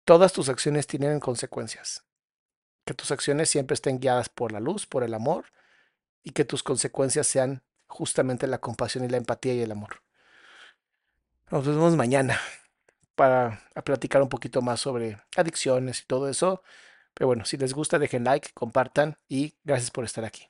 todas 0.05 0.32
tus 0.32 0.48
acciones 0.48 0.86
tienen 0.86 1.20
consecuencias. 1.20 2.05
Que 2.85 2.94
tus 2.94 3.10
acciones 3.10 3.51
siempre 3.51 3.74
estén 3.74 4.01
guiadas 4.01 4.28
por 4.28 4.52
la 4.52 4.60
luz, 4.60 4.86
por 4.86 5.05
el 5.05 5.14
amor, 5.14 5.47
y 6.22 6.30
que 6.30 6.44
tus 6.44 6.62
consecuencias 6.62 7.26
sean 7.26 7.62
justamente 7.86 8.47
la 8.47 8.59
compasión 8.59 9.05
y 9.05 9.09
la 9.09 9.16
empatía 9.16 9.55
y 9.55 9.60
el 9.60 9.72
amor. 9.72 10.02
Nos 11.51 11.66
vemos 11.66 11.97
mañana 11.97 12.38
para 13.14 13.62
a 13.74 13.82
platicar 13.82 14.22
un 14.22 14.28
poquito 14.28 14.62
más 14.62 14.80
sobre 14.80 15.18
adicciones 15.36 16.01
y 16.01 16.06
todo 16.06 16.28
eso. 16.28 16.62
Pero 17.14 17.26
bueno, 17.28 17.44
si 17.44 17.56
les 17.56 17.74
gusta, 17.74 17.98
dejen 17.98 18.24
like, 18.24 18.51
compartan 18.55 19.18
y 19.28 19.55
gracias 19.64 19.90
por 19.90 20.05
estar 20.05 20.24
aquí. 20.24 20.49